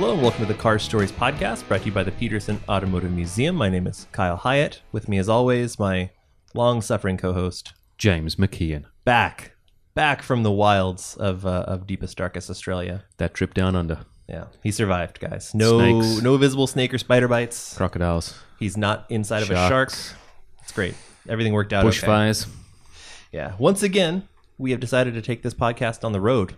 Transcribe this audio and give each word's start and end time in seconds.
Hello 0.00 0.14
and 0.14 0.22
welcome 0.22 0.46
to 0.46 0.50
the 0.50 0.58
Car 0.58 0.78
Stories 0.78 1.12
podcast 1.12 1.68
brought 1.68 1.80
to 1.80 1.86
you 1.88 1.92
by 1.92 2.02
the 2.02 2.10
Petersen 2.10 2.58
Automotive 2.70 3.12
Museum. 3.12 3.54
My 3.54 3.68
name 3.68 3.86
is 3.86 4.06
Kyle 4.12 4.38
Hyatt. 4.38 4.80
With 4.92 5.10
me, 5.10 5.18
as 5.18 5.28
always, 5.28 5.78
my 5.78 6.08
long 6.54 6.80
suffering 6.80 7.18
co 7.18 7.34
host, 7.34 7.74
James 7.98 8.36
McKeon. 8.36 8.86
back, 9.04 9.56
back 9.92 10.22
from 10.22 10.42
the 10.42 10.50
wilds 10.50 11.18
of, 11.18 11.44
uh, 11.44 11.64
of 11.68 11.86
deepest, 11.86 12.16
darkest 12.16 12.48
Australia. 12.48 13.04
That 13.18 13.34
trip 13.34 13.52
down 13.52 13.76
under. 13.76 14.06
Yeah, 14.26 14.46
he 14.62 14.70
survived, 14.70 15.20
guys. 15.20 15.54
No, 15.54 15.78
Snakes. 15.78 16.22
no 16.22 16.38
visible 16.38 16.66
snake 16.66 16.94
or 16.94 16.98
spider 16.98 17.28
bites. 17.28 17.76
Crocodiles. 17.76 18.38
He's 18.58 18.78
not 18.78 19.04
inside 19.10 19.42
of 19.42 19.50
a 19.50 19.54
shark. 19.54 19.70
Sharks. 19.70 20.14
It's 20.62 20.72
great. 20.72 20.94
Everything 21.28 21.52
worked 21.52 21.74
out. 21.74 21.84
okay. 21.84 21.98
Bushfires. 21.98 22.48
Yeah. 23.32 23.52
Once 23.58 23.82
again, 23.82 24.26
we 24.56 24.70
have 24.70 24.80
decided 24.80 25.12
to 25.12 25.20
take 25.20 25.42
this 25.42 25.52
podcast 25.52 26.04
on 26.04 26.12
the 26.12 26.22
road. 26.22 26.56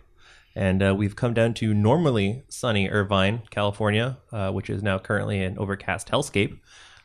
And 0.55 0.83
uh, 0.83 0.95
we've 0.95 1.17
come 1.17 1.35
down 1.35 1.55
to 1.55 1.73
normally 1.73 2.43
sunny 2.49 2.89
Irvine, 2.89 3.43
California, 3.51 4.19
uh, 4.33 4.51
which 4.51 4.69
is 4.69 4.83
now 4.83 4.99
currently 4.99 5.43
an 5.43 5.59
overcast 5.59 6.09
hellscape. 6.09 6.59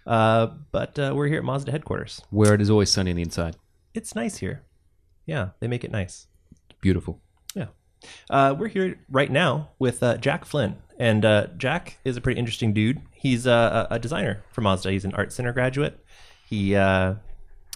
Uh, 0.05 0.47
but 0.71 0.97
uh, 0.99 1.13
we're 1.15 1.27
here 1.27 1.37
at 1.37 1.43
Mazda 1.43 1.71
headquarters. 1.71 2.21
Where 2.29 2.53
it 2.53 2.61
is 2.61 2.69
always 2.69 2.91
sunny 2.91 3.11
on 3.11 3.17
the 3.17 3.23
inside. 3.23 3.55
It's 3.93 4.15
nice 4.15 4.37
here. 4.37 4.63
Yeah, 5.25 5.49
they 5.59 5.67
make 5.67 5.83
it 5.83 5.91
nice. 5.91 6.27
Beautiful. 6.81 7.21
Yeah. 7.55 7.67
Uh, 8.29 8.55
we're 8.57 8.67
here 8.67 8.99
right 9.09 9.31
now 9.31 9.69
with 9.79 10.01
uh, 10.03 10.17
Jacques 10.17 10.45
Flynn. 10.45 10.77
And 10.99 11.25
uh, 11.25 11.47
Jacques 11.57 11.97
is 12.03 12.17
a 12.17 12.21
pretty 12.21 12.39
interesting 12.39 12.73
dude. 12.73 13.01
He's 13.11 13.45
a, 13.45 13.87
a 13.91 13.99
designer 13.99 14.43
for 14.51 14.61
Mazda. 14.61 14.91
He's 14.91 15.05
an 15.05 15.13
art 15.13 15.31
center 15.31 15.53
graduate. 15.53 16.03
He 16.47 16.75
uh, 16.75 17.15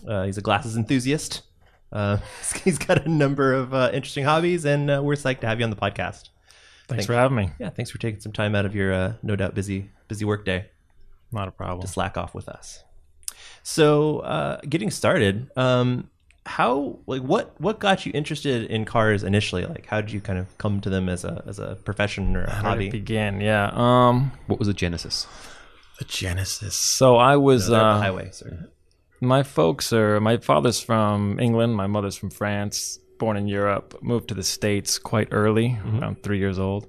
uh, 0.08 0.24
he's 0.24 0.38
a 0.38 0.42
glasses 0.42 0.78
enthusiast. 0.78 1.42
Uh, 1.92 2.18
he's 2.64 2.78
got 2.78 3.06
a 3.06 3.10
number 3.10 3.54
of 3.54 3.74
uh, 3.74 3.90
interesting 3.94 4.24
hobbies, 4.26 4.66
and 4.66 4.90
uh, 4.90 5.02
we're 5.04 5.16
psyched 5.16 5.42
to 5.42 5.48
have 5.48 5.60
you 5.60 5.64
on 5.64 5.70
the 5.70 5.76
podcast. 5.76 6.30
Thanks 6.88 7.06
for 7.06 7.14
having 7.14 7.38
me. 7.38 7.52
Yeah, 7.60 7.70
thanks 7.70 7.90
for 7.92 7.98
taking 8.00 8.20
some 8.20 8.32
time 8.34 8.54
out 8.56 8.66
of 8.66 8.76
your 8.76 8.94
uh, 8.94 9.14
no 9.24 9.36
doubt 9.36 9.56
busy 9.56 9.90
busy 10.10 10.26
work 10.26 10.44
day 10.44 10.66
Not 11.32 11.48
a 11.48 11.52
problem. 11.52 11.82
to 11.82 11.88
slack 11.88 12.18
off 12.18 12.34
with 12.36 12.50
us. 12.50 12.84
So, 13.64 14.20
uh, 14.20 14.60
getting 14.68 14.92
started, 14.92 15.50
um, 15.56 16.10
how 16.46 17.00
like 17.08 17.22
what 17.22 17.54
what 17.62 17.80
got 17.80 18.06
you 18.06 18.12
interested 18.14 18.70
in 18.70 18.84
cars 18.86 19.24
initially? 19.24 19.66
Like, 19.66 19.86
how 19.86 20.02
did 20.02 20.12
you 20.12 20.20
kind 20.20 20.38
of 20.40 20.58
come 20.58 20.82
to 20.82 20.90
them 20.90 21.08
as 21.08 21.24
a 21.24 21.44
as 21.48 21.60
a 21.60 21.76
profession 21.86 22.36
or 22.36 22.44
a 22.44 22.50
How 22.52 22.62
did 22.62 22.68
hobby? 22.70 22.88
it 22.88 22.92
begin? 22.92 23.40
Yeah. 23.40 23.70
Um, 23.74 24.32
What 24.48 24.60
was 24.60 24.68
the 24.68 24.74
genesis? 24.74 25.28
the 26.00 26.06
Genesis. 26.06 26.76
So 26.76 27.18
I 27.18 27.38
was 27.38 27.68
They're 27.68 27.80
on 27.80 27.94
the 27.94 28.00
uh, 28.00 28.02
highway, 28.02 28.30
sir. 28.32 28.70
My 29.22 29.44
folks 29.44 29.94
are 29.94 30.20
my 30.20 30.38
father's 30.38 30.80
from 30.80 31.40
England, 31.40 31.76
my 31.76 31.88
mother's 31.88 32.16
from 32.18 32.30
France, 32.32 33.00
born 33.20 33.38
in 33.38 33.48
Europe, 33.48 33.98
moved 34.02 34.28
to 34.30 34.34
the 34.34 34.44
States 34.44 34.98
quite 34.98 35.28
early, 35.32 35.80
around 35.86 36.24
three 36.24 36.40
years 36.40 36.58
old. 36.60 36.88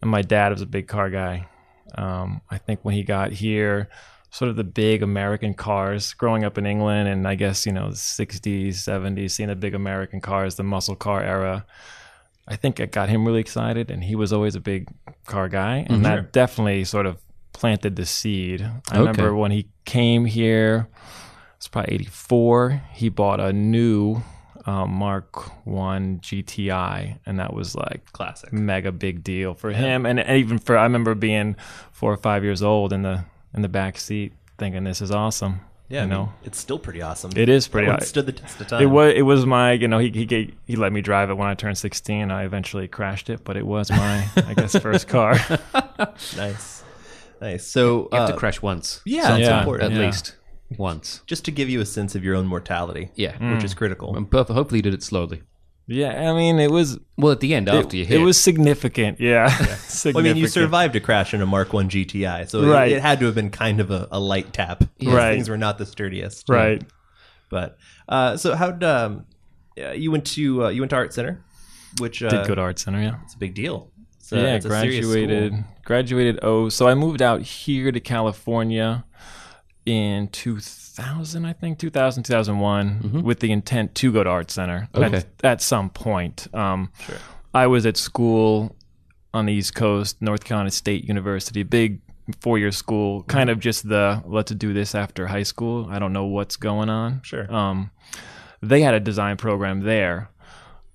And 0.00 0.10
my 0.10 0.22
dad 0.22 0.52
was 0.52 0.62
a 0.62 0.66
big 0.66 0.88
car 0.88 1.10
guy. 1.10 1.46
Um, 1.94 2.40
I 2.50 2.58
think 2.58 2.80
when 2.84 2.94
he 2.94 3.02
got 3.02 3.32
here, 3.32 3.88
sort 4.30 4.50
of 4.50 4.56
the 4.56 4.64
big 4.64 5.02
American 5.02 5.54
cars, 5.54 6.14
growing 6.14 6.44
up 6.44 6.58
in 6.58 6.66
England 6.66 7.08
and 7.08 7.26
I 7.26 7.34
guess, 7.34 7.66
you 7.66 7.72
know, 7.72 7.88
the 7.90 7.96
60s, 7.96 8.68
70s, 8.74 9.30
seeing 9.32 9.48
the 9.48 9.56
big 9.56 9.74
American 9.74 10.20
cars, 10.20 10.56
the 10.56 10.62
muscle 10.64 10.96
car 10.96 11.22
era. 11.22 11.66
I 12.46 12.56
think 12.56 12.80
it 12.80 12.92
got 12.92 13.10
him 13.10 13.26
really 13.26 13.40
excited, 13.40 13.90
and 13.90 14.02
he 14.02 14.14
was 14.14 14.32
always 14.32 14.54
a 14.54 14.60
big 14.60 14.88
car 15.26 15.50
guy, 15.50 15.86
and 15.88 16.02
that 16.04 16.32
definitely 16.32 16.84
sort 16.84 17.04
of 17.04 17.18
planted 17.52 17.96
the 17.96 18.06
seed. 18.06 18.62
I 18.62 18.70
Okay. 18.92 18.98
remember 19.00 19.34
when 19.34 19.50
he 19.50 19.68
came 19.84 20.24
here, 20.24 20.88
it's 21.58 21.68
probably 21.68 21.94
84. 21.96 22.82
He 22.94 23.08
bought 23.10 23.40
a 23.40 23.52
new 23.52 24.22
um, 24.66 24.90
Mark 24.92 25.66
One 25.66 26.18
GTI, 26.20 27.18
and 27.26 27.38
that 27.38 27.52
was 27.52 27.74
like 27.74 28.10
Classic. 28.12 28.52
mega 28.52 28.92
big 28.92 29.22
deal 29.22 29.54
for 29.54 29.70
him, 29.70 30.06
and, 30.06 30.18
and 30.20 30.38
even 30.38 30.58
for 30.58 30.76
I 30.78 30.84
remember 30.84 31.14
being 31.14 31.56
four 31.92 32.12
or 32.12 32.16
five 32.16 32.42
years 32.44 32.62
old 32.62 32.92
in 32.92 33.02
the 33.02 33.24
in 33.54 33.62
the 33.62 33.68
back 33.68 33.98
seat, 33.98 34.32
thinking 34.58 34.84
this 34.84 35.00
is 35.02 35.10
awesome. 35.10 35.60
Yeah, 35.88 36.00
you 36.00 36.02
I 36.02 36.02
mean, 36.02 36.10
know. 36.10 36.32
it's 36.44 36.58
still 36.58 36.78
pretty 36.78 37.00
awesome. 37.00 37.30
It 37.34 37.48
is 37.48 37.66
pretty 37.66 37.86
That 37.86 37.92
one 37.94 38.02
aw- 38.02 38.04
stood 38.04 38.26
the 38.26 38.32
test 38.32 38.60
of 38.60 38.66
time. 38.68 38.82
It 38.82 38.86
was 38.86 39.14
it 39.16 39.22
was 39.22 39.46
my 39.46 39.72
you 39.72 39.88
know 39.88 39.98
he 39.98 40.10
he 40.10 40.26
gave, 40.26 40.54
he 40.66 40.76
let 40.76 40.92
me 40.92 41.00
drive 41.00 41.30
it 41.30 41.34
when 41.38 41.48
I 41.48 41.54
turned 41.54 41.78
16. 41.78 42.30
I 42.30 42.44
eventually 42.44 42.88
crashed 42.88 43.30
it, 43.30 43.42
but 43.42 43.56
it 43.56 43.66
was 43.66 43.90
my 43.90 44.28
I 44.36 44.52
guess 44.54 44.76
first 44.82 45.08
car. 45.08 45.36
nice, 46.36 46.82
nice. 47.40 47.66
So, 47.66 48.08
You 48.12 48.18
have 48.18 48.28
uh, 48.28 48.32
to 48.32 48.36
crash 48.38 48.60
once. 48.60 49.00
yeah, 49.06 49.22
Something, 49.28 49.44
Yeah. 49.44 49.58
important. 49.60 49.92
At 49.94 49.98
Yeah. 49.98 50.06
least 50.06 50.34
once. 50.76 51.22
just 51.26 51.44
to 51.46 51.50
give 51.50 51.68
you 51.68 51.80
a 51.80 51.86
sense 51.86 52.14
of 52.14 52.22
your 52.24 52.34
own 52.36 52.46
mortality. 52.46 53.10
Yeah. 53.14 53.54
which 53.54 53.64
is 53.64 53.74
critical. 53.74 54.16
And 54.16 54.28
perf- 54.28 54.48
hopefully 54.48 54.78
you 54.78 54.82
did 54.82 54.94
it 54.94 55.02
slowly. 55.02 55.42
yeah, 55.86 56.30
I 56.30 56.34
mean 56.34 56.58
it 56.58 56.70
was 56.70 56.98
Well, 57.16 57.32
at 57.32 57.40
the 57.40 57.54
end, 57.54 57.68
after 57.68 57.96
you 57.96 58.02
it, 58.02 58.08
hit. 58.08 58.20
it 58.20 58.24
was 58.24 58.38
significant. 58.38 59.18
Yeah, 59.20 59.46
Well, 60.04 60.18
I 60.18 60.22
mean, 60.22 60.36
you 60.36 60.46
survived 60.48 60.94
a 60.96 61.00
crash 61.00 61.32
in 61.32 61.40
a 61.40 61.46
Mark 61.46 61.72
One 61.72 61.88
GTI, 61.88 62.48
so 62.48 62.62
it- 62.62 62.66
Right. 62.68 62.92
it, 62.92 63.00
had 63.00 63.18
to 63.20 63.26
have 63.26 63.34
been 63.34 63.50
kind 63.50 63.80
of 63.80 63.90
a, 63.90 64.06
a 64.10 64.20
light 64.20 64.52
tap. 64.52 64.84
because 64.98 65.14
Right. 65.14 65.32
things 65.34 65.48
were 65.48 65.56
not 65.58 65.78
the 65.78 65.86
sturdiest. 65.86 66.48
right. 66.48 66.82
But 67.50 67.78
uh, 68.08 68.36
so 68.36 68.54
how 68.54 68.70
would 68.72 68.84
um, 68.84 69.24
yeah, 69.74 69.92
you 69.92 70.10
went 70.10 70.26
to 70.36 70.64
uh, 70.66 70.68
you 70.68 70.82
went 70.82 70.90
to 70.90 70.96
Art 70.96 71.14
Center, 71.14 71.42
which 71.98 72.22
uh, 72.22 72.28
Did 72.28 72.46
good 72.46 72.58
art 72.58 72.78
center. 72.78 73.00
Yeah. 73.00 73.16
it's 73.24 73.32
a 73.34 73.38
big 73.38 73.54
deal. 73.54 73.90
It's 74.18 74.30
a, 74.32 74.36
yeah, 74.36 74.56
it's 74.56 74.66
a 74.66 74.68
serious 74.68 75.06
graduated 75.06 75.52
school. 75.54 75.64
graduated 75.86 76.38
oh 76.42 76.68
so 76.68 76.86
I 76.86 76.94
moved 76.94 77.22
out 77.22 77.40
here 77.40 77.90
to 77.90 78.00
California 78.00 79.06
in 79.88 80.28
2000 80.28 81.44
I 81.46 81.52
think 81.54 81.78
2000 81.78 82.22
2001 82.22 83.22
with 83.22 83.40
the 83.40 83.50
intent 83.50 83.94
to 83.96 84.12
go 84.12 84.22
to 84.22 84.30
art 84.30 84.50
center. 84.50 84.88
Okay. 84.94 85.16
at, 85.16 85.26
at 85.42 85.62
some 85.62 85.88
point 85.90 86.46
um 86.54 86.90
I 87.54 87.66
was 87.66 87.86
at 87.86 87.96
school 87.96 88.76
on 89.32 89.46
the 89.46 89.52
East 89.54 89.74
Coast 89.74 90.20
North 90.20 90.44
Carolina 90.44 90.70
State 90.70 91.04
University 91.04 91.62
big 91.62 92.00
four-year 92.40 92.70
school 92.72 93.22
kind 93.22 93.48
of 93.48 93.58
just 93.58 93.88
the 93.88 94.22
let's 94.26 94.52
do 94.52 94.74
this 94.74 94.94
after 94.94 95.26
high 95.26 95.42
school. 95.44 95.86
I 95.90 95.98
don't 95.98 96.12
know 96.12 96.26
what's 96.26 96.56
going 96.56 96.90
on. 96.90 97.22
Sure. 97.22 97.50
um 97.52 97.90
they 98.60 98.82
had 98.82 98.94
a 98.94 99.00
design 99.00 99.36
program 99.36 99.80
there 99.80 100.28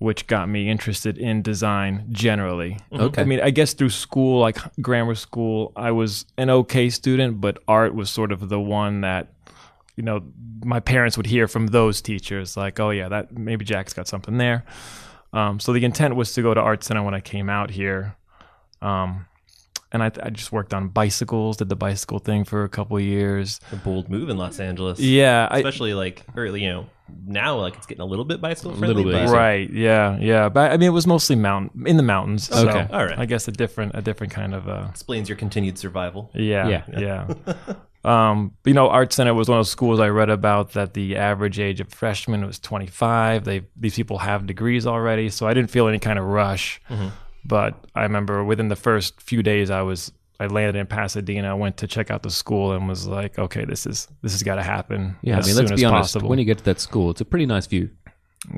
which 0.04 0.26
got 0.26 0.48
me 0.48 0.68
interested 0.68 1.16
in 1.16 1.42
design 1.42 2.06
generally. 2.10 2.78
Okay. 2.92 3.22
I 3.22 3.24
mean, 3.24 3.40
I 3.40 3.50
guess 3.50 3.72
through 3.72 3.90
school, 3.90 4.40
like 4.40 4.58
grammar 4.80 5.14
school, 5.14 5.72
I 5.74 5.90
was 5.90 6.26
an 6.36 6.50
okay 6.50 6.90
student, 6.90 7.40
but 7.40 7.58
art 7.66 7.94
was 7.94 8.10
sort 8.10 8.30
of 8.30 8.48
the 8.48 8.60
one 8.60 9.00
that, 9.00 9.32
you 9.96 10.02
know, 10.02 10.22
my 10.62 10.78
parents 10.78 11.16
would 11.16 11.26
hear 11.26 11.48
from 11.48 11.68
those 11.68 12.02
teachers, 12.02 12.56
like, 12.56 12.78
oh, 12.78 12.90
yeah, 12.90 13.08
that 13.08 13.36
maybe 13.36 13.64
Jacques's 13.64 13.94
got 13.94 14.06
something 14.06 14.36
there. 14.36 14.64
Um, 15.32 15.58
so 15.58 15.72
the 15.72 15.84
intent 15.84 16.14
was 16.14 16.32
to 16.34 16.42
go 16.42 16.54
to 16.54 16.60
art 16.60 16.84
center 16.84 17.02
when 17.02 17.14
I 17.14 17.20
came 17.20 17.48
out 17.48 17.70
here. 17.70 18.16
Um, 18.82 19.26
and 19.90 20.02
I, 20.02 20.10
I 20.22 20.30
just 20.30 20.52
worked 20.52 20.74
on 20.74 20.88
bicycles, 20.88 21.56
did 21.56 21.68
the 21.68 21.76
bicycle 21.76 22.18
thing 22.18 22.44
for 22.44 22.64
a 22.64 22.68
couple 22.68 22.96
of 22.96 23.02
years. 23.02 23.60
a 23.72 23.76
bold 23.76 24.10
move 24.10 24.28
in 24.28 24.36
Los 24.36 24.60
Angeles. 24.60 25.00
Yeah, 25.00 25.48
I, 25.50 25.58
especially 25.58 25.94
like 25.94 26.24
early, 26.36 26.62
you 26.62 26.68
know, 26.68 26.86
now 27.26 27.56
like 27.58 27.76
it's 27.76 27.86
getting 27.86 28.02
a 28.02 28.06
little 28.06 28.24
bit 28.24 28.40
bicycle 28.40 28.74
friendly. 28.74 29.04
little 29.04 29.20
bit, 29.26 29.30
right 29.30 29.70
yeah 29.70 30.16
yeah 30.18 30.48
but 30.48 30.72
i 30.72 30.76
mean 30.76 30.88
it 30.88 30.92
was 30.92 31.06
mostly 31.06 31.36
mountain 31.36 31.86
in 31.86 31.96
the 31.98 32.02
mountains 32.02 32.48
so 32.48 32.68
Okay. 32.68 32.86
All 32.92 33.04
right. 33.04 33.18
i 33.18 33.26
guess 33.26 33.46
a 33.48 33.52
different 33.52 33.92
a 33.94 34.00
different 34.02 34.32
kind 34.32 34.54
of 34.54 34.68
uh 34.68 34.86
explains 34.90 35.28
your 35.28 35.36
continued 35.36 35.76
survival. 35.78 36.30
yeah 36.34 36.82
Yeah. 36.88 37.26
yeah, 37.46 37.74
um 38.04 38.52
you 38.64 38.72
know 38.74 38.88
art 38.88 39.12
center 39.12 39.34
was 39.34 39.48
one 39.48 39.58
of 39.58 39.60
those 39.60 39.70
schools 39.70 40.00
i 40.00 40.08
read 40.08 40.30
about 40.30 40.72
that 40.72 40.94
the 40.94 41.16
average 41.16 41.58
age 41.58 41.80
of 41.80 41.88
freshmen 41.92 42.44
was 42.46 42.58
25 42.58 43.44
they 43.44 43.62
these 43.76 43.96
people 43.96 44.18
have 44.18 44.46
degrees 44.46 44.86
already 44.86 45.28
so 45.30 45.46
i 45.46 45.52
didn't 45.54 45.70
feel 45.70 45.88
any 45.88 45.98
kind 45.98 46.18
of 46.18 46.24
rush 46.24 46.80
but 47.44 47.84
i 47.94 48.02
remember 48.02 48.42
within 48.44 48.68
the 48.68 48.76
first 48.76 49.20
few 49.20 49.42
days 49.42 49.70
i 49.70 49.82
was 49.82 50.10
I 50.40 50.46
landed 50.46 50.76
in 50.78 50.86
Pasadena, 50.86 51.50
I 51.50 51.54
went 51.54 51.76
to 51.78 51.86
check 51.86 52.10
out 52.10 52.22
the 52.22 52.30
school, 52.30 52.72
and 52.72 52.88
was 52.88 53.06
like, 53.06 53.38
"Okay, 53.38 53.64
this 53.64 53.86
is 53.86 54.08
this 54.22 54.32
has 54.32 54.42
got 54.42 54.56
to 54.56 54.62
happen 54.62 55.16
yeah, 55.22 55.38
as 55.38 55.44
I 55.44 55.48
mean, 55.48 55.54
soon 55.56 55.66
let's 55.66 55.80
be 55.80 55.84
honest. 55.84 56.00
possible." 56.14 56.28
When 56.28 56.38
you 56.38 56.44
get 56.44 56.58
to 56.58 56.64
that 56.64 56.80
school, 56.80 57.10
it's 57.10 57.20
a 57.20 57.24
pretty 57.24 57.46
nice 57.46 57.66
view. 57.66 57.90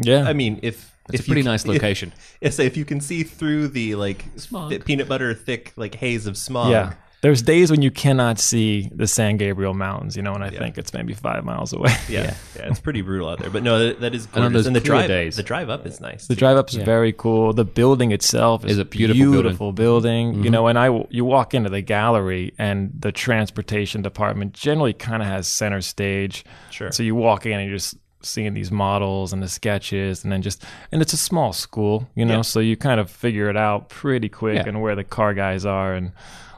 yeah, 0.03 0.25
I 0.25 0.33
mean, 0.33 0.59
if 0.63 0.91
It's 1.13 1.21
if 1.21 1.27
a 1.27 1.29
pretty 1.29 1.43
you, 1.43 1.45
nice 1.45 1.67
location. 1.73 2.13
If, 2.41 2.55
say 2.55 2.67
if 2.67 2.77
you 2.77 2.85
can 2.85 3.01
see 3.01 3.23
through 3.23 3.69
the 3.69 3.95
like 3.95 4.25
Smog. 4.37 4.85
peanut 4.85 5.09
butter 5.09 5.35
thick 5.35 5.73
like 5.77 5.95
haze 5.95 6.27
of 6.27 6.37
smog. 6.37 6.71
Yeah. 6.71 6.95
There's 7.27 7.43
days 7.43 7.73
when 7.73 7.83
you 7.83 7.91
cannot 7.91 8.39
see 8.39 8.89
the 8.95 9.09
San 9.09 9.37
Gabriel 9.37 9.75
Mountains, 9.75 10.17
you 10.17 10.23
know, 10.23 10.33
and 10.33 10.45
I 10.45 10.51
think 10.51 10.79
it's 10.79 10.93
maybe 10.95 11.13
five 11.13 11.45
miles 11.45 11.73
away. 11.73 11.93
Yeah, 12.09 12.37
yeah, 12.57 12.69
it's 12.69 12.79
pretty 12.79 13.01
brutal 13.01 13.29
out 13.29 13.41
there. 13.41 13.51
But 13.51 13.65
no, 13.65 13.81
that, 13.81 14.01
that 14.01 14.15
is 14.15 14.27
And 14.27 14.37
on 14.37 14.41
gorgeous. 14.43 14.53
those 14.53 14.67
And 14.69 14.77
the 14.77 14.81
drive, 14.81 15.09
days. 15.09 15.35
the 15.35 15.43
drive 15.43 15.69
up 15.69 15.85
is 15.87 16.01
nice. 16.01 16.29
The 16.29 16.37
too. 16.37 16.39
drive 16.39 16.57
up's 16.57 16.75
very 16.75 17.13
cool. 17.13 17.53
The 17.53 17.65
building 17.65 18.13
itself 18.13 18.65
is, 18.65 18.73
Is 18.73 18.79
a 18.79 18.85
beautiful 18.85 19.19
building. 19.25 19.43
beautiful 19.43 19.73
building. 19.73 20.45
You 20.45 20.51
know, 20.51 20.63
mm-hmm. 20.67 20.77
and 20.77 21.03
I 21.03 21.07
you 21.11 21.25
walk 21.25 21.53
into 21.53 21.69
the 21.69 21.81
gallery 21.81 22.55
and 22.59 22.93
the 22.97 23.11
transportation 23.11 24.03
department 24.03 24.53
generally 24.53 24.93
kind 24.93 25.21
of 25.21 25.27
has 25.27 25.49
center 25.49 25.81
stage. 25.81 26.45
Sure. 26.71 26.93
So 26.93 27.03
you 27.03 27.17
walk 27.17 27.45
in 27.45 27.53
and 27.59 27.69
you're 27.69 27.77
just 27.79 27.97
seeing 28.23 28.55
these 28.55 28.71
models 28.71 29.33
and 29.33 29.43
the 29.43 29.49
sketches 29.49 30.23
and 30.25 30.33
then 30.33 30.43
just 30.43 30.65
and 30.93 31.03
it's 31.03 31.13
a 31.13 31.17
small 31.17 31.53
school, 31.53 32.09
you 32.15 32.25
know, 32.25 32.37
Yeah. 32.37 32.43
so 32.43 32.61
you 32.61 32.77
kind 32.77 33.01
of 33.01 33.11
figure 33.11 33.49
it 33.51 33.57
out 33.57 33.89
pretty 33.89 34.29
quick 34.29 34.57
Yeah. 34.57 34.69
and 34.69 34.81
where 34.81 34.95
the 34.95 35.05
car 35.05 35.35
guys 35.35 35.65
are 35.67 35.93
and 35.95 36.13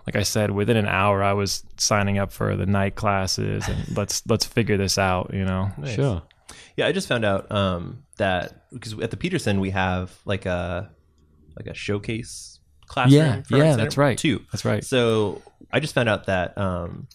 like 0.08 0.16
I 0.16 0.22
said, 0.22 0.50
within 0.50 0.78
an 0.78 0.86
hour 0.86 1.22
I 1.22 1.34
was 1.34 1.62
signing 1.76 2.16
up 2.16 2.32
for 2.32 2.56
the 2.56 2.64
night 2.64 2.94
classes 2.94 3.68
and 3.68 3.84
let's 3.96 4.26
let's 4.26 4.46
figure 4.46 4.78
this 4.78 4.96
out, 4.96 5.34
you 5.34 5.44
know. 5.44 5.70
Sure. 5.84 6.22
Yeah, 6.76 6.86
I 6.86 6.92
just 6.92 7.08
found 7.08 7.26
out 7.26 7.52
um, 7.52 8.04
that 8.16 8.70
because 8.72 8.98
at 9.00 9.10
the 9.10 9.18
Petersen 9.18 9.60
we 9.60 9.68
have 9.70 10.18
like 10.24 10.46
a 10.46 10.90
like 11.58 11.66
a 11.66 11.74
showcase 11.74 12.58
classroom. 12.86 13.20
Yeah, 13.20 13.42
for 13.42 13.58
yeah, 13.58 13.76
that's 13.76 13.98
right. 13.98 14.16
Too. 14.16 14.42
That's 14.50 14.64
right. 14.64 14.82
So 14.82 15.42
I 15.70 15.80
just 15.80 15.94
found 15.94 16.08
out 16.08 16.24
that, 16.24 16.56
um, 16.56 17.06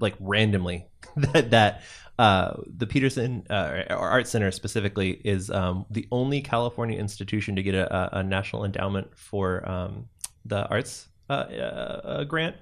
like 0.00 0.16
randomly, 0.18 0.88
that 1.16 1.52
that 1.52 1.82
uh, 2.18 2.54
the 2.66 2.88
Petersen 2.88 3.46
uh, 3.48 3.84
or 3.90 4.08
Art 4.08 4.26
Center 4.26 4.50
specifically 4.50 5.20
is 5.24 5.48
um, 5.48 5.86
the 5.90 6.08
only 6.10 6.40
California 6.40 6.98
institution 6.98 7.54
to 7.54 7.62
get 7.62 7.76
a, 7.76 7.94
a, 7.94 8.18
a 8.18 8.22
national 8.24 8.64
endowment 8.64 9.16
for 9.16 9.68
um, 9.70 10.08
the 10.44 10.66
arts 10.66 11.06
uh, 11.30 11.32
uh, 11.32 12.24
grant. 12.24 12.56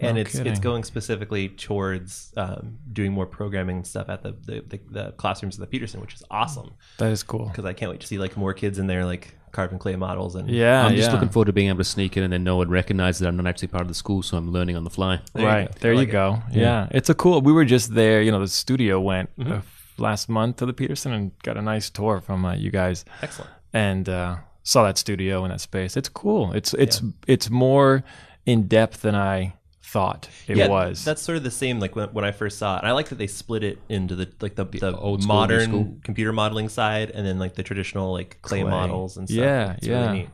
And 0.00 0.16
No 0.16 0.22
it's 0.22 0.32
kidding. 0.32 0.50
it's 0.50 0.58
going 0.60 0.82
specifically 0.82 1.48
towards 1.50 2.32
um, 2.36 2.78
doing 2.92 3.12
more 3.12 3.26
programming 3.26 3.84
stuff 3.84 4.08
at 4.08 4.22
the, 4.24 4.32
the, 4.44 4.60
the, 4.66 4.80
the 4.90 5.12
classrooms 5.12 5.54
of 5.54 5.60
the 5.60 5.68
Petersen, 5.68 6.00
which 6.00 6.14
is 6.14 6.22
awesome 6.32 6.72
That 6.98 7.12
is 7.12 7.22
cool. 7.22 7.46
because 7.46 7.64
I 7.64 7.74
can't 7.74 7.92
wait 7.92 8.00
to 8.00 8.06
see 8.06 8.18
like 8.18 8.36
more 8.36 8.52
kids 8.54 8.80
in 8.80 8.88
there 8.88 9.04
like 9.04 9.36
carving 9.52 9.78
clay 9.78 9.94
models 9.94 10.34
and 10.34 10.50
Yeah, 10.50 10.84
I'm 10.84 10.96
just 10.96 11.06
yeah. 11.08 11.12
looking 11.14 11.28
forward 11.28 11.44
to 11.46 11.52
being 11.52 11.68
able 11.68 11.78
to 11.78 11.84
sneak 11.84 12.16
in 12.16 12.24
and 12.24 12.32
then 12.32 12.42
no 12.42 12.56
one 12.56 12.70
recognizes 12.70 13.20
that 13.20 13.28
I'm 13.28 13.36
not 13.36 13.46
actually 13.46 13.68
part 13.68 13.82
of 13.82 13.88
the 13.88 13.94
school, 13.94 14.20
so 14.24 14.36
I'm 14.36 14.50
learning 14.50 14.76
on 14.76 14.82
the 14.82 14.90
fly. 14.90 15.20
There 15.32 15.46
right 15.46 15.68
go. 15.70 15.74
there 15.78 15.92
you 15.92 15.98
like 15.98 16.08
it. 16.08 16.12
go. 16.12 16.42
Yeah. 16.50 16.88
it's 16.90 17.08
a 17.08 17.14
cool. 17.14 17.40
We 17.40 17.52
were 17.52 17.64
just 17.64 17.94
there. 17.94 18.20
You 18.20 18.32
know, 18.32 18.40
the 18.40 18.48
studio 18.48 19.00
went 19.00 19.30
Mm-hmm. 19.38 19.52
uh, 19.52 19.60
last 19.96 20.28
month 20.28 20.56
to 20.56 20.66
the 20.66 20.72
Petersen 20.72 21.12
and 21.12 21.30
got 21.44 21.56
a 21.56 21.62
nice 21.62 21.88
tour 21.88 22.20
from 22.20 22.44
uh, 22.44 22.54
you 22.56 22.72
guys, 22.72 23.04
excellent. 23.22 23.52
and 23.72 24.08
uh, 24.08 24.38
saw 24.64 24.82
that 24.84 24.98
studio 24.98 25.44
in 25.44 25.50
that 25.50 25.60
space. 25.60 25.96
It's 25.96 26.08
cool. 26.08 26.52
It's 26.52 26.74
it's 26.74 27.00
it's 27.28 27.48
more 27.50 28.02
in 28.44 28.66
depth 28.66 29.02
than 29.02 29.14
I 29.14 29.54
thought 29.82 30.28
it 30.48 30.56
yeah, 30.56 30.66
was. 30.68 31.04
That's 31.04 31.22
sort 31.22 31.36
of 31.38 31.44
the 31.44 31.50
same 31.52 31.78
like 31.78 31.94
when, 31.94 32.08
when 32.08 32.24
I 32.24 32.32
first 32.32 32.58
saw 32.58 32.74
it. 32.76 32.78
And 32.80 32.88
I 32.88 32.92
like 32.92 33.10
that 33.10 33.14
they 33.18 33.28
split 33.28 33.62
it 33.62 33.78
into 33.88 34.16
the 34.16 34.28
like 34.40 34.56
the, 34.56 34.64
the 34.64 34.96
old 34.96 35.22
school, 35.22 35.34
modern 35.36 35.68
school. 35.68 35.96
computer 36.02 36.32
modeling 36.32 36.68
side 36.68 37.10
and 37.10 37.24
then 37.24 37.38
like 37.38 37.54
the 37.54 37.62
traditional 37.62 38.12
like 38.12 38.38
clay, 38.42 38.62
Clay. 38.62 38.70
models 38.70 39.16
and 39.16 39.28
stuff. 39.28 39.38
Yeah, 39.38 39.72
it's 39.74 39.86
yeah. 39.86 40.00
really 40.06 40.18
neat. 40.18 40.28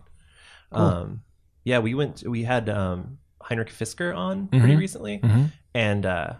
Um, 0.72 1.22
yeah, 1.64 1.80
we 1.80 1.94
went. 1.94 2.22
We 2.26 2.44
had 2.44 2.68
um, 2.68 3.18
Henrik 3.46 3.68
Fisker 3.70 4.16
on 4.16 4.48
pretty 4.48 4.74
Mhm. 4.74 4.78
recently, 4.78 5.18
Mhm. 5.18 5.50
and 5.74 6.06
uh, 6.06 6.34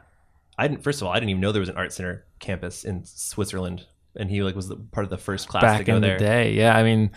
I 0.57 0.69
didn't. 0.69 0.83
First 0.83 1.03
of 1.03 1.07
all, 1.09 1.13
I 1.13 1.17
didn't 1.17 1.31
even 1.31 1.41
know 1.41 1.53
there 1.53 1.61
was 1.61 1.69
an 1.69 1.77
art 1.77 1.93
center 1.93 2.25
campus 2.39 2.85
in 2.85 3.05
Switzerland, 3.05 3.87
and 4.17 4.31
he 4.31 4.43
like 4.43 4.55
was 4.55 4.69
the, 4.69 4.77
part 4.77 5.05
of 5.05 5.11
the 5.11 5.19
first 5.19 5.49
class 5.49 5.63
to 5.63 5.67
back 5.79 5.87
go 5.87 5.97
in 5.97 6.03
there. 6.03 6.19
the 6.19 6.25
day. 6.25 6.53
Yeah, 6.55 6.77
I 6.77 6.83
mean, 6.85 7.11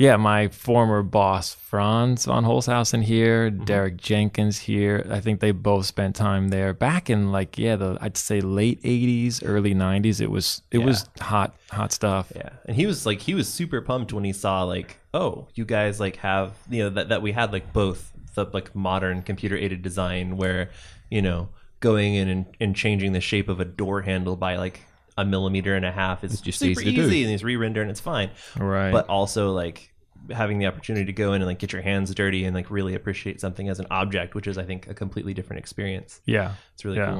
yeah, 0.00 0.16
my 0.16 0.48
former 0.48 1.02
boss 1.02 1.52
Franz 1.52 2.24
von 2.24 2.44
Holzhausen 2.46 3.02
here, 3.02 3.50
Mm-hmm. 3.50 3.64
Derek 3.64 3.96
Jenkins 3.98 4.58
here. 4.60 5.06
I 5.10 5.20
think 5.20 5.40
they 5.40 5.50
both 5.50 5.84
spent 5.84 6.16
time 6.16 6.48
there 6.48 6.72
back 6.72 7.10
in 7.10 7.30
like 7.30 7.58
yeah, 7.58 7.76
the 7.76 7.98
I'd 8.00 8.16
say 8.16 8.40
late 8.40 8.82
'80s, 8.82 9.42
early 9.44 9.74
'90s. 9.74 10.22
It 10.22 10.30
was 10.30 10.62
it 10.70 10.78
was 10.78 11.06
hot 11.20 11.54
hot 11.70 11.92
stuff. 11.92 12.32
Yeah, 12.34 12.48
and 12.64 12.76
he 12.76 12.86
was 12.86 13.04
like 13.04 13.20
he 13.20 13.34
was 13.34 13.46
super 13.46 13.82
pumped 13.82 14.14
when 14.14 14.24
he 14.24 14.32
saw 14.32 14.62
like 14.62 14.98
oh 15.12 15.48
you 15.54 15.66
guys 15.66 16.00
like 16.00 16.16
have 16.16 16.54
you 16.70 16.84
know 16.84 16.90
that 16.90 17.10
that 17.10 17.20
we 17.20 17.32
had 17.32 17.52
like 17.52 17.70
both 17.74 18.10
the 18.34 18.46
like 18.46 18.74
modern 18.74 19.20
computer 19.20 19.56
aided 19.56 19.82
design 19.82 20.38
where 20.38 20.70
you 21.10 21.20
know 21.20 21.50
going 21.80 22.14
in 22.14 22.28
and, 22.28 22.46
and 22.58 22.74
changing 22.74 23.12
the 23.12 23.20
shape 23.20 23.50
of 23.50 23.60
a 23.60 23.66
door 23.66 24.00
handle 24.00 24.34
by 24.36 24.56
like 24.56 24.80
a 25.20 25.24
millimeter 25.24 25.74
and 25.74 25.84
a 25.84 25.92
half 25.92 26.24
is 26.24 26.32
It's 26.32 26.40
just 26.42 26.58
super 26.58 26.80
easy 26.80 27.00
easy 27.00 27.22
and 27.24 27.32
it's 27.32 27.42
re-render 27.42 27.82
and 27.82 27.90
it's 27.90 28.00
fine 28.00 28.30
Right. 28.58 28.92
but 28.92 29.06
also 29.08 29.52
like 29.52 29.92
having 30.30 30.58
the 30.58 30.66
opportunity 30.66 31.06
to 31.06 31.12
go 31.12 31.32
in 31.32 31.40
and 31.42 31.46
like 31.46 31.58
get 31.58 31.72
your 31.72 31.82
hands 31.82 32.14
dirty 32.14 32.44
and 32.44 32.54
like 32.54 32.70
really 32.70 32.94
appreciate 32.94 33.40
something 33.40 33.68
as 33.68 33.80
an 33.80 33.86
object 33.90 34.34
which 34.34 34.46
is 34.46 34.58
i 34.58 34.64
think 34.64 34.86
a 34.88 34.94
completely 34.94 35.32
different 35.34 35.58
experience 35.60 36.20
yeah. 36.26 36.52
it's 36.74 36.84
really 36.84 36.98
Yeah. 36.98 37.12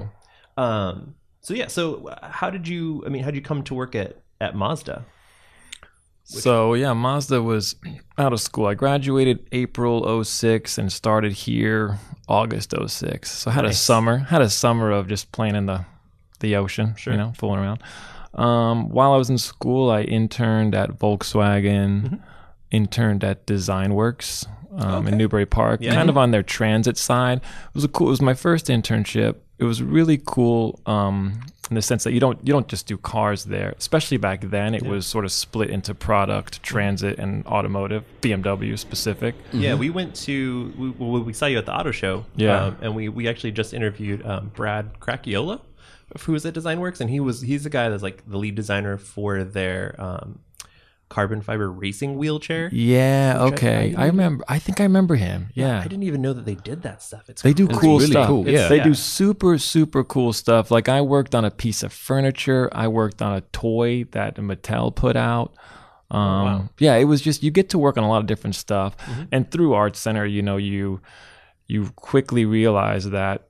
cool 0.57 0.65
um 0.65 1.15
so 1.41 1.55
yeah 1.55 1.69
so 1.69 2.09
uh, 2.09 2.29
how 2.31 2.51
did 2.51 2.69
you 2.69 3.03
i 3.07 3.09
mean 3.09 3.23
how 3.23 3.31
did 3.31 3.37
you 3.37 3.43
come 3.43 3.63
to 3.65 3.75
work 3.75 3.95
at 3.95 4.21
at 4.41 4.55
mazda 4.55 5.05
So 6.25 6.75
yeah, 6.75 6.93
Mazda 6.93 7.43
was 7.43 7.75
out 8.17 8.33
of 8.33 8.41
school. 8.41 8.67
I 8.67 8.75
graduated 8.75 9.49
April 9.51 10.23
06 10.23 10.79
and 10.79 10.93
started 10.93 11.33
here 11.33 11.99
August 12.29 12.73
06. 12.87 13.29
So 13.29 13.51
I 13.51 13.55
had 13.55 13.65
a 13.65 13.69
Nice. 13.69 13.81
summer, 13.81 14.19
had 14.19 14.41
a 14.41 14.49
summer 14.51 14.93
of 14.93 15.09
just 15.09 15.33
playing 15.33 15.57
in 15.57 15.67
the 15.67 15.85
the 16.41 16.57
ocean, 16.57 16.95
Sure. 16.97 17.13
you 17.13 17.19
know, 17.19 17.33
fooling 17.37 17.61
around. 17.61 17.81
Um, 18.35 18.89
while 18.91 19.13
I 19.13 19.17
was 19.17 19.29
in 19.31 19.39
school, 19.39 19.91
I 19.91 20.03
interned 20.03 20.75
at 20.75 20.91
Volkswagen, 20.99 22.03
Mm-hmm. 22.03 22.15
interned 22.71 23.25
at 23.25 23.47
Design 23.47 23.95
Works 23.95 24.47
um, 24.77 24.95
Okay. 25.05 25.09
in 25.13 25.19
Newbury 25.19 25.47
Park, 25.47 25.81
Yeah. 25.83 25.95
kind 25.95 26.09
of 26.09 26.17
on 26.17 26.31
their 26.31 26.43
transit 26.45 26.97
side. 26.97 27.39
It 27.39 27.75
was 27.75 27.85
a 27.85 27.89
cool. 27.89 28.07
It 28.09 28.11
was 28.11 28.23
my 28.23 28.35
first 28.35 28.67
internship. 28.67 29.37
It 29.59 29.65
was 29.65 29.83
really 29.83 30.19
cool 30.25 30.81
um, 30.87 31.41
in 31.69 31.75
the 31.75 31.83
sense 31.83 32.05
that 32.05 32.13
you 32.13 32.21
don't 32.21 32.39
you 32.47 32.53
don't 32.53 32.69
just 32.69 32.87
do 32.87 32.97
cars 32.97 33.45
there. 33.47 33.75
Especially 33.77 34.17
back 34.17 34.41
then, 34.43 34.75
it 34.75 34.85
was 34.85 35.07
sort 35.07 35.25
of 35.25 35.33
split 35.33 35.69
into 35.71 35.93
product, 35.95 36.63
transit, 36.63 37.19
and 37.19 37.45
automotive. 37.47 38.05
BMW 38.23 38.79
specific. 38.79 39.35
Yeah, 39.53 39.75
we 39.75 39.91
went 39.91 40.15
to 40.27 40.73
we, 40.79 40.91
well, 40.91 41.21
we 41.23 41.33
saw 41.33 41.47
you 41.47 41.59
at 41.59 41.67
the 41.67 41.75
auto 41.75 41.91
show. 41.91 42.25
Yeah. 42.37 42.67
um, 42.67 42.77
and 42.81 42.95
we 42.95 43.09
we 43.11 43.29
actually 43.29 43.51
just 43.53 43.75
interviewed 43.75 44.25
um, 44.25 44.51
Brad 44.55 44.99
Cracchiola, 45.01 45.61
who 46.21 46.33
was 46.33 46.45
at 46.47 46.55
DesignWorks, 46.55 47.01
and 47.01 47.09
he 47.11 47.21
was 47.21 47.41
he's 47.41 47.65
the 47.65 47.71
guy 47.71 47.89
that's 47.89 48.03
like 48.03 48.29
the 48.29 48.37
lead 48.39 48.55
designer 48.55 48.97
for 48.99 49.45
their 49.45 49.95
um, 49.99 50.41
carbon 51.09 51.41
fiber 51.43 51.71
racing 51.71 52.17
wheelchair. 52.19 52.69
Yeah. 52.73 53.37
Okay. 53.41 53.95
I- 53.97 54.05
I, 54.05 54.07
remember. 54.07 54.45
I 54.49 54.59
think 54.61 54.81
I 54.81 54.85
remember 54.85 55.17
him. 55.17 55.49
Yeah. 55.55 55.79
I 55.81 55.83
didn't 55.85 56.05
even 56.05 56.23
know 56.23 56.33
that 56.33 56.45
they 56.45 56.55
did 56.55 56.83
that 56.83 57.03
stuff. 57.03 57.29
It's 57.29 57.43
They 57.43 57.53
do 57.53 57.67
crazy. 57.67 57.81
cool 57.81 57.99
really 57.99 58.11
stuff. 58.13 58.27
cool, 58.29 58.47
It's- 58.47 58.63
yeah. 58.63 58.69
They 58.69 58.77
Yeah. 58.77 58.85
do 58.85 58.95
super, 58.95 59.59
super 59.59 60.05
cool 60.05 60.33
stuff. 60.33 60.71
Like 60.71 60.89
I 60.89 61.01
worked 61.01 61.35
on 61.35 61.45
a 61.45 61.51
piece 61.51 61.83
of 61.83 61.93
furniture. 61.93 62.69
I 62.73 62.87
worked 62.89 63.21
on 63.23 63.35
a 63.35 63.41
toy 63.41 64.05
that 64.13 64.37
Mattel 64.37 64.95
put 64.95 65.17
out. 65.17 65.55
Um, 66.13 66.21
Oh, 66.21 66.45
wow. 66.45 66.69
Yeah, 66.79 66.95
it 66.97 67.05
was 67.05 67.21
just 67.21 67.43
you 67.43 67.51
get 67.51 67.71
to 67.71 67.79
work 67.79 67.97
on 67.99 68.05
a 68.05 68.09
lot 68.09 68.19
of 68.19 68.27
different 68.27 68.55
stuff, 68.57 68.97
Mm-hmm. 68.99 69.23
and 69.33 69.51
through 69.51 69.75
Art 69.75 69.97
Center, 69.97 70.27
you 70.27 70.43
know, 70.43 70.57
you 70.59 71.01
you 71.69 71.91
quickly 71.95 72.45
realize 72.45 73.11
that 73.11 73.49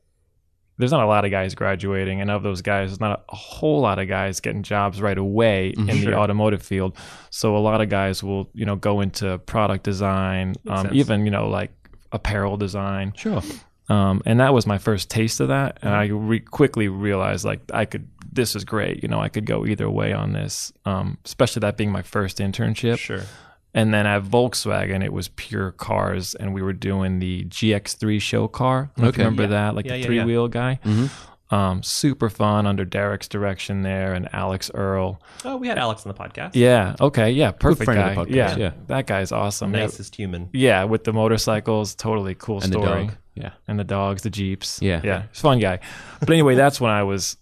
there's 0.80 0.90
not 0.92 1.04
a 1.04 1.06
lot 1.06 1.24
of 1.24 1.30
guys 1.30 1.54
graduating, 1.54 2.20
and 2.20 2.30
of 2.30 2.42
those 2.42 2.62
guys, 2.62 2.90
there's 2.90 3.00
not 3.00 3.24
a, 3.28 3.36
whole 3.36 3.80
lot 3.80 3.98
of 4.00 4.08
guys 4.08 4.40
getting 4.40 4.62
jobs 4.64 5.00
right 5.00 5.16
away 5.18 5.68
in 5.76 5.86
Sure. 5.88 6.10
the 6.10 6.16
automotive 6.16 6.62
field. 6.62 6.96
So 7.30 7.56
a 7.56 7.58
lot 7.58 7.80
of 7.80 7.88
guys 7.88 8.22
will, 8.24 8.48
you 8.54 8.64
know, 8.66 8.76
go 8.76 9.00
into 9.00 9.38
product 9.38 9.84
design, 9.84 10.54
um, 10.66 10.88
even 10.92 11.24
you 11.24 11.30
know, 11.30 11.48
like 11.48 11.70
apparel 12.12 12.56
design. 12.56 13.12
Sure. 13.16 13.42
Um, 13.88 14.22
and 14.26 14.40
that 14.40 14.54
was 14.54 14.66
my 14.66 14.78
first 14.78 15.10
taste 15.10 15.40
of 15.40 15.48
that, 15.48 15.78
and 15.82 15.92
Mm-hmm. 15.92 16.14
I 16.14 16.28
re- 16.28 16.40
quickly 16.40 16.88
realized 16.88 17.44
like 17.44 17.60
I 17.72 17.84
could. 17.84 18.08
This 18.32 18.54
is 18.54 18.64
great, 18.64 19.02
you 19.02 19.08
know. 19.08 19.18
I 19.20 19.28
could 19.28 19.44
go 19.44 19.66
either 19.66 19.90
way 19.90 20.12
on 20.12 20.32
this, 20.32 20.72
um, 20.84 21.18
especially 21.24 21.60
that 21.60 21.76
being 21.76 21.90
my 21.90 22.02
first 22.02 22.38
internship. 22.38 22.98
Sure. 22.98 23.22
And 23.72 23.94
then 23.94 24.06
at 24.06 24.22
Volkswagen, 24.24 25.04
it 25.04 25.12
was 25.12 25.28
pure 25.28 25.70
cars, 25.70 26.34
and 26.34 26.52
we 26.52 26.60
were 26.62 26.72
doing 26.72 27.20
the 27.20 27.44
GX3 27.44 28.20
show 28.20 28.48
car. 28.48 28.90
I 28.96 29.00
don't 29.00 29.02
know 29.04 29.08
if 29.10 29.16
you 29.16 29.22
Okay. 29.22 29.24
remember 29.24 29.42
Yeah. 29.44 29.48
that, 29.48 29.74
like 29.76 29.84
Yeah, 29.86 29.92
the 29.92 29.98
yeah, 29.98 30.04
three 30.06 30.24
wheel 30.24 30.48
guy. 30.48 30.80
Mhm. 30.84 31.10
Um, 31.52 31.82
super 31.82 32.28
fun 32.30 32.66
under 32.66 32.84
Derek's 32.84 33.26
direction 33.28 33.82
there, 33.82 34.12
and 34.14 34.28
Alex 34.32 34.70
Earle. 34.74 35.20
Oh, 35.44 35.56
we 35.56 35.66
had 35.66 35.78
Alex 35.78 36.06
on 36.06 36.12
the 36.12 36.18
podcast. 36.18 36.50
Yeah. 36.54 36.94
Okay. 37.00 37.30
Yeah. 37.32 37.50
Perfect 37.50 37.90
guy. 37.90 38.14
podcast, 38.14 38.28
yeah, 38.34 38.56
yeah. 38.56 38.70
That 38.86 39.06
guy's 39.08 39.32
awesome. 39.32 39.74
Yeah. 39.74 39.80
nicest 39.80 40.14
human. 40.14 40.48
Yeah, 40.52 40.84
with 40.84 41.02
the 41.04 41.12
motorcycles, 41.12 41.94
totally 41.96 42.34
cool 42.36 42.60
And 42.62 42.72
the 42.72 42.80
story. 42.80 43.10
Yeah. 43.34 43.50
and 43.66 43.78
the 43.80 43.84
dogs, 43.84 44.22
the 44.22 44.30
jeeps. 44.30 44.80
Yeah. 44.82 45.00
yeah, 45.02 45.22
he's 45.30 45.38
a 45.38 45.42
fun 45.42 45.58
guy. 45.60 45.78
But 46.20 46.30
anyway, 46.30 46.54
that's 46.56 46.80
when 46.80 46.90
I 46.92 47.02
was, 47.04 47.36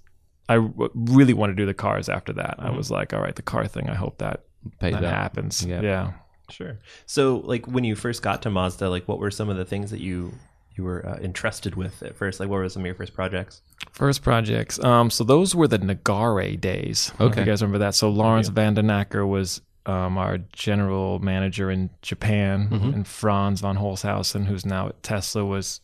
I 0.48 0.54
w- 0.56 0.90
really 0.94 1.34
wanted 1.34 1.56
to 1.56 1.62
do 1.62 1.66
the 1.66 1.74
cars. 1.74 2.08
After 2.08 2.32
that, 2.34 2.56
I 2.58 2.70
was 2.70 2.90
like, 2.90 3.12
all 3.12 3.20
right, 3.20 3.34
the 3.34 3.42
car 3.42 3.66
thing. 3.66 3.90
I 3.90 3.94
hope 3.94 4.18
that 4.18 4.44
Paid 4.80 4.94
that 4.94 5.04
up. 5.04 5.10
happens. 5.12 5.64
Yeah. 5.64 5.80
Yeah. 5.82 6.12
Sure. 6.50 6.78
So, 7.06 7.38
like 7.44 7.66
when 7.66 7.84
you 7.84 7.94
first 7.94 8.22
got 8.22 8.42
to 8.42 8.50
Mazda, 8.50 8.88
like 8.88 9.06
what 9.06 9.18
were 9.18 9.30
some 9.30 9.48
of 9.50 9.56
the 9.56 9.64
things 9.64 9.90
that 9.90 10.00
you 10.00 10.32
you 10.76 10.84
were 10.84 11.04
uh, 11.06 11.16
entrusted 11.18 11.74
with 11.74 12.02
at 12.02 12.16
first? 12.16 12.38
Like, 12.40 12.48
what 12.48 12.56
were 12.56 12.68
some 12.68 12.82
of 12.82 12.86
your 12.86 12.94
first 12.94 13.12
projects? 13.12 13.62
First 13.90 14.22
projects. 14.22 14.82
Um, 14.82 15.10
so 15.10 15.24
those 15.24 15.54
were 15.54 15.66
the 15.68 15.78
Nagare 15.78 16.58
days. 16.60 17.10
I 17.14 17.18
don't 17.18 17.20
know 17.20 17.26
if 17.26 17.32
Okay. 17.32 17.40
you 17.42 17.46
guys 17.46 17.62
remember 17.62 17.78
that? 17.78 17.94
So 17.96 18.08
Laurens 18.10 18.48
Van 18.48 18.74
den 18.74 18.88
Acker 18.88 19.26
was 19.26 19.60
um, 19.86 20.16
our 20.16 20.38
general 20.52 21.18
manager 21.18 21.70
in 21.70 21.90
Japan, 22.02 22.68
and 22.70 23.06
Franz 23.06 23.60
von 23.60 23.76
Holzhausen, 23.76 24.44
who's 24.46 24.64
now 24.64 24.88
at 24.88 25.02
Tesla, 25.02 25.44
was 25.44 25.80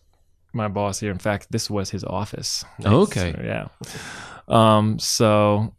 my 0.52 0.68
boss 0.68 1.00
here. 1.00 1.10
In 1.10 1.18
fact, 1.18 1.48
this 1.50 1.68
was 1.68 1.90
his 1.90 2.04
office. 2.04 2.64
Okay. 2.84 3.32
So, 3.32 3.42
yeah. 3.42 3.68
Um, 4.48 4.98
so 4.98 5.74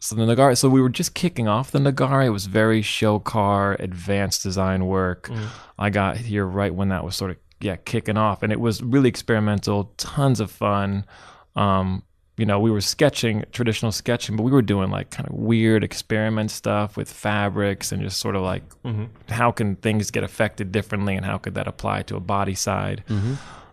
so 0.00 0.14
the 0.14 0.22
Nagare 0.22 0.56
so 0.56 0.68
we 0.68 0.80
were 0.80 0.88
just 0.88 1.14
kicking 1.14 1.48
off 1.48 1.70
the 1.70 1.78
Nagare. 1.78 2.26
It 2.26 2.30
was 2.30 2.46
very 2.46 2.82
show 2.82 3.18
car, 3.18 3.76
advanced 3.78 4.42
design 4.42 4.86
work. 4.86 5.30
I 5.78 5.90
got 5.90 6.16
here 6.16 6.46
right 6.46 6.74
when 6.74 6.88
that 6.90 7.04
was 7.04 7.16
sort 7.16 7.30
of 7.32 7.36
yeah, 7.60 7.76
kicking 7.76 8.16
off 8.16 8.42
and 8.42 8.52
it 8.52 8.60
was 8.60 8.82
really 8.82 9.08
experimental, 9.08 9.92
tons 9.96 10.38
of 10.40 10.50
fun. 10.50 11.04
Um, 11.56 12.04
you 12.36 12.46
know, 12.46 12.60
we 12.60 12.70
were 12.70 12.80
sketching 12.80 13.44
traditional 13.50 13.90
sketching, 13.90 14.36
but 14.36 14.44
we 14.44 14.52
were 14.52 14.62
doing 14.62 14.90
like 14.90 15.10
kind 15.10 15.28
of 15.28 15.34
weird 15.34 15.82
experiment 15.82 16.52
stuff 16.52 16.96
with 16.96 17.12
fabrics 17.12 17.90
and 17.90 18.00
just 18.00 18.20
sort 18.20 18.36
of 18.36 18.42
like 18.42 18.62
how 19.28 19.50
can 19.50 19.74
things 19.74 20.12
get 20.12 20.22
affected 20.22 20.70
differently 20.70 21.16
and 21.16 21.26
how 21.26 21.36
could 21.38 21.54
that 21.54 21.66
apply 21.66 22.02
to 22.02 22.14
a 22.14 22.20
body 22.20 22.54
side. 22.54 23.02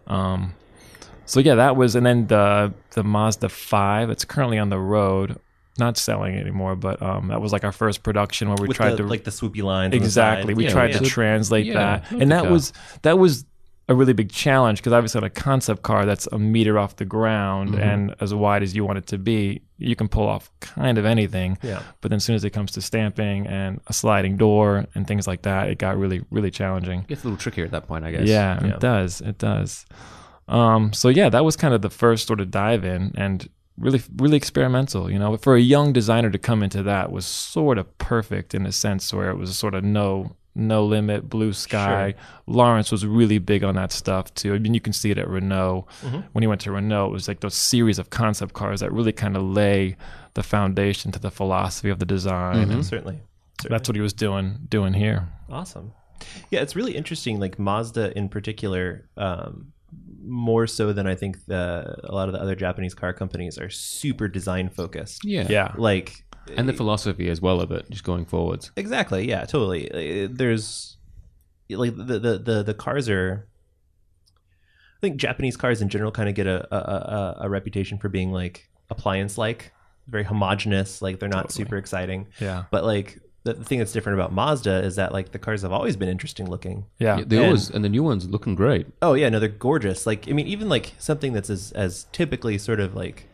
Um, 0.08 0.56
so 1.28 1.40
yeah, 1.40 1.54
that 1.56 1.76
was, 1.76 1.96
and 1.96 2.06
then 2.08 2.26
the 2.28 2.74
the 2.92 3.04
Mazda 3.04 3.50
five. 3.50 4.10
It's 4.10 4.26
currently 4.26 4.58
on 4.58 4.70
the 4.70 4.80
road. 4.80 5.40
Not 5.78 5.98
selling 5.98 6.36
anymore, 6.38 6.76
but 6.76 7.02
um, 7.02 7.28
that 7.28 7.42
was 7.42 7.52
like 7.52 7.64
our 7.64 7.72
first 7.72 8.04
production 8.04 8.48
where 8.50 8.58
we 8.60 8.68
with 8.68 8.78
tried 8.78 8.92
the, 8.92 8.98
to 8.98 9.04
like 9.04 9.24
the 9.26 9.32
swoopy 9.32 9.62
lines. 9.64 9.94
exactly 9.94 10.54
we 10.54 10.66
Yeah, 10.66 10.70
tried 10.72 10.92
yeah. 10.92 11.00
to 11.00 11.06
translate 11.06 11.66
Yeah, 11.66 11.74
that 11.74 12.12
and 12.12 12.32
that 12.32 12.50
was 12.50 12.72
that 13.02 13.18
was 13.20 13.46
a 13.88 13.94
really 13.94 14.14
big 14.14 14.32
challenge 14.32 14.80
because 14.80 14.94
obviously 14.94 15.20
on 15.20 15.24
a 15.26 15.30
concept 15.30 15.84
car 15.84 16.08
that's 16.08 16.28
a 16.32 16.40
meter 16.40 16.80
off 16.80 16.96
the 16.96 17.06
ground 17.06 17.70
Mm-hmm. 17.72 17.82
and 17.82 18.16
as 18.20 18.34
wide 18.34 18.64
as 18.64 18.76
you 18.76 18.84
want 18.84 18.98
it 18.98 19.06
to 19.08 19.20
be 19.20 19.62
you 19.78 19.96
can 19.96 20.08
pull 20.08 20.28
off 20.28 20.50
kind 20.60 20.98
of 20.98 21.06
anything 21.06 21.58
Yeah. 21.62 21.84
but 22.02 22.10
then 22.10 22.16
as 22.16 22.24
soon 22.24 22.36
as 22.36 22.44
it 22.44 22.50
comes 22.50 22.72
to 22.72 22.82
stamping 22.82 23.46
and 23.46 23.80
a 23.86 23.94
sliding 23.94 24.38
door 24.38 24.86
and 24.96 25.06
things 25.06 25.28
like 25.28 25.44
that 25.44 25.70
it 25.70 25.78
got 25.78 25.98
really 26.00 26.24
really 26.32 26.50
challenging 26.50 27.04
Gets 27.08 27.24
a 27.24 27.28
little 27.28 27.38
trickier 27.38 27.66
at 27.66 27.72
that 27.72 27.86
point, 27.88 28.06
I 28.06 28.12
guess. 28.12 28.28
yeah, 28.28 28.60
Yeah. 28.66 28.74
it 28.74 28.80
does. 28.80 29.22
It 29.22 29.38
does. 29.38 29.86
Um, 30.48 30.94
so 30.94 31.10
yeah, 31.10 31.30
that 31.30 31.44
was 31.46 31.56
kind 31.56 31.74
of 31.74 31.82
the 31.84 31.90
first 31.90 32.28
sort 32.28 32.40
of 32.40 32.50
dive 32.52 32.86
in 32.86 33.12
and 33.16 33.48
really, 33.78 34.02
really 34.18 34.38
experimental. 34.38 35.10
You 35.10 35.20
know, 35.20 35.38
for 35.38 35.56
a 35.56 35.62
young 35.62 35.94
designer 35.94 36.30
to 36.30 36.38
come 36.38 36.64
into 36.64 36.84
that 36.84 37.12
was 37.12 37.26
sort 37.26 37.78
of 37.78 37.98
perfect 37.98 38.54
in 38.54 38.66
a 38.66 38.72
sense 38.72 39.14
where 39.14 39.30
it 39.30 39.36
was 39.36 39.58
sort 39.58 39.74
of 39.74 39.84
no, 39.84 40.36
no 40.56 40.86
limit, 40.86 41.30
blue 41.30 41.54
sky. 41.54 42.16
Laurens 42.48 42.92
was 42.92 43.06
really 43.06 43.40
big 43.40 43.64
on 43.64 43.76
that 43.76 43.92
stuff 43.92 44.34
too. 44.34 44.54
I 44.54 44.60
mean, 44.60 44.74
you 44.74 44.82
can 44.82 44.94
see 44.94 45.12
it 45.12 45.18
at 45.18 45.28
Renault. 45.28 45.88
When 46.32 46.42
he 46.42 46.48
went 46.48 46.62
to 46.62 46.72
Renault, 46.72 47.08
it 47.08 47.12
was 47.12 47.28
like 47.28 47.42
those 47.42 47.56
series 47.56 48.00
of 48.00 48.10
concept 48.10 48.54
cars 48.54 48.80
that 48.80 48.92
really 48.92 49.12
kind 49.12 49.36
of 49.36 49.44
lay 49.44 49.98
the 50.34 50.44
foundation 50.44 51.12
to 51.12 51.20
the 51.20 51.32
philosophy 51.32 51.90
of 51.90 52.00
the 52.00 52.06
design. 52.06 52.72
And 52.72 52.86
certainly. 52.86 53.22
that's 53.70 53.90
what 53.90 53.96
he 53.96 54.02
was 54.02 54.14
doing, 54.14 54.60
doing 54.70 54.94
here. 54.94 55.30
Awesome. 55.50 55.94
Yeah, 56.50 56.62
it's 56.62 56.76
really 56.76 56.96
interesting. 56.96 57.40
Like 57.40 57.60
Mazda 57.60 58.18
in 58.18 58.30
particular, 58.30 59.08
um, 59.18 59.74
more 60.26 60.68
so 60.68 60.92
than 60.94 61.08
I 61.08 61.16
think 61.16 61.46
the, 61.46 61.96
a 62.04 62.14
lot 62.14 62.28
of 62.28 62.34
the 62.34 62.42
other 62.42 62.56
Japanese 62.56 62.94
car 62.94 63.14
companies 63.14 63.58
are 63.58 63.70
super 63.70 64.28
design 64.28 64.70
focused. 64.70 65.24
Yeah. 65.24 65.48
Yeah. 65.50 65.74
Like 65.78 66.24
And 66.58 66.68
the 66.68 66.74
philosophy 66.74 67.30
as 67.30 67.42
well 67.42 67.62
of 67.62 67.72
it, 67.72 67.90
just 67.90 68.04
going 68.04 68.26
forwards. 68.26 68.72
exactly, 68.76 69.28
yeah, 69.28 69.46
totally. 69.46 69.90
Uh, 69.92 70.28
There's 70.32 70.98
like 71.70 71.96
the 71.96 72.20
the 72.20 72.38
the, 72.38 72.64
the 72.64 72.74
cars 72.74 73.10
are. 73.10 73.48
I 74.98 75.00
think 75.02 75.18
Japanese 75.18 75.58
cars 75.58 75.82
in 75.82 75.90
general 75.90 76.12
kind 76.12 76.30
of 76.30 76.36
get 76.36 76.48
a, 76.48 76.66
a, 76.74 76.78
a, 76.78 77.38
a 77.42 77.50
reputation 77.50 77.98
for 77.98 78.10
being 78.10 78.32
like 78.32 78.70
appliance 78.90 79.38
like, 79.38 79.72
very 80.08 80.24
homogenous. 80.24 81.02
Like 81.02 81.20
they're 81.20 81.30
not 81.30 81.52
super 81.52 81.78
exciting. 81.78 82.28
Yeah. 82.40 82.64
But 82.72 82.86
like 82.86 83.20
the, 83.46 83.54
the 83.54 83.64
thing 83.64 83.80
that's 83.80 83.94
different 83.94 84.20
about 84.20 84.34
Mazda 84.34 84.84
is 84.84 84.98
that 84.98 85.14
like 85.14 85.32
the 85.32 85.40
cars 85.40 85.62
have 85.62 85.72
always 85.72 85.96
been 85.96 86.10
interesting 86.10 86.50
looking. 86.50 86.86
Yeah. 87.00 87.20
Yeah, 87.20 87.24
they 87.26 87.38
And- 87.38 87.46
always 87.46 87.70
and 87.70 87.86
the 87.86 87.90
new 87.90 88.04
ones 88.04 88.28
looking 88.30 88.56
great. 88.56 88.88
Oh 89.02 89.14
yeah, 89.14 89.30
no, 89.30 89.40
they're 89.40 89.48
gorgeous. 89.50 90.06
Like 90.06 90.28
I 90.28 90.34
mean, 90.34 90.48
even 90.48 90.68
like 90.68 90.94
something 91.00 91.32
that's 91.32 91.50
as 91.50 91.72
as 91.72 92.06
typically 92.12 92.58
sort 92.58 92.80
of 92.82 92.94
like 92.96 93.28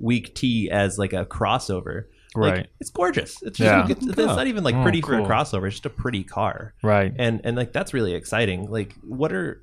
weak 0.00 0.34
T 0.34 0.68
as 0.70 0.98
like 0.98 1.12
a 1.12 1.24
crossover. 1.24 2.06
Like, 2.36 2.52
Right. 2.54 2.66
it's 2.80 2.90
gorgeous. 2.90 3.40
It's 3.44 3.58
just 3.58 3.60
Yeah. 3.60 3.86
it's, 3.88 4.04
it's 4.06 4.16
not 4.16 4.48
even 4.48 4.64
like 4.64 4.74
Oh, 4.74 4.82
pretty 4.82 5.00
for 5.00 5.14
a 5.14 5.18
cool. 5.18 5.28
crossover. 5.28 5.66
It's 5.68 5.76
just 5.76 5.86
a 5.86 5.90
pretty 5.90 6.24
car. 6.24 6.74
Right. 6.82 7.12
And 7.16 7.40
and 7.44 7.56
like 7.56 7.72
that's 7.72 7.94
really 7.94 8.14
exciting. 8.14 8.68
Like 8.68 8.94
what 9.06 9.32
are 9.32 9.62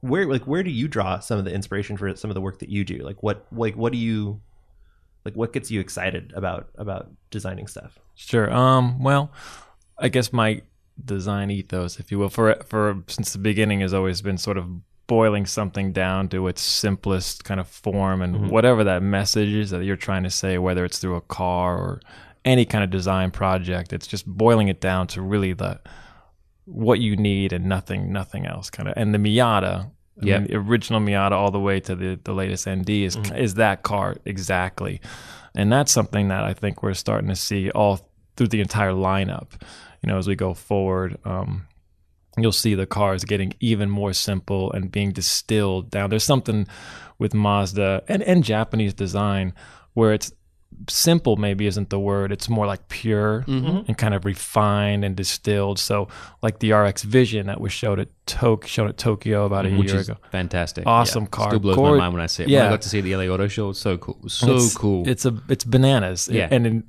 where 0.00 0.26
like 0.26 0.42
where 0.42 0.62
do 0.62 0.70
you 0.70 0.88
draw 0.88 1.18
some 1.18 1.38
of 1.38 1.44
the 1.44 1.52
inspiration 1.52 1.96
for 1.96 2.14
some 2.16 2.30
of 2.30 2.34
the 2.34 2.40
work 2.40 2.58
that 2.58 2.68
you 2.68 2.84
do? 2.84 2.98
Like 2.98 3.22
what 3.22 3.46
like 3.52 3.74
what 3.76 3.92
do 3.92 3.98
you 3.98 4.40
like 5.26 5.34
what 5.34 5.52
gets 5.52 5.70
you 5.70 5.80
excited 5.80 6.32
about 6.36 6.68
about 6.76 7.10
designing 7.30 7.66
stuff? 7.66 7.98
Sure. 8.14 8.50
Um. 8.50 9.02
Well, 9.02 9.32
I 9.98 10.08
guess 10.08 10.32
my 10.32 10.62
design 11.04 11.50
ethos, 11.50 11.98
if 11.98 12.10
you 12.12 12.18
will, 12.18 12.30
for 12.30 12.54
for 12.64 13.02
since 13.08 13.32
the 13.32 13.38
beginning 13.38 13.80
has 13.80 13.92
always 13.92 14.22
been 14.22 14.38
sort 14.38 14.56
of 14.56 14.68
boiling 15.08 15.44
something 15.46 15.92
down 15.92 16.28
to 16.28 16.46
its 16.46 16.62
simplest 16.62 17.44
kind 17.44 17.60
of 17.60 17.68
form 17.68 18.22
and 18.22 18.50
whatever 18.50 18.82
that 18.82 19.02
message 19.02 19.52
is 19.52 19.70
that 19.70 19.84
you're 19.84 19.96
trying 19.96 20.22
to 20.22 20.30
say, 20.30 20.58
whether 20.58 20.84
it's 20.84 20.98
through 20.98 21.14
a 21.14 21.20
car 21.20 21.76
or 21.76 22.00
any 22.44 22.64
kind 22.64 22.82
of 22.82 22.90
design 22.90 23.30
project, 23.30 23.92
it's 23.92 24.06
just 24.06 24.26
boiling 24.26 24.68
it 24.68 24.80
down 24.80 25.06
to 25.08 25.20
really 25.20 25.52
the 25.52 25.80
what 26.64 26.98
you 27.00 27.16
need 27.16 27.52
and 27.52 27.66
nothing 27.66 28.12
nothing 28.12 28.46
else 28.46 28.70
kind 28.70 28.88
of 28.88 28.94
and 28.96 29.14
the 29.14 29.18
Miata 29.18 29.90
Yeah. 30.20 30.40
the 30.40 30.56
original 30.56 31.00
Miata 31.00 31.32
all 31.32 31.50
the 31.50 31.60
way 31.60 31.80
to 31.80 31.94
the, 31.94 32.18
the 32.22 32.32
latest 32.32 32.68
ND 32.68 32.88
is 32.90 33.16
is 33.34 33.54
that 33.54 33.82
car 33.82 34.16
exactly, 34.24 35.00
and 35.54 35.70
that's 35.70 35.92
something 35.92 36.28
that 36.28 36.44
I 36.44 36.54
think 36.54 36.82
we're 36.82 36.94
starting 36.94 37.28
to 37.28 37.36
see 37.36 37.70
all 37.70 38.08
through 38.36 38.48
the 38.48 38.60
entire 38.60 38.92
lineup. 38.92 39.60
You 40.02 40.08
know, 40.08 40.18
as 40.18 40.28
we 40.28 40.36
go 40.36 40.54
forward, 40.54 41.18
um, 41.24 41.66
you'll 42.36 42.52
see 42.52 42.74
the 42.74 42.86
cars 42.86 43.24
getting 43.24 43.54
even 43.60 43.90
more 43.90 44.12
simple 44.12 44.72
and 44.72 44.92
being 44.92 45.12
distilled 45.12 45.90
down. 45.90 46.10
There's 46.10 46.24
something 46.24 46.66
with 47.18 47.34
Mazda 47.34 48.04
and, 48.08 48.22
and 48.22 48.44
Japanese 48.44 48.94
design 48.94 49.54
where 49.94 50.12
it's 50.12 50.32
simple 50.88 51.36
maybe 51.36 51.66
isn't 51.66 51.90
the 51.90 51.98
word 51.98 52.30
it's 52.30 52.48
more 52.48 52.66
like 52.66 52.86
pure 52.88 53.44
mm-hmm. 53.48 53.78
and 53.88 53.96
kind 53.96 54.12
of 54.12 54.24
refined 54.24 55.04
and 55.04 55.16
distilled 55.16 55.78
so 55.78 56.06
like 56.42 56.58
the 56.58 56.70
rx 56.72 57.02
vision 57.02 57.46
that 57.46 57.60
was 57.60 57.72
showed 57.72 57.98
at 57.98 58.08
Tok- 58.26 58.66
shown 58.66 58.88
at 58.88 58.98
tokyo 58.98 59.46
about 59.46 59.64
a 59.64 59.68
mm-hmm. 59.68 59.78
which 59.78 59.92
year 59.92 60.00
is 60.00 60.08
ago 60.08 60.18
fantastic. 60.32 60.86
Awesome 60.86 61.24
Yeah. 61.24 61.28
car. 61.28 61.50
Still 61.50 61.60
blows 61.60 61.76
Gor- 61.76 61.90
my 61.92 61.98
mind 61.98 62.14
when 62.14 62.22
I 62.22 62.26
see 62.26 62.42
it. 62.42 62.46
When 62.46 62.54
Yeah. 62.54 62.66
I 62.66 62.70
got 62.70 62.82
to 62.82 62.88
see 62.88 63.00
the 63.00 63.16
LA 63.16 63.24
Auto 63.24 63.48
Show, 63.48 63.70
it's 63.70 63.80
so 63.80 63.96
cool. 63.96 64.18
So 64.28 64.56
it's, 64.56 64.76
cool. 64.76 65.08
It's 65.08 65.24
a 65.24 65.34
it's 65.48 65.64
bananas. 65.64 66.28
Yeah. 66.30 66.48
And 66.50 66.66
in, 66.66 66.84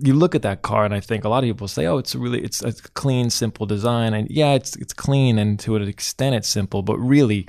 you 0.00 0.14
look 0.14 0.34
at 0.34 0.42
that 0.42 0.62
car, 0.62 0.84
and 0.84 0.94
I 0.94 1.00
think 1.00 1.24
a 1.24 1.28
lot 1.28 1.42
of 1.44 1.48
people 1.48 1.68
say, 1.68 1.86
"Oh, 1.86 1.98
it's 1.98 2.14
really 2.14 2.40
it's 2.42 2.62
a 2.62 2.72
clean, 2.94 3.30
simple 3.30 3.66
design." 3.66 4.14
And 4.14 4.28
yeah, 4.30 4.52
it's 4.52 4.76
it's 4.76 4.92
clean, 4.92 5.38
and 5.38 5.58
to 5.60 5.76
an 5.76 5.82
extent, 5.88 6.34
it's 6.34 6.48
simple. 6.48 6.82
But 6.82 6.98
really, 6.98 7.46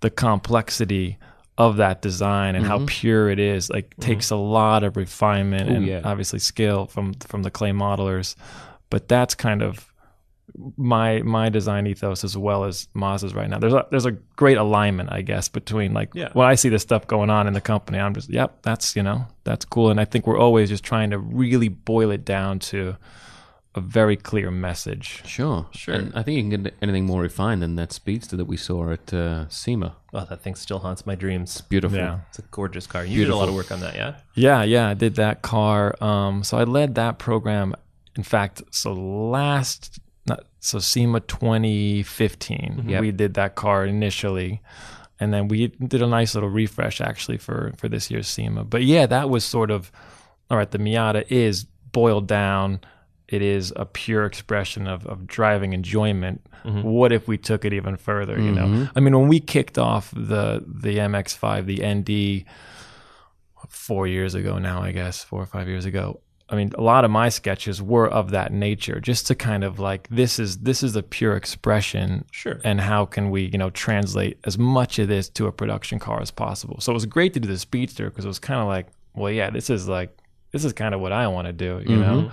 the 0.00 0.10
complexity 0.10 1.18
of 1.58 1.76
that 1.76 2.00
design 2.00 2.54
and 2.54 2.64
how 2.64 2.78
mm-hmm. 2.78 2.86
pure 2.86 3.28
it 3.28 3.38
is 3.38 3.68
like 3.68 3.90
mm-hmm. 3.90 4.02
takes 4.02 4.30
a 4.30 4.36
lot 4.36 4.82
of 4.82 4.96
refinement 4.96 5.68
and 5.68 5.86
yeah. 5.86 6.00
obviously 6.04 6.38
skill 6.38 6.86
from 6.86 7.12
from 7.14 7.42
the 7.42 7.50
clay 7.50 7.70
modelers. 7.70 8.36
But 8.90 9.08
that's 9.08 9.34
kind 9.34 9.62
of 9.62 9.92
my 10.76 11.22
my 11.22 11.48
design 11.48 11.86
ethos 11.86 12.24
as 12.24 12.36
well 12.36 12.64
as 12.64 12.88
Mazda's 12.94 13.34
right 13.34 13.48
now. 13.48 13.58
There's 13.58 13.72
a 13.74 13.86
there's 13.90 14.06
a 14.06 14.12
great 14.12 14.58
alignment, 14.58 15.12
I 15.12 15.22
guess, 15.22 15.48
between 15.48 15.94
like 15.94 16.10
Yeah. 16.14 16.30
when 16.32 16.46
I 16.46 16.54
see 16.54 16.68
this 16.68 16.82
stuff 16.82 17.06
going 17.06 17.30
on 17.30 17.46
in 17.46 17.52
the 17.52 17.60
company, 17.60 17.98
I'm 17.98 18.14
just 18.14 18.30
yep, 18.30 18.62
that's 18.62 18.96
you 18.96 19.02
know 19.02 19.26
that's 19.44 19.64
cool, 19.64 19.90
and 19.90 20.00
I 20.00 20.04
think 20.04 20.26
we're 20.26 20.38
always 20.38 20.68
just 20.68 20.84
trying 20.84 21.10
to 21.10 21.18
really 21.18 21.68
boil 21.68 22.10
it 22.10 22.24
down 22.24 22.58
to 22.60 22.96
a 23.74 23.80
very 23.80 24.16
clear 24.16 24.50
message. 24.50 25.22
Sure, 25.26 25.66
Sure. 25.72 25.94
And 25.94 26.12
I 26.14 26.22
think 26.22 26.36
you 26.36 26.42
can 26.50 26.62
get 26.62 26.74
anything 26.82 27.06
more 27.06 27.22
refined 27.22 27.62
than 27.62 27.76
that 27.76 27.90
Speedster 27.92 28.36
that 28.36 28.44
we 28.44 28.56
saw 28.58 28.90
at 28.90 29.14
uh, 29.14 29.48
SEMA. 29.48 29.96
Oh, 30.12 30.26
that 30.28 30.42
thing 30.42 30.54
still 30.56 30.78
haunts 30.80 31.06
my 31.06 31.14
dreams. 31.14 31.60
Beautiful. 31.62 31.96
Yeah. 31.98 32.18
It's 32.28 32.38
a 32.38 32.42
gorgeous 32.50 32.86
car. 32.86 33.04
You 33.04 33.24
did 33.24 33.30
a 33.32 33.36
lot 33.36 33.48
of 33.48 33.54
work 33.54 33.72
on 33.72 33.80
that, 33.80 33.94
yeah? 33.94 34.16
Yeah, 34.34 34.62
yeah, 34.62 34.88
I 34.88 34.94
did 34.94 35.14
that 35.16 35.40
car. 35.40 35.94
Um, 36.02 36.44
so 36.44 36.58
I 36.58 36.64
led 36.64 36.96
that 36.96 37.18
program. 37.18 37.74
In 38.14 38.22
fact, 38.22 38.60
so 38.70 38.92
last, 38.92 39.98
not, 40.26 40.44
so 40.60 40.78
SEMA 40.78 41.20
2015, 41.20 42.84
Yep. 42.88 43.00
we 43.00 43.10
did 43.10 43.34
that 43.34 43.54
car 43.54 43.86
initially, 43.86 44.60
and 45.18 45.32
then 45.32 45.48
we 45.48 45.68
did 45.68 46.02
a 46.02 46.06
nice 46.06 46.34
little 46.34 46.50
refresh 46.50 47.00
actually 47.00 47.38
for 47.38 47.72
for 47.78 47.88
this 47.88 48.10
year's 48.10 48.28
SEMA. 48.28 48.64
But 48.64 48.82
yeah, 48.84 49.06
that 49.06 49.30
was 49.30 49.44
sort 49.44 49.70
of 49.70 49.90
all 50.50 50.56
right. 50.58 50.70
The 50.70 50.78
Miata 50.78 51.24
is 51.30 51.64
boiled 51.92 52.26
down. 52.26 52.80
It 53.32 53.42
is 53.42 53.72
a 53.76 53.86
pure 53.86 54.26
expression 54.26 54.86
of, 54.86 55.06
of 55.06 55.26
driving 55.26 55.72
enjoyment. 55.72 56.44
Mm-hmm. 56.64 56.82
What 56.82 57.12
if 57.12 57.26
we 57.26 57.38
took 57.38 57.64
it 57.64 57.72
even 57.72 57.96
further? 57.96 58.38
You 58.40 58.52
know, 58.52 58.66
mm-hmm. 58.66 58.84
I 58.94 59.00
mean, 59.00 59.18
when 59.18 59.28
we 59.28 59.40
kicked 59.40 59.78
off 59.78 60.10
the 60.12 60.62
the 60.66 60.98
MX5, 60.98 61.66
the 61.66 61.82
ND, 61.94 62.46
four 63.72 64.06
years 64.06 64.34
ago 64.34 64.58
now, 64.58 64.82
I 64.82 64.92
guess, 64.92 65.24
four 65.24 65.42
or 65.42 65.46
five 65.46 65.66
years 65.66 65.84
ago. 65.84 66.20
I 66.48 66.54
mean, 66.54 66.72
a 66.76 66.82
lot 66.82 67.06
of 67.06 67.10
my 67.10 67.30
sketches 67.30 67.80
were 67.80 68.06
of 68.06 68.30
that 68.32 68.52
nature, 68.52 69.00
just 69.00 69.26
to 69.28 69.34
kind 69.34 69.64
of 69.64 69.78
like 69.78 70.06
this 70.10 70.38
is 70.38 70.58
this 70.58 70.82
is 70.82 70.94
a 70.94 71.02
pure 71.02 71.34
expression, 71.34 72.26
Sure. 72.30 72.60
and 72.62 72.80
how 72.80 73.06
can 73.06 73.30
we, 73.30 73.44
you 73.46 73.56
know, 73.56 73.70
translate 73.70 74.38
as 74.44 74.58
much 74.58 74.98
of 74.98 75.08
this 75.08 75.30
to 75.30 75.46
a 75.46 75.52
production 75.52 75.98
car 75.98 76.20
as 76.20 76.30
possible? 76.30 76.78
So 76.80 76.92
it 76.92 76.94
was 76.94 77.06
great 77.06 77.32
to 77.34 77.40
do 77.40 77.48
the 77.48 77.58
Speedster 77.58 78.10
because 78.10 78.26
it 78.26 78.28
was 78.28 78.38
kind 78.38 78.60
of 78.60 78.66
like, 78.66 78.88
well, 79.14 79.32
yeah, 79.32 79.48
this 79.48 79.70
is 79.70 79.88
like 79.88 80.16
this 80.50 80.64
is 80.66 80.74
kind 80.74 80.94
of 80.94 81.00
what 81.00 81.12
I 81.12 81.26
want 81.28 81.46
to 81.46 81.52
do, 81.54 81.80
you 81.86 81.96
mm-hmm. 81.96 82.00
know, 82.00 82.32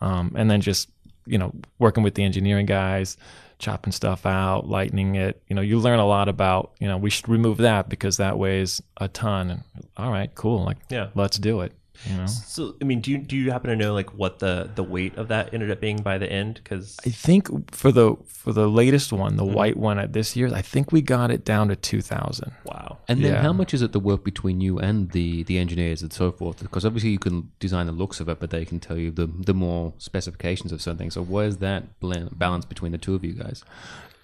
um, 0.00 0.32
and 0.36 0.50
then 0.50 0.60
just 0.60 0.88
you 1.26 1.38
know 1.38 1.52
working 1.78 2.02
with 2.02 2.14
the 2.14 2.24
engineering 2.24 2.66
guys 2.66 3.16
chopping 3.58 3.92
stuff 3.92 4.24
out 4.24 4.66
lightening 4.68 5.16
it. 5.16 5.42
You 5.48 5.54
know 5.54 5.62
you 5.62 5.78
learn 5.78 5.98
a 5.98 6.06
lot 6.06 6.28
about 6.28 6.72
you 6.80 6.88
know 6.88 6.96
we 6.96 7.10
should 7.10 7.28
remove 7.28 7.58
that 7.58 7.88
because 7.88 8.16
that 8.16 8.38
weighs 8.38 8.80
a 8.96 9.08
ton. 9.08 9.50
And 9.50 9.62
all 9.96 10.10
right 10.10 10.34
cool. 10.34 10.64
Like 10.64 10.78
Yeah. 10.88 11.08
let's 11.14 11.38
do 11.38 11.60
it 11.60 11.72
you 12.06 12.16
know 12.16 12.26
So, 12.26 12.76
I 12.80 12.84
mean, 12.84 13.00
do 13.00 13.10
you 13.10 13.18
do 13.18 13.36
you 13.36 13.50
happen 13.50 13.70
to 13.70 13.76
know 13.76 13.94
like 13.94 14.10
what 14.14 14.38
the 14.38 14.70
the 14.74 14.82
weight 14.82 15.16
of 15.16 15.28
that 15.28 15.52
ended 15.52 15.70
up 15.70 15.80
being 15.80 15.98
by 15.98 16.18
the 16.18 16.30
end? 16.30 16.54
Because 16.54 16.96
i 17.06 17.10
think 17.10 17.74
for 17.74 17.92
the 17.92 18.16
for 18.26 18.52
the 18.52 18.68
latest 18.68 19.12
one 19.12 19.36
the 19.36 19.42
mm-hmm. 19.42 19.54
white 19.54 19.76
one 19.76 19.98
at 19.98 20.12
this 20.12 20.36
year, 20.36 20.52
i 20.54 20.62
think 20.62 20.92
we 20.92 21.02
got 21.02 21.30
it 21.30 21.44
down 21.44 21.68
to 21.68 21.76
2000 21.76 22.52
wow, 22.64 22.98
And 23.08 23.22
then 23.24 23.34
Yeah. 23.34 23.42
how 23.42 23.52
much 23.52 23.74
is 23.74 23.82
it 23.82 23.92
the 23.92 24.00
work 24.00 24.24
between 24.24 24.60
you 24.60 24.78
and 24.78 25.10
the, 25.10 25.42
the 25.44 25.58
engineers 25.58 26.02
and 26.02 26.12
so 26.12 26.32
forth? 26.32 26.60
Because 26.62 26.84
obviously 26.84 27.10
you 27.10 27.18
can 27.18 27.50
design 27.58 27.86
the 27.86 27.92
looks 27.92 28.20
of 28.20 28.28
it, 28.28 28.38
but 28.40 28.50
they 28.50 28.64
can 28.64 28.80
tell 28.80 28.96
you 28.96 29.10
the 29.10 29.26
the 29.26 29.54
more 29.54 29.92
specifications 29.98 30.72
of 30.72 30.80
certain 30.80 30.98
things. 30.98 31.14
So 31.14 31.22
where's 31.22 31.58
that 31.58 31.98
blend, 32.00 32.38
balance 32.38 32.64
between 32.64 32.92
the 32.92 32.98
two 32.98 33.14
of 33.14 33.24
you 33.24 33.32
guys? 33.32 33.64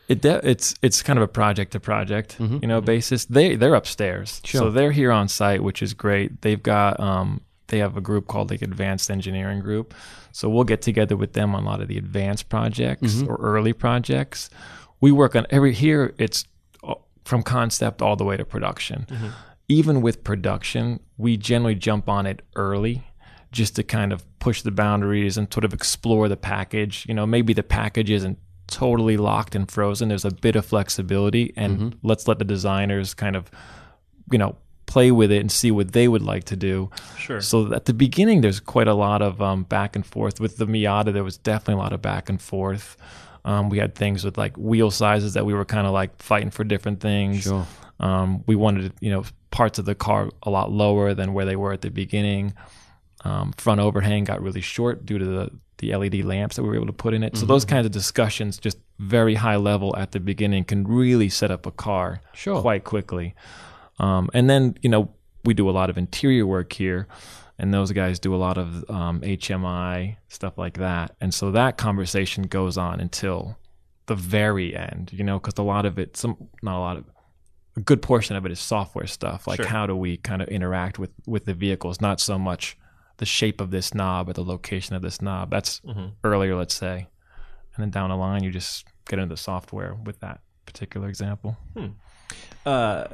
it 0.08 0.20
de- 0.20 0.48
it's 0.48 0.74
it's 0.82 1.02
kind 1.02 1.18
of 1.18 1.22
a 1.22 1.28
project 1.28 1.72
to 1.72 1.80
project 1.80 2.38
mm-hmm. 2.38 2.58
you 2.62 2.68
know 2.68 2.78
mm-hmm. 2.78 2.86
basis 2.86 3.24
they 3.24 3.56
they're 3.56 3.74
upstairs 3.74 4.40
so 4.44 4.70
they're 4.70 4.92
here 4.92 5.10
on 5.10 5.26
site 5.28 5.62
which 5.62 5.82
is 5.82 5.94
great 5.94 6.42
they've 6.42 6.62
got 6.62 6.98
um 7.00 7.40
they 7.68 7.78
have 7.78 7.96
a 7.96 8.00
group 8.00 8.26
called 8.26 8.50
like 8.50 8.62
Advanced 8.62 9.10
Engineering 9.10 9.60
Group. 9.60 9.94
So 10.32 10.48
we'll 10.48 10.64
get 10.64 10.82
together 10.82 11.16
with 11.16 11.32
them 11.32 11.54
on 11.54 11.64
a 11.64 11.66
lot 11.66 11.80
of 11.80 11.88
the 11.88 11.98
advanced 11.98 12.48
projects 12.48 13.14
mm-hmm. 13.14 13.30
or 13.30 13.36
early 13.36 13.72
projects. 13.72 14.50
We 15.00 15.12
work 15.12 15.34
on 15.34 15.46
every 15.50 15.72
here. 15.72 16.14
It's 16.18 16.44
from 17.24 17.42
concept 17.42 18.00
all 18.00 18.16
the 18.16 18.24
way 18.24 18.36
to 18.36 18.44
production. 18.44 19.06
Mm-hmm. 19.08 19.28
Even 19.68 20.00
with 20.00 20.22
production, 20.22 21.00
we 21.18 21.36
generally 21.36 21.74
jump 21.74 22.08
on 22.08 22.24
it 22.24 22.42
early 22.54 23.02
just 23.50 23.74
to 23.76 23.82
kind 23.82 24.12
of 24.12 24.24
push 24.38 24.62
the 24.62 24.70
boundaries 24.70 25.36
and 25.36 25.52
sort 25.52 25.64
of 25.64 25.74
explore 25.74 26.28
the 26.28 26.36
package. 26.36 27.04
You 27.08 27.14
know, 27.14 27.26
maybe 27.26 27.52
the 27.52 27.64
package 27.64 28.10
isn't 28.10 28.38
totally 28.68 29.16
locked 29.16 29.54
and 29.54 29.68
frozen. 29.68 30.08
There's 30.08 30.24
a 30.24 30.30
bit 30.30 30.56
of 30.56 30.64
flexibility, 30.66 31.52
and 31.56 31.78
mm-hmm. 31.78 32.06
let's 32.06 32.28
let 32.28 32.38
the 32.38 32.44
designers 32.44 33.14
kind 33.14 33.34
of, 33.34 33.50
you 34.30 34.38
know, 34.38 34.56
play 34.86 35.10
with 35.10 35.30
it 35.32 35.40
and 35.40 35.50
see 35.50 35.70
what 35.70 35.92
they 35.92 36.08
would 36.08 36.22
like 36.22 36.44
to 36.44 36.56
do. 36.56 36.90
Sure. 37.18 37.40
So 37.40 37.72
at 37.74 37.84
the 37.86 37.92
beginning, 37.94 38.40
there's 38.40 38.60
quite 38.60 38.88
a 38.88 38.94
lot 38.94 39.20
of 39.22 39.42
um, 39.42 39.64
back 39.64 39.96
and 39.96 40.06
forth 40.06 40.40
with 40.40 40.56
the 40.56 40.66
Miata. 40.66 41.12
There 41.12 41.24
was 41.24 41.36
definitely 41.38 41.74
a 41.74 41.84
lot 41.84 41.92
of 41.92 42.00
back 42.00 42.28
and 42.28 42.40
forth. 42.40 42.96
Um, 43.44 43.68
we 43.68 43.78
had 43.78 43.94
things 43.94 44.24
with 44.24 44.38
like 44.38 44.56
wheel 44.56 44.90
sizes 44.90 45.34
that 45.34 45.44
we 45.46 45.54
were 45.54 45.64
kind 45.64 45.86
of 45.86 45.92
like 45.92 46.20
fighting 46.22 46.50
for 46.50 46.64
different 46.64 47.00
things. 47.00 47.42
Sure. 47.42 47.66
Um, 48.00 48.42
we 48.46 48.56
wanted, 48.56 48.92
you 49.00 49.10
know, 49.10 49.24
parts 49.50 49.78
of 49.78 49.84
the 49.84 49.94
car 49.94 50.30
a 50.42 50.50
lot 50.50 50.70
lower 50.70 51.14
than 51.14 51.32
where 51.32 51.44
they 51.44 51.56
were 51.56 51.72
at 51.72 51.80
the 51.80 51.90
beginning. 51.90 52.54
Um, 53.24 53.52
front 53.56 53.80
overhang 53.80 54.24
got 54.24 54.42
really 54.42 54.60
short 54.60 55.06
due 55.06 55.18
to 55.18 55.24
the, 55.24 55.50
the 55.78 55.96
LED 55.96 56.24
lamps 56.24 56.56
that 56.56 56.62
we 56.62 56.68
were 56.68 56.74
able 56.76 56.86
to 56.86 56.92
put 56.92 57.14
in 57.14 57.22
it. 57.22 57.36
So 57.36 57.46
those 57.46 57.64
kinds 57.64 57.86
of 57.86 57.92
discussions, 57.92 58.58
just 58.58 58.78
very 58.98 59.34
high 59.34 59.56
level 59.56 59.96
at 59.96 60.12
the 60.12 60.20
beginning, 60.20 60.64
can 60.64 60.86
really 60.86 61.28
set 61.28 61.50
up 61.50 61.66
a 61.66 61.70
car 61.72 62.20
Sure. 62.34 62.60
quite 62.60 62.84
quickly. 62.84 63.34
Um, 63.98 64.28
and 64.34 64.48
then, 64.50 64.76
you 64.82 64.90
know, 64.90 65.14
we 65.44 65.54
do 65.54 65.68
a 65.68 65.72
lot 65.72 65.90
of 65.90 65.96
interior 65.98 66.46
work 66.46 66.72
here, 66.72 67.06
and 67.58 67.72
those 67.72 67.92
guys 67.92 68.18
do 68.18 68.34
a 68.34 68.36
lot 68.36 68.58
of 68.58 68.88
um, 68.90 69.20
HMI 69.20 70.16
stuff 70.28 70.58
like 70.58 70.78
that. 70.78 71.14
And 71.20 71.32
so 71.32 71.50
that 71.52 71.76
conversation 71.78 72.44
goes 72.44 72.76
on 72.76 73.00
until 73.00 73.56
the 74.06 74.14
very 74.14 74.76
end, 74.76 75.10
you 75.12 75.24
know, 75.24 75.38
because 75.38 75.54
a 75.58 75.62
lot 75.62 75.86
of 75.86 75.98
it, 75.98 76.16
some 76.16 76.36
not 76.62 76.76
a 76.78 76.80
lot 76.80 76.96
of, 76.98 77.04
a 77.76 77.80
good 77.80 78.02
portion 78.02 78.36
of 78.36 78.44
it 78.46 78.52
is 78.52 78.58
software 78.60 79.06
stuff. 79.06 79.46
Like 79.46 79.56
Sure. 79.58 79.66
how 79.66 79.86
do 79.86 79.94
we 79.96 80.16
kind 80.16 80.42
of 80.42 80.48
interact 80.48 80.98
with 80.98 81.10
with 81.26 81.44
the 81.44 81.54
vehicles, 81.54 82.00
not 82.00 82.20
so 82.20 82.38
much 82.38 82.76
the 83.18 83.26
shape 83.26 83.60
of 83.62 83.70
this 83.70 83.94
knob 83.94 84.28
or 84.28 84.32
the 84.34 84.44
location 84.44 84.94
of 84.94 85.00
this 85.02 85.22
knob. 85.22 85.50
That's 85.50 85.80
earlier, 86.22 86.54
let's 86.56 86.74
say, 86.74 87.06
and 87.74 87.82
then 87.82 87.90
down 87.90 88.10
the 88.10 88.16
line 88.16 88.44
you 88.44 88.50
just 88.50 88.86
get 89.08 89.18
into 89.18 89.32
the 89.34 89.36
software 89.40 89.94
with 89.94 90.20
that 90.20 90.40
particular 90.66 91.08
example. 91.08 91.56
Uh, 92.64 93.04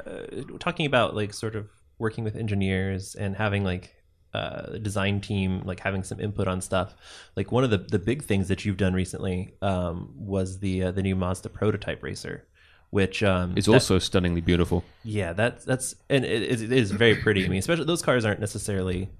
talking 0.59 0.85
about 0.85 1.15
like 1.15 1.33
sort 1.33 1.55
of 1.55 1.69
working 1.99 2.23
with 2.23 2.35
engineers 2.35 3.15
and 3.15 3.35
having 3.35 3.63
like 3.63 3.93
uh, 4.33 4.63
a 4.73 4.79
design 4.79 5.21
team 5.21 5.61
like 5.63 5.79
having 5.79 6.03
some 6.03 6.19
input 6.19 6.47
on 6.47 6.59
stuff 6.59 6.95
like 7.35 7.51
one 7.51 7.63
of 7.63 7.69
the, 7.69 7.77
the 7.77 7.99
big 7.99 8.23
things 8.23 8.47
that 8.47 8.65
you've 8.65 8.77
done 8.77 8.93
recently 8.93 9.53
um, 9.61 10.11
was 10.17 10.59
the 10.59 10.83
uh, 10.85 10.91
the 10.91 11.03
new 11.03 11.15
Mazda 11.15 11.49
prototype 11.49 12.01
racer 12.01 12.47
which 12.89 13.21
um, 13.23 13.53
It's 13.55 13.67
that- 13.67 13.73
also 13.73 13.99
stunningly 13.99 14.41
beautiful. 14.41 14.83
yeah 15.03 15.33
that's 15.33 15.63
that's 15.65 15.95
and 16.09 16.25
it, 16.25 16.61
it 16.61 16.71
is 16.71 16.89
very 16.91 17.15
pretty 17.15 17.45
I 17.45 17.47
mean 17.47 17.59
especially 17.59 17.85
those 17.85 18.01
cars 18.01 18.25
aren't 18.25 18.39
necessarily 18.39 19.11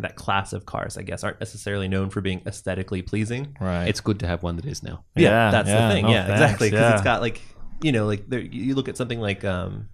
that 0.00 0.16
class 0.16 0.52
of 0.52 0.66
cars 0.66 0.98
I 0.98 1.02
guess 1.02 1.22
aren't 1.22 1.38
necessarily 1.40 1.86
known 1.86 2.10
for 2.10 2.20
being 2.20 2.42
aesthetically 2.44 3.02
pleasing 3.02 3.56
Right. 3.60 3.86
It's 3.86 4.00
good 4.00 4.18
to 4.20 4.26
have 4.26 4.42
one 4.42 4.56
that 4.56 4.66
is 4.66 4.82
now. 4.82 5.04
yeah, 5.14 5.22
Yeah, 5.30 5.50
that's 5.52 5.68
yeah, 5.68 5.88
the 5.88 5.94
thing. 5.94 6.04
no, 6.06 6.10
yeah, 6.10 6.26
thanks, 6.26 6.42
exactly. 6.42 6.70
Because 6.70 6.80
yeah. 6.90 6.94
it's 6.94 7.02
got 7.04 7.20
like 7.20 7.40
you 7.82 7.92
know, 7.92 8.06
like 8.06 8.28
there, 8.28 8.40
you 8.40 8.74
look 8.74 8.88
at 8.88 8.96
something 8.96 9.20
like 9.20 9.44
um, 9.44 9.88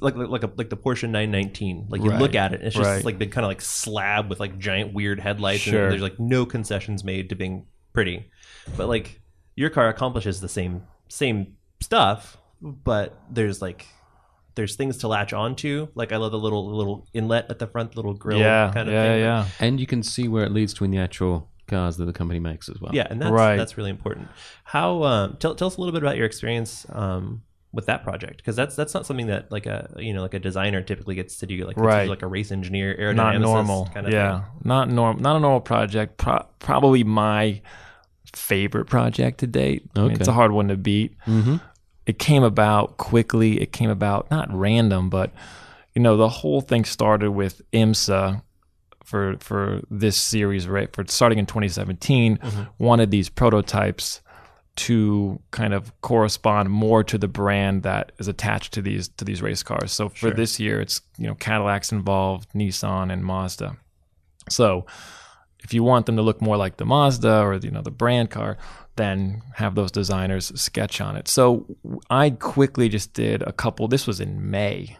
like 0.00 0.16
like 0.16 0.28
like, 0.28 0.42
a, 0.44 0.50
like 0.56 0.70
the 0.70 0.76
Porsche 0.76 1.02
919. 1.04 1.86
Like 1.88 2.02
you 2.02 2.10
Right, 2.10 2.20
look 2.20 2.34
at 2.34 2.52
it, 2.54 2.60
and 2.60 2.66
it's 2.66 2.76
just 2.76 2.88
right. 2.88 3.04
like 3.04 3.18
big 3.18 3.30
kind 3.30 3.44
of 3.44 3.48
like 3.50 3.60
slab 3.60 4.30
with 4.30 4.40
like 4.40 4.58
giant 4.58 4.94
weird 4.94 5.20
headlights, 5.20 5.62
Sure. 5.62 5.84
and 5.84 5.92
there's 5.92 6.02
like 6.02 6.18
no 6.18 6.46
concessions 6.46 7.04
made 7.04 7.28
to 7.28 7.34
being 7.34 7.66
pretty. 7.92 8.30
But 8.76 8.88
like 8.88 9.20
your 9.54 9.68
car 9.70 9.88
accomplishes 9.88 10.40
the 10.40 10.48
same 10.48 10.82
same 11.08 11.56
stuff, 11.82 12.38
but 12.62 13.20
there's 13.30 13.60
like 13.60 13.86
there's 14.54 14.76
things 14.76 14.98
to 14.98 15.08
latch 15.08 15.32
onto. 15.34 15.88
Like 15.94 16.12
I 16.12 16.16
love 16.16 16.32
the 16.32 16.38
little 16.38 16.74
little 16.74 17.06
inlet 17.12 17.50
at 17.50 17.58
the 17.58 17.66
front, 17.66 17.94
little 17.96 18.14
grill 18.14 18.38
yeah, 18.38 18.70
kind 18.72 18.88
of 18.88 18.94
yeah, 18.94 19.04
thing. 19.04 19.20
yeah. 19.20 19.46
And 19.60 19.78
you 19.78 19.86
can 19.86 20.02
see 20.02 20.26
where 20.26 20.44
it 20.44 20.52
leads 20.52 20.72
to 20.74 20.84
in 20.84 20.90
the 20.90 20.98
actual 20.98 21.50
cars 21.72 21.96
that 21.96 22.04
the 22.04 22.12
company 22.12 22.38
makes 22.40 22.68
as 22.68 22.80
well. 22.80 22.94
Yeah, 22.94 23.06
and 23.10 23.20
that's 23.20 23.32
Right. 23.32 23.56
that's 23.56 23.76
really 23.76 23.90
important. 23.90 24.28
How 24.64 25.02
um, 25.02 25.36
tell 25.40 25.54
tell 25.56 25.66
us 25.68 25.76
a 25.76 25.80
little 25.80 25.92
bit 25.92 26.02
about 26.02 26.16
your 26.16 26.26
experience 26.26 26.86
um, 26.90 27.42
with 27.72 27.86
that 27.86 28.04
project 28.04 28.36
because 28.36 28.54
that's 28.54 28.76
that's 28.76 28.92
not 28.94 29.06
something 29.06 29.26
that 29.28 29.50
like 29.50 29.66
a 29.66 29.92
you 29.96 30.12
know 30.14 30.20
like 30.22 30.34
a 30.34 30.38
designer 30.38 30.82
typically 30.82 31.14
gets 31.14 31.38
to 31.38 31.46
do 31.46 31.66
like 31.66 31.76
Right. 31.76 32.08
like 32.08 32.22
a 32.22 32.26
race 32.26 32.52
engineer 32.52 32.94
aerodynamicist 33.00 33.14
Not 33.16 33.38
normal. 33.40 33.86
kind 33.94 34.06
of 34.06 34.12
yeah, 34.12 34.40
thing. 34.40 34.48
not 34.64 34.88
norm, 34.90 35.20
not 35.22 35.36
a 35.36 35.40
normal 35.40 35.60
project. 35.62 36.18
Pro- 36.18 36.46
probably 36.58 37.02
my 37.02 37.60
favorite 38.34 38.86
project 38.86 39.40
to 39.40 39.46
date. 39.46 39.88
I 39.96 40.00
mean, 40.02 40.12
it's 40.12 40.28
a 40.28 40.32
hard 40.32 40.52
one 40.52 40.68
to 40.68 40.76
beat. 40.76 41.16
Mm-hmm. 41.26 41.56
It 42.06 42.18
came 42.18 42.42
about 42.42 42.96
quickly. 42.96 43.60
It 43.60 43.72
came 43.72 43.90
about 43.90 44.30
not 44.30 44.48
random, 44.52 45.08
but 45.10 45.32
you 45.94 46.02
know 46.02 46.16
the 46.16 46.28
whole 46.28 46.60
thing 46.60 46.84
started 46.84 47.30
with 47.32 47.62
IMSA 47.72 48.42
for 49.12 49.36
for 49.40 49.82
this 49.90 50.16
series 50.16 50.66
right 50.66 50.90
for 50.94 51.04
starting 51.06 51.38
in 51.38 51.44
2017 51.44 52.38
mm-hmm. 52.38 52.62
wanted 52.78 53.10
these 53.10 53.28
prototypes 53.28 54.22
to 54.74 55.38
kind 55.50 55.74
of 55.74 55.92
correspond 56.00 56.70
more 56.70 57.04
to 57.04 57.18
the 57.18 57.28
brand 57.28 57.82
that 57.82 58.12
is 58.18 58.26
attached 58.26 58.72
to 58.72 58.82
these 58.82 59.08
to 59.08 59.24
these 59.24 59.42
race 59.42 59.62
cars. 59.62 59.92
So 59.92 60.08
for 60.08 60.30
this 60.30 60.58
year, 60.58 60.80
it's 60.80 61.02
you 61.18 61.26
know 61.26 61.34
Cadillac's 61.34 61.92
involved, 61.92 62.50
Nissan, 62.54 63.12
and 63.12 63.22
Mazda. 63.22 63.76
So 64.48 64.86
if 65.60 65.74
you 65.74 65.82
want 65.82 66.06
them 66.06 66.16
to 66.16 66.22
look 66.22 66.40
more 66.40 66.56
like 66.56 66.78
the 66.78 66.86
Mazda 66.86 67.40
or 67.40 67.56
you 67.56 67.70
know 67.70 67.82
the 67.82 67.90
brand 67.90 68.30
car, 68.30 68.56
then 68.96 69.42
have 69.56 69.74
those 69.74 69.92
designers 69.92 70.58
sketch 70.58 71.00
on 71.00 71.16
it. 71.16 71.28
So 71.28 71.66
I 72.08 72.30
quickly 72.30 72.88
just 72.88 73.12
did 73.12 73.42
a 73.42 73.52
couple. 73.52 73.88
This 73.88 74.06
was 74.06 74.20
in 74.20 74.50
May. 74.50 74.96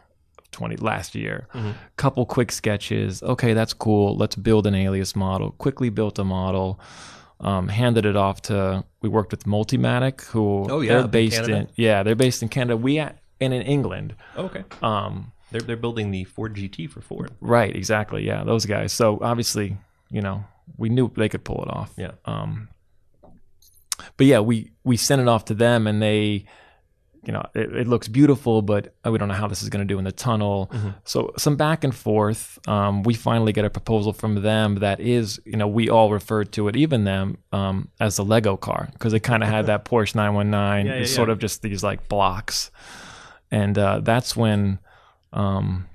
Of 0.53 0.59
20 0.59 0.77
last 0.77 1.15
year. 1.15 1.49
Couple 1.97 2.27
quick 2.27 2.53
sketches. 2.53 3.23
Okay 3.23 3.55
that's 3.55 3.73
cool. 3.75 4.17
Let's 4.17 4.37
build 4.37 4.67
an 4.67 4.75
alias 4.75 5.17
model. 5.17 5.53
Quickly 5.53 5.89
built 5.89 6.19
a 6.19 6.25
model. 6.25 6.81
Um, 7.41 7.67
handed 7.69 8.07
it 8.07 8.15
off 8.15 8.43
to 8.43 8.85
we 9.01 9.09
worked 9.09 9.33
with 9.33 9.45
multimatic 9.45 10.23
who 10.27 10.65
Oh, 10.71 10.81
yeah, 10.81 10.91
they're 10.91 10.99
up 11.01 11.05
in 11.07 11.11
based 11.11 11.49
in 11.49 11.69
yeah 11.75 12.05
they're 12.05 12.15
based 12.15 12.41
in 12.43 12.49
canada. 12.49 12.77
We 12.77 13.01
at, 13.01 13.19
and 13.41 13.53
in 13.53 13.63
england. 13.63 14.15
Okay. 14.37 14.63
Um, 14.81 15.33
they're 15.51 15.61
they're 15.61 15.77
building 15.77 16.13
the 16.13 16.23
Ford 16.25 16.55
GT 16.55 16.89
for 16.89 17.01
Ford. 17.01 17.33
Right 17.41 17.75
exactly. 17.75 18.25
Yeah 18.25 18.45
those 18.45 18.65
guys. 18.67 18.93
So 18.93 19.19
obviously 19.21 19.77
you 20.11 20.21
know 20.23 20.45
we 20.77 20.89
knew 20.89 21.11
they 21.17 21.29
could 21.29 21.45
pull 21.45 21.63
it 21.63 21.69
off. 21.71 21.93
Yeah. 21.97 22.13
Um, 22.25 22.69
but 24.17 24.27
yeah, 24.27 24.41
we 24.41 24.71
we 24.85 24.97
sent 24.97 25.21
it 25.21 25.29
off 25.29 25.45
to 25.47 25.55
them, 25.55 25.87
and 25.87 26.03
they, 26.03 26.45
you 27.25 27.33
know, 27.33 27.45
it, 27.55 27.75
it 27.77 27.87
looks 27.87 28.09
beautiful, 28.09 28.63
but 28.63 28.95
uh, 29.07 29.13
we 29.13 29.19
don't 29.19 29.29
know 29.29 29.35
how 29.35 29.47
this 29.47 29.63
is 29.63 29.69
going 29.69 29.87
to 29.87 29.95
do 29.95 29.99
in 29.99 30.05
the 30.05 30.11
tunnel. 30.13 30.71
So 31.05 31.33
some 31.39 31.57
back 31.57 31.85
and 31.85 31.95
forth. 31.95 32.59
Um, 32.69 33.05
we 33.05 33.15
finally 33.15 33.53
get 33.53 33.65
a 33.65 33.71
proposal 33.71 34.13
from 34.13 34.43
them 34.43 34.77
that 34.77 34.99
is, 34.99 35.41
you 35.45 35.57
know, 35.57 35.69
we 35.69 35.89
all 35.89 36.11
referred 36.11 36.51
to 36.53 36.67
it, 36.69 36.75
even 36.77 37.05
them, 37.05 37.39
um, 37.53 37.89
as 38.01 38.17
the 38.17 38.25
Lego 38.25 38.57
car 38.57 38.89
because 38.93 39.13
it 39.13 39.21
kind 39.21 39.43
of 39.43 39.49
had 39.49 39.67
that 39.67 39.85
Porsche 39.91 40.15
919, 40.17 40.87
Yeah, 40.87 40.95
yeah, 40.95 41.01
it's 41.03 41.15
sort 41.15 41.31
of 41.31 41.39
just 41.39 41.63
these 41.63 41.85
like 41.85 42.09
blocks, 42.09 42.71
and 43.51 43.79
uh, 43.79 44.01
that's 44.01 44.35
when 44.37 44.81
um, 45.33 45.87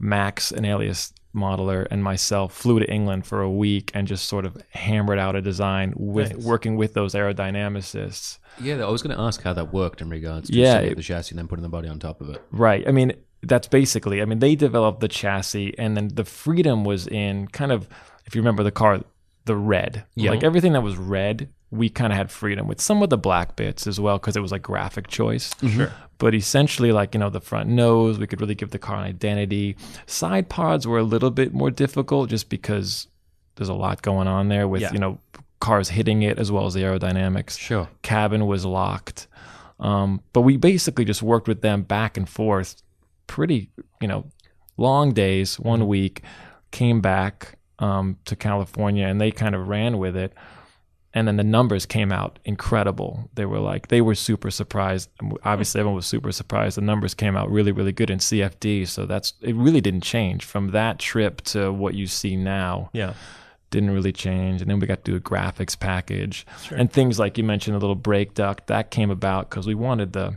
Max, 0.00 0.50
and 0.50 0.66
alias 0.66 1.12
modeler, 1.36 1.86
and 1.90 2.02
myself 2.02 2.52
flew 2.52 2.80
to 2.80 2.90
England 2.90 3.26
for 3.26 3.40
a 3.42 3.50
week 3.50 3.90
and 3.94 4.08
just 4.08 4.26
sort 4.26 4.44
of 4.44 4.56
hammered 4.70 5.18
out 5.18 5.36
a 5.36 5.40
design 5.42 5.92
with 5.96 6.34
Nice. 6.34 6.44
working 6.44 6.76
with 6.76 6.94
those 6.94 7.14
aerodynamicists. 7.14 8.38
Yeah, 8.60 8.84
I 8.84 8.90
was 8.90 9.02
going 9.02 9.14
to 9.14 9.22
ask 9.22 9.42
how 9.42 9.52
that 9.52 9.72
worked 9.72 10.00
in 10.00 10.08
regards 10.08 10.48
to 10.50 10.56
Yeah, 10.56 10.78
it- 10.78 10.96
the 10.96 11.02
chassis 11.02 11.32
and 11.32 11.38
then 11.38 11.48
putting 11.48 11.62
the 11.62 11.68
body 11.68 11.88
on 11.88 11.98
top 11.98 12.20
of 12.20 12.30
it. 12.30 12.42
Right. 12.50 12.86
I 12.88 12.90
mean, 12.90 13.12
that's 13.42 13.68
basically, 13.68 14.22
I 14.22 14.24
mean, 14.24 14.38
they 14.38 14.54
developed 14.56 15.00
the 15.00 15.08
chassis 15.08 15.74
and 15.78 15.96
then 15.96 16.08
the 16.14 16.24
freedom 16.24 16.84
was 16.84 17.06
in 17.06 17.48
kind 17.48 17.70
of, 17.70 17.88
if 18.24 18.34
you 18.34 18.40
remember 18.40 18.62
the 18.62 18.70
car, 18.72 19.02
the 19.46 19.56
red. 19.56 20.04
Yeah. 20.14 20.30
Like 20.30 20.44
everything 20.44 20.72
that 20.74 20.82
was 20.82 20.96
red, 20.96 21.48
we 21.70 21.88
kind 21.88 22.12
of 22.12 22.16
had 22.16 22.30
freedom 22.30 22.68
with 22.68 22.80
some 22.80 23.02
of 23.02 23.10
the 23.10 23.18
black 23.18 23.56
bits 23.56 23.86
as 23.86 23.98
well 23.98 24.18
because 24.18 24.36
it 24.36 24.40
was 24.40 24.52
like 24.52 24.62
graphic 24.62 25.08
choice. 25.08 25.52
Sure. 25.68 25.90
But 26.18 26.34
essentially, 26.34 26.92
like, 26.92 27.14
you 27.14 27.20
know, 27.20 27.30
the 27.30 27.40
front 27.40 27.68
nose, 27.68 28.18
we 28.18 28.26
could 28.26 28.40
really 28.40 28.54
give 28.54 28.70
the 28.70 28.78
car 28.78 28.96
an 28.96 29.04
identity. 29.04 29.76
Side 30.06 30.48
pods 30.48 30.86
were 30.86 30.98
a 30.98 31.02
little 31.02 31.30
bit 31.30 31.52
more 31.52 31.70
difficult 31.70 32.30
just 32.30 32.48
because 32.48 33.08
there's 33.56 33.68
a 33.68 33.74
lot 33.74 34.02
going 34.02 34.28
on 34.28 34.48
there 34.48 34.68
with, 34.68 34.82
Yeah. 34.82 34.92
you 34.92 34.98
know, 34.98 35.18
cars 35.60 35.88
hitting 35.90 36.22
it 36.22 36.38
as 36.38 36.52
well 36.52 36.66
as 36.66 36.74
the 36.74 36.80
aerodynamics 36.82 37.58
Sure. 37.58 37.88
cabin 38.02 38.46
was 38.46 38.64
locked. 38.64 39.26
Um, 39.80 40.20
but 40.32 40.40
we 40.42 40.56
basically 40.56 41.04
just 41.04 41.22
worked 41.22 41.48
with 41.48 41.60
them 41.62 41.82
back 41.82 42.16
and 42.16 42.28
forth, 42.28 42.82
pretty, 43.26 43.70
you 44.00 44.08
know, 44.08 44.24
long 44.78 45.12
days, 45.12 45.58
one 45.60 45.86
week, 45.86 46.22
came 46.70 47.00
back 47.00 47.55
um, 47.78 48.18
to 48.24 48.36
California 48.36 49.06
and 49.06 49.20
they 49.20 49.30
kind 49.30 49.54
of 49.54 49.68
ran 49.68 49.98
with 49.98 50.16
it. 50.16 50.32
and 51.14 51.26
then 51.26 51.36
the 51.36 51.44
numbers 51.44 51.86
came 51.86 52.12
out 52.12 52.38
incredible. 52.44 53.30
They 53.34 53.46
were 53.46 53.58
like 53.60 53.88
they 53.88 54.00
were 54.02 54.14
super 54.14 54.50
surprised. 54.50 55.08
Obviously, 55.44 55.80
everyone 55.80 55.96
was 55.96 56.06
super 56.06 56.32
surprised. 56.32 56.76
The 56.76 56.82
numbers 56.82 57.14
came 57.14 57.36
out 57.36 57.50
really, 57.50 57.72
really 57.72 57.92
good 57.92 58.10
in 58.10 58.18
CFD. 58.18 58.86
So 58.86 59.06
that's 59.06 59.32
it. 59.40 59.54
Really 59.54 59.80
didn't 59.80 60.02
change 60.02 60.44
from 60.44 60.72
that 60.72 60.98
trip 60.98 61.40
to 61.52 61.72
what 61.72 61.94
you 61.94 62.06
see 62.06 62.36
now. 62.36 62.90
Yeah. 62.92 63.14
Didn't 63.70 63.90
really 63.90 64.12
change. 64.12 64.60
And 64.62 64.70
then 64.70 64.78
we 64.78 64.86
got 64.86 65.04
to 65.04 65.10
do 65.10 65.16
a 65.16 65.20
graphics 65.20 65.78
package 65.78 66.46
and 66.70 66.92
things 66.92 67.18
like 67.18 67.36
you 67.38 67.44
mentioned, 67.44 67.76
a 67.76 67.80
little 67.80 67.96
brake 67.96 68.34
duct 68.34 68.66
that 68.68 68.90
came 68.90 69.10
about 69.10 69.48
because 69.50 69.66
we 69.66 69.74
wanted 69.74 70.12
the 70.12 70.36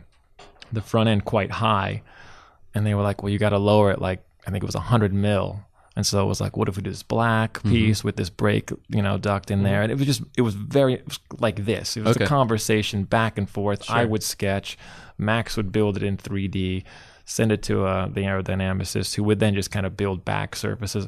the 0.72 0.80
front 0.82 1.08
end 1.08 1.24
quite 1.24 1.50
high, 1.50 2.02
and 2.74 2.86
they 2.86 2.94
were 2.94 3.02
like, 3.02 3.22
well, 3.22 3.30
you 3.32 3.38
got 3.38 3.50
to 3.50 3.58
lower 3.58 3.90
it 3.90 4.00
like 4.00 4.24
I 4.46 4.50
think 4.50 4.62
it 4.64 4.66
was 4.66 4.74
hundred 4.74 5.12
mil. 5.12 5.60
And 6.00 6.06
so 6.06 6.22
it 6.24 6.26
was 6.26 6.40
like, 6.40 6.56
what 6.56 6.66
if 6.66 6.76
we 6.78 6.82
do 6.82 6.88
this 6.88 7.02
black 7.02 7.58
Mm-hmm. 7.58 7.68
piece 7.68 8.02
with 8.02 8.16
this 8.16 8.30
brake, 8.30 8.70
you 8.88 9.02
know, 9.02 9.18
duct 9.18 9.50
in 9.50 9.62
there? 9.64 9.82
And 9.82 9.92
it 9.92 9.98
was 9.98 10.06
just, 10.06 10.22
it 10.34 10.40
was 10.40 10.54
very 10.54 10.94
it 10.94 11.04
was 11.06 11.18
like 11.38 11.64
this. 11.66 11.94
It 11.98 12.04
was 12.04 12.16
Okay. 12.16 12.24
a 12.24 12.28
conversation 12.28 13.04
back 13.04 13.36
and 13.36 13.46
forth. 13.48 13.90
I 13.90 14.06
would 14.06 14.22
sketch, 14.22 14.78
Max 15.18 15.58
would 15.58 15.70
build 15.72 15.98
it 15.98 16.02
in 16.02 16.16
3D, 16.16 16.84
send 17.26 17.52
it 17.52 17.62
to 17.64 17.84
uh, 17.84 18.06
the 18.08 18.22
aerodynamicist, 18.22 19.14
who 19.14 19.24
would 19.24 19.40
then 19.40 19.54
just 19.54 19.70
kind 19.70 19.84
of 19.84 19.94
build 19.96 20.24
back 20.24 20.56
surfaces. 20.56 21.06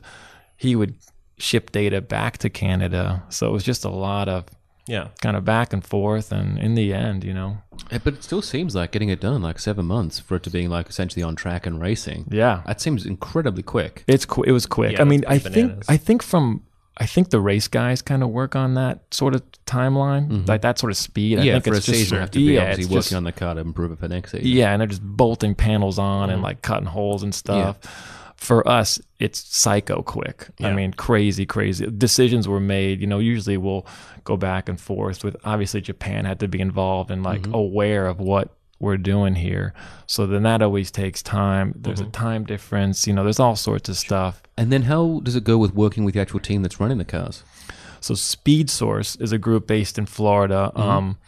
He 0.59 0.77
would 0.77 0.95
ship 1.39 1.73
data 1.73 2.03
back 2.03 2.37
to 2.39 2.51
Canada. 2.51 3.23
So 3.31 3.49
it 3.49 3.53
was 3.53 3.65
just 3.65 3.85
a 3.87 3.89
lot 3.89 4.29
of 4.29 4.45
Yeah. 4.87 5.09
kind 5.21 5.37
of 5.37 5.45
back 5.45 5.73
and 5.73 5.85
forth. 5.85 6.33
And 6.33 6.59
in 6.59 6.75
the 6.75 6.93
end, 6.93 7.23
you 7.25 7.33
know, 7.33 7.59
But 7.91 8.15
it 8.15 8.25
still 8.25 8.43
seems 8.43 8.75
like 8.75 8.91
getting 8.93 9.09
it 9.11 9.21
done 9.21 9.41
like 9.43 9.59
seven 9.59 9.87
months 9.87 10.19
for 10.19 10.37
it 10.37 10.43
to 10.45 10.51
being 10.51 10.69
like 10.71 10.89
essentially 10.89 11.23
on 11.23 11.37
track 11.37 11.67
and 11.67 11.81
racing. 11.81 12.27
yeah, 12.31 12.63
That 12.67 12.81
seems 12.81 13.07
incredibly 13.07 13.63
quick. 13.63 14.05
It's 14.07 14.25
qu- 14.25 14.43
it 14.43 14.53
was 14.53 14.67
quick. 14.67 14.93
Yeah, 14.93 15.03
I 15.03 15.05
mean, 15.05 15.25
I 15.29 15.39
pretty 15.39 15.55
think. 15.55 15.85
I 15.89 15.97
think 15.97 16.23
from 16.23 16.63
I 16.99 17.07
think 17.07 17.31
the 17.31 17.41
race 17.41 17.69
guys 17.69 18.03
kind 18.03 18.23
of 18.23 18.29
work 18.29 18.55
on 18.55 18.75
that 18.75 19.01
sort 19.15 19.35
of 19.35 19.43
timeline, 19.67 20.47
like 20.47 20.61
that 20.61 20.79
sort 20.79 20.91
of 20.93 20.97
speed. 20.99 21.39
I 21.39 21.43
yeah, 21.45 21.53
think 21.55 21.65
for 21.65 21.73
a 21.73 21.77
it's 21.79 21.87
just 21.87 21.99
season, 21.99 22.19
have 22.19 22.31
to 22.33 22.39
be 22.39 22.53
yeah, 22.55 22.61
obviously 22.71 22.85
working 22.87 22.99
just- 22.99 23.15
on 23.15 23.25
the 23.25 23.33
car 23.33 23.55
to 23.55 23.61
improve 23.61 23.93
it 23.93 23.99
for 23.99 24.09
next 24.09 24.33
season. 24.33 24.47
yeah, 24.47 24.73
and 24.73 24.81
they're 24.81 24.87
just 24.89 25.03
bolting 25.03 25.55
panels 25.55 25.99
on 25.99 26.25
Mm-hmm. 26.29 26.35
and 26.35 26.43
like 26.43 26.61
cutting 26.61 26.87
holes 26.89 27.23
and 27.23 27.35
stuff. 27.35 27.79
For 28.43 28.67
us, 28.69 29.01
it's 29.19 29.39
psycho 29.57 30.03
quick. 30.03 30.49
I 30.61 30.73
mean, 30.73 30.93
crazy, 30.95 31.47
crazy. 31.47 31.87
Decisions 31.87 32.49
were 32.49 32.61
made. 32.61 33.01
You 33.01 33.07
know, 33.07 33.21
usually 33.21 33.57
we'll 33.57 33.87
go 34.25 34.37
back 34.37 34.69
and 34.69 34.81
forth 34.81 35.23
with. 35.25 35.37
Obviously, 35.45 35.81
Japan 35.81 36.25
had 36.25 36.41
to 36.41 36.49
be 36.49 36.61
involved 36.61 37.11
and 37.11 37.23
like 37.23 37.43
Mm-hmm. 37.43 37.55
aware 37.55 38.07
of 38.07 38.19
what 38.21 38.47
we're 38.81 38.97
doing 38.97 39.37
here. 39.37 39.73
So 40.07 40.27
then 40.27 40.43
that 40.43 40.61
always 40.61 40.91
takes 40.91 41.23
time. 41.23 41.73
There's 41.77 42.01
Mm-hmm. 42.01 42.09
a 42.09 42.13
time 42.13 42.45
difference. 42.45 43.07
You 43.07 43.13
know, 43.13 43.23
there's 43.23 43.39
all 43.41 43.55
sorts 43.55 43.89
of 43.89 43.97
stuff. 43.97 44.43
And 44.57 44.73
then 44.73 44.83
how 44.83 45.21
does 45.23 45.37
it 45.37 45.45
go 45.45 45.57
with 45.57 45.73
working 45.75 46.05
with 46.05 46.15
the 46.15 46.21
actual 46.21 46.41
team 46.41 46.63
that's 46.63 46.81
running 46.81 46.99
the 46.99 47.05
cars? 47.05 47.45
So 48.01 48.15
SpeedSource 48.15 49.21
is 49.21 49.31
a 49.33 49.39
group 49.39 49.67
based 49.69 49.99
in 49.99 50.07
Florida, 50.07 50.73
Mm-hmm. 50.75 50.83
um, 50.83 51.19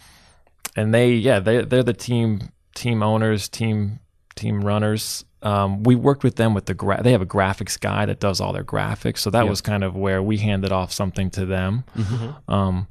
and 0.76 0.92
they 0.92 1.12
yeah 1.12 1.38
they 1.38 1.62
they're 1.64 1.84
the 1.84 1.92
team 1.92 2.48
team 2.74 3.02
owners, 3.04 3.48
team 3.48 4.00
team 4.34 4.62
runners. 4.64 5.24
Um, 5.44 5.82
we 5.82 5.94
worked 5.94 6.24
with 6.24 6.36
them 6.36 6.54
with 6.54 6.66
the 6.66 6.74
gra- 6.74 7.02
they 7.02 7.12
have 7.12 7.22
a 7.22 7.26
graphics 7.26 7.78
guy 7.78 8.06
that 8.06 8.18
does 8.18 8.40
all 8.40 8.52
their 8.52 8.64
graphics, 8.64 9.18
so 9.18 9.30
that 9.30 9.46
was 9.46 9.60
kind 9.60 9.84
of 9.84 9.94
where 9.94 10.22
we 10.22 10.38
handed 10.38 10.72
off 10.72 10.92
something 10.92 11.30
to 11.32 11.44
them. 11.44 11.84
Mm-hmm. 11.96 12.50
Um, 12.52 12.86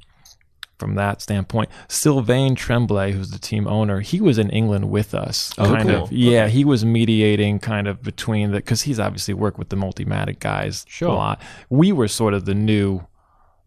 from 0.78 0.96
that 0.96 1.22
standpoint, 1.22 1.70
Sylvain 1.88 2.54
Tremblay, 2.54 3.12
who's 3.12 3.30
the 3.30 3.38
team 3.38 3.66
owner, 3.66 4.00
he 4.00 4.20
was 4.20 4.38
in 4.38 4.50
England 4.50 4.90
with 4.90 5.14
us. 5.14 5.52
Oh, 5.56 5.64
kind 5.66 5.88
cool. 5.88 6.04
of, 6.04 6.12
yeah, 6.12 6.48
he 6.48 6.64
was 6.64 6.84
mediating 6.84 7.58
kind 7.60 7.86
of 7.86 8.02
between 8.02 8.50
the 8.50 8.56
because 8.58 8.82
he's 8.82 8.98
obviously 9.00 9.34
worked 9.34 9.58
with 9.58 9.68
the 9.68 9.76
Multimatic 9.76 10.40
guys 10.40 10.84
Sure. 10.88 11.08
a 11.08 11.14
lot. 11.14 11.40
We 11.70 11.92
were 11.92 12.08
sort 12.08 12.34
of 12.34 12.44
the 12.44 12.54
new 12.54 13.06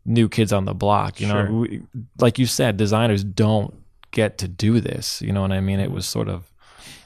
new 0.06 0.30
kids 0.30 0.54
on 0.54 0.66
the 0.66 0.74
block. 0.74 1.20
You 1.20 1.28
know, 1.28 1.46
we, 1.52 1.82
like 2.20 2.40
you 2.40 2.46
said, 2.46 2.78
designers 2.78 3.24
don't 3.24 3.74
get 4.12 4.38
to 4.40 4.48
do 4.48 4.80
this. 4.80 5.22
You 5.22 5.32
know 5.34 5.42
what 5.42 5.52
I 5.52 5.60
mean? 5.60 5.80
It 5.80 5.92
was 5.92 6.06
sort 6.06 6.30
of 6.30 6.52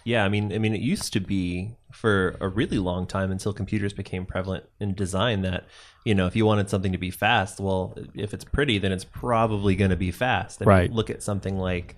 Yeah, 0.03 0.25
I 0.25 0.29
mean, 0.29 0.51
I 0.53 0.57
mean, 0.57 0.73
it 0.73 0.81
used 0.81 1.13
to 1.13 1.19
be 1.19 1.75
for 1.91 2.37
a 2.39 2.47
really 2.47 2.79
long 2.79 3.05
time 3.05 3.31
until 3.31 3.53
computers 3.53 3.93
became 3.93 4.25
prevalent 4.25 4.63
in 4.79 4.93
design 4.93 5.41
that 5.41 5.65
you 6.05 6.15
know 6.15 6.25
if 6.25 6.35
you 6.35 6.45
wanted 6.45 6.69
something 6.69 6.91
to 6.91 6.97
be 6.97 7.11
fast, 7.11 7.59
well, 7.59 7.95
if 8.15 8.33
it's 8.33 8.45
pretty, 8.45 8.77
then 8.79 8.91
it's 8.91 9.03
probably 9.05 9.75
going 9.75 9.91
to 9.91 9.97
be 9.97 10.11
fast. 10.11 10.61
I 10.61 10.65
mean, 10.65 10.69
Right. 10.69 10.91
look 10.91 11.09
at 11.09 11.21
something 11.21 11.57
like 11.57 11.95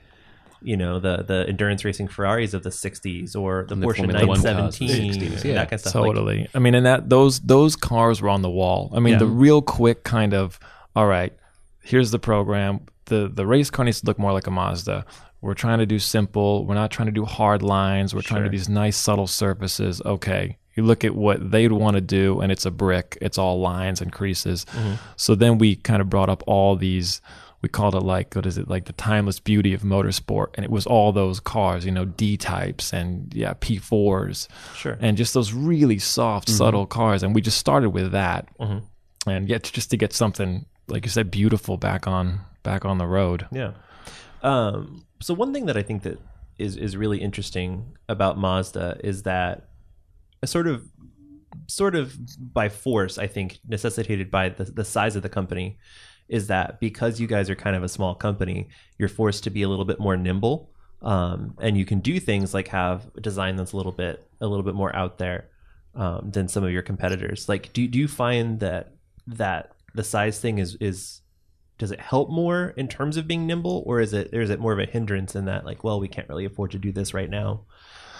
you 0.62 0.78
know 0.78 0.98
the 1.00 1.24
the 1.24 1.46
endurance 1.48 1.84
racing 1.86 2.08
Ferraris 2.08 2.54
of 2.54 2.64
the 2.64 2.70
'60s 2.72 3.36
or 3.36 3.66
the 3.68 3.74
And 3.74 3.84
the 3.84 3.88
Porsche 3.88 3.98
Formula 3.98 4.26
One 4.26 4.42
cars 4.42 4.46
of 4.46 4.80
the 4.80 4.86
917, 4.86 5.14
60s, 5.40 5.44
yeah. 5.44 5.54
that 5.56 5.70
kind 5.70 5.74
of 5.74 5.80
stuff. 5.82 5.96
Like, 5.96 6.04
Totally. 6.06 6.48
I 6.56 6.60
mean, 6.60 6.74
and 6.76 6.86
that 6.86 7.10
those 7.10 7.40
those 7.42 7.76
cars 7.76 8.22
were 8.22 8.30
on 8.30 8.42
the 8.42 8.50
wall. 8.50 8.90
I 8.96 9.00
mean, 9.00 9.14
Yeah. 9.14 9.20
the 9.20 9.26
real 9.28 9.62
quick 9.62 10.04
kind 10.04 10.34
of 10.34 10.60
all 10.96 11.08
right. 11.08 11.34
Here's 11.82 12.12
the 12.12 12.20
program. 12.20 12.82
the 13.08 13.30
The 13.34 13.46
race 13.46 13.70
car 13.70 13.84
needs 13.86 14.00
to 14.02 14.06
look 14.08 14.18
more 14.18 14.32
like 14.32 14.48
a 14.48 14.52
Mazda. 14.52 15.06
We're 15.44 15.54
trying 15.54 15.80
to 15.80 15.86
do 15.86 16.00
simple. 16.00 16.66
We're 16.66 16.74
not 16.74 16.90
trying 16.90 17.08
to 17.08 17.12
do 17.12 17.26
hard 17.26 17.62
lines. 17.62 18.16
We're 18.16 18.22
trying 18.22 18.44
to 18.44 18.50
do 18.50 18.58
these 18.58 18.70
nice 18.70 18.96
subtle 18.96 19.28
surfaces. 19.28 20.02
Okay. 20.06 20.58
You 20.76 20.84
look 20.84 21.04
at 21.04 21.14
what 21.14 21.52
they'd 21.52 21.72
want 21.72 21.96
to 21.96 22.02
do, 22.02 22.40
and 22.40 22.52
it's 22.52 22.66
a 22.66 22.72
brick. 22.72 23.18
It's 23.22 23.38
all 23.38 23.60
lines 23.60 24.02
and 24.02 24.12
creases. 24.12 24.66
Mm-hmm. 24.66 24.94
So 25.18 25.36
then 25.36 25.58
we 25.58 25.76
kind 25.76 26.02
of 26.02 26.10
brought 26.10 26.30
up 26.30 26.44
all 26.48 26.76
these. 26.76 27.22
We 27.62 27.70
called 27.70 27.94
it 27.94 28.02
like 28.02 28.34
what 28.36 28.46
is 28.46 28.58
it 28.58 28.70
like 28.70 28.86
the 28.86 28.94
timeless 28.94 29.40
beauty 29.40 29.74
of 29.74 29.82
motorsport, 29.82 30.48
and 30.56 30.64
it 30.64 30.72
was 30.72 30.86
all 30.88 31.12
those 31.12 31.40
cars, 31.40 31.86
you 31.86 31.92
know, 31.92 32.06
D 32.06 32.38
types 32.38 32.92
and 32.92 33.34
yeah 33.34 33.54
P 33.60 33.78
fours, 33.78 34.50
Sure. 34.76 34.98
and 35.00 35.16
just 35.16 35.34
those 35.34 35.54
really 35.54 36.00
soft, 36.00 36.48
mm-hmm. 36.48 36.58
subtle 36.58 36.86
cars. 36.86 37.22
And 37.22 37.36
we 37.36 37.42
just 37.42 37.58
started 37.58 37.92
with 37.92 38.12
that, 38.12 38.48
mm-hmm. 38.58 39.30
and 39.30 39.48
yet 39.48 39.64
just 39.64 39.92
to 39.92 39.98
get 39.98 40.12
something 40.12 40.66
like 40.88 41.06
you 41.06 41.12
said, 41.12 41.32
beautiful 41.32 41.78
back 41.78 42.08
on 42.08 42.40
back 42.64 42.86
on 42.86 42.98
the 42.98 43.08
road. 43.08 43.46
Yeah. 43.52 43.72
Um, 44.42 45.06
so 45.24 45.34
one 45.34 45.54
thing 45.54 45.66
that 45.68 45.78
I 45.78 45.84
think 45.84 46.04
that 46.04 46.20
is 46.58 46.78
is 46.78 46.96
really 46.98 47.20
interesting 47.20 47.98
about 48.10 48.38
Mazda 48.38 49.00
is 49.04 49.24
that 49.24 49.70
a 50.42 50.48
sort 50.48 50.68
of 50.68 50.84
sort 51.68 51.96
of 51.96 52.16
by 52.54 52.70
force, 52.70 53.18
I 53.18 53.28
think, 53.28 53.60
necessitated 53.68 54.30
by 54.30 54.50
the, 54.50 54.66
the 54.66 54.84
size 54.84 55.16
of 55.16 55.24
the 55.24 55.30
company, 55.30 55.78
is 56.28 56.48
that 56.48 56.80
because 56.80 57.20
you 57.20 57.28
guys 57.28 57.50
are 57.50 57.56
kind 57.56 57.76
of 57.76 57.84
a 57.84 57.90
small 57.90 58.16
company, 58.16 58.70
you're 58.98 59.10
forced 59.10 59.44
to 59.46 59.50
be 59.50 59.64
a 59.64 59.70
little 59.70 59.86
bit 59.86 60.00
more 60.00 60.18
nimble. 60.18 60.70
Um, 61.02 61.56
and 61.60 61.78
you 61.78 61.86
can 61.86 62.00
do 62.00 62.20
things 62.20 62.54
like 62.54 62.70
have 62.70 63.10
a 63.18 63.22
design 63.22 63.58
that's 63.58 63.74
a 63.74 63.78
little 63.78 63.92
bit 63.92 64.26
a 64.40 64.48
little 64.48 64.64
bit 64.64 64.76
more 64.76 64.96
out 64.96 65.18
there 65.18 65.50
um, 65.96 66.32
than 66.32 66.48
some 66.48 66.64
of 66.64 66.72
your 66.72 66.82
competitors. 66.82 67.50
Like, 67.50 67.74
do 67.74 67.88
do 67.88 68.00
you 68.00 68.08
find 68.08 68.60
that 68.60 68.94
that 69.28 69.72
the 69.96 70.04
size 70.04 70.40
thing 70.40 70.60
is 70.60 70.76
is 70.76 71.22
does 71.78 71.92
it 71.92 72.00
help 72.00 72.30
more 72.30 72.74
in 72.78 72.88
terms 72.88 73.18
of 73.18 73.28
being 73.28 73.48
nimble, 73.48 73.84
or 73.86 74.00
is 74.00 74.14
it 74.14 74.34
or 74.34 74.42
is 74.42 74.50
it 74.50 74.60
more 74.60 74.74
of 74.74 74.80
a 74.80 74.86
hindrance 74.86 75.36
in 75.36 75.46
that 75.46 75.66
like, 75.66 75.84
well, 75.84 76.00
we 76.00 76.08
can't 76.08 76.30
really 76.30 76.46
afford 76.46 76.72
to 76.72 76.78
do 76.80 76.92
this 76.92 77.14
right 77.14 77.30
now, 77.30 77.62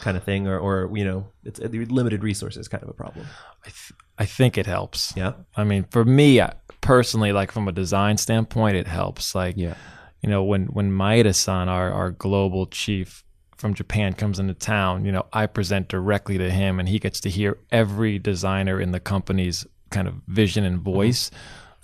kind 0.02 0.18
of 0.18 0.24
thing, 0.24 0.48
or 0.48 0.58
or 0.60 0.90
you 0.98 1.06
know, 1.06 1.28
it's 1.44 1.60
uh, 1.60 1.68
limited 1.72 2.24
resources 2.24 2.68
kind 2.68 2.84
of 2.84 2.90
a 2.90 2.94
problem. 2.94 3.26
I, 3.66 3.70
th- 3.70 3.94
I 4.18 4.26
think 4.26 4.58
it 4.58 4.66
helps. 4.66 5.14
Yeah, 5.16 5.34
I 5.56 5.64
mean, 5.64 5.86
for 5.92 6.04
me 6.06 6.42
I- 6.42 6.54
personally, 6.82 7.32
like 7.32 7.52
from 7.52 7.68
a 7.68 7.72
design 7.72 8.18
standpoint, 8.18 8.76
it 8.76 8.88
helps. 8.88 9.34
Like, 9.36 9.56
Yeah. 9.58 9.76
you 10.22 10.30
know, 10.30 10.44
when 10.44 10.66
when 10.68 10.92
Maeda-san, 10.92 11.70
our 11.70 11.92
our 11.92 12.12
global 12.12 12.66
chief 12.68 13.24
from 13.56 13.74
Japan, 13.74 14.14
comes 14.14 14.40
into 14.40 14.54
town, 14.54 15.06
you 15.06 15.12
know, 15.12 15.26
I 15.32 15.46
present 15.46 15.88
directly 15.88 16.38
to 16.38 16.50
him, 16.52 16.80
and 16.80 16.90
he 16.90 17.00
gets 17.00 17.22
to 17.22 17.30
hear 17.30 17.60
every 17.72 18.20
designer 18.20 18.82
in 18.82 18.92
the 18.92 19.00
company's 19.00 19.66
kind 19.90 20.08
of 20.08 20.16
vision 20.28 20.66
and 20.66 20.82
voice. 20.82 21.30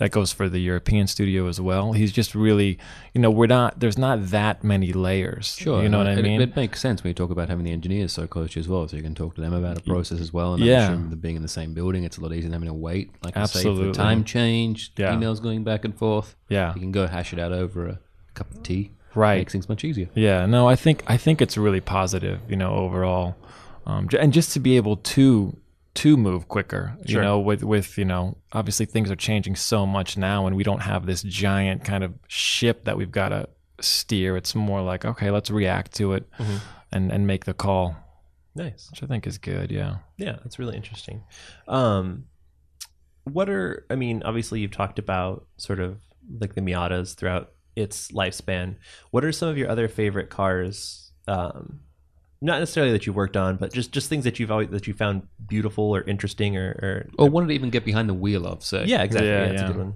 That 0.00 0.12
goes 0.12 0.32
for 0.32 0.48
the 0.48 0.58
European 0.60 1.06
studio 1.06 1.46
as 1.46 1.60
well. 1.60 1.92
He's 1.92 2.10
just 2.10 2.34
really, 2.34 2.78
you 3.12 3.20
know, 3.20 3.30
we're 3.30 3.46
not. 3.46 3.80
There's 3.80 3.98
not 3.98 4.28
that 4.28 4.64
many 4.64 4.94
layers. 4.94 5.54
Sure. 5.56 5.82
you 5.82 5.90
know 5.90 5.98
what 5.98 6.06
I 6.06 6.16
mean. 6.22 6.40
It, 6.40 6.56
makes 6.56 6.80
sense 6.80 7.04
when 7.04 7.10
you 7.10 7.14
talk 7.14 7.30
about 7.30 7.50
having 7.50 7.66
the 7.66 7.70
engineers 7.70 8.10
so 8.14 8.26
close 8.26 8.52
to 8.52 8.58
you 8.58 8.60
as 8.60 8.68
well, 8.68 8.88
so 8.88 8.96
you 8.96 9.02
can 9.02 9.14
talk 9.14 9.34
to 9.34 9.42
them 9.42 9.52
about 9.52 9.76
a 9.76 9.82
process 9.82 10.18
as 10.18 10.32
well. 10.32 10.54
And 10.54 10.64
Yeah. 10.64 10.94
Being 10.94 11.36
in 11.36 11.42
the 11.42 11.48
same 11.48 11.74
building, 11.74 12.04
it's 12.04 12.16
a 12.16 12.22
lot 12.22 12.32
easier 12.32 12.44
than 12.44 12.52
having 12.54 12.68
to 12.68 12.74
wait. 12.74 13.10
Like 13.22 13.36
I 13.36 13.44
say, 13.44 13.62
for 13.62 13.74
the 13.74 13.92
time 13.92 14.24
change, 14.24 14.90
Yeah. 14.96 15.14
emails 15.14 15.42
going 15.42 15.64
back 15.64 15.84
and 15.84 15.94
forth. 15.94 16.34
Yeah. 16.48 16.72
You 16.74 16.80
can 16.80 16.92
go 16.92 17.06
hash 17.06 17.34
it 17.34 17.38
out 17.38 17.52
over 17.52 17.86
a 17.86 17.98
cup 18.32 18.50
of 18.50 18.62
tea. 18.62 18.92
Right. 19.14 19.36
Makes 19.38 19.52
things 19.52 19.68
much 19.68 19.84
easier. 19.84 20.08
Yeah, 20.14 20.46
no, 20.46 20.66
I 20.66 20.76
think 20.76 21.02
I 21.08 21.18
think 21.18 21.42
it's 21.42 21.58
really 21.58 21.80
positive, 21.82 22.40
you 22.48 22.56
know, 22.56 22.72
overall, 22.72 23.36
um, 23.84 24.08
and 24.18 24.32
just 24.32 24.52
to 24.52 24.60
be 24.60 24.76
able 24.76 24.96
to 24.96 25.56
to 25.94 26.16
move 26.16 26.48
quicker, 26.48 26.96
you 27.04 27.14
Sure. 27.14 27.22
know, 27.22 27.38
with 27.40 27.62
with 27.64 27.98
you 27.98 28.04
know, 28.04 28.36
obviously 28.52 28.86
things 28.86 29.10
are 29.10 29.16
changing 29.16 29.56
so 29.56 29.86
much 29.86 30.16
now, 30.16 30.46
and 30.46 30.56
we 30.56 30.62
don't 30.62 30.80
have 30.82 31.06
this 31.06 31.22
giant 31.22 31.84
kind 31.84 32.04
of 32.04 32.14
ship 32.28 32.84
that 32.84 32.96
we've 32.96 33.10
got 33.10 33.30
to 33.30 33.48
steer. 33.80 34.36
It's 34.36 34.54
more 34.54 34.82
like 34.82 35.04
okay, 35.04 35.30
let's 35.30 35.50
react 35.50 35.94
to 35.96 36.12
it 36.14 36.28
and 36.92 37.10
and 37.12 37.26
make 37.26 37.44
the 37.44 37.54
call, 37.54 37.96
nice. 38.54 38.88
which 38.90 39.02
I 39.02 39.06
think 39.06 39.26
is 39.26 39.38
good. 39.38 39.70
Yeah. 39.70 39.96
Yeah, 40.16 40.36
that's 40.44 40.58
really 40.58 40.76
interesting. 40.76 41.24
Um, 41.66 42.26
what 43.24 43.48
are 43.50 43.84
I 43.90 43.96
mean? 43.96 44.22
Obviously, 44.24 44.60
you've 44.60 44.70
talked 44.70 44.98
about 44.98 45.46
sort 45.56 45.80
of 45.80 45.98
like 46.40 46.54
the 46.54 46.60
Miatas 46.60 47.14
throughout 47.16 47.52
its 47.76 48.10
lifespan. 48.12 48.76
What 49.10 49.24
are 49.24 49.32
some 49.32 49.48
of 49.48 49.58
your 49.58 49.68
other 49.68 49.88
favorite 49.88 50.30
cars? 50.30 51.12
Um, 51.26 51.80
not 52.42 52.58
necessarily 52.58 52.92
that 52.92 53.06
you've 53.06 53.16
worked 53.16 53.36
on, 53.36 53.56
but 53.56 53.72
just 53.72 53.92
just 53.92 54.08
things 54.08 54.24
that 54.24 54.38
you've 54.38 54.50
always 54.50 54.68
that 54.70 54.86
you 54.86 54.94
found 54.94 55.26
beautiful 55.46 55.84
or 55.94 56.02
interesting 56.02 56.56
or, 56.56 56.70
or 57.18 57.24
Or 57.24 57.28
wanted 57.30 57.48
to 57.48 57.54
even 57.54 57.70
get 57.70 57.84
behind 57.84 58.08
the 58.08 58.14
wheel 58.14 58.46
of, 58.46 58.64
So 58.64 58.82
yeah, 58.82 59.02
exactly. 59.02 59.28
Yeah, 59.28 59.40
Yeah, 59.42 59.48
that's 59.48 59.62
yeah. 59.62 59.68
a 59.68 59.72
good 59.72 59.78
one. 59.78 59.94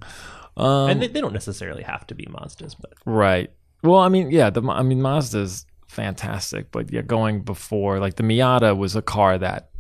Um, 0.57 0.91
and 0.91 1.03
they, 1.03 1.09
they 1.09 1.21
don't 1.21 1.33
necessarily 1.33 1.83
have 1.83 2.07
to 2.09 2.15
be 2.15 2.27
Mazdas, 2.27 2.77
but 2.81 2.93
Right. 3.05 3.51
Well, 3.83 3.99
I 4.01 4.09
mean, 4.09 4.31
yeah, 4.31 4.51
the 4.51 4.63
I 4.63 4.83
mean 4.83 5.01
Mazda's 5.01 5.67
fantastic, 5.89 6.71
but 6.71 6.93
yeah, 6.93 7.03
going 7.03 7.43
before 7.43 7.99
like 7.99 8.17
the 8.17 8.23
Miata 8.23 8.77
was 8.77 8.95
a 8.97 9.03
car 9.03 9.39
that 9.39 9.71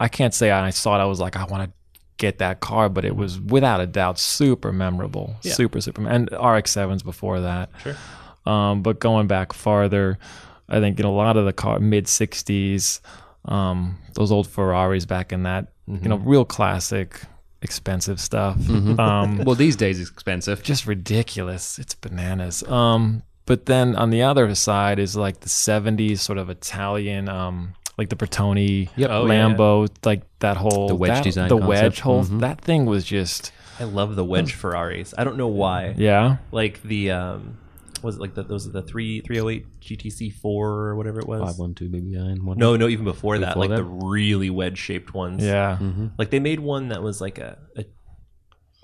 I 0.00 0.08
can't 0.08 0.34
say 0.34 0.50
I 0.50 0.70
saw 0.70 0.98
it. 0.98 1.02
I 1.02 1.04
was 1.04 1.20
like, 1.20 1.36
I 1.36 1.44
want 1.44 1.64
to 1.70 1.72
get 2.16 2.38
that 2.38 2.60
car, 2.60 2.88
but 2.88 3.04
it 3.04 3.14
was 3.16 3.38
without 3.40 3.80
a 3.80 3.86
doubt 3.86 4.18
super 4.18 4.72
memorable, 4.72 5.36
Yeah. 5.42 5.52
super 5.52 5.80
super, 5.80 6.06
and 6.08 6.28
RX 6.32 6.70
sevens 6.72 7.02
before 7.02 7.40
that. 7.40 7.70
Sure. 7.82 7.96
Um, 8.44 8.82
but 8.82 8.98
going 8.98 9.28
back 9.28 9.52
farther, 9.52 10.18
I 10.68 10.80
think 10.80 10.98
in 11.00 11.06
a 11.06 11.12
lot 11.12 11.36
of 11.36 11.44
the 11.44 11.52
car 11.52 11.78
mid 11.78 12.06
'60s, 12.06 13.00
um, 13.44 13.98
those 14.14 14.30
old 14.32 14.46
Ferraris 14.46 15.04
back 15.06 15.32
in 15.32 15.42
that, 15.42 15.68
you 15.86 16.08
know, 16.08 16.16
real 16.16 16.44
classic, 16.44 17.20
expensive 17.60 18.20
stuff. 18.20 18.56
Um, 18.68 19.38
Well, 19.44 19.54
these 19.54 19.76
days 19.76 20.00
it's 20.00 20.10
expensive. 20.10 20.62
just 20.62 20.86
ridiculous. 20.86 21.78
It's 21.78 21.94
bananas. 21.94 22.62
Um, 22.64 23.22
but 23.46 23.66
then 23.66 23.96
on 23.96 24.10
the 24.10 24.22
other 24.22 24.54
side 24.54 24.98
is 24.98 25.16
like 25.16 25.40
the 25.40 25.48
'70s 25.48 26.18
sort 26.20 26.38
of 26.38 26.48
Italian, 26.50 27.28
um, 27.28 27.74
like 27.98 28.08
the 28.08 28.16
Bertone, 28.16 28.88
Yep. 28.96 29.10
Oh, 29.10 29.26
yeah, 29.26 29.32
Lambo, 29.48 29.88
like 30.04 30.22
that 30.38 30.56
whole 30.56 30.88
The 30.88 30.94
wedge 30.94 31.10
that- 31.14 31.24
design 31.24 31.48
the 31.48 31.56
concept. 31.58 31.68
wedge 31.68 32.00
whole 32.00 32.24
Mhm. 32.24 32.40
that 32.40 32.60
thing 32.60 32.86
was 32.86 33.04
just 33.04 33.52
I 33.80 33.84
love 33.84 34.14
the 34.16 34.24
wedge 34.24 34.52
Ferraris. 34.52 35.12
I 35.18 35.24
don't 35.24 35.36
know 35.36 35.48
why. 35.48 35.94
yeah. 35.96 36.36
Like 36.52 36.82
the 36.82 37.10
um, 37.10 37.58
was 38.02 38.16
it 38.16 38.20
like 38.20 38.34
the, 38.34 38.42
those 38.42 38.66
are 38.66 38.70
the 38.70 38.82
three 38.82 39.20
three 39.20 39.38
hundred 39.38 39.50
eight 39.50 39.80
GTC 39.80 40.32
four 40.34 40.70
or 40.70 40.96
whatever 40.96 41.20
it 41.20 41.26
was. 41.26 41.40
Five 41.40 41.58
one 41.58 41.74
two 41.74 41.88
BBI 41.88 42.16
and 42.32 42.44
one. 42.44 42.58
No, 42.58 42.76
no, 42.76 42.88
even 42.88 43.04
before, 43.04 43.38
that, 43.38 43.56
like 43.56 43.70
that? 43.70 43.76
the 43.76 43.84
really 43.84 44.50
wedge 44.50 44.78
shaped 44.78 45.14
ones. 45.14 45.42
Yeah. 45.42 45.78
Mm-hmm. 45.80 46.08
Like 46.18 46.30
they 46.30 46.40
made 46.40 46.60
one 46.60 46.88
that 46.88 47.02
was 47.02 47.20
like 47.20 47.38
a, 47.38 47.58
a 47.76 47.84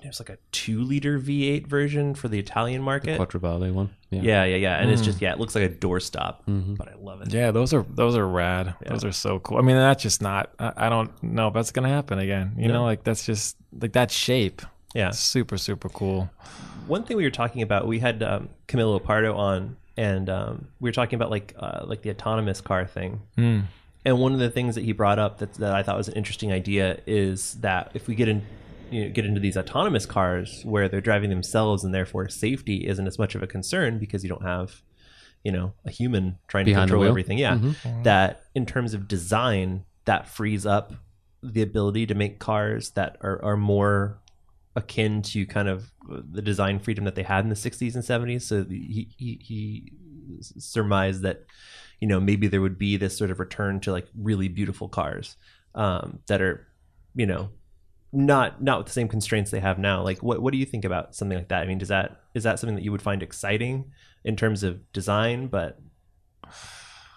it 0.01 0.07
was 0.07 0.19
like 0.19 0.29
a 0.29 0.37
two 0.53 0.81
liter 0.81 1.19
V8 1.19 1.67
version 1.67 2.15
for 2.15 2.29
the 2.29 2.39
Italian 2.39 2.81
market. 2.81 3.19
Quattrobale 3.19 3.73
one. 3.73 3.89
Yeah. 4.09 4.21
yeah, 4.21 4.43
yeah, 4.45 4.55
yeah. 4.55 4.75
And 4.77 4.89
it's 4.89 5.01
just 5.01 5.21
yeah, 5.21 5.33
it 5.33 5.39
looks 5.39 5.55
like 5.55 5.65
a 5.65 5.73
doorstop, 5.73 6.37
Mhm. 6.47 6.77
but 6.77 6.87
I 6.87 6.95
love 6.95 7.21
it. 7.21 7.33
Yeah, 7.33 7.51
those 7.51 7.73
are 7.73 7.85
those 7.89 8.15
are 8.15 8.25
rad. 8.25 8.75
Those 8.87 9.03
are 9.03 9.11
so 9.11 9.39
cool. 9.39 9.57
I 9.57 9.61
mean, 9.61 9.75
that's 9.75 10.01
just 10.01 10.21
not. 10.21 10.53
I, 10.57 10.71
I 10.77 10.89
don't 10.89 11.11
know 11.21 11.49
if 11.49 11.53
that's 11.53 11.71
gonna 11.71 11.89
happen 11.89 12.17
again. 12.17 12.53
You 12.57 12.69
know, 12.69 12.83
like 12.83 13.03
that's 13.03 13.25
just 13.25 13.57
like 13.77 13.93
that 13.93 14.09
shape. 14.09 14.61
Yeah. 14.95 15.11
Super 15.11 15.57
super 15.57 15.89
cool. 15.89 16.29
One 16.89 17.03
thing 17.03 17.17
we 17.17 17.23
were 17.23 17.29
talking 17.29 17.61
about, 17.61 17.87
we 17.87 17.99
had 17.99 18.21
um, 18.23 18.49
Camilo 18.67 19.01
Pardo 19.01 19.35
on, 19.35 19.77
and 19.95 20.29
um, 20.29 20.67
we 20.79 20.89
were 20.89 20.93
talking 20.93 21.15
about 21.17 21.29
like 21.29 21.53
uh, 21.57 21.81
like 21.85 22.01
the 22.01 22.09
autonomous 22.09 22.61
car 22.61 22.85
thing. 22.85 23.21
Mm. 23.37 23.63
And 24.05 24.17
one 24.19 24.33
of 24.33 24.39
the 24.39 24.49
things 24.49 24.75
that 24.75 24.83
he 24.83 24.91
brought 24.91 25.19
up 25.19 25.37
that, 25.39 25.53
that 25.55 25.73
I 25.73 25.83
thought 25.83 25.97
was 25.97 26.07
an 26.07 26.15
interesting 26.15 26.51
idea 26.51 26.99
is 27.05 27.53
that 27.55 27.91
if 27.93 28.07
we 28.07 28.15
get 28.15 28.27
in, 28.27 28.43
you 28.89 29.05
know, 29.05 29.11
get 29.11 29.25
into 29.25 29.39
these 29.39 29.55
autonomous 29.57 30.05
cars 30.05 30.61
where 30.63 30.87
they're 30.89 31.01
driving 31.01 31.29
themselves 31.29 31.83
and 31.83 31.93
therefore 31.93 32.27
safety 32.29 32.87
isn't 32.87 33.05
as 33.05 33.19
much 33.19 33.35
of 33.35 33.43
a 33.43 33.47
concern 33.47 33.99
because 33.99 34.23
you 34.23 34.29
don't 34.29 34.43
have, 34.43 34.81
you 35.43 35.51
know, 35.51 35.73
a 35.85 35.91
human 35.91 36.37
trying 36.47 36.65
to 36.65 36.71
Behind 36.71 36.89
the 36.89 36.93
control 36.93 37.09
everything. 37.09 37.37
Yeah, 37.37 37.57
Mhm. 37.57 38.03
that 38.03 38.43
in 38.55 38.65
terms 38.65 38.93
of 38.93 39.07
design, 39.07 39.83
that 40.05 40.27
frees 40.27 40.65
up 40.65 40.93
the 41.43 41.61
ability 41.61 42.05
to 42.07 42.15
make 42.15 42.39
cars 42.39 42.91
that 42.91 43.17
are, 43.21 43.43
are 43.43 43.57
more 43.57 44.17
akin 44.79 45.21
to 45.21 45.45
kind 45.45 45.67
of 45.67 45.91
the 46.07 46.41
design 46.41 46.79
freedom 46.79 47.05
that 47.05 47.15
they 47.15 47.23
had 47.23 47.43
in 47.43 47.49
the 47.49 47.55
60s 47.55 47.95
and 47.95 48.03
70s. 48.03 48.41
So 48.43 48.63
he, 48.63 49.09
he, 49.17 49.39
he 49.41 49.91
surmised 50.39 51.21
that, 51.21 51.45
you 51.99 52.07
know, 52.07 52.19
maybe 52.19 52.47
there 52.47 52.61
would 52.61 52.77
be 52.77 52.97
this 52.97 53.17
sort 53.17 53.31
of 53.31 53.39
return 53.39 53.79
to 53.81 53.91
like 53.91 54.07
really 54.17 54.47
beautiful 54.47 54.89
cars 54.89 55.35
um, 55.75 56.19
that 56.27 56.41
are, 56.41 56.67
you 57.15 57.25
know, 57.25 57.49
not 58.11 58.61
not 58.63 58.79
with 58.79 58.87
the 58.87 58.93
same 58.93 59.07
constraints 59.07 59.51
they 59.51 59.59
have 59.59 59.77
now. 59.77 60.01
Like, 60.01 60.23
what 60.23 60.41
what 60.41 60.51
do 60.51 60.57
you 60.57 60.65
think 60.65 60.83
about 60.83 61.13
something 61.13 61.37
like 61.37 61.49
that? 61.49 61.61
I 61.61 61.67
mean, 61.67 61.77
does 61.77 61.89
that 61.89 62.21
is 62.33 62.43
that 62.43 62.57
something 62.59 62.75
that 62.75 62.83
you 62.83 62.91
would 62.91 63.01
find 63.01 63.21
exciting 63.21 63.91
in 64.23 64.35
terms 64.35 64.63
of 64.63 64.91
design, 64.93 65.47
but 65.47 65.79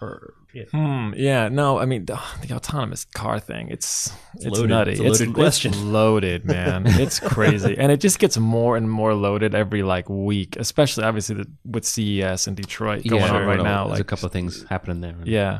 or 0.01 0.35
yeah. 0.53 0.63
Hmm. 0.71 1.13
Yeah. 1.15 1.49
No. 1.49 1.79
I 1.79 1.85
mean, 1.85 2.05
the, 2.05 2.19
the 2.45 2.53
autonomous 2.55 3.05
car 3.05 3.39
thing. 3.39 3.69
It's 3.69 4.13
it's, 4.35 4.45
loaded. 4.45 4.69
nutty. 4.69 4.91
It's 4.91 4.99
a 4.99 5.03
loaded 5.03 5.21
it's, 5.29 5.33
question. 5.33 5.73
It's 5.73 5.81
loaded, 5.81 6.45
man. 6.53 6.83
it's 6.85 7.19
crazy, 7.19 7.75
and 7.77 7.91
it 7.91 7.99
just 7.99 8.19
gets 8.19 8.37
more 8.37 8.77
and 8.77 8.89
more 8.89 9.13
loaded 9.13 9.55
every 9.55 9.83
like 9.83 10.09
week. 10.09 10.55
Especially, 10.57 11.03
obviously, 11.03 11.35
the, 11.35 11.47
with 11.65 11.85
CES 11.85 12.47
in 12.47 12.55
Detroit 12.55 13.03
going 13.05 13.23
on 13.23 13.45
right 13.45 13.61
now. 13.61 13.87
There's 13.87 13.99
Like, 13.99 14.01
a 14.01 14.03
couple 14.05 14.27
of 14.27 14.31
things 14.31 14.63
happening 14.69 15.01
there. 15.01 15.15
yeah. 15.25 15.59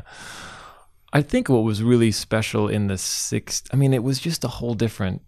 I 1.12 1.22
think 1.22 1.48
what 1.48 1.62
was 1.62 1.80
really 1.80 2.10
special 2.10 2.68
in 2.68 2.88
the 2.88 2.98
sixth. 2.98 3.68
I 3.72 3.76
mean, 3.76 3.94
it 3.94 4.02
was 4.02 4.18
just 4.18 4.42
a 4.44 4.48
whole 4.48 4.74
different 4.74 5.22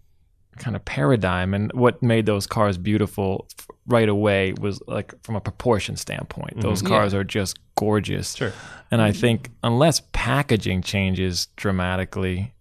kind 0.57 0.75
of 0.75 0.83
paradigm, 0.85 1.53
and 1.53 1.71
what 1.73 2.01
made 2.03 2.25
those 2.25 2.47
cars 2.47 2.77
beautiful 2.77 3.47
right 3.85 4.09
away 4.09 4.53
was 4.59 4.81
like 4.87 5.13
from 5.23 5.35
a 5.35 5.41
proportion 5.41 5.95
standpoint. 5.95 6.59
Those 6.61 6.81
Mhm. 6.83 6.87
cars 6.87 7.13
are 7.13 7.23
just 7.23 7.57
gorgeous. 7.75 8.35
Sure. 8.35 8.51
And 8.91 9.01
I 9.01 9.11
think 9.11 9.49
unless 9.63 10.01
packaging 10.11 10.81
changes 10.81 11.47
dramatically, 11.55 12.53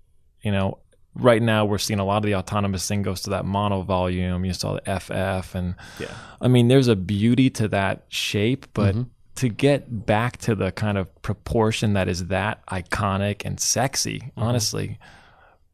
you 0.43 0.53
know, 0.53 0.79
right 1.15 1.43
now 1.43 1.65
we're 1.65 1.79
seeing 1.79 1.99
a 1.99 2.05
lot 2.05 2.19
of 2.19 2.23
the 2.25 2.35
autonomous 2.37 2.87
thing 2.87 3.03
goes 3.03 3.23
to 3.23 3.31
that 3.31 3.45
mono 3.45 3.83
volume. 3.83 4.45
You 4.45 4.53
saw 4.53 4.75
the 4.75 4.89
FF, 4.89 5.55
and 5.55 5.75
Yeah. 5.99 6.09
I 6.41 6.49
mean, 6.49 6.69
there's 6.69 6.89
a 6.89 6.97
beauty 6.97 7.51
to 7.51 7.67
that 7.69 8.05
shape, 8.09 8.67
but 8.75 8.95
Mhm. 8.95 9.07
to 9.37 9.49
get 9.49 10.07
back 10.07 10.37
to 10.39 10.55
the 10.55 10.71
kind 10.73 10.97
of 10.99 11.11
proportion 11.23 11.95
that 11.95 12.09
is 12.09 12.27
that 12.27 12.65
iconic 12.67 13.43
and 13.45 13.59
sexy, 13.59 14.31
honestly, 14.37 14.99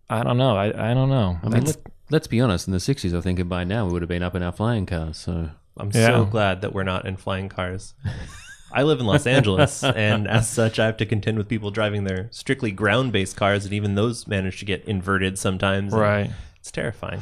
I 0.09 0.23
don't 0.23 0.37
know. 0.39 0.57
I, 0.57 0.91
I 0.91 0.95
don't 0.95 1.09
know. 1.09 1.39
I 1.43 1.49
mean, 1.49 1.65
let, 1.65 1.77
let's 2.13 2.29
be 2.29 2.41
honest. 2.41 2.69
In 2.69 2.73
the 2.73 2.79
'60s, 2.79 3.17
I 3.17 3.21
think 3.21 3.47
by 3.49 3.65
now 3.65 3.87
we 3.87 3.93
would 3.93 4.03
have 4.03 4.09
been 4.09 4.23
up 4.23 4.37
in 4.37 4.43
our 4.45 4.53
flying 4.53 4.87
cars. 4.87 5.17
So 5.19 5.51
I'm 5.77 5.91
Yeah. 5.93 6.07
so 6.09 6.25
glad 6.27 6.61
that 6.61 6.73
we're 6.73 6.85
not 6.85 7.07
in 7.07 7.17
flying 7.17 7.49
cars. 7.49 7.95
I 8.75 8.85
live 8.85 9.01
in 9.01 9.07
Los 9.07 9.27
Angeles, 9.27 9.85
and 10.09 10.27
as 10.29 10.49
such, 10.49 10.79
I 10.79 10.87
have 10.87 10.97
to 10.99 11.05
contend 11.07 11.37
with 11.37 11.47
people 11.49 11.71
driving 11.71 12.05
their 12.05 12.29
strictly 12.31 12.71
ground-based 12.71 13.37
cars, 13.37 13.65
and 13.67 13.75
even 13.75 13.97
those 13.97 14.27
manage 14.27 14.61
to 14.61 14.65
get 14.65 14.85
inverted 14.87 15.39
sometimes. 15.39 15.93
and 15.93 16.01
right. 16.01 16.31
It's 16.61 16.71
terrifying. 16.71 17.21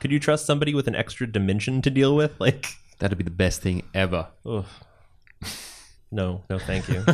Could 0.00 0.12
you 0.12 0.20
trust 0.20 0.44
somebody 0.46 0.72
with 0.74 0.86
an 0.86 0.94
extra 0.94 1.26
dimension 1.26 1.82
to 1.82 1.90
deal 1.90 2.14
with? 2.14 2.38
Like, 2.38 2.66
that'd 3.00 3.18
be 3.18 3.24
the 3.24 3.30
best 3.30 3.60
thing 3.62 3.82
ever. 3.92 4.28
ugh. 4.46 4.66
no, 6.12 6.44
no, 6.48 6.58
thank 6.60 6.86
you. 6.88 7.04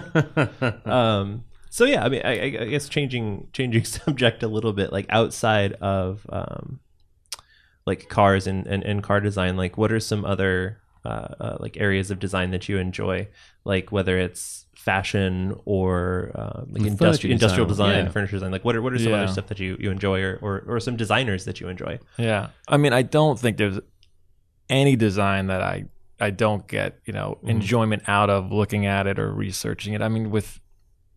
um, 0.91 1.45
so 1.71 1.85
yeah, 1.87 2.05
I 2.05 2.09
mean, 2.11 2.23
I, 2.25 2.33
I 2.39 2.45
I 2.63 2.65
guess 2.67 2.89
changing 2.89 3.49
changing 3.55 3.85
subject 3.85 4.43
a 4.43 4.49
little 4.49 4.73
bit, 4.75 4.93
like 4.93 5.07
outside 5.09 5.73
of 5.75 6.27
um, 6.31 6.81
like 7.87 8.09
cars 8.09 8.47
and, 8.47 8.67
and, 8.67 8.83
and 8.85 9.03
car 9.03 9.21
design, 9.21 9.57
like 9.57 9.77
what 9.79 9.91
are 9.93 10.01
some 10.01 10.25
other 10.25 10.79
uh, 11.05 11.09
uh, 11.09 11.57
like 11.61 11.77
areas 11.79 12.11
of 12.11 12.19
design 12.19 12.51
that 12.51 12.69
you 12.69 12.77
enjoy, 12.77 13.27
like 13.65 13.91
whether 13.91 14.19
it's 14.19 14.67
fashion 14.75 15.59
or 15.65 16.31
uh, 16.35 16.63
like 16.69 16.83
Mm, 16.83 16.97
industri- 16.99 17.31
industrial 17.31 17.67
design, 17.67 18.05
yeah. 18.05 18.11
furniture 18.11 18.37
design. 18.37 18.51
Like 18.53 18.65
what 18.67 18.77
are 18.77 18.83
what 18.83 18.93
are 18.93 18.99
some 18.99 19.09
Yeah. 19.13 19.23
other 19.23 19.33
stuff 19.33 19.47
that 19.47 19.59
you, 19.59 19.77
you 19.81 19.91
enjoy, 19.91 20.21
or, 20.21 20.39
or 20.43 20.63
or 20.67 20.81
some 20.81 20.97
designers 20.97 21.45
that 21.47 21.59
you 21.61 21.69
enjoy? 21.69 21.99
Yeah. 22.19 22.49
I 22.69 22.77
mean, 22.77 22.93
I 22.93 23.01
don't 23.03 23.39
think 23.39 23.57
there's 23.57 23.79
any 24.69 24.95
design 24.97 25.47
that 25.49 25.63
I 25.63 25.85
I 26.21 26.29
don't 26.31 26.69
get, 26.69 26.99
you 27.07 27.15
know, 27.15 27.39
Mhm. 27.43 27.49
enjoyment 27.49 28.03
out 28.07 28.29
of 28.29 28.53
looking 28.53 28.85
at 28.85 29.07
it 29.07 29.19
or 29.19 29.33
researching 29.33 29.95
it. 29.95 30.03
I 30.03 30.09
mean, 30.09 30.31
with 30.31 30.61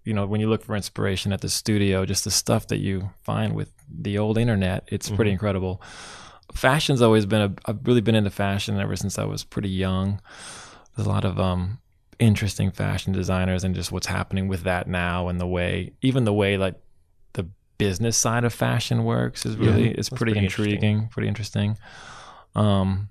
you 0.06 0.14
know, 0.14 0.26
when 0.26 0.40
you 0.42 0.50
look 0.50 0.64
for 0.64 0.76
inspiration 0.76 1.32
at 1.34 1.40
the 1.42 1.48
studio, 1.50 2.06
just 2.06 2.24
the 2.26 2.32
stuff 2.32 2.68
that 2.68 2.80
you 2.80 3.10
find 3.22 3.54
with 3.56 3.72
the 3.90 4.18
old 4.18 4.38
internet, 4.38 4.84
it's 4.88 5.10
pretty 5.10 5.32
Mhm. 5.32 5.34
incredible. 5.34 5.82
Fashion's 6.54 7.02
always 7.02 7.26
been 7.26 7.42
a 7.42 7.54
I've 7.66 7.86
really 7.86 8.02
been 8.02 8.16
into 8.16 8.30
fashion 8.30 8.80
ever 8.80 8.96
since 8.96 9.18
I 9.20 9.26
was 9.26 9.44
pretty 9.44 9.70
young. 9.70 10.22
There's 10.96 11.06
a 11.08 11.10
lot 11.10 11.26
of 11.26 11.40
um 11.40 11.80
interesting 12.20 12.72
fashion 12.72 13.12
designers 13.12 13.64
and 13.64 13.74
just 13.76 13.92
what's 13.92 14.08
happening 14.08 14.48
with 14.48 14.64
that 14.64 14.88
now 14.88 15.28
and 15.28 15.42
the 15.42 15.48
way 15.48 15.92
even 16.02 16.24
the 16.26 16.34
way 16.34 16.58
like 16.58 16.76
the 17.34 17.46
business 17.80 18.16
side 18.16 18.44
of 18.44 18.54
fashion 18.54 19.04
works 19.04 19.46
is 19.46 19.58
really 19.58 19.90
is 19.90 20.08
that's 20.08 20.10
pretty, 20.10 20.34
pretty 20.34 20.46
interesting. 20.46 20.74
intriguing, 20.74 21.08
pretty 21.10 21.28
interesting. 21.28 21.78
Um 22.56 23.10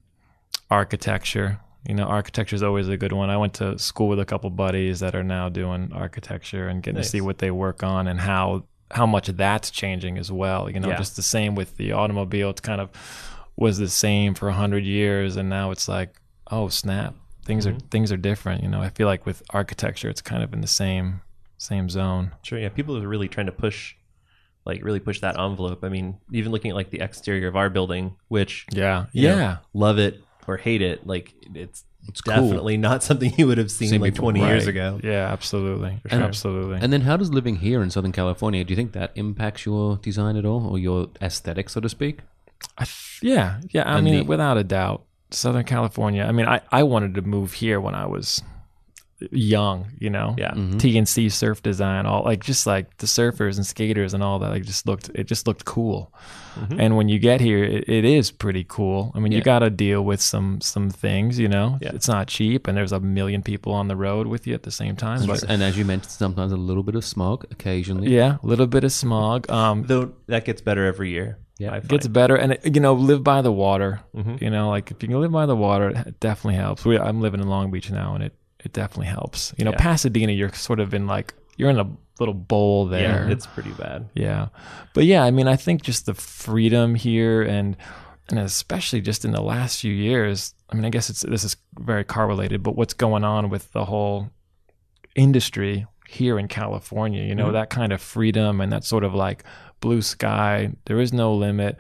architecture, 0.71 1.59
you 1.87 1.95
know, 1.95 2.05
architecture 2.05 2.57
is 2.57 2.63
always 2.63 2.89
a 2.89 2.97
good 2.97 3.13
one. 3.13 3.29
I 3.29 3.37
went 3.37 3.55
to 3.55 3.79
school 3.79 4.09
with 4.09 4.21
a 4.21 4.25
couple 4.25 4.49
buddies 4.51 5.01
that 5.01 5.15
are 5.15 5.25
now 5.25 5.49
doing 5.49 5.91
architecture 5.93 6.69
and 6.69 6.83
getting 6.83 6.97
Nice. 6.99 7.07
to 7.07 7.11
see 7.11 7.21
what 7.21 7.39
they 7.39 7.51
work 7.51 7.83
on 7.83 8.07
and 8.07 8.21
how 8.21 8.65
how 8.91 9.07
much 9.07 9.27
that's 9.29 9.71
changing 9.71 10.19
as 10.19 10.31
well. 10.31 10.69
You 10.71 10.79
know, 10.79 10.89
Yeah. 10.91 10.97
just 10.99 11.17
the 11.17 11.23
same 11.23 11.55
with 11.55 11.77
the 11.79 11.93
automobile. 11.93 12.51
It's 12.51 12.61
kind 12.61 12.79
of 12.81 12.91
was 13.57 13.79
the 13.79 13.89
same 13.89 14.35
for 14.35 14.49
a 14.49 14.53
hundred 14.55 14.85
years, 14.85 15.37
and 15.37 15.49
now 15.49 15.71
it's 15.71 15.89
like, 15.89 16.21
oh 16.51 16.69
snap, 16.69 17.15
things 17.45 17.67
are 17.67 17.73
Mhm. 17.73 17.91
things 17.91 18.11
are 18.13 18.17
different. 18.17 18.63
You 18.63 18.69
know, 18.69 18.81
I 18.81 18.89
feel 18.91 19.07
like 19.07 19.27
with 19.27 19.43
architecture, 19.51 20.09
it's 20.09 20.23
kind 20.23 20.43
of 20.43 20.53
in 20.53 20.61
the 20.61 20.67
same 20.67 21.21
same 21.59 21.89
zone. 21.89 22.33
Sure, 22.43 22.59
yeah. 22.59 22.69
People 22.71 22.97
are 22.97 23.07
really 23.07 23.29
trying 23.29 23.47
to 23.47 23.53
push, 23.53 23.95
like, 24.65 24.83
really 24.85 24.99
push 24.99 25.21
that 25.21 25.39
envelope. 25.39 25.85
I 25.85 25.89
mean, 25.89 26.17
even 26.33 26.51
looking 26.51 26.71
at 26.73 26.75
like 26.75 26.91
the 26.91 27.01
exterior 27.01 27.47
of 27.47 27.55
our 27.57 27.71
building, 27.71 28.17
which 28.29 28.67
Yeah, 28.73 29.07
you 29.13 29.29
know, 29.29 29.37
yeah, 29.37 29.57
love 29.73 29.99
it 29.99 30.25
or 30.49 30.57
hate 30.57 30.83
it, 30.83 31.07
like 31.07 31.33
it's 31.55 31.85
It's 32.09 32.21
cool. 32.21 32.35
definitely 32.35 32.77
not 32.79 33.05
something 33.05 33.33
you 33.39 33.47
would 33.47 33.59
have 33.59 33.71
seen, 33.71 33.91
Seen 33.91 34.01
like 34.01 34.15
before, 34.15 34.33
20 34.33 34.41
years 34.45 34.67
ago. 34.67 34.99
yeah, 35.05 35.29
absolutely, 35.33 36.01
sure. 36.11 36.21
absolutely. 36.21 36.79
And 36.81 36.93
then, 36.93 37.03
how 37.03 37.17
does 37.17 37.31
living 37.31 37.57
here 37.57 37.81
in 37.81 37.91
Southern 37.91 38.11
California? 38.11 38.65
Do 38.65 38.73
you 38.73 38.77
think 38.77 38.91
that 38.93 39.13
impacts 39.15 39.65
your 39.65 39.99
design 39.99 40.37
at 40.37 40.45
all, 40.45 40.67
or 40.67 40.81
your 40.81 41.11
aesthetic, 41.21 41.69
so 41.71 41.81
to 41.81 41.89
speak? 41.89 42.19
I 42.79 42.83
f- 42.83 43.19
yeah, 43.23 43.61
yeah. 43.71 43.83
I 43.83 43.97
And 43.97 44.05
mean, 44.05 44.15
the- 44.21 44.25
without 44.25 44.57
a 44.57 44.65
doubt, 44.65 45.05
Southern 45.31 45.65
California. 45.65 46.25
I 46.25 46.33
mean, 46.33 46.47
I, 46.47 46.61
I 46.71 46.83
wanted 46.83 47.15
to 47.15 47.23
move 47.23 47.53
here 47.55 47.81
when 47.81 47.95
I 47.95 48.07
was 48.07 48.43
young, 49.31 49.87
you 49.99 50.11
know. 50.11 50.35
Yeah. 50.37 50.53
T&C 50.79 51.29
surf 51.29 51.63
design, 51.63 52.07
all 52.07 52.25
like 52.25 52.43
just 52.43 52.67
like 52.67 52.97
the 52.99 53.07
surfers 53.07 53.57
and 53.57 53.65
skaters 53.65 54.15
and 54.15 54.23
all 54.23 54.39
that. 54.41 54.51
Like 54.51 54.65
just 54.65 54.87
looked, 54.87 55.11
it 55.15 55.25
just 55.29 55.47
looked 55.47 55.65
cool. 55.65 56.13
And 56.77 56.99
when 56.99 57.09
you 57.09 57.19
get 57.19 57.41
here, 57.41 57.65
it, 57.65 57.89
it 57.89 58.05
is 58.05 58.31
pretty 58.31 58.65
cool. 58.69 59.11
I 59.15 59.21
mean, 59.21 59.33
you 59.33 59.41
got 59.41 59.61
to 59.61 59.71
deal 59.71 60.03
with 60.03 60.21
some 60.21 60.61
some 60.61 60.91
things, 60.91 61.39
you 61.39 61.49
know. 61.49 61.79
Yeah. 61.81 61.93
It's 61.95 62.09
not 62.09 62.27
cheap, 62.29 62.67
and 62.67 62.77
there's 62.77 62.93
a 62.93 63.01
million 63.01 63.43
people 63.43 63.73
on 63.73 63.89
the 63.89 63.97
road 63.97 64.27
with 64.27 64.47
you 64.47 64.53
at 64.53 64.63
the 64.65 64.71
same 64.71 64.95
time. 64.95 65.27
But 65.27 65.45
And 65.45 65.63
as 65.63 65.79
you 65.79 65.87
mentioned, 65.87 66.11
sometimes 66.11 66.53
a 66.53 66.57
little 66.59 66.83
bit 66.83 66.95
of 66.95 67.07
smog 67.07 67.47
occasionally. 67.51 68.15
yeah, 68.15 68.37
a 68.43 68.47
little 68.47 68.67
bit 68.67 68.85
of 68.85 68.93
smog. 68.93 69.49
Um, 69.51 69.85
Though 69.87 70.13
that 70.27 70.45
gets 70.45 70.61
better 70.61 70.85
every 70.85 71.09
year. 71.11 71.39
Yeah. 71.63 71.77
It 71.77 71.89
gets 71.89 72.07
better 72.21 72.37
and 72.43 72.53
it, 72.53 72.75
you 72.75 72.81
know 72.81 72.95
live 73.11 73.23
by 73.33 73.41
the 73.49 73.53
water 73.67 73.91
Mhm. 74.17 74.41
you 74.45 74.51
know 74.55 74.67
like 74.75 74.87
if 74.93 75.03
you 75.03 75.09
can 75.11 75.21
live 75.25 75.33
by 75.41 75.47
the 75.47 75.57
water 75.67 75.89
it 76.11 76.19
definitely 76.29 76.59
helps 76.67 76.81
we, 76.85 76.99
i'm 77.09 77.21
living 77.27 77.41
in 77.41 77.49
long 77.57 77.71
beach 77.75 77.91
now 77.91 78.15
and 78.17 78.23
it 78.29 78.35
it 78.67 78.73
definitely 78.73 79.07
helps 79.19 79.41
you 79.59 79.65
know 79.65 79.73
Yeah. 79.73 79.87
pasadena 79.89 80.33
you're 80.33 80.53
sort 80.69 80.81
of 80.85 80.89
in 80.99 81.05
like 81.17 81.29
you're 81.57 81.71
in 81.71 81.79
a 81.79 81.89
little 82.21 82.35
bowl 82.53 82.87
there 82.97 83.27
Yeah, 83.27 83.33
it's 83.35 83.47
pretty 83.55 83.73
bad. 83.85 84.01
yeah 84.15 84.43
but 84.95 85.05
yeah 85.13 85.23
i 85.29 85.31
mean 85.31 85.49
i 85.49 85.57
think 85.65 85.83
just 85.83 86.07
the 86.07 86.15
freedom 86.15 86.95
here 86.95 87.43
and 87.57 87.77
and 88.31 88.39
especially 88.39 89.01
just 89.01 89.25
in 89.25 89.33
the 89.33 89.43
last 89.55 89.81
few 89.83 89.93
years 90.09 90.55
i 90.71 90.75
mean 90.75 90.85
i 90.85 90.91
guess 90.91 91.11
it's 91.11 91.23
this 91.35 91.45
is 91.45 91.57
very 91.93 92.05
correlated 92.05 92.63
but 92.63 92.77
what's 92.79 92.95
going 93.07 93.25
on 93.25 93.43
with 93.51 93.65
the 93.73 93.85
whole 93.85 94.31
industry 95.15 95.87
here 96.09 96.39
in 96.39 96.49
california 96.49 97.23
you 97.25 97.35
know 97.35 97.49
Mhm. 97.49 97.53
that 97.53 97.71
kind 97.71 97.93
of 97.93 98.01
freedom 98.01 98.61
and 98.61 98.73
that 98.73 98.85
sort 98.85 99.05
of 99.05 99.15
like 99.15 99.45
blue 99.83 100.01
sky. 100.01 100.71
There 100.87 100.99
is 100.99 101.13
no 101.13 101.35
limit. 101.35 101.77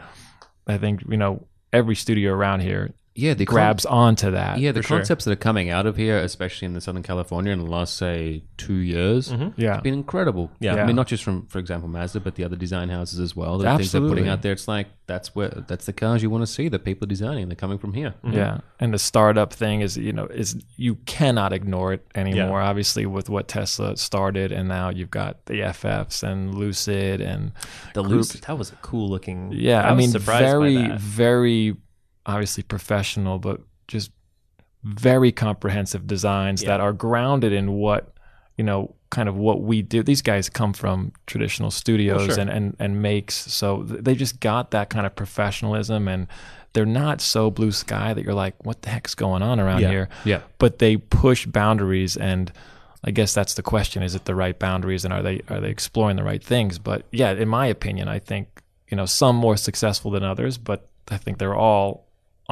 I 0.66 0.76
think 0.76 1.02
you 1.08 1.16
know 1.16 1.46
every 1.72 1.96
studio 1.96 2.34
around 2.34 2.60
here 2.60 2.92
Yeah, 3.14 3.34
the 3.34 3.44
con- 3.44 3.54
grabs 3.54 3.84
onto 3.84 4.30
that 4.30 4.58
yeah, 4.58 4.72
the 4.72 4.80
for 4.82 4.88
sure. 4.88 4.96
concepts 4.98 5.26
that 5.26 5.32
are 5.32 5.36
coming 5.36 5.68
out 5.68 5.84
of 5.84 5.96
here, 5.96 6.16
especially 6.18 6.64
in 6.66 6.72
the 6.72 6.80
Southern 6.80 7.02
California 7.02 7.52
in 7.52 7.58
the 7.58 7.70
last 7.70 7.96
say 7.96 8.42
two 8.56 8.74
years, 8.76 9.30
Mhm. 9.30 9.52
yeah 9.56 9.80
been 9.80 9.92
incredible. 9.92 10.50
Yeah. 10.60 10.76
I 10.76 10.86
mean, 10.86 10.96
not 10.96 11.08
just 11.08 11.22
from, 11.22 11.44
for 11.46 11.58
example, 11.58 11.88
Mazda, 11.90 12.20
but 12.20 12.36
the 12.36 12.44
other 12.44 12.56
design 12.56 12.88
houses 12.88 13.20
as 13.20 13.36
well. 13.36 13.58
The 13.58 13.76
things 13.76 13.92
they're 13.92 14.00
putting 14.00 14.28
out 14.28 14.40
there, 14.42 14.52
it's 14.52 14.66
like 14.66 14.86
that's 15.06 15.34
where 15.34 15.50
that's 15.66 15.84
the 15.86 15.92
cars 15.92 16.22
you 16.22 16.30
want 16.30 16.40
to 16.42 16.46
see 16.46 16.68
that 16.68 16.84
people 16.84 17.06
designing. 17.06 17.48
They're 17.48 17.56
coming 17.56 17.76
from 17.78 17.92
here. 17.92 18.14
Yeah, 18.24 18.60
and 18.80 18.94
the 18.94 18.98
startup 18.98 19.52
thing 19.52 19.82
is 19.82 19.96
you 19.98 20.12
know 20.14 20.26
is 20.26 20.56
you 20.76 20.94
cannot 21.04 21.52
ignore 21.52 21.92
it 21.92 22.06
anymore. 22.14 22.60
Obviously, 22.62 23.04
with 23.04 23.28
what 23.28 23.46
Tesla 23.46 23.96
started, 23.98 24.52
and 24.52 24.68
now 24.68 24.88
you've 24.88 25.10
got 25.10 25.44
the 25.46 25.60
FFs 25.60 26.22
and 26.22 26.54
Lucid 26.54 27.20
and 27.20 27.52
The 27.92 28.02
Group- 28.02 28.12
Lucid, 28.16 28.42
that 28.44 28.56
was 28.56 28.72
a 28.72 28.76
cool 28.76 29.10
looking. 29.10 29.50
yeah. 29.52 29.82
I, 29.86 29.92
was 29.92 30.14
mean, 30.14 30.18
very 30.22 30.88
very 30.96 31.76
obviously 32.26 32.62
professional, 32.62 33.38
but 33.38 33.60
just 33.88 34.10
very 34.84 35.30
comprehensive 35.32 36.06
designs 36.06 36.62
Yeah. 36.62 36.68
that 36.70 36.80
are 36.80 36.92
grounded 36.92 37.52
in 37.52 37.72
what 37.74 38.14
you 38.56 38.64
know 38.64 38.94
kind 39.10 39.28
of 39.28 39.36
what 39.36 39.62
we 39.62 39.80
do 39.82 40.02
these 40.02 40.22
guys 40.22 40.48
come 40.48 40.72
from 40.72 41.12
traditional 41.26 41.70
studios 41.70 42.26
sure. 42.26 42.40
and, 42.40 42.50
and 42.50 42.76
and 42.80 43.00
makes 43.00 43.34
so 43.34 43.82
they 43.84 44.14
just 44.14 44.40
got 44.40 44.70
that 44.72 44.90
kind 44.90 45.06
of 45.06 45.14
professionalism 45.14 46.08
and 46.08 46.26
they're 46.72 46.84
not 46.86 47.20
so 47.20 47.50
blue 47.50 47.70
sky 47.72 48.12
that 48.14 48.24
you're 48.24 48.34
like 48.34 48.54
what 48.64 48.82
the 48.82 48.90
heck's 48.90 49.14
going 49.14 49.42
on 49.42 49.60
around 49.60 49.82
Yeah. 49.82 49.90
here 49.90 50.08
Yeah. 50.24 50.40
but 50.58 50.78
they 50.80 50.96
push 50.96 51.46
boundaries 51.46 52.16
and 52.16 52.50
I 53.04 53.10
guess 53.10 53.32
that's 53.34 53.54
the 53.54 53.62
question 53.62 54.02
is 54.02 54.14
it 54.14 54.24
the 54.24 54.34
right 54.34 54.58
boundaries 54.58 55.04
and 55.04 55.14
are 55.14 55.22
they 55.22 55.42
are 55.48 55.60
they 55.60 55.70
exploring 55.70 56.16
the 56.16 56.24
right 56.24 56.42
things 56.42 56.78
but 56.78 57.06
yeah 57.12 57.30
in 57.32 57.48
my 57.48 57.66
opinion 57.66 58.08
I 58.08 58.18
think 58.18 58.62
you 58.88 58.96
know 58.96 59.06
some 59.06 59.36
more 59.36 59.56
successful 59.56 60.10
than 60.10 60.24
others 60.24 60.58
but 60.58 60.88
I 61.10 61.16
think 61.18 61.38
they're 61.38 61.54
all 61.54 62.06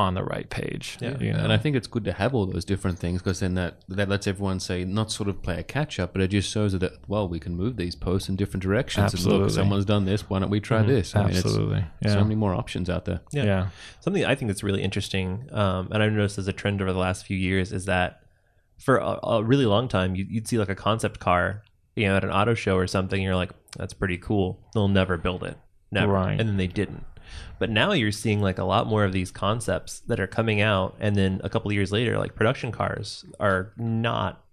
on 0.06 0.14
the 0.14 0.24
right 0.24 0.48
page 0.50 0.96
Yeah. 1.00 1.16
you 1.20 1.32
know 1.32 1.38
And 1.44 1.52
I 1.52 1.58
think 1.58 1.76
it's 1.76 1.86
good 1.94 2.04
to 2.04 2.12
have 2.12 2.34
all 2.34 2.46
those 2.46 2.64
different 2.64 2.98
things 2.98 3.20
because 3.22 3.40
then 3.40 3.54
that 3.54 3.72
that 3.88 4.08
lets 4.08 4.26
everyone 4.26 4.58
say 4.60 4.84
not 4.84 5.10
sort 5.12 5.28
of 5.28 5.42
play 5.42 5.58
a 5.58 5.62
catch 5.62 5.98
up, 6.02 6.12
but 6.12 6.20
it 6.22 6.28
just 6.28 6.50
shows 6.50 6.72
that 6.78 6.92
well 7.08 7.26
we 7.28 7.38
can 7.38 7.54
move 7.56 7.76
these 7.76 7.94
posts 7.94 8.28
in 8.30 8.36
different 8.36 8.62
directions. 8.62 9.04
And 9.04 9.12
Absolutely. 9.14 9.44
look, 9.44 9.50
someone's 9.60 9.84
done 9.84 10.04
this. 10.06 10.28
Why 10.28 10.38
don't 10.40 10.50
we 10.50 10.60
try 10.60 10.82
this? 10.82 11.14
I 11.14 11.20
mean, 11.20 11.28
it's 11.30 11.38
absolutely 11.44 11.84
yeah 12.02 12.12
so 12.12 12.22
many 12.22 12.34
more 12.44 12.54
options 12.54 12.88
out 12.90 13.04
there. 13.04 13.20
Yeah. 13.32 13.44
yeah 13.44 13.68
Something 14.00 14.24
I 14.24 14.34
think 14.34 14.48
that's 14.50 14.62
really 14.62 14.82
interesting, 14.82 15.48
um, 15.52 15.88
and 15.92 16.02
I've 16.02 16.12
noticed 16.12 16.38
as 16.38 16.48
a 16.48 16.52
trend 16.52 16.80
over 16.82 16.92
the 16.92 16.98
last 16.98 17.26
few 17.26 17.36
years, 17.36 17.72
is 17.72 17.84
that 17.86 18.22
for 18.78 18.96
a, 18.96 19.18
a 19.22 19.44
really 19.44 19.66
long 19.66 19.88
time, 19.88 20.14
you, 20.14 20.24
you'd 20.28 20.48
see 20.48 20.58
like 20.58 20.70
a 20.70 20.74
concept 20.74 21.20
car, 21.20 21.62
you 21.96 22.06
know, 22.06 22.16
at 22.16 22.24
an 22.24 22.30
auto 22.30 22.54
show 22.54 22.76
or 22.76 22.86
something. 22.86 23.18
And 23.18 23.24
you're 23.24 23.36
like, 23.36 23.50
that's 23.76 23.92
pretty 23.92 24.16
cool. 24.16 24.58
They'll 24.72 24.88
never 24.88 25.16
build 25.18 25.42
it, 25.44 25.58
never, 25.92 26.12
Right. 26.12 26.40
and 26.40 26.48
then 26.48 26.56
they 26.56 26.66
didn't. 26.66 27.04
But 27.58 27.70
now 27.70 27.92
you're 27.92 28.12
seeing 28.12 28.40
like 28.40 28.58
a 28.58 28.64
lot 28.64 28.86
more 28.86 29.04
of 29.04 29.12
these 29.12 29.30
concepts 29.30 30.00
that 30.00 30.20
are 30.20 30.26
coming 30.26 30.60
out, 30.60 30.96
and 31.00 31.16
then 31.16 31.40
a 31.44 31.48
couple 31.48 31.70
of 31.70 31.74
years 31.74 31.92
later, 31.92 32.18
like 32.18 32.34
production 32.34 32.72
cars 32.72 33.24
are 33.38 33.72
not 33.76 34.44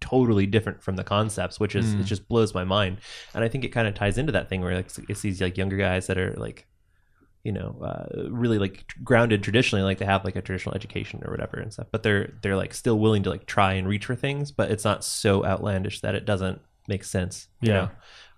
totally 0.00 0.46
different 0.46 0.82
from 0.82 0.96
the 0.96 1.04
concepts, 1.04 1.60
which 1.60 1.76
is 1.76 1.92
it 1.94 2.04
just 2.04 2.26
blows 2.28 2.54
my 2.54 2.64
mind. 2.64 2.98
And 3.34 3.44
I 3.44 3.48
think 3.48 3.64
it 3.64 3.68
kind 3.68 3.86
of 3.86 3.94
ties 3.94 4.18
into 4.18 4.32
that 4.32 4.48
thing 4.48 4.62
where 4.62 4.74
like 4.74 4.90
it's 5.08 5.20
these 5.20 5.40
like 5.40 5.58
younger 5.58 5.76
guys 5.76 6.06
that 6.06 6.18
are 6.18 6.32
like 6.34 6.66
you 7.44 7.52
know 7.52 7.76
uh, 7.82 8.28
really 8.28 8.58
like 8.58 8.84
grounded 9.02 9.42
traditionally 9.42 9.82
like 9.82 9.98
they 9.98 10.04
have 10.04 10.24
like 10.24 10.36
a 10.36 10.42
traditional 10.42 10.74
education 10.74 11.22
or 11.24 11.30
whatever 11.30 11.58
and 11.58 11.72
stuff 11.72 11.86
but 11.90 12.02
they're 12.02 12.34
they're 12.42 12.56
like 12.56 12.74
still 12.74 12.98
willing 12.98 13.22
to 13.22 13.30
like 13.30 13.46
try 13.46 13.72
and 13.74 13.88
reach 13.88 14.04
for 14.04 14.14
things 14.14 14.50
but 14.50 14.70
it's 14.70 14.84
not 14.84 15.04
so 15.04 15.44
outlandish 15.44 16.00
that 16.00 16.14
it 16.14 16.26
doesn't 16.26 16.60
make 16.86 17.02
sense 17.04 17.48
you 17.62 17.70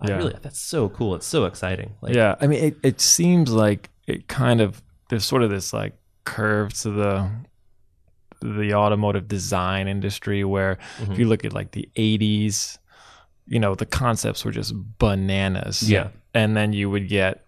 Yeah. 0.08 0.14
I 0.14 0.18
really 0.18 0.34
that's 0.42 0.60
so 0.60 0.88
cool 0.88 1.14
it's 1.14 1.26
so 1.26 1.44
exciting 1.44 1.92
like 2.00 2.14
yeah 2.14 2.34
i 2.40 2.46
mean 2.46 2.62
it, 2.64 2.76
it 2.82 3.00
seems 3.00 3.50
like 3.50 3.90
it 4.06 4.28
kind 4.28 4.60
of 4.60 4.82
there's 5.08 5.24
sort 5.24 5.42
of 5.42 5.50
this 5.50 5.72
like 5.72 5.94
curve 6.24 6.72
to 6.82 6.90
the 6.90 7.30
the 8.40 8.74
automotive 8.74 9.28
design 9.28 9.86
industry 9.86 10.42
where 10.44 10.78
Mhm. 11.00 11.12
if 11.12 11.18
you 11.18 11.26
look 11.26 11.44
at 11.44 11.52
like 11.52 11.70
the 11.72 11.88
80s 11.96 12.78
you 13.46 13.60
know 13.60 13.74
the 13.74 13.86
concepts 13.86 14.44
were 14.44 14.50
just 14.52 14.74
bananas 14.98 15.88
Yeah. 15.88 16.08
and 16.34 16.56
then 16.56 16.72
you 16.72 16.90
would 16.90 17.08
get 17.08 17.44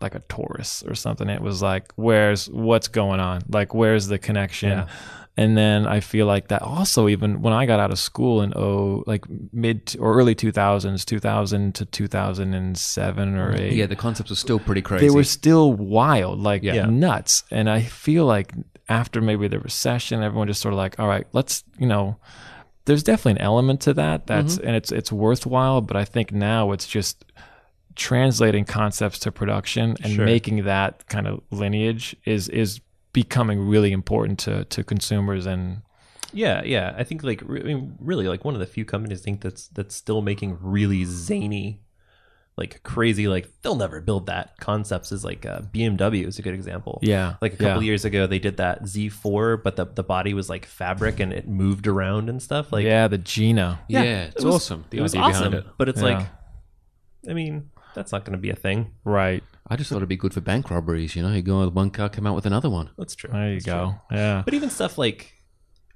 like 0.00 0.14
a 0.14 0.20
Taurus 0.20 0.84
or 0.86 0.94
something 0.94 1.28
it 1.28 1.40
was 1.40 1.62
like 1.62 1.90
where's 1.96 2.48
what's 2.50 2.86
going 2.88 3.18
on 3.18 3.42
like 3.48 3.74
where's 3.74 4.06
the 4.08 4.18
connection 4.18 4.70
Yeah. 4.70 4.88
And 5.36 5.56
then 5.56 5.86
I 5.86 6.00
feel 6.00 6.26
like 6.26 6.48
that 6.48 6.62
also 6.62 7.08
even 7.08 7.42
when 7.42 7.52
I 7.52 7.66
got 7.66 7.78
out 7.78 7.90
of 7.90 7.98
school 7.98 8.40
in 8.42 8.52
oh 8.56 9.04
like 9.06 9.24
mid 9.52 9.94
or 9.98 10.14
early 10.14 10.34
2000s 10.34 11.04
2000 11.04 11.74
to 11.74 11.84
2007 11.84 13.36
or 13.36 13.52
mm-hmm. 13.52 13.62
8 13.62 13.72
Yeah, 13.72 13.86
the 13.86 13.96
concepts 13.96 14.30
are 14.30 14.36
still 14.36 14.58
pretty 14.58 14.82
crazy. 14.82 15.06
they 15.06 15.14
were 15.14 15.24
still 15.24 15.72
wild, 15.72 16.40
like 16.40 16.62
Yeah. 16.62 16.86
nuts. 16.86 17.44
And 17.50 17.68
I 17.68 17.82
feel 17.82 18.24
like 18.24 18.52
after 18.88 19.20
maybe 19.20 19.48
the 19.48 19.58
recession, 19.60 20.22
everyone 20.22 20.46
just 20.48 20.60
sort 20.60 20.72
of 20.72 20.78
like, 20.78 20.98
all 20.98 21.08
right, 21.08 21.26
let's, 21.32 21.64
you 21.78 21.86
know, 21.86 22.16
there's 22.86 23.02
definitely 23.02 23.40
an 23.40 23.44
element 23.46 23.80
to 23.82 23.94
that. 23.94 24.26
That's 24.26 24.56
mm-hmm. 24.56 24.66
and 24.66 24.76
it's 24.76 24.92
it's 24.92 25.12
worthwhile. 25.12 25.80
But 25.80 25.96
I 25.96 26.04
think 26.04 26.32
now 26.32 26.72
it's 26.72 26.86
just 26.86 27.24
translating 27.96 28.64
concepts 28.64 29.18
to 29.20 29.32
production 29.32 29.96
and 30.02 30.12
Sure. 30.14 30.24
making 30.24 30.64
that 30.64 31.06
kind 31.08 31.26
of 31.26 31.40
lineage 31.50 32.14
is 32.24 32.48
is 32.48 32.80
becoming 33.16 33.58
really 33.66 33.92
important 33.92 34.38
to 34.38 34.64
to 34.66 34.84
consumers 34.84 35.46
and 35.46 35.80
yeah 36.34 36.62
yeah 36.64 36.94
i 36.98 37.02
think 37.02 37.22
like 37.24 37.40
re- 37.46 37.62
I 37.62 37.64
mean, 37.64 37.96
really 37.98 38.28
like 38.28 38.44
one 38.44 38.52
of 38.52 38.60
the 38.60 38.66
few 38.66 38.84
companies 38.84 39.22
I 39.22 39.24
think 39.24 39.40
that's 39.40 39.68
that's 39.68 39.94
still 39.94 40.20
making 40.20 40.58
really 40.60 41.02
zany 41.06 41.80
like 42.58 42.82
crazy 42.82 43.26
like 43.26 43.48
they'll 43.62 43.74
never 43.86 44.02
build 44.02 44.26
that 44.26 44.58
concepts 44.58 45.12
is 45.12 45.24
like 45.24 45.46
uh, 45.46 45.60
bmw 45.74 46.26
is 46.26 46.38
a 46.38 46.42
good 46.42 46.52
example 46.52 46.98
yeah, 47.02 47.36
like 47.40 47.54
a 47.54 47.56
couple 47.56 47.82
yeah. 47.82 47.86
years 47.86 48.04
ago 48.04 48.26
they 48.26 48.38
did 48.38 48.58
that 48.58 48.82
z4 48.82 49.62
but 49.64 49.76
the, 49.76 49.86
the 49.86 50.02
body 50.02 50.34
was 50.34 50.50
like 50.50 50.66
fabric 50.66 51.18
and 51.18 51.32
it 51.32 51.48
moved 51.48 51.86
around 51.86 52.28
and 52.28 52.42
stuff 52.42 52.70
like 52.70 52.84
yeah, 52.84 53.08
the 53.08 53.18
Gina. 53.18 53.80
yeah, 53.88 54.02
it 54.02 54.34
it's 54.36 54.44
was- 54.44 54.54
awesome. 54.56 54.84
The 54.90 54.98
it 54.98 55.02
was 55.02 55.14
awesome 55.14 55.54
it. 55.54 55.64
but 55.78 55.88
it's 55.88 56.02
Yeah. 56.02 56.18
like 56.18 56.26
i 57.30 57.32
mean 57.32 57.70
that's 57.94 58.12
not 58.12 58.24
going 58.26 58.36
to 58.36 58.42
be 58.42 58.50
a 58.50 58.56
thing 58.56 58.92
Right. 59.04 59.42
I 59.68 59.76
just 59.76 59.90
thought 59.90 59.96
it'd 59.96 60.08
be 60.08 60.16
good 60.16 60.32
for 60.34 60.40
bank 60.40 60.70
robberies. 60.70 61.16
You 61.16 61.22
know, 61.22 61.32
you 61.32 61.42
go 61.42 61.64
with 61.64 61.74
one 61.74 61.90
car, 61.90 62.08
come 62.08 62.26
out 62.26 62.34
with 62.36 62.46
another 62.46 62.70
one. 62.70 62.90
that's 62.96 63.14
true 63.16 63.30
There 63.32 63.48
you 63.48 63.54
That's 63.54 63.64
go. 63.66 63.94
true. 64.08 64.16
Yeah. 64.18 64.42
but 64.44 64.54
even 64.54 64.70
stuff 64.70 64.96
like 64.98 65.32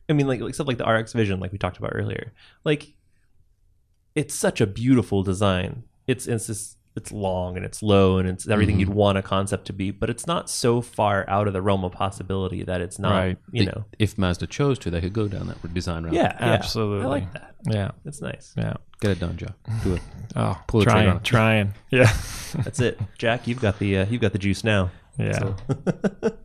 i 0.08 0.12
mean 0.12 0.26
like, 0.26 0.40
like 0.40 0.54
stuff 0.54 0.66
like 0.66 0.78
the 0.78 0.84
rx 0.88 1.12
vision 1.12 1.38
like 1.38 1.52
we 1.52 1.58
talked 1.58 1.78
about 1.78 1.92
earlier 1.94 2.32
like 2.64 2.94
it's 4.16 4.34
such 4.34 4.60
a 4.60 4.66
beautiful 4.66 5.22
design 5.22 5.84
it's 6.08 6.26
it's 6.26 6.48
just 6.48 6.76
it's 6.96 7.12
long 7.12 7.56
and 7.56 7.64
it's 7.64 7.82
low 7.82 8.18
and 8.18 8.28
it's 8.28 8.48
everything 8.48 8.74
Mm-hmm. 8.74 8.80
you'd 8.80 8.88
want 8.94 9.16
a 9.18 9.22
concept 9.22 9.66
to 9.66 9.72
be 9.72 9.90
but 9.90 10.10
it's 10.10 10.26
not 10.26 10.50
so 10.50 10.80
far 10.80 11.24
out 11.28 11.46
of 11.46 11.52
the 11.52 11.62
realm 11.62 11.84
of 11.84 11.92
possibility 11.92 12.62
that 12.64 12.80
it's 12.80 12.98
not 12.98 13.12
Right. 13.12 13.38
you 13.52 13.66
know 13.66 13.84
if 13.98 14.18
Mazda 14.18 14.46
chose 14.48 14.78
to, 14.80 14.90
they 14.90 15.00
could 15.00 15.12
go 15.12 15.28
down 15.28 15.46
that 15.48 15.74
design 15.74 16.04
route. 16.04 16.12
yeah, 16.14 16.36
yeah. 16.40 16.52
Absolutely. 16.52 17.06
i 17.06 17.08
like 17.08 17.32
that 17.32 17.54
Yeah. 17.66 17.90
it's 18.04 18.20
nice 18.20 18.52
Yeah. 18.56 18.74
get 19.00 19.12
it 19.12 19.20
done, 19.20 19.36
Joe. 19.36 19.48
Do 19.84 19.94
it. 19.94 20.02
Oh, 20.36 20.56
Pull 20.68 20.80
the 20.80 20.84
trigger 20.86 20.96
trying, 20.98 21.08
on 21.10 21.16
it. 21.16 21.24
trying. 21.24 21.74
Yeah. 21.90 22.12
that's 22.64 22.80
it 22.80 22.98
Jacques 23.18 23.46
you've 23.46 23.60
got 23.60 23.78
the 23.78 23.98
uh, 23.98 24.06
you've 24.10 24.20
got 24.20 24.32
the 24.32 24.38
juice 24.38 24.64
now 24.64 24.90
Yeah. 25.18 25.38
So- 25.38 25.56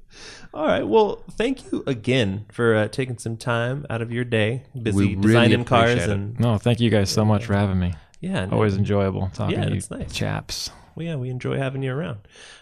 All 0.53 0.65
right. 0.65 0.88
Well, 0.88 1.22
thank 1.32 1.70
you 1.70 1.84
again 1.86 2.45
for 2.49 2.76
uh, 2.76 2.88
taking 2.88 3.17
some 3.17 3.36
time 3.36 3.86
out 3.89 4.01
of 4.01 4.09
your 4.13 4.24
day, 4.24 4.63
busy 4.82 4.95
We 4.97 5.15
really 5.15 5.22
designing 5.49 5.65
cars, 5.65 6.03
it. 6.03 6.09
and 6.09 6.39
No, 6.39 6.57
thank 6.57 6.80
you 6.80 6.89
guys 6.89 7.09
so 7.09 7.26
much 7.26 7.45
for 7.45 7.53
having 7.55 7.78
me. 7.78 7.93
Yeah, 8.26 8.39
and- 8.43 8.53
Always 8.53 8.76
enjoyable 8.78 9.30
talking 9.34 9.55
Yeah, 9.57 9.65
to 9.65 9.69
you 9.76 9.82
that's 9.82 9.91
nice. 9.91 10.13
chaps. 10.13 10.69
well, 10.95 11.05
yeah, 11.05 11.15
we 11.15 11.30
enjoy 11.30 11.57
having 11.57 11.84
you 11.84 11.93
around. 11.93 12.19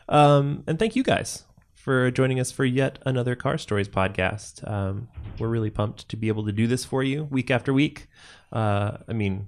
Um, 0.09 0.63
and 0.67 0.77
thank 0.79 0.95
you 0.95 1.03
guys 1.03 1.43
for 1.73 2.09
joining 2.11 2.39
us 2.39 2.51
for 2.51 2.65
yet 2.65 2.99
another 3.05 3.35
Car 3.35 3.57
Stories 3.57 3.89
podcast. 3.89 4.67
Um, 4.69 5.07
we're 5.39 5.49
really 5.49 5.69
pumped 5.69 6.07
to 6.09 6.15
be 6.17 6.27
able 6.29 6.45
to 6.45 6.51
do 6.51 6.65
this 6.67 6.85
for 6.85 7.03
you 7.03 7.25
week 7.25 7.51
after 7.51 7.73
week. 7.73 8.07
Uh, 8.51 8.97
I 9.07 9.13
mean, 9.13 9.47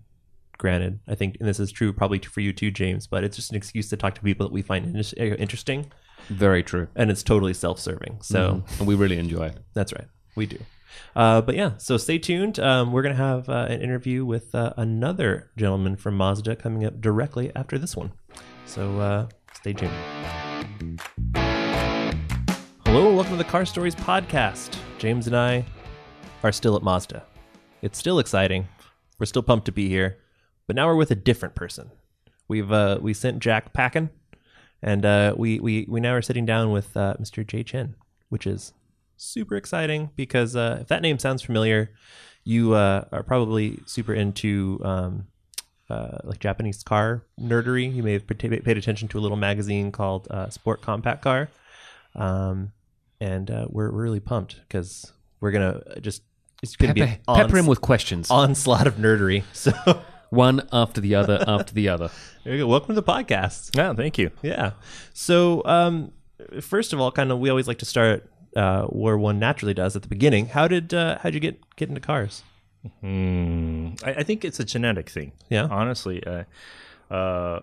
granted, 0.57 0.99
I 1.07 1.15
think, 1.15 1.37
and 1.39 1.47
this 1.47 1.59
is 1.59 1.71
true 1.71 1.91
probably 1.93 2.19
for 2.19 2.41
you 2.41 2.51
too, 2.53 2.71
James, 2.71 3.07
but 3.07 3.23
it's 3.23 3.35
just 3.35 3.51
an 3.51 3.57
excuse 3.57 3.89
to 3.89 3.97
talk 3.97 4.15
to 4.15 4.21
people 4.21 4.45
that 4.47 4.53
we 4.53 4.61
find 4.61 4.85
in- 4.95 5.35
interesting, 5.35 5.91
Very 6.29 6.63
true. 6.63 6.87
and 6.95 7.09
it's 7.11 7.23
totally 7.23 7.53
self 7.53 7.79
serving. 7.79 8.19
So 8.21 8.63
And 8.79 8.87
we 8.87 8.95
really 8.95 9.17
enjoy 9.17 9.47
it. 9.47 9.57
that's 9.73 9.93
right. 9.93 10.07
We 10.35 10.45
do. 10.45 10.57
Uh, 11.15 11.41
but 11.41 11.55
yeah, 11.55 11.71
so 11.77 11.97
stay 11.97 12.17
tuned. 12.17 12.59
Um, 12.59 12.91
we're 12.91 13.01
going 13.01 13.15
to 13.15 13.21
have 13.21 13.47
uh, 13.49 13.67
an 13.69 13.81
interview 13.81 14.25
with 14.25 14.53
uh, 14.53 14.73
another 14.77 15.51
gentleman 15.57 15.95
from 15.95 16.15
Mazda 16.15 16.55
coming 16.55 16.85
up 16.85 16.99
directly 17.01 17.51
after 17.55 17.77
this 17.77 17.95
one. 17.95 18.11
So 18.65 18.99
uh, 18.99 19.27
stay 19.53 19.73
tuned. 19.73 19.93
Hello, 22.85 23.13
welcome 23.13 23.33
to 23.33 23.37
the 23.37 23.49
Car 23.49 23.65
Stories 23.65 23.95
podcast. 23.95 24.77
James 24.97 25.27
and 25.27 25.35
I 25.35 25.65
are 26.43 26.51
still 26.51 26.75
at 26.75 26.83
Mazda. 26.83 27.23
It's 27.81 27.97
still 27.97 28.19
exciting. 28.19 28.67
We're 29.19 29.25
still 29.25 29.43
pumped 29.43 29.65
to 29.65 29.71
be 29.71 29.87
here, 29.87 30.17
but 30.67 30.75
now 30.75 30.87
we're 30.87 30.95
with 30.95 31.11
a 31.11 31.15
different 31.15 31.55
person. 31.55 31.91
We've 32.47 32.71
uh, 32.71 32.99
we 33.01 33.13
sent 33.13 33.41
Jacques 33.41 33.73
packing, 33.73 34.09
and 34.81 35.37
we 35.37 35.59
we 35.59 35.85
we 35.87 35.99
now 35.99 36.13
are 36.15 36.21
sitting 36.21 36.45
down 36.45 36.71
with 36.71 36.93
Mr. 36.93 37.45
Jay 37.45 37.63
Chen, 37.63 37.95
which 38.29 38.45
is 38.45 38.73
super 39.17 39.55
exciting 39.55 40.11
because 40.15 40.55
uh, 40.55 40.79
if 40.81 40.87
that 40.87 41.01
name 41.01 41.19
sounds 41.19 41.41
familiar, 41.41 41.91
you 42.43 42.73
uh, 42.73 43.05
are 43.11 43.23
probably 43.23 43.79
super 43.85 44.13
into 44.13 44.79
um, 44.83 45.27
uh, 45.89 46.17
like 46.23 46.39
Japanese 46.39 46.83
car 46.83 47.23
nerdery. 47.39 47.93
You 47.93 48.03
may 48.03 48.13
have 48.13 48.27
paid 48.27 48.77
attention 48.77 49.07
to 49.09 49.19
a 49.19 49.21
little 49.21 49.37
magazine 49.37 49.91
called 49.91 50.27
uh, 50.29 50.49
Sport 50.49 50.81
Compact 50.81 51.21
Car, 51.21 51.49
um, 52.15 52.71
and 53.19 53.49
uh, 53.49 53.67
we're 53.69 53.91
we're 53.91 54.03
really 54.03 54.19
pumped 54.19 54.59
because 54.67 55.11
we're 55.39 55.51
gonna 55.51 55.81
just 56.01 56.21
it's 56.63 56.75
gonna 56.75 56.93
be 56.93 57.01
Pepper, 57.01 57.21
pepper 57.27 57.57
him 57.57 57.67
with 57.67 57.81
questions. 57.81 58.29
onslaught 58.31 58.87
of 58.87 58.95
nerdery. 58.95 59.43
So 59.53 59.71
One 60.31 60.67
after 60.73 60.99
the 60.99 61.15
other 61.15 61.43
after 61.47 61.73
the 61.73 61.87
other. 61.89 62.09
there 62.43 62.53
you 62.55 62.63
go. 62.63 62.67
Welcome 62.67 62.95
to 62.95 63.01
the 63.01 63.03
podcast. 63.03 63.75
Yeah, 63.75 63.93
thank 63.93 64.17
you. 64.17 64.31
Yeah. 64.41 64.71
So, 65.13 65.61
um, 65.65 66.11
first 66.61 66.91
of 66.93 66.99
all, 66.99 67.11
kind 67.11 67.31
of, 67.31 67.39
we 67.39 67.49
always 67.49 67.67
like 67.67 67.77
to 67.79 67.85
start 67.85 68.29
uh, 68.55 68.83
where 68.85 69.17
one 69.17 69.39
naturally 69.39 69.73
does 69.73 69.95
at 69.95 70.01
the 70.01 70.07
beginning. 70.07 70.47
How 70.47 70.67
did 70.67 70.93
uh, 70.93 71.17
how'd 71.19 71.33
you 71.33 71.39
get 71.39 71.59
get 71.75 71.89
into 71.89 72.01
cars? 72.01 72.43
Mm, 73.03 74.03
I, 74.03 74.15
I 74.19 74.23
think 74.23 74.45
it's 74.45 74.59
a 74.59 74.63
genetic 74.63 75.09
thing. 75.09 75.31
Yeah. 75.49 75.67
honestly, 75.71 76.23
uh, 76.25 76.43
uh, 77.11 77.61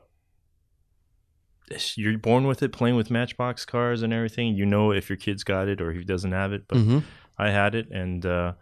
you're 1.95 2.19
born 2.19 2.47
with 2.47 2.63
it, 2.63 2.73
playing 2.73 2.97
with 2.97 3.11
Matchbox 3.11 3.65
cars 3.65 4.03
and 4.03 4.13
everything. 4.13 4.55
You 4.55 4.67
know 4.67 4.93
if 4.93 5.09
your 5.09 5.17
kid's 5.17 5.45
got 5.45 5.69
it 5.69 5.81
or 5.81 5.91
if 5.91 5.99
he 5.99 6.05
doesn't 6.05 6.33
have 6.33 6.53
it. 6.53 6.65
But 6.69 6.79
Mm-hmm. 6.79 6.99
I 7.39 7.51
had 7.51 7.75
it 7.75 7.91
and 7.91 8.25
uh, 8.27 8.53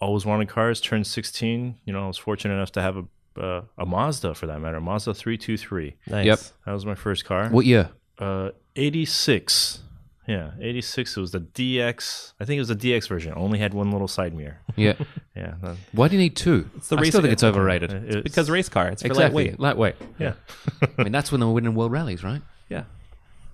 always 0.00 0.26
wanted 0.26 0.48
cars. 0.48 0.80
Turned 0.80 1.06
16. 1.06 1.76
You 1.86 1.92
know, 1.92 2.04
I 2.04 2.06
was 2.08 2.18
fortunate 2.18 2.54
enough 2.54 2.72
to 2.72 2.82
have 2.82 2.96
a 2.98 3.04
uh, 3.40 3.62
a 3.76 3.84
Mazda 3.84 4.34
for 4.34 4.46
that 4.46 4.60
matter, 4.60 4.80
Mazda 4.80 5.12
323. 5.14 5.96
Nice. 6.06 6.24
Yep. 6.26 6.38
That 6.64 6.72
was 6.72 6.86
my 6.86 6.94
first 6.94 7.24
car. 7.26 7.48
What 7.50 7.66
year? 7.66 7.90
Uh, 8.18 8.50
86. 8.76 9.80
Yeah, 10.28 10.50
86. 10.60 11.16
It 11.16 11.20
was 11.20 11.30
the 11.30 11.40
DX. 11.40 12.32
I 12.40 12.44
think 12.44 12.56
it 12.56 12.60
was 12.60 12.68
the 12.68 12.74
DX 12.76 13.08
version. 13.08 13.32
Only 13.36 13.58
had 13.58 13.72
one 13.74 13.90
little 13.92 14.08
side 14.08 14.34
mirror. 14.34 14.58
Yeah. 14.76 14.94
Yeah. 15.36 15.54
that- 15.62 15.76
Why 15.92 16.08
do 16.08 16.14
you 16.16 16.20
need 16.22 16.34
two? 16.36 16.68
It's 16.76 16.88
the 16.88 16.96
I 16.96 17.00
race- 17.00 17.08
still 17.10 17.20
think 17.22 17.32
it's 17.32 17.44
overrated. 17.44 17.92
it- 17.92 18.24
Because 18.24 18.50
race 18.50 18.68
car, 18.68 18.88
it's 18.88 19.02
for 19.02 19.08
exactly. 19.08 19.50
lightweight. 19.56 19.60
Lightweight. 19.60 19.96
yeah. 20.18 20.34
I 20.98 21.02
mean, 21.04 21.12
that's 21.12 21.30
when 21.30 21.40
they 21.40 21.46
were 21.46 21.52
winning 21.52 21.74
world 21.74 21.92
rallies, 21.92 22.24
right? 22.24 22.42
Yeah. 22.68 22.84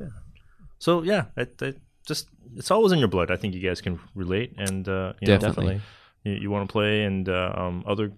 Yeah. 0.00 0.06
So 0.78 1.02
yeah, 1.02 1.24
it, 1.36 1.60
it 1.60 1.80
just 2.06 2.28
it's 2.56 2.70
always 2.70 2.92
in 2.92 2.98
your 2.98 3.08
blood. 3.08 3.30
I 3.30 3.36
think 3.36 3.54
you 3.54 3.60
guys 3.60 3.80
can 3.80 3.98
relate, 4.14 4.54
and 4.58 4.88
uh, 4.88 5.12
you 5.20 5.28
know, 5.28 5.38
Definitely. 5.38 5.80
you, 6.24 6.32
you 6.34 6.50
want 6.50 6.68
to 6.68 6.72
play, 6.72 7.04
and 7.04 7.28
uh, 7.28 7.52
um, 7.56 7.84
other 7.86 8.12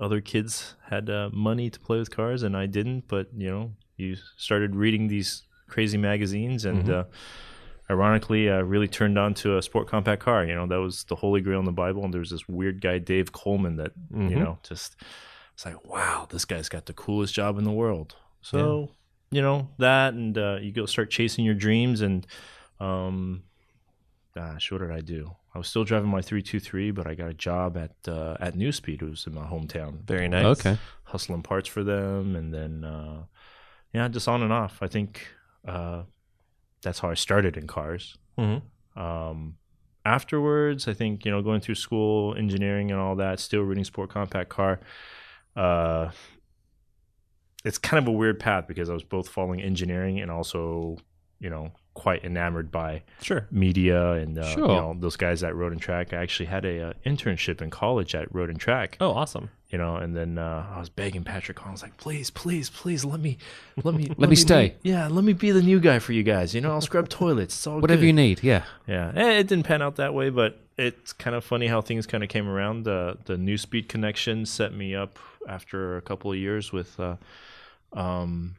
other 0.00 0.20
kids 0.20 0.74
had 0.88 1.08
uh, 1.10 1.28
money 1.32 1.68
to 1.70 1.78
play 1.80 1.98
with 1.98 2.10
cars, 2.10 2.42
and 2.42 2.56
I 2.56 2.66
didn't. 2.66 3.04
But 3.08 3.28
you 3.36 3.50
know, 3.50 3.72
you 3.96 4.16
started 4.36 4.74
reading 4.76 5.08
these 5.08 5.42
crazy 5.68 5.98
magazines, 5.98 6.64
and 6.64 6.88
uh, 6.90 7.04
ironically, 7.90 8.48
uh, 8.48 8.62
really 8.62 8.88
turned 8.88 9.18
on 9.18 9.34
to 9.34 9.58
a 9.58 9.62
sport 9.62 9.88
compact 9.88 10.22
car. 10.22 10.44
You 10.44 10.54
know, 10.54 10.66
that 10.66 10.80
was 10.80 11.04
the 11.04 11.16
holy 11.16 11.40
grail 11.40 11.58
in 11.58 11.66
the 11.66 11.72
Bible, 11.72 12.04
and 12.04 12.14
there 12.14 12.20
was 12.20 12.30
this 12.30 12.48
weird 12.48 12.80
guy, 12.80 12.98
Dave 12.98 13.32
Coleman, 13.32 13.76
that 13.76 13.92
you 14.14 14.36
know 14.36 14.58
just 14.62 14.96
it's 15.54 15.66
like, 15.66 15.84
wow, 15.84 16.26
this 16.30 16.44
guy's 16.44 16.68
got 16.68 16.86
the 16.86 16.94
coolest 16.94 17.34
job 17.34 17.58
in 17.58 17.64
the 17.64 17.72
world. 17.72 18.16
So 18.40 18.92
you 19.30 19.42
know 19.42 19.68
that, 19.78 20.14
and 20.14 20.38
uh, 20.38 20.58
you 20.62 20.72
go 20.72 20.86
start 20.86 21.10
chasing 21.10 21.44
your 21.44 21.54
dreams, 21.54 22.00
and 22.00 22.26
um, 22.78 23.42
gosh, 24.34 24.70
what 24.70 24.80
did 24.80 24.90
I 24.92 25.00
do? 25.00 25.32
I 25.54 25.58
was 25.58 25.68
still 25.68 25.84
driving 25.84 26.10
my 26.10 26.22
three 26.22 26.42
two 26.42 26.60
three, 26.60 26.92
but 26.92 27.06
I 27.06 27.14
got 27.14 27.28
a 27.28 27.34
job 27.34 27.76
at 27.76 27.96
uh, 28.06 28.36
at 28.40 28.54
Newspeed, 28.54 29.02
was 29.02 29.26
in 29.26 29.34
my 29.34 29.44
hometown, 29.44 30.04
Very 30.06 30.28
nice. 30.28 30.44
Okay. 30.46 30.78
hustling 31.04 31.42
parts 31.42 31.68
for 31.68 31.82
them, 31.82 32.36
and 32.36 32.54
then 32.54 32.84
uh, 32.84 33.24
yeah, 33.92 34.06
just 34.08 34.28
on 34.28 34.42
and 34.42 34.52
off. 34.52 34.78
I 34.80 34.86
think 34.86 35.26
uh, 35.66 36.04
that's 36.82 36.98
how 37.00 37.10
I 37.10 37.14
started 37.14 37.56
in 37.56 37.66
cars. 37.66 38.16
Mhm. 38.38 38.62
Um, 38.96 39.56
afterwards, 40.04 40.88
I 40.88 40.94
think 40.94 41.24
you 41.24 41.30
know 41.30 41.42
going 41.42 41.60
through 41.60 41.74
school, 41.76 42.34
engineering, 42.34 42.90
and 42.90 43.00
all 43.00 43.16
that, 43.16 43.40
still 43.40 43.62
reading 43.62 43.84
sport 43.84 44.10
compact 44.10 44.48
car. 44.50 44.80
Uh, 45.56 46.10
it's 47.64 47.78
kind 47.78 48.02
of 48.02 48.08
a 48.08 48.12
weird 48.16 48.40
path 48.40 48.66
because 48.66 48.88
I 48.88 48.94
was 48.94 49.02
both 49.04 49.28
following 49.28 49.60
engineering 49.60 50.20
and 50.20 50.30
also 50.30 50.96
you 51.38 51.50
know 51.50 51.72
quite 51.94 52.24
enamored 52.24 52.70
by 52.70 53.02
Sure. 53.20 53.46
media 53.50 54.12
and 54.12 54.38
uh, 54.38 54.44
Sure. 54.54 54.60
you 54.68 54.74
know 54.74 54.96
those 54.98 55.16
guys 55.16 55.42
at 55.42 55.54
Road 55.54 55.72
and 55.72 55.80
Track. 55.80 56.12
I 56.12 56.16
actually 56.18 56.46
had 56.46 56.64
a 56.64 56.88
uh, 56.88 56.92
internship 57.04 57.60
in 57.60 57.70
college 57.70 58.14
at 58.14 58.32
Road 58.34 58.48
and 58.50 58.58
Track 58.60 58.96
Oh, 59.00 59.10
awesome. 59.10 59.50
you 59.70 59.78
know 59.78 59.96
and 59.96 60.16
then 60.16 60.38
uh, 60.38 60.66
i 60.74 60.78
was 60.80 60.88
begging 60.88 61.22
patrick 61.24 61.64
i 61.66 61.70
was 61.70 61.82
like 61.82 61.96
please 61.96 62.28
please 62.30 62.70
please 62.70 63.04
let 63.04 63.20
me 63.20 63.38
let 63.84 63.94
me 63.94 64.10
let 64.18 64.28
me 64.30 64.36
stay. 64.36 64.74
yeah 64.82 65.06
let 65.08 65.24
me 65.24 65.32
be 65.32 65.50
the 65.52 65.62
new 65.62 65.78
guy 65.80 65.98
for 66.00 66.12
you 66.12 66.22
guys 66.24 66.54
you 66.54 66.60
know 66.60 66.70
i'll 66.72 66.80
scrub 66.80 67.08
toilets 67.08 67.54
it's 67.54 67.66
all 67.66 67.80
Whatever 67.84 68.00
good. 68.00 68.06
you 68.06 68.12
need. 68.12 68.42
Yeah. 68.42 68.64
yeah 68.88 69.12
Eh, 69.14 69.38
it 69.40 69.46
didn't 69.48 69.64
pan 69.66 69.80
out 69.82 69.96
that 69.96 70.12
way 70.14 70.30
but 70.30 70.58
it's 70.76 71.12
kind 71.12 71.36
of 71.36 71.44
funny 71.44 71.66
how 71.68 71.80
things 71.82 72.06
kind 72.06 72.22
of 72.24 72.30
came 72.30 72.48
around 72.48 72.88
uh, 72.88 73.14
the 73.26 73.36
new 73.36 73.58
speed 73.58 73.88
connection 73.88 74.46
set 74.46 74.72
me 74.74 74.94
up 74.94 75.18
after 75.48 75.96
a 75.96 76.02
couple 76.02 76.30
of 76.32 76.38
years 76.38 76.72
with 76.72 76.98
uh, 76.98 77.16
um, 77.92 78.56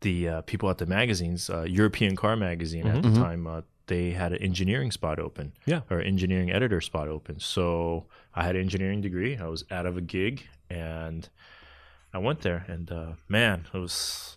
the 0.00 0.28
uh, 0.28 0.40
people 0.42 0.70
at 0.70 0.78
the 0.78 0.86
magazines 0.86 1.50
uh, 1.50 1.62
european 1.62 2.16
car 2.16 2.36
magazine 2.36 2.86
at 2.86 3.02
the 3.02 3.12
time 3.12 3.46
uh, 3.46 3.60
they 3.86 4.10
had 4.12 4.32
an 4.32 4.38
engineering 4.42 4.90
spot 4.92 5.18
open 5.18 5.52
Yeah. 5.66 5.80
or 5.90 6.00
engineering 6.00 6.50
editor 6.52 6.80
spot 6.80 7.08
open. 7.08 7.40
So 7.40 8.06
I 8.34 8.44
had 8.44 8.54
an 8.54 8.60
engineering 8.62 9.00
degree. 9.00 9.36
I 9.36 9.48
was 9.48 9.64
out 9.68 9.84
of 9.84 9.96
a 9.96 10.00
gig 10.00 10.46
and 10.70 11.28
I 12.14 12.18
went 12.18 12.42
there 12.42 12.64
and 12.68 12.90
uh, 12.92 13.12
man, 13.28 13.66
it 13.74 13.78
was 13.78 14.36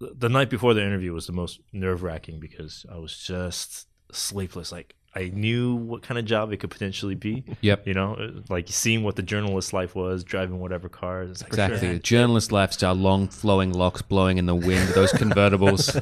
the 0.00 0.12
the 0.18 0.28
night 0.28 0.50
before 0.50 0.74
the 0.74 0.82
interview 0.82 1.12
was 1.12 1.26
the 1.28 1.32
most 1.32 1.60
nerve 1.72 2.02
wracking 2.02 2.40
because 2.40 2.84
I 2.90 2.96
was 2.98 3.16
just 3.16 3.86
sleepless. 4.10 4.72
Like 4.72 4.96
I 5.14 5.30
knew 5.34 5.74
what 5.74 6.02
kind 6.02 6.18
of 6.18 6.24
job 6.24 6.52
it 6.52 6.56
could 6.58 6.70
potentially 6.70 7.14
be. 7.14 7.44
Yep. 7.60 7.86
You 7.86 7.92
know, 7.92 8.14
uh, 8.14 8.40
like 8.48 8.66
seeing 8.68 9.02
what 9.04 9.16
the 9.16 9.22
journalist 9.22 9.72
life 9.74 9.94
was, 9.94 10.24
driving 10.24 10.58
whatever 10.58 10.88
cars. 10.88 11.42
Like, 11.42 11.48
Exactly. 11.50 11.82
man, 11.88 11.94
The 11.96 12.00
journalist 12.00 12.50
lifestyle, 12.50 12.94
long 12.94 13.28
flowing 13.28 13.72
locks 13.72 14.00
blowing 14.00 14.38
in 14.38 14.46
the 14.46 14.54
wind, 14.54 14.88
those 14.94 15.12
convertibles, 15.12 16.00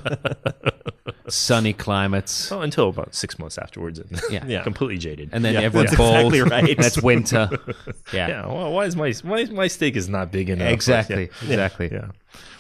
sunny 1.29 1.73
climates. 1.73 2.51
Well, 2.51 2.63
until 2.63 2.89
about 2.89 3.15
six 3.15 3.39
months 3.39 3.59
afterwards, 3.59 3.99
and 3.99 4.21
Yeah. 4.31 4.45
Yeah. 4.47 4.63
completely 4.63 4.99
jaded. 4.99 5.31
And 5.33 5.45
then 5.45 5.55
Yeah, 5.55 5.61
everyone's 5.63 5.91
that's 5.91 5.99
bald. 5.99 6.33
exactly 6.35 6.41
right. 6.43 6.77
And 6.79 6.87
it's 6.87 7.03
winter. 7.03 7.49
Yeah. 8.13 8.29
yeah, 8.29 8.47
well, 8.47 8.73
why 8.73 8.85
is 8.87 8.97
my 8.97 9.13
my 9.25 9.45
my 9.47 9.67
steak 9.69 9.95
is 9.97 10.09
not 10.09 10.33
big 10.33 10.51
enough? 10.51 10.73
Exactly. 10.73 11.31
Yeah. 11.43 11.49
Exactly. 11.51 11.89
Yeah. 11.93 12.09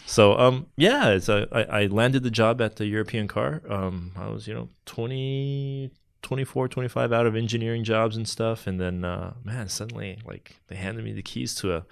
So 0.06 0.36
um 0.38 0.66
yeah, 0.76 1.10
it's 1.10 1.28
a, 1.28 1.48
I, 1.52 1.82
I 1.82 1.86
landed 1.86 2.22
the 2.22 2.30
job 2.30 2.60
at 2.60 2.76
the 2.76 2.86
European 2.86 3.26
car. 3.28 3.62
Um 3.68 4.12
I 4.16 4.28
was, 4.28 4.46
you 4.46 4.54
know, 4.54 4.68
20 4.86 5.90
24 6.22 6.68
25 6.68 7.12
out 7.12 7.26
of 7.26 7.34
engineering 7.34 7.82
jobs 7.84 8.16
and 8.16 8.28
stuff 8.28 8.66
and 8.66 8.80
then 8.80 9.04
uh 9.04 9.32
man, 9.44 9.68
suddenly 9.68 10.18
like 10.26 10.56
they 10.68 10.76
handed 10.76 11.04
me 11.04 11.12
the 11.12 11.22
keys 11.22 11.54
to 11.56 11.74
a 11.74 11.84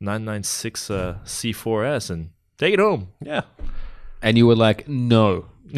996 0.00 0.90
uh 0.90 1.18
C4S 1.24 2.10
and 2.10 2.30
take 2.56 2.74
it 2.74 2.80
home. 2.80 3.08
Yeah. 3.22 3.42
And 4.22 4.36
you 4.36 4.46
were 4.46 4.56
like, 4.56 4.88
no. 4.88 5.46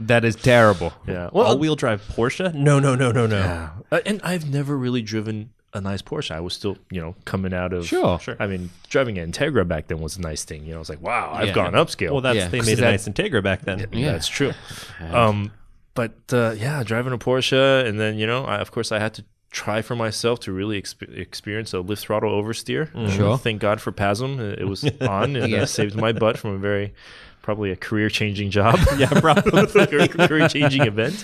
that 0.00 0.24
is 0.24 0.36
terrible. 0.36 0.92
Yeah. 1.06 1.28
All 1.28 1.58
wheel 1.58 1.76
drive 1.76 2.02
Porsche? 2.02 2.52
No, 2.54 2.78
no, 2.80 2.94
no, 2.94 3.12
no, 3.12 3.26
no. 3.26 3.38
yeah. 3.38 3.70
Uh, 3.90 4.00
and 4.06 4.20
I've 4.22 4.48
never 4.50 4.76
really 4.76 5.02
driven 5.02 5.50
a 5.74 5.80
nice 5.80 6.02
Porsche. 6.02 6.30
I 6.32 6.40
was 6.40 6.54
still, 6.54 6.76
you 6.90 7.00
know, 7.00 7.14
coming 7.24 7.54
out 7.54 7.72
of 7.72 7.86
Sure. 7.86 8.18
Sure. 8.20 8.36
I 8.38 8.46
mean, 8.46 8.70
driving 8.88 9.18
an 9.18 9.32
Integra 9.32 9.66
back 9.66 9.86
then 9.88 10.00
was 10.00 10.16
a 10.16 10.20
nice 10.20 10.44
thing. 10.44 10.64
You 10.64 10.70
know, 10.72 10.76
I 10.76 10.78
was 10.80 10.88
like, 10.88 11.00
wow, 11.00 11.32
I've 11.32 11.48
Yeah. 11.48 11.54
gone 11.54 11.72
upscale. 11.72 12.12
Well, 12.12 12.20
that's 12.20 12.36
Yeah, 12.36 12.48
they 12.48 12.58
'cause 12.58 12.66
made 12.66 12.78
a 12.78 12.82
that- 12.82 12.90
nice 12.90 13.08
Integra 13.08 13.42
back 13.42 13.62
then. 13.62 13.86
Yeah. 13.92 14.12
That's 14.12 14.28
true. 14.28 14.52
Um, 15.00 15.50
but 15.94 16.12
uh, 16.32 16.54
yeah, 16.56 16.82
driving 16.82 17.12
a 17.12 17.18
Porsche, 17.18 17.86
and 17.86 17.98
then 18.00 18.16
you 18.18 18.26
know, 18.26 18.44
I, 18.44 18.56
of 18.58 18.70
course, 18.70 18.92
I 18.92 18.98
had 18.98 19.14
to 19.14 19.24
try 19.50 19.82
for 19.82 19.94
myself 19.94 20.40
to 20.40 20.52
really 20.52 20.80
exp- 20.80 21.14
experience 21.16 21.74
a 21.74 21.80
lift 21.80 22.02
throttle 22.02 22.30
oversteer. 22.42 22.88
Sure. 23.10 23.36
Thank 23.36 23.60
God 23.60 23.80
for 23.82 23.92
PASM. 23.92 24.38
It 24.58 24.64
was 24.66 24.82
on 25.02 25.36
and 25.36 25.52
Yeah. 25.52 25.66
saved 25.66 25.94
my 25.94 26.12
butt 26.12 26.38
from 26.38 26.54
a 26.54 26.58
very, 26.58 26.94
probably 27.42 27.70
a 27.70 27.76
career 27.76 28.08
changing 28.08 28.50
job. 28.50 28.78
Yeah, 28.96 29.08
probably. 29.20 29.60
a 29.82 30.08
career 30.08 30.48
changing 30.48 30.82
event. 30.86 31.22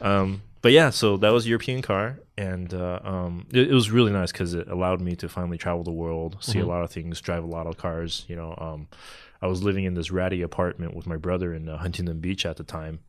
Um, 0.00 0.42
but 0.62 0.70
yeah, 0.72 0.90
so 0.90 1.16
that 1.18 1.30
was 1.32 1.46
a 1.46 1.48
European 1.48 1.82
car, 1.82 2.18
and 2.38 2.72
uh, 2.74 3.00
um, 3.04 3.46
it, 3.52 3.68
it 3.70 3.74
was 3.74 3.90
really 3.90 4.12
nice 4.12 4.30
because 4.32 4.54
it 4.54 4.68
allowed 4.68 5.00
me 5.00 5.14
to 5.16 5.28
finally 5.28 5.58
travel 5.58 5.82
the 5.84 5.92
world, 5.92 6.36
see 6.40 6.58
a 6.60 6.66
lot 6.66 6.82
of 6.82 6.90
things, 6.90 7.20
drive 7.20 7.44
a 7.44 7.46
lot 7.46 7.66
of 7.66 7.76
cars. 7.76 8.24
You 8.28 8.36
know, 8.36 8.54
um, 8.58 8.88
I 9.42 9.46
was 9.48 9.62
living 9.62 9.84
in 9.84 9.94
this 9.94 10.10
ratty 10.10 10.42
apartment 10.42 10.94
with 10.94 11.06
my 11.06 11.16
brother 11.16 11.52
in 11.54 11.68
uh, 11.68 11.78
Huntington 11.78 12.20
Beach 12.20 12.44
at 12.46 12.56
the 12.56 12.64
time, 12.64 13.00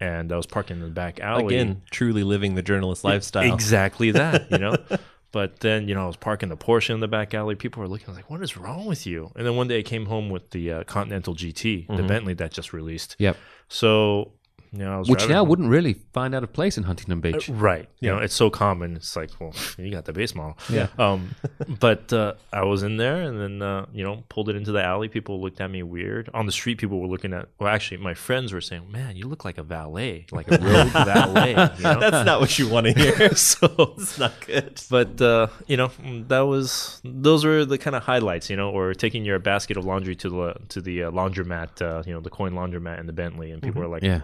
and 0.00 0.32
I 0.32 0.36
was 0.36 0.46
parking 0.46 0.76
in 0.78 0.82
the 0.82 0.88
back 0.88 1.20
alley. 1.20 1.54
Again, 1.56 1.82
truly 1.90 2.24
living 2.24 2.54
the 2.54 2.62
journalist 2.62 3.04
lifestyle. 3.04 3.52
Exactly 3.52 4.10
that, 4.12 4.50
you 4.50 4.58
know. 4.58 4.76
but 5.32 5.60
then, 5.60 5.88
you 5.88 5.94
know, 5.94 6.04
I 6.04 6.06
was 6.06 6.16
parking 6.16 6.48
the 6.48 6.56
Porsche 6.56 6.90
in 6.90 7.00
the 7.00 7.08
back 7.08 7.34
alley. 7.34 7.54
People 7.54 7.80
were 7.80 7.88
looking 7.88 8.06
I 8.08 8.10
was 8.10 8.18
like, 8.18 8.30
"What 8.30 8.42
is 8.42 8.56
wrong 8.56 8.86
with 8.86 9.06
you?" 9.06 9.30
And 9.36 9.46
then 9.46 9.56
one 9.56 9.68
day 9.68 9.78
I 9.78 9.82
came 9.82 10.06
home 10.06 10.28
with 10.30 10.50
the 10.50 10.72
uh, 10.72 10.84
Continental 10.84 11.34
GT, 11.34 11.86
Mm-hmm. 11.86 11.96
the 11.96 12.02
Bentley 12.02 12.34
that 12.34 12.52
just 12.52 12.72
released. 12.72 13.16
Yep. 13.18 13.36
So, 13.68 14.32
you 14.72 14.78
know, 14.84 14.94
I 14.94 14.98
was 14.98 15.08
Which 15.08 15.28
now 15.28 15.38
home- 15.40 15.48
wouldn't 15.48 15.68
really 15.68 15.94
find 16.14 16.34
out 16.34 16.42
of 16.42 16.52
place 16.52 16.78
in 16.78 16.84
Huntington 16.84 17.20
Beach. 17.20 17.48
Right. 17.48 17.88
You 18.00 18.10
know, 18.10 18.18
it's 18.18 18.34
so 18.34 18.48
common. 18.48 18.96
It's 18.96 19.14
like, 19.14 19.30
well, 19.38 19.52
you 19.76 19.90
got 19.90 20.06
the 20.06 20.12
base 20.12 20.34
model. 20.34 20.56
Yeah. 20.70 20.86
Um, 20.98 21.34
but 21.80 22.12
uh, 22.12 22.34
I 22.52 22.64
was 22.64 22.82
in 22.82 22.96
there 22.96 23.22
and 23.22 23.40
then, 23.40 23.60
uh, 23.62 23.86
you 23.92 24.02
know, 24.04 24.24
pulled 24.28 24.48
it 24.48 24.56
into 24.56 24.72
the 24.72 24.82
alley. 24.82 25.08
People 25.08 25.40
looked 25.40 25.60
at 25.60 25.70
me 25.70 25.82
weird. 25.82 26.30
On 26.32 26.46
the 26.46 26.52
street, 26.52 26.78
people 26.78 27.00
were 27.00 27.08
looking 27.08 27.32
at, 27.34 27.48
well, 27.58 27.68
actually, 27.68 27.96
my 27.98 28.14
friends 28.14 28.52
were 28.52 28.60
saying, 28.60 28.90
man, 28.90 29.16
you 29.16 29.26
look 29.26 29.44
like 29.44 29.58
a 29.58 29.62
valet, 29.62 30.26
like 30.30 30.48
a 30.50 30.58
road 30.58 30.86
valet. 30.92 31.50
You 31.50 31.56
know? 31.82 32.00
That's 32.00 32.24
not 32.24 32.40
what 32.40 32.58
you 32.58 32.68
want 32.68 32.86
to 32.86 32.92
hear. 32.92 33.34
so, 33.34 33.94
it's 33.98 34.18
not 34.18 34.32
good. 34.46 34.80
but, 34.90 35.20
uh, 35.20 35.48
you 35.66 35.76
know, 35.76 35.90
that 36.28 36.40
was, 36.40 37.00
those 37.04 37.44
were 37.44 37.64
the 37.64 37.78
kind 37.78 37.96
of 37.96 38.04
highlights, 38.04 38.48
you 38.48 38.56
know, 38.56 38.70
or 38.70 38.94
taking 38.94 39.24
your 39.24 39.38
basket 39.38 39.76
of 39.76 39.84
laundry 39.84 40.14
to 40.16 40.28
the, 40.30 40.54
to 40.70 40.80
the 40.80 41.04
uh, 41.04 41.10
laundromat, 41.10 41.82
uh, 41.82 42.02
you 42.06 42.12
know, 42.14 42.20
the 42.20 42.30
coin 42.30 42.52
laundromat 42.52 43.00
in 43.00 43.06
the 43.06 43.12
Bentley. 43.12 43.50
And 43.50 43.60
people 43.62 43.82
were 43.82 43.88
like, 43.88 44.02
Yeah. 44.02 44.20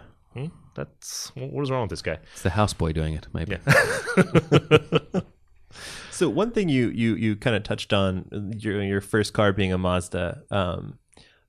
Hmm, 0.46 0.54
that's, 0.74 1.32
what 1.34 1.62
is 1.62 1.70
wrong 1.70 1.82
with 1.82 1.90
this 1.90 2.02
guy? 2.02 2.18
It's 2.32 2.42
the 2.42 2.50
houseboy 2.50 2.94
doing 2.94 3.14
it, 3.14 3.26
maybe. 3.32 3.58
Yeah. 3.66 5.20
So 6.18 6.28
one 6.28 6.50
thing 6.50 6.68
you 6.68 6.88
you 6.88 7.14
you 7.14 7.36
kind 7.36 7.54
of 7.54 7.62
touched 7.62 7.92
on 7.92 8.52
your 8.58 8.82
your 8.82 9.00
first 9.00 9.34
car 9.34 9.52
being 9.52 9.72
a 9.72 9.78
Mazda. 9.78 10.42
Um, 10.50 10.98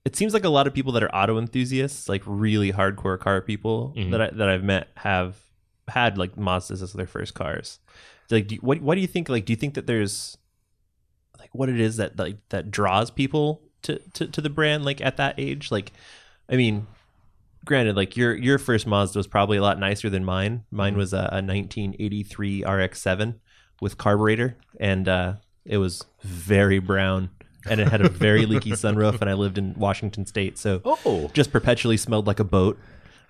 it 0.05 0.15
seems 0.15 0.31
like 0.31 0.43
a 0.43 0.49
lot 0.49 0.67
of 0.67 0.75
people 0.75 0.91
that 0.91 1.01
are 1.01 1.09
auto 1.09 1.39
enthusiasts, 1.39 2.07
like 2.07 2.21
really 2.27 2.71
hardcore 2.71 3.19
car 3.19 3.41
people 3.41 3.95
that 4.11 4.21
I, 4.21 4.29
that 4.29 4.47
I've 4.47 4.63
met, 4.63 4.89
have 4.97 5.37
had 5.87 6.19
like 6.19 6.35
Mazdas 6.35 6.83
as 6.83 6.93
their 6.93 7.07
first 7.07 7.33
cars. 7.33 7.79
Like, 8.29 8.45
do 8.45 8.55
you, 8.55 8.61
what 8.61 8.79
what 8.81 8.93
do 8.93 9.01
you 9.01 9.07
think? 9.07 9.27
Like, 9.27 9.45
do 9.45 9.53
you 9.53 9.57
think 9.57 9.73
that 9.73 9.87
there's 9.87 10.37
like 11.39 11.49
what 11.53 11.69
it 11.69 11.79
is 11.79 11.97
that 11.97 12.19
like 12.19 12.37
that 12.49 12.69
draws 12.69 13.09
people 13.09 13.63
to 13.81 13.97
to 14.13 14.27
to 14.27 14.39
the 14.39 14.51
brand 14.51 14.85
like 14.85 15.01
at 15.01 15.17
that 15.17 15.33
age? 15.39 15.71
Like, 15.71 15.93
I 16.47 16.57
mean, 16.57 16.85
granted, 17.69 17.95
like 17.95 18.17
your 18.17 18.35
your 18.35 18.57
first 18.57 18.87
Mazda 18.87 19.19
was 19.19 19.27
probably 19.27 19.57
a 19.57 19.61
lot 19.61 19.79
nicer 19.79 20.09
than 20.09 20.25
mine. 20.25 20.63
Mine 20.71 20.97
was 20.97 21.13
a, 21.13 21.29
a 21.31 21.39
1983 21.45 22.65
RX-7 22.65 23.35
with 23.79 23.95
carburetor, 23.95 24.57
and 24.79 25.07
uh, 25.07 25.33
it 25.65 25.77
was 25.77 26.03
very 26.23 26.79
brown, 26.79 27.29
and 27.69 27.79
it 27.79 27.87
had 27.87 28.01
a 28.01 28.09
very 28.09 28.47
leaky 28.47 28.71
sunroof. 28.71 29.21
And 29.21 29.29
I 29.29 29.33
lived 29.33 29.59
in 29.59 29.75
Washington 29.75 30.25
State, 30.25 30.57
so 30.57 30.81
Oh, 30.83 31.29
just 31.33 31.51
perpetually 31.51 31.95
smelled 31.95 32.25
like 32.25 32.39
a 32.39 32.43
boat. 32.43 32.79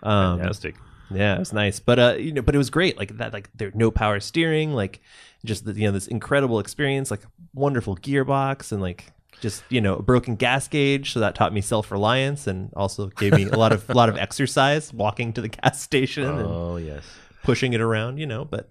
Um, 0.02 0.40
fantastic. 0.40 0.76
yeah, 1.12 1.36
it 1.36 1.40
was 1.40 1.52
nice, 1.52 1.82
but 1.82 2.00
uh, 2.00 2.16
you 2.18 2.32
know, 2.32 2.42
but 2.42 2.56
it 2.56 2.58
was 2.60 2.70
great. 2.70 2.98
Like 2.98 3.18
that, 3.18 3.34
like 3.34 3.50
there 3.58 3.72
no 3.76 3.92
power 3.92 4.22
steering, 4.22 4.74
like 4.74 5.02
just 5.44 5.66
the, 5.66 5.74
you 5.74 5.84
know 5.88 5.92
this 5.92 6.08
incredible 6.08 6.60
experience, 6.60 7.12
like 7.12 7.24
wonderful 7.54 7.98
gearbox, 7.98 8.72
and 8.72 8.82
like 8.82 9.12
just 9.42 9.64
you 9.70 9.82
know 9.82 9.96
a 9.98 10.02
broken 10.02 10.36
gas 10.36 10.68
gauge. 10.68 11.14
So 11.14 11.20
that 11.20 11.36
taught 11.36 11.54
me 11.54 11.62
self 11.62 11.92
reliance, 11.92 12.48
and 12.48 12.72
also 12.76 13.08
gave 13.08 13.34
me 13.34 13.44
a 13.46 13.58
lot 13.58 13.72
of 13.72 13.90
a 13.90 13.94
lot 14.02 14.10
of 14.10 14.18
exercise, 14.18 14.94
walking 14.94 15.34
to 15.34 15.42
the 15.42 15.50
gas 15.50 15.82
station 15.82 16.26
and 16.26 16.48
Oh, 16.48 16.78
yes. 16.78 17.04
pushing 17.44 17.74
it 17.74 17.82
around. 17.82 18.18
You 18.18 18.28
know, 18.28 18.46
but 18.46 18.70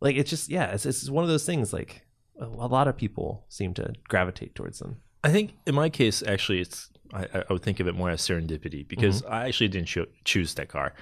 like 0.00 0.16
it's 0.16 0.30
just 0.30 0.48
yeah, 0.48 0.72
it's 0.72 0.86
it's 0.86 1.08
one 1.08 1.24
of 1.24 1.30
those 1.30 1.44
things. 1.46 1.72
Like 1.72 2.04
a, 2.40 2.44
a 2.46 2.68
lot 2.68 2.88
of 2.88 2.96
people 2.96 3.44
seem 3.48 3.74
to 3.74 3.92
gravitate 4.08 4.54
towards 4.54 4.78
them. 4.78 4.96
I 5.24 5.30
think 5.30 5.52
in 5.66 5.74
my 5.74 5.88
case, 5.88 6.22
actually, 6.26 6.60
it's 6.60 6.90
I, 7.12 7.22
I- 7.34 7.44
I 7.48 7.52
would 7.52 7.62
think 7.62 7.78
of 7.80 7.86
it 7.88 7.94
more 7.94 8.10
as 8.10 8.20
serendipity 8.22 8.86
because 8.86 9.22
Mm-hmm. 9.22 9.32
I 9.32 9.46
actually 9.48 9.68
didn't 9.68 9.88
cho- 9.88 10.06
choose 10.24 10.54
that 10.54 10.68
car. 10.68 10.94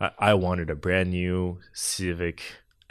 I, 0.00 0.10
I 0.18 0.34
wanted 0.34 0.68
a 0.70 0.74
brand 0.74 1.10
new 1.10 1.58
Civic 1.72 2.42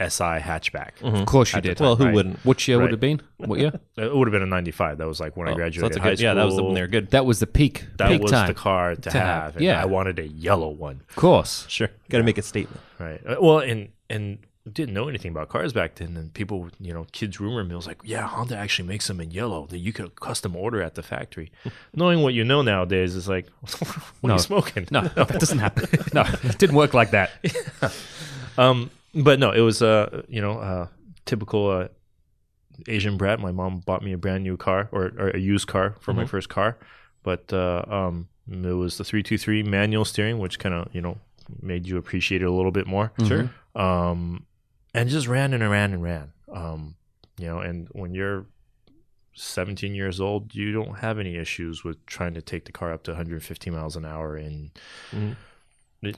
SI 0.08 0.38
hatchback. 0.40 1.00
Of 1.02 1.26
course 1.26 1.54
you 1.54 1.60
did. 1.60 1.76
time, 1.76 1.84
Well, 1.86 1.96
who 1.96 2.04
right. 2.06 2.14
wouldn't? 2.14 2.44
Which 2.44 2.68
year 2.68 2.78
Right. 2.78 2.82
would 2.84 2.90
it 2.90 2.92
have 2.94 3.00
been? 3.00 3.20
What 3.36 3.58
year? 3.58 3.72
It 3.96 4.14
would 4.14 4.28
have 4.28 4.32
been 4.32 4.42
a 4.42 4.46
'95. 4.46 4.98
That 4.98 5.06
was 5.06 5.20
like 5.20 5.36
when 5.36 5.48
I 5.48 5.50
Oh, 5.50 5.54
so 5.54 5.56
graduated 5.58 5.90
that's 5.90 5.96
a 5.96 6.00
high 6.00 6.08
good, 6.10 6.18
school. 6.18 6.24
yeah, 6.28 6.34
that 6.34 6.44
was 6.44 6.56
the 6.56 6.64
when 6.64 6.74
they 6.74 6.80
were 6.80 6.86
good. 6.86 7.10
That 7.10 7.26
was 7.26 7.38
the 7.40 7.46
peak. 7.46 7.84
That 7.98 8.08
peak 8.08 8.22
was 8.22 8.30
time. 8.30 8.46
the 8.48 8.54
car 8.54 8.94
to, 8.94 9.00
to 9.00 9.10
have. 9.10 9.26
have, 9.44 9.56
and 9.56 9.64
yeah. 9.64 9.82
I 9.82 9.84
wanted 9.86 10.18
a 10.18 10.26
yellow 10.26 10.70
one. 10.70 11.02
Of 11.10 11.16
course. 11.16 11.66
Sure, 11.68 11.88
got 12.08 12.18
to 12.18 12.24
make 12.24 12.38
a 12.38 12.42
statement. 12.42 12.80
Right. 12.98 13.20
Uh, 13.26 13.36
Well, 13.40 13.58
and 13.58 13.88
and 14.10 14.38
didn't 14.72 14.94
know 14.94 15.08
anything 15.08 15.32
about 15.32 15.48
cars 15.48 15.72
back 15.72 15.96
then. 15.96 16.16
And 16.16 16.32
people, 16.32 16.68
you 16.78 16.94
know, 16.94 17.04
kids 17.10 17.40
rumor 17.40 17.64
mills 17.64 17.84
like, 17.84 17.98
yeah, 18.04 18.28
Honda 18.28 18.56
actually 18.56 18.86
makes 18.86 19.08
them 19.08 19.20
in 19.20 19.32
yellow 19.32 19.66
that 19.66 19.78
you 19.78 19.92
could 19.92 20.14
custom 20.14 20.54
order 20.54 20.80
at 20.80 20.94
the 20.94 21.02
factory. 21.02 21.50
Knowing 21.96 22.22
what 22.22 22.32
you 22.32 22.44
know 22.44 22.62
nowadays 22.62 23.16
is 23.16 23.26
like, 23.28 23.48
what 23.60 23.82
are 24.22 24.28
No. 24.28 24.34
you 24.34 24.38
smoking? 24.38 24.86
No, 24.92 25.00
that 25.00 25.40
doesn't 25.40 25.58
happen. 25.58 25.88
No, 26.14 26.22
it 26.44 26.58
didn't 26.58 26.76
work 26.76 26.94
like 26.94 27.10
that. 27.10 27.32
Um, 28.56 28.90
but 29.14 29.38
no, 29.38 29.50
it 29.52 29.60
was 29.60 29.82
uh, 29.82 30.22
you 30.28 30.40
know, 30.40 30.58
uh, 30.58 30.86
typical 31.26 31.68
uh, 31.70 31.88
Asian 32.88 33.16
brat. 33.16 33.40
My 33.40 33.52
mom 33.52 33.80
bought 33.80 34.02
me 34.02 34.12
a 34.12 34.18
brand 34.18 34.44
new 34.44 34.56
car 34.56 34.88
or, 34.92 35.12
or 35.18 35.30
a 35.30 35.38
used 35.38 35.66
car 35.68 35.96
for 36.00 36.12
my 36.12 36.24
first 36.26 36.48
car, 36.48 36.78
but 37.22 37.52
uh, 37.52 37.84
um, 37.88 38.28
it 38.50 38.72
was 38.76 38.98
the 38.98 39.04
three 39.04 39.22
two 39.22 39.38
three 39.38 39.62
manual 39.62 40.04
steering, 40.04 40.38
which 40.38 40.58
kind 40.58 40.74
of 40.74 40.88
you 40.94 41.00
know 41.00 41.18
made 41.60 41.86
you 41.86 41.96
appreciate 41.96 42.42
it 42.42 42.46
a 42.46 42.50
little 42.52 42.72
bit 42.72 42.86
more. 42.86 43.12
Sure. 43.26 43.50
Um, 43.74 44.46
and 44.94 45.08
just 45.08 45.26
ran 45.26 45.52
and 45.54 45.68
ran 45.70 45.92
and 45.92 46.02
ran. 46.02 46.32
Um, 46.52 46.94
you 47.38 47.46
know, 47.46 47.60
and 47.60 47.88
when 47.92 48.14
you're 48.14 48.46
17 49.34 49.94
years 49.94 50.20
old, 50.20 50.54
you 50.54 50.72
don't 50.72 50.98
have 50.98 51.18
any 51.18 51.36
issues 51.36 51.82
with 51.82 52.04
trying 52.06 52.34
to 52.34 52.42
take 52.42 52.66
the 52.66 52.72
car 52.72 52.92
up 52.92 53.02
to 53.04 53.12
150 53.12 53.70
miles 53.70 53.96
an 53.96 54.04
hour 54.04 54.36
and. 54.36 54.70
Mhm. 55.10 55.36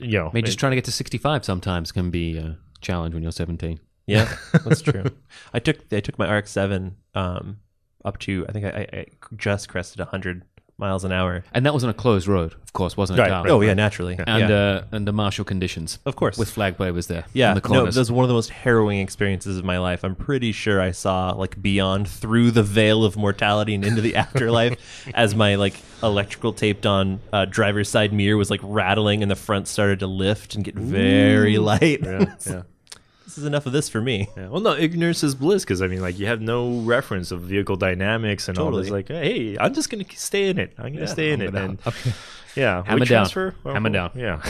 You 0.01 0.19
know, 0.19 0.31
Maybe 0.33 0.47
just 0.47 0.55
and- 0.57 0.61
trying 0.61 0.71
to 0.73 0.77
get 0.77 0.87
to 0.87 0.93
65 0.93 1.45
sometimes 1.45 1.93
can 1.93 2.11
be 2.11 2.39
a 2.39 2.57
challenge 2.85 3.15
when 3.15 3.23
you're 3.23 3.33
17. 3.33 3.81
Yeah, 4.07 4.37
that's 4.65 4.83
true. 4.83 5.05
I 5.53 5.59
took 5.59 5.79
I 5.93 6.01
took 6.01 6.19
my 6.19 6.33
RX-7 6.33 6.93
um, 7.15 7.59
up 8.05 8.19
to 8.21 8.45
I 8.49 8.53
think 8.53 8.67
I, 8.67 8.87
I 8.93 9.07
just 9.37 9.69
crested 9.69 9.99
100 10.01 10.45
miles 10.77 11.05
an 11.05 11.13
hour. 11.13 11.45
And 11.53 11.65
that 11.67 11.73
was 11.73 11.85
on 11.85 11.91
a 11.91 11.95
closed 11.95 12.27
road, 12.27 12.55
of 12.55 12.73
course, 12.73 12.97
wasn't 12.97 13.19
it, 13.19 13.23
Right, 13.23 13.31
Carl? 13.31 13.51
Oh 13.51 13.61
yeah, 13.61 13.75
naturally. 13.75 14.19
And 14.27 14.49
yeah. 14.49 14.57
uh, 14.57 14.85
under 14.93 15.13
martial 15.13 15.45
conditions. 15.45 15.99
of 16.05 16.17
course. 16.17 16.37
With 16.37 16.51
flag 16.51 16.79
wavers 16.79 17.07
there. 17.07 17.25
yeah, 17.33 17.55
the 17.55 17.69
no, 17.69 17.87
that 17.87 17.97
was 17.97 18.11
one 18.11 18.25
of 18.25 18.29
the 18.29 18.35
most 18.35 18.51
harrowing 18.51 18.99
experiences 18.99 19.57
of 19.57 19.65
my 19.65 19.79
life. 19.79 20.05
I'm 20.05 20.17
pretty 20.17 20.53
sure 20.53 20.81
I 20.81 20.91
saw 20.91 21.31
like 21.33 21.61
beyond 21.61 22.09
through 22.09 22.51
the 22.51 22.63
veil 22.63 23.05
of 23.05 23.17
mortality 23.17 23.75
and 23.75 23.85
into 23.85 24.01
the 24.01 24.17
afterlife 24.25 25.09
as 25.15 25.35
my 25.35 25.55
like 25.55 25.75
electrical 26.03 26.53
taped 26.53 26.87
on 26.87 27.21
uh, 27.33 27.45
driver's 27.45 27.89
side 27.89 28.13
mirror 28.13 28.37
was 28.37 28.51
like 28.51 28.61
rattling 28.63 29.23
and 29.23 29.31
the 29.31 29.37
front 29.37 29.69
started 29.69 30.01
to 30.01 30.07
lift 30.07 30.55
and 30.55 30.65
get 30.65 30.75
very 30.75 31.59
light. 31.59 32.01
yeah, 32.03 32.35
yeah. 32.47 32.63
this 33.25 33.39
is 33.39 33.45
enough 33.45 33.67
of 33.67 33.73
this 33.73 33.89
for 33.89 34.01
me. 34.01 34.29
Yeah. 34.37 34.49
Well, 34.49 34.61
no, 34.61 34.75
ignorance 34.75 35.23
is 35.23 35.35
bliss 35.35 35.65
because 35.65 35.81
I 35.83 35.87
mean, 35.87 36.01
like, 36.01 36.19
you 36.19 36.27
have 36.27 36.41
no 36.41 36.81
reference 36.81 37.31
of 37.31 37.43
vehicle 37.43 37.77
dynamics 37.77 38.49
and 38.49 38.59
all 38.59 38.71
this. 38.71 38.89
Totally. 38.89 38.91
Like, 38.91 39.09
hey, 39.09 39.57
I'm 39.59 39.75
just 39.75 39.91
gonna 39.91 40.05
stay 40.15 40.49
in 40.49 40.59
it. 40.59 40.75
I'm 40.79 40.93
gonna 40.93 41.07
stay 41.07 41.33
in 41.33 41.41
it. 41.41 41.55
And 41.55 41.79
yeah, 42.57 42.83
Hammer 42.85 43.01
down. 43.01 43.07
transfer. 43.07 43.55
Well, 43.65 43.75
Hammer 43.75 43.91
down. 43.91 44.11
Yeah. 44.17 44.43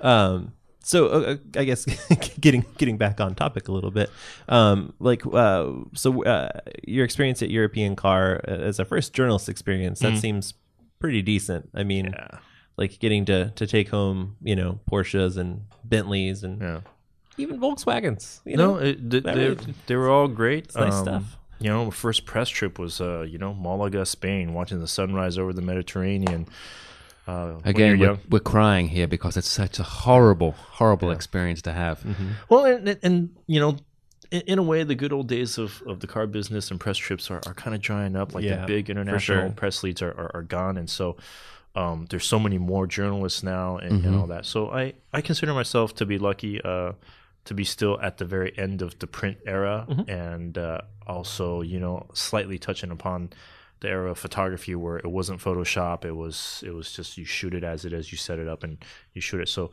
Um, 0.00 0.52
so 0.86 1.08
uh, 1.08 1.36
I 1.56 1.64
guess 1.64 1.84
getting 2.40 2.64
getting 2.78 2.96
back 2.96 3.20
on 3.20 3.34
topic 3.34 3.66
a 3.68 3.72
little 3.72 3.90
bit, 3.90 4.08
um, 4.48 4.92
like 5.00 5.26
uh, 5.26 5.72
so 5.94 6.24
uh, 6.24 6.60
your 6.86 7.04
experience 7.04 7.42
at 7.42 7.50
European 7.50 7.96
Car 7.96 8.40
uh, 8.46 8.52
as 8.52 8.78
a 8.78 8.84
first 8.84 9.12
journalist 9.12 9.48
experience 9.48 9.98
that 9.98 10.16
seems 10.18 10.54
pretty 11.00 11.22
decent. 11.22 11.70
I 11.74 11.82
mean, 11.82 12.14
yeah. 12.14 12.38
like 12.76 13.00
getting 13.00 13.24
to 13.24 13.50
to 13.50 13.66
take 13.66 13.88
home 13.88 14.36
you 14.42 14.54
know 14.54 14.78
Porsches 14.88 15.36
and 15.36 15.62
Bentleys 15.84 16.44
and 16.44 16.60
Yeah. 16.60 16.80
Even 17.38 17.58
Volkswagens. 17.60 18.40
You 18.44 18.56
no, 18.56 18.74
know, 18.74 18.78
it, 18.80 19.10
th- 19.10 19.24
they, 19.24 19.48
mean, 19.50 19.74
they 19.86 19.96
were 19.96 20.08
all 20.10 20.28
great. 20.28 20.74
nice 20.74 20.94
Um, 20.94 21.04
stuff. 21.04 21.36
You 21.58 21.70
know, 21.70 21.90
first 21.90 22.26
press 22.26 22.48
trip 22.50 22.78
was, 22.78 23.00
uh, 23.00 23.22
you 23.22 23.38
know, 23.38 23.54
Malaga, 23.54 24.04
Spain, 24.04 24.52
watching 24.52 24.78
the 24.80 24.86
sunrise 24.88 25.38
over 25.38 25.52
the 25.54 25.62
Mediterranean. 25.62 26.46
Uh, 27.26 27.54
Again, 27.64 27.98
we're, 27.98 28.18
we're 28.28 28.40
crying 28.40 28.88
here 28.88 29.06
because 29.08 29.36
it's 29.36 29.50
such 29.50 29.78
a 29.78 29.82
horrible, 29.82 30.52
horrible 30.52 31.10
experience 31.10 31.62
to 31.62 31.72
have. 31.72 32.00
Mm-hmm. 32.00 32.28
Well, 32.50 32.66
and, 32.66 32.88
and, 32.88 32.98
and 33.02 33.36
you 33.46 33.58
know, 33.58 33.78
in, 34.30 34.42
in 34.42 34.58
a 34.58 34.62
way, 34.62 34.84
the 34.84 34.94
good 34.94 35.12
old 35.14 35.28
days 35.28 35.56
of, 35.56 35.82
of 35.86 36.00
the 36.00 36.06
car 36.06 36.26
business 36.26 36.70
and 36.70 36.78
press 36.78 36.98
trips 36.98 37.30
are, 37.30 37.40
are 37.46 37.54
kind 37.54 37.74
of 37.74 37.80
drying 37.80 38.16
up. 38.16 38.34
Like 38.34 38.44
Yeah, 38.44 38.60
the 38.60 38.66
big 38.66 38.90
international 38.90 39.46
sure. 39.46 39.50
press 39.50 39.82
leads 39.82 40.02
are, 40.02 40.12
are, 40.12 40.30
are 40.34 40.42
gone, 40.42 40.76
and 40.76 40.88
so 40.90 41.16
um, 41.74 42.06
there's 42.10 42.26
so 42.26 42.38
many 42.38 42.58
more 42.58 42.86
journalists 42.86 43.42
now 43.42 43.78
and, 43.78 44.04
and 44.04 44.14
all 44.14 44.26
that. 44.28 44.44
So 44.46 44.70
I, 44.70 44.94
I 45.12 45.20
consider 45.20 45.52
myself 45.54 45.94
to 45.96 46.06
be 46.06 46.18
lucky 46.18 46.60
uh, 46.62 46.92
to 47.46 47.54
be 47.54 47.64
still 47.64 47.98
at 48.00 48.18
the 48.18 48.24
very 48.24 48.52
end 48.58 48.82
of 48.82 48.98
the 48.98 49.06
print 49.06 49.38
era, 49.46 49.86
and 50.08 50.56
uh, 50.58 50.80
also 51.06 51.62
you 51.62 51.80
know 51.80 52.06
slightly 52.12 52.58
touching 52.58 52.90
upon 52.90 53.30
the 53.80 53.88
era 53.88 54.10
of 54.12 54.18
photography 54.18 54.74
where 54.74 54.96
it 54.98 55.06
wasn't 55.10 55.40
Photoshop. 55.40 56.04
It 56.04 56.12
was 56.12 56.62
it 56.66 56.72
was 56.74 56.92
just 56.92 57.18
you 57.18 57.24
shoot 57.24 57.54
it 57.54 57.62
as 57.64 57.84
it 57.84 57.92
is. 57.92 58.10
You 58.12 58.18
set 58.18 58.38
it 58.38 58.48
up 58.48 58.62
and 58.64 58.78
you 59.14 59.20
shoot 59.20 59.40
it. 59.40 59.48
So 59.48 59.70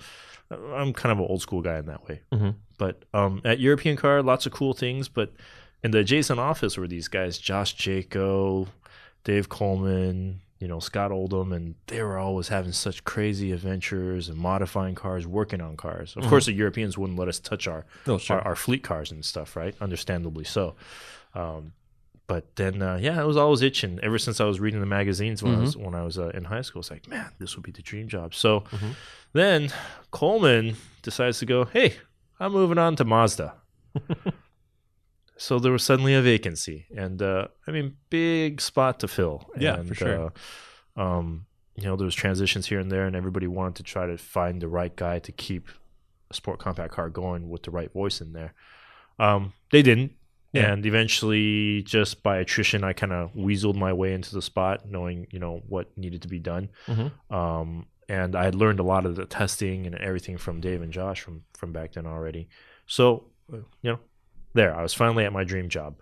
uh, 0.51 0.57
I'm 0.73 0.93
kind 0.93 1.11
of 1.11 1.19
an 1.19 1.25
old 1.29 1.41
school 1.41 1.61
guy 1.61 1.77
in 1.79 1.85
that 1.85 2.07
way. 2.07 2.21
Mhm. 2.31 2.55
But 2.77 3.03
um, 3.13 3.41
at 3.45 3.59
European 3.59 3.95
Car, 3.95 4.21
lots 4.21 4.45
of 4.45 4.51
cool 4.51 4.73
things. 4.73 5.07
But 5.07 5.31
in 5.83 5.91
the 5.91 5.99
adjacent 5.99 6.39
office 6.39 6.77
were 6.77 6.87
these 6.87 7.07
guys, 7.07 7.37
Josh 7.37 7.75
Jacquot, 7.75 8.67
Dave 9.23 9.47
Coleman, 9.49 10.41
you 10.63 10.69
know, 10.69 10.79
Scott 10.79 11.11
Oldham, 11.11 11.51
and 11.51 11.75
they 11.87 12.01
were 12.01 12.17
always 12.17 12.47
having 12.47 12.71
such 12.71 13.03
crazy 13.03 13.51
adventures 13.51 14.29
and 14.29 14.37
modifying 14.37 14.95
cars, 14.95 15.27
working 15.27 15.59
on 15.61 15.75
cars. 15.75 16.15
Of 16.15 16.23
course, 16.31 16.45
the 16.45 16.53
Europeans 16.53 16.97
wouldn't 16.97 17.19
let 17.19 17.27
us 17.27 17.39
touch 17.39 17.67
our, 17.67 17.85
Oh, 18.07 18.17
sure. 18.17 18.37
our 18.37 18.47
our 18.49 18.55
fleet 18.55 18.81
cars 18.83 19.11
and 19.11 19.23
stuff, 19.25 19.55
right? 19.55 19.75
Understandably 19.81 20.45
so. 20.45 20.75
Um, 21.35 21.73
but 22.27 22.43
then, 22.55 22.81
uh, 22.81 22.97
yeah, 23.01 23.19
I 23.21 23.25
was 23.25 23.35
always 23.35 23.61
itching 23.61 23.99
ever 24.01 24.17
since 24.17 24.39
I 24.39 24.45
was 24.45 24.59
reading 24.61 24.79
the 24.79 24.85
magazines 24.99 25.43
when 25.43 25.55
I 25.55 25.59
was 25.59 25.75
when 25.75 25.95
I 25.95 26.03
was 26.03 26.17
uh, 26.17 26.29
in 26.29 26.45
high 26.45 26.61
school. 26.61 26.79
It's 26.79 26.89
like, 26.91 27.07
man, 27.09 27.29
this 27.39 27.55
would 27.57 27.65
be 27.65 27.71
the 27.73 27.81
dream 27.81 28.07
job. 28.07 28.33
So 28.33 28.63
then 29.33 29.69
Coleman 30.11 30.75
decides 31.01 31.39
to 31.39 31.45
go, 31.45 31.65
hey, 31.65 31.97
I'm 32.39 32.53
moving 32.53 32.77
on 32.77 32.95
to 32.95 33.03
Mazda. 33.05 33.53
so 35.37 35.59
there 35.59 35.71
was 35.71 35.83
suddenly 35.83 36.13
a 36.13 36.21
vacancy, 36.21 36.87
and 36.95 37.21
uh, 37.21 37.47
I 37.67 37.71
mean, 37.71 37.97
big 38.09 38.61
spot 38.61 38.99
to 39.01 39.07
fill. 39.07 39.49
Yeah, 39.57 39.75
and, 39.75 39.87
for 39.87 39.95
sure. 39.95 40.31
Uh, 40.97 41.01
um, 41.01 41.45
you 41.75 41.85
know, 41.85 41.95
there 41.95 42.05
was 42.05 42.15
transitions 42.15 42.67
here 42.67 42.79
and 42.79 42.91
there, 42.91 43.05
and 43.05 43.15
everybody 43.15 43.47
wanted 43.47 43.75
to 43.75 43.83
try 43.83 44.05
to 44.05 44.17
find 44.17 44.61
the 44.61 44.67
right 44.67 44.95
guy 44.95 45.19
to 45.19 45.31
keep 45.31 45.69
a 46.29 46.33
sport 46.33 46.59
compact 46.59 46.93
car 46.93 47.09
going 47.09 47.49
with 47.49 47.63
the 47.63 47.71
right 47.71 47.91
voice 47.91 48.21
in 48.21 48.33
there. 48.33 48.53
Um, 49.19 49.53
they 49.71 49.81
didn't. 49.81 50.13
Yeah. 50.51 50.71
And 50.71 50.85
eventually, 50.85 51.81
just 51.81 52.21
by 52.21 52.37
attrition, 52.37 52.83
I 52.83 52.93
kind 52.93 53.11
of 53.11 53.33
weaseled 53.33 53.75
my 53.75 53.91
way 53.91 54.13
into 54.13 54.35
the 54.35 54.41
spot, 54.41 54.87
knowing 54.87 55.25
you 55.31 55.39
know 55.39 55.63
what 55.67 55.97
needed 55.97 56.21
to 56.21 56.27
be 56.27 56.37
done. 56.37 56.69
Mhm. 56.87 57.11
Um, 57.33 57.87
and 58.07 58.35
I 58.35 58.43
had 58.43 58.53
learned 58.53 58.79
a 58.79 58.83
lot 58.83 59.07
of 59.07 59.15
the 59.15 59.25
testing 59.25 59.87
and 59.87 59.95
everything 59.95 60.37
from 60.37 60.61
Dave 60.61 60.83
and 60.83 60.93
Josh 60.93 61.21
from 61.21 61.43
from 61.57 61.73
back 61.73 61.93
then 61.93 62.05
already. 62.05 62.49
So 62.85 63.31
uh, 63.51 63.57
you 63.81 63.91
know, 63.91 63.99
there 64.53 64.75
I 64.75 64.81
was 64.81 64.93
finally 64.93 65.25
at 65.25 65.33
my 65.33 65.43
dream 65.43 65.69
job. 65.69 65.95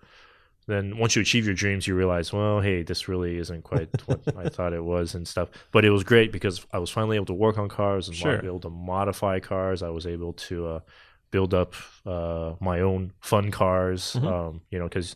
Then 0.68 0.98
once 0.98 1.16
you 1.16 1.22
achieve 1.24 1.46
your 1.46 1.56
dreams, 1.56 1.88
you 1.88 1.96
realize, 1.96 2.32
well, 2.32 2.62
hey, 2.62 2.84
this 2.84 3.08
really 3.08 3.38
isn't 3.38 3.64
quite 3.64 3.90
what 4.08 4.22
I 4.38 4.48
thought 4.48 4.74
it 4.74 4.84
was 4.84 5.16
and 5.16 5.28
stuff. 5.28 5.50
But 5.72 5.86
it 5.86 5.90
was 5.90 6.04
great 6.04 6.32
because 6.32 6.66
I 6.72 6.78
was 6.78 6.90
finally 6.92 7.16
able 7.16 7.26
to 7.28 7.34
work 7.34 7.58
on 7.58 7.68
cars 7.68 8.08
and 8.08 8.16
Sure. 8.16 8.40
able 8.46 8.60
to 8.62 8.70
modify 8.70 9.40
cars. 9.40 9.82
I 9.82 9.90
was 9.90 10.06
able 10.06 10.34
to 10.34 10.68
uh, 10.68 10.80
build 11.32 11.54
up 11.54 11.74
uh, 12.06 12.54
my 12.62 12.82
own 12.82 13.12
fun 13.22 13.50
cars. 13.52 14.14
Mhm. 14.20 14.28
Um, 14.32 14.62
you 14.70 14.78
know, 14.78 14.86
because 14.86 15.16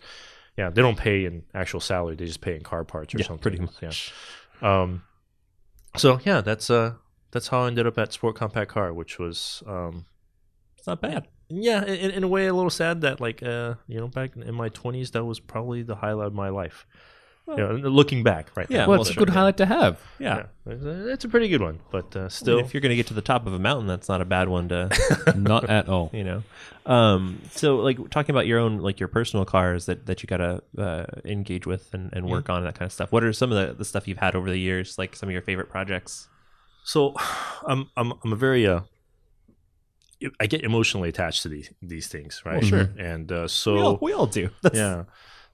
yeah, 0.58 0.70
they 0.72 0.82
don't 0.82 0.98
pay 0.98 1.26
in 1.26 1.44
actual 1.54 1.80
salary; 1.80 2.16
they 2.16 2.26
just 2.26 2.42
pay 2.42 2.56
in 2.56 2.64
car 2.64 2.84
parts 2.84 3.14
or 3.14 3.20
Yeah, 3.20 3.26
something. 3.28 3.42
pretty 3.42 3.58
Yeah. 3.82 3.88
much. 3.88 4.14
Um, 4.62 5.04
so 5.96 6.20
yeah, 6.26 6.42
that's 6.42 6.70
uh, 6.70 6.94
that's 7.32 7.50
how 7.50 7.62
I 7.64 7.68
ended 7.68 7.86
up 7.86 7.98
at 8.00 8.14
Sport 8.14 8.36
Compact 8.36 8.72
Car, 8.72 8.94
which 8.94 9.20
was 9.20 9.62
um, 9.68 10.06
It's 10.78 10.88
not 10.88 11.02
bad. 11.02 11.28
Yeah, 11.50 11.84
in, 11.86 12.12
in 12.12 12.24
a 12.24 12.28
way, 12.28 12.48
a 12.48 12.54
little 12.54 12.70
sad 12.70 13.02
that 13.02 13.20
like 13.22 13.44
uh, 13.44 13.76
you 13.88 14.00
know, 14.00 14.08
back 14.08 14.36
in 14.36 14.54
my 14.54 14.70
twenties, 14.70 15.12
that 15.12 15.24
was 15.24 15.40
probably 15.40 15.84
the 15.84 15.96
highlight 15.96 16.28
of 16.28 16.34
my 16.34 16.50
life. 16.50 16.86
you 17.48 17.58
know, 17.58 17.74
looking 17.74 18.24
back, 18.24 18.50
right? 18.56 18.66
Yeah, 18.70 18.80
now. 18.80 18.88
well, 18.88 18.98
well, 18.98 19.02
it's 19.02 19.12
a 19.12 19.20
good 19.20 19.28
yeah. 19.28 19.34
highlight 19.36 19.58
to 19.58 19.68
have. 19.68 20.02
Yeah. 20.18 20.46
Yeah, 20.66 20.74
it's 20.74 20.84
a, 20.84 21.12
it's 21.12 21.26
a 21.26 21.30
pretty 21.30 21.48
good 21.48 21.62
one, 21.62 21.80
but 21.92 22.16
uh, 22.16 22.20
I 22.20 22.22
mean, 22.24 22.30
still, 22.32 22.60
if 22.60 22.74
you're 22.74 22.82
going 22.82 22.90
to 22.90 22.96
get 22.96 23.06
to 23.08 23.14
the 23.14 23.22
top 23.22 23.46
of 23.46 23.54
a 23.54 23.60
mountain, 23.60 23.86
that's 23.86 24.10
not 24.10 24.20
a 24.20 24.26
bad 24.26 24.50
one 24.50 24.70
to, 24.70 24.90
Not 25.36 25.70
at 25.70 25.88
all. 25.88 26.10
you 26.12 26.24
know. 26.24 26.44
Um, 26.88 27.42
so, 27.52 27.78
like 27.78 28.10
talking 28.10 28.34
about 28.34 28.48
your 28.48 28.58
own, 28.58 28.80
like 28.80 29.00
your 29.00 29.10
personal 29.10 29.46
cars 29.46 29.86
that 29.86 30.08
that 30.08 30.24
you 30.24 30.28
got 30.28 30.38
to 30.38 30.64
uh, 30.80 31.06
engage 31.24 31.68
with 31.68 31.94
and, 31.94 32.12
and 32.14 32.28
work 32.28 32.50
on 32.50 32.58
and 32.58 32.66
that 32.66 32.74
kind 32.74 32.88
of 32.88 32.94
stuff. 32.94 33.12
What 33.12 33.24
are 33.24 33.32
some 33.34 33.52
of 33.52 33.68
the, 33.68 33.76
the 33.76 33.86
stuff 33.86 34.08
you've 34.08 34.18
had 34.18 34.36
over 34.36 34.50
the 34.50 34.58
years? 34.58 34.98
Like 34.98 35.16
some 35.16 35.30
of 35.30 35.34
your 35.34 35.44
favorite 35.44 35.70
projects? 35.70 36.28
So 36.84 37.14
I'm 37.68 37.90
I'm 37.96 38.14
I'm 38.24 38.34
a 38.34 38.36
very 38.36 38.66
uh 38.66 38.82
I 40.40 40.48
get 40.48 40.64
emotionally 40.64 41.10
attached 41.10 41.44
to 41.44 41.50
these 41.50 41.72
these 41.82 42.08
things, 42.08 42.42
right? 42.46 42.62
Well, 42.62 42.70
sure. 42.70 42.90
And 42.98 43.32
uh, 43.32 43.48
so 43.48 43.74
we 43.74 43.82
all 43.82 43.98
we 44.02 44.14
all 44.14 44.28
do. 44.28 44.50
That's, 44.62 44.78
yeah. 44.78 45.04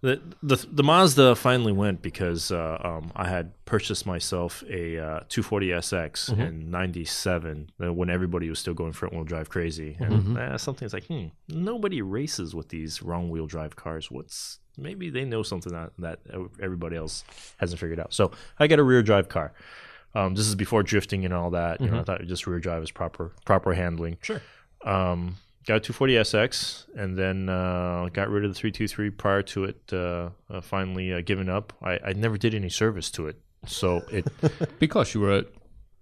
The, 0.02 0.20
the 0.42 0.56
the 0.72 0.84
Mazda 0.84 1.36
finally 1.36 1.72
went 1.72 2.02
because 2.02 2.52
uh, 2.52 2.80
um, 2.84 3.12
I 3.16 3.28
had 3.28 3.54
purchased 3.66 4.08
myself 4.08 4.64
a 4.68 4.98
uh, 4.98 5.20
240SX 5.30 6.40
in 6.40 6.72
'97 6.72 7.72
uh, 7.84 7.94
when 7.94 8.10
everybody 8.10 8.50
was 8.50 8.58
still 8.58 8.74
going 8.74 8.94
front 8.94 9.14
wheel 9.14 9.24
drive 9.24 9.50
crazy, 9.50 9.98
and 10.00 10.40
uh, 10.40 10.58
something's 10.58 10.94
like, 10.94 11.06
hmm, 11.06 11.28
nobody 11.48 12.02
races 12.02 12.56
with 12.56 12.70
these 12.70 13.04
wrong 13.04 13.30
wheel 13.30 13.46
drive 13.46 13.76
cars. 13.76 14.10
What's 14.10 14.58
maybe 14.76 15.12
they 15.12 15.24
know 15.24 15.44
something 15.44 15.72
that 15.72 15.92
that 16.00 16.20
everybody 16.60 16.96
else 16.96 17.24
hasn't 17.58 17.80
figured 17.80 18.00
out. 18.00 18.12
So 18.12 18.32
I 18.58 18.66
got 18.66 18.80
a 18.80 18.84
rear 18.84 19.04
drive 19.04 19.30
car. 19.30 19.54
Um, 20.14 20.36
this 20.36 20.48
is 20.48 20.56
before 20.56 20.84
drifting 20.84 21.24
and 21.26 21.34
all 21.34 21.52
that. 21.52 21.80
You 21.82 21.90
know, 21.90 22.00
I 22.00 22.04
thought 22.04 22.22
just 22.26 22.46
rear 22.48 22.60
drive 22.60 22.84
is 22.84 22.92
proper 22.92 23.32
proper 23.46 23.74
handling. 23.74 24.18
Sure. 24.22 24.42
Um, 24.86 25.36
got 25.68 25.76
a 25.76 25.80
240 25.80 26.16
SX 26.16 26.86
and 26.96 27.18
then 27.18 27.48
uh, 27.50 28.10
got 28.12 28.30
rid 28.30 28.44
of 28.44 28.52
the 28.52 28.56
323 28.56 29.10
prior 29.12 29.42
to 29.44 29.66
it 29.66 29.80
uh, 29.94 30.30
uh, 30.50 30.60
finally 30.62 31.14
uh, 31.14 31.22
giving 31.22 31.50
up. 31.50 31.72
I, 31.82 32.00
I 32.04 32.14
never 32.14 32.38
did 32.38 32.54
any 32.56 32.70
service 32.70 33.12
to 33.12 33.28
it. 33.28 33.40
So 33.68 34.02
it 34.12 34.26
Because 34.80 35.14
you 35.14 35.22
were 35.22 35.38
a, 35.38 35.46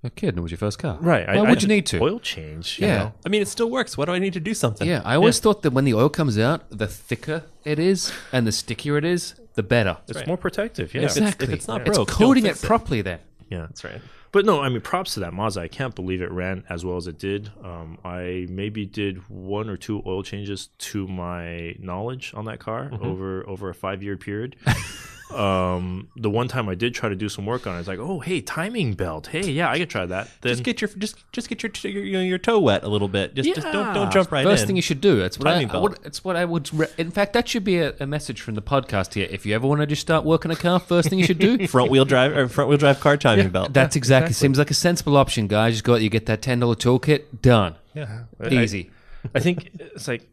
a 0.05 0.09
kid 0.09 0.29
and 0.29 0.37
it 0.37 0.41
was 0.41 0.51
your 0.51 0.57
first 0.59 0.79
car. 0.79 0.97
right. 1.01 1.27
Why 1.27 1.33
I, 1.35 1.41
would 1.41 1.57
I 1.57 1.61
you 1.61 1.67
need 1.67 1.85
to? 1.87 1.99
oil 2.01 2.19
change? 2.21 2.79
you 2.79 2.87
Yeah. 2.87 2.97
know? 2.99 3.13
I 3.25 3.29
mean, 3.29 3.41
it 3.41 3.49
still 3.49 3.69
works. 3.69 3.97
Why 3.97 4.05
do 4.05 4.13
I 4.13 4.19
need 4.19 4.33
to 4.33 4.39
do 4.39 4.53
something? 4.53 4.87
Yeah, 4.87 5.01
I 5.03 5.15
always 5.15 5.39
thought 5.39 5.61
that 5.63 5.71
when 5.71 5.83
the 5.83 5.93
oil 5.93 6.07
comes 6.09 6.39
out, 6.39 6.69
the 6.71 6.87
thicker 6.87 7.43
it 7.65 7.79
is 7.79 8.13
and 8.31 8.47
the 8.47 8.53
stickier 8.53 8.97
it 8.97 9.03
is, 9.05 9.35
the 9.55 9.63
better. 9.63 9.97
it's 10.07 10.19
right. 10.19 10.27
more 10.27 10.37
protective. 10.37 10.93
Yeah, 10.93 11.01
If 11.01 11.17
it's- 11.17 11.35
if 11.41 11.49
it's 11.49 11.67
not 11.67 11.81
It's 11.81 11.97
broke, 11.97 12.07
don't 12.07 12.17
coating 12.17 12.45
it 12.45 12.49
fix 12.51 12.63
it. 12.63 12.67
properly 12.67 13.01
then. 13.01 13.19
Yeah. 13.49 13.61
that's 13.61 13.83
right. 13.83 14.01
But 14.31 14.45
no, 14.45 14.61
I 14.61 14.69
mean, 14.69 14.81
props 14.81 15.15
to 15.15 15.21
that 15.21 15.33
Mazda. 15.33 15.61
I 15.61 15.67
can't 15.67 15.95
believe 15.95 16.21
it 16.21 16.31
ran 16.31 16.63
as 16.69 16.85
well 16.85 16.97
as 16.97 17.07
it 17.07 17.17
did. 17.17 17.51
Um, 17.63 17.97
I 18.05 18.45
maybe 18.49 18.85
did 18.85 19.17
one 19.27 19.69
or 19.69 19.75
two 19.77 20.03
oil 20.05 20.21
changes 20.21 20.67
to 20.79 21.07
my 21.07 21.75
knowledge 21.79 22.31
on 22.35 22.45
that 22.45 22.59
car 22.59 22.89
Mm-hmm. 22.91 23.05
over 23.05 23.47
over 23.49 23.69
a 23.69 23.73
five 23.73 24.03
year 24.03 24.17
period. 24.17 24.55
um, 25.31 26.09
the 26.15 26.29
one 26.29 26.47
time 26.47 26.67
I 26.69 26.75
did 26.75 26.93
try 26.95 27.07
to 27.09 27.15
do 27.15 27.29
some 27.29 27.45
work 27.45 27.67
on 27.67 27.75
it, 27.75 27.79
it's 27.79 27.87
like, 27.87 27.99
oh, 27.99 28.19
hey, 28.19 28.41
timing 28.41 28.93
belt. 28.93 29.27
Hey, 29.27 29.51
yeah, 29.51 29.69
I 29.69 29.77
could 29.77 29.89
try 29.89 30.05
that. 30.05 30.29
Then 30.41 30.53
Just 30.53 30.63
get 30.63 30.81
your 30.81 30.89
just 30.97 31.23
just 31.31 31.49
get 31.49 31.61
your 31.61 31.71
your, 31.91 32.03
your, 32.03 32.21
your 32.23 32.37
toe 32.39 32.59
wet 32.59 32.83
a 32.83 32.87
little 32.87 33.07
bit. 33.07 33.35
Just 33.35 33.53
just 33.53 33.67
don't 33.71 33.93
don't 33.93 34.11
jump 34.11 34.31
right 34.31 34.43
First 34.43 34.63
in. 34.63 34.67
thing 34.67 34.75
you 34.75 34.81
should 34.81 35.01
do. 35.01 35.19
That's 35.19 35.37
what 35.37 35.47
I, 35.47 35.51
Timing 35.53 35.69
I 35.69 35.71
belt. 35.73 35.83
would, 35.83 35.99
It's 36.03 36.23
what 36.23 36.35
I 36.35 36.45
would. 36.45 36.73
Re- 36.73 36.87
in 36.97 37.11
fact, 37.11 37.33
that 37.33 37.47
should 37.47 37.63
be 37.63 37.77
a, 37.77 37.93
a 37.99 38.07
message 38.07 38.41
from 38.41 38.55
the 38.55 38.61
podcast 38.61 39.13
here. 39.13 39.27
If 39.29 39.45
you 39.45 39.53
ever 39.53 39.67
want 39.67 39.81
to 39.81 39.87
just 39.87 40.01
start 40.01 40.25
working 40.25 40.49
a 40.51 40.55
car, 40.55 40.79
first 40.79 41.09
thing 41.09 41.19
you 41.19 41.25
should 41.25 41.39
do. 41.39 41.67
front 41.67 41.91
wheel 41.91 42.05
drive 42.05 42.35
or 42.35 42.47
front 42.47 42.69
wheel 42.69 42.77
drive 42.79 42.99
car 42.99 43.15
timing 43.17 43.49
belt. 43.49 43.73
That's 43.73 43.95
exactly, 43.95 44.33
seems 44.33 44.57
like 44.57 44.71
a 44.71 44.75
sensible 44.75 45.15
option, 45.17 45.47
guys. 45.47 45.73
Just 45.75 45.83
go 45.83 45.93
out, 45.93 46.01
you 46.01 46.09
get 46.09 46.25
that 46.25 46.41
ten 46.41 46.59
dollar 46.59 46.75
toolkit, 46.75 47.41
done, 47.41 47.75
yeah. 47.93 48.23
easy. 48.49 48.89
I 49.35 49.39
think 49.39 49.69
it's 49.79 50.07
like 50.07 50.27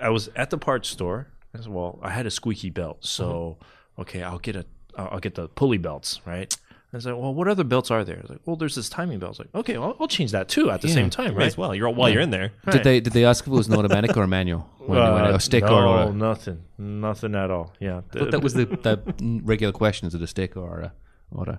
I 0.00 0.10
was 0.10 0.28
at 0.36 0.50
the 0.50 0.58
parts 0.58 0.88
store. 0.88 1.28
As 1.54 1.68
well, 1.68 1.98
I 2.02 2.08
had 2.08 2.24
a 2.24 2.30
squeaky 2.30 2.70
belt, 2.70 3.04
so 3.04 3.58
okay, 3.98 4.22
I'll 4.22 4.38
get 4.38 4.56
a 4.56 4.64
I'll 4.96 5.08
I'll 5.12 5.20
get 5.20 5.34
the 5.34 5.48
pulley 5.48 5.78
belts, 5.78 6.20
right? 6.26 6.54
And 6.92 6.98
it's 6.98 7.06
like, 7.06 7.16
well, 7.16 7.32
what 7.32 7.48
other 7.48 7.64
belts 7.64 7.90
are 7.90 8.04
there? 8.04 8.16
It's 8.18 8.28
like, 8.28 8.40
well, 8.44 8.54
there's 8.56 8.74
this 8.74 8.90
timing 8.90 9.18
belt. 9.18 9.30
It's 9.30 9.38
like, 9.38 9.54
okay, 9.54 9.78
well, 9.78 9.96
I'll 9.98 10.08
change 10.08 10.32
that 10.32 10.50
too 10.50 10.70
at 10.70 10.82
the 10.82 10.88
Yeah. 10.88 10.94
same 10.94 11.08
time, 11.08 11.34
right? 11.34 11.46
as 11.46 11.56
well. 11.56 11.74
You're 11.74 11.88
while 11.88 12.10
you're 12.10 12.20
in 12.20 12.28
there. 12.28 12.48
Did 12.66 12.74
Right. 12.74 12.84
they 12.84 13.00
did 13.00 13.14
they 13.14 13.24
ask 13.24 13.44
if 13.44 13.48
it 13.52 13.56
was 13.56 13.68
an 13.68 13.74
automatic 13.78 14.14
or 14.16 14.22
a 14.24 14.28
manual? 14.28 14.68
When, 14.82 14.98
when, 14.98 15.24
Uh, 15.24 15.34
a 15.36 15.40
stick 15.40 15.64
no, 15.64 15.74
or 15.74 15.82
an 15.86 15.88
auto? 16.08 16.12
nothing, 16.12 16.62
nothing 16.76 17.34
at 17.34 17.50
all. 17.50 17.72
Yeah, 17.80 18.02
I 18.14 18.24
that 18.30 18.42
was 18.42 18.52
the, 18.54 18.66
the 18.66 19.40
regular 19.44 19.72
question: 19.72 20.06
is 20.08 20.14
it 20.14 20.20
a 20.22 20.26
stick 20.26 20.56
or 20.56 20.80
a 20.80 20.92
auto? 21.34 21.58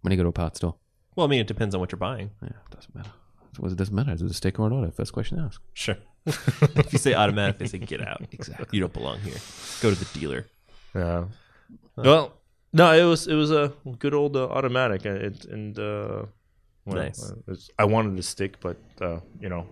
When 0.00 0.10
you 0.12 0.16
go 0.16 0.22
to 0.22 0.28
a 0.30 0.32
parts 0.32 0.56
store, 0.58 0.76
Well, 1.16 1.26
I 1.26 1.28
mean, 1.30 1.40
it 1.40 1.46
depends 1.48 1.74
on 1.74 1.80
what 1.80 1.92
you're 1.92 1.98
buying. 1.98 2.30
yeah, 2.42 2.48
it 2.48 2.70
doesn't 2.74 2.94
matter. 2.94 3.10
So 3.56 3.66
it 3.66 3.76
doesn't 3.76 3.94
matter. 3.94 4.12
Is 4.12 4.22
it 4.22 4.30
a 4.30 4.34
stick 4.34 4.58
or 4.58 4.66
an 4.68 4.72
auto? 4.72 4.90
First 4.90 5.12
question 5.12 5.38
asked. 5.38 5.58
Sure. 5.74 5.96
if 6.26 6.92
you 6.92 6.98
say 6.98 7.12
automatic, 7.12 7.58
they 7.58 7.66
say 7.66 7.78
get 7.78 8.00
out. 8.00 8.22
Exactly. 8.32 8.66
You 8.72 8.80
don't 8.80 8.92
belong 8.94 9.18
here. 9.20 9.36
Go 9.82 9.90
to 9.92 9.96
the 10.02 10.18
dealer. 10.18 10.46
Yeah. 10.94 11.24
Well, 11.96 12.32
no, 12.72 12.92
it 12.92 13.04
was 13.04 13.26
it 13.26 13.34
was 13.34 13.50
a 13.50 13.72
good 13.98 14.14
old 14.14 14.36
uh, 14.36 14.48
automatic, 14.48 15.04
and 15.04 15.16
it, 15.18 15.44
and 15.44 15.78
uh, 15.78 16.24
well, 16.84 16.96
Nice. 16.96 17.22
uh, 17.48 17.54
I 17.78 17.84
wanted 17.84 18.16
to 18.16 18.22
stick, 18.22 18.60
but 18.60 18.76
uh, 19.00 19.20
you 19.40 19.48
know, 19.48 19.66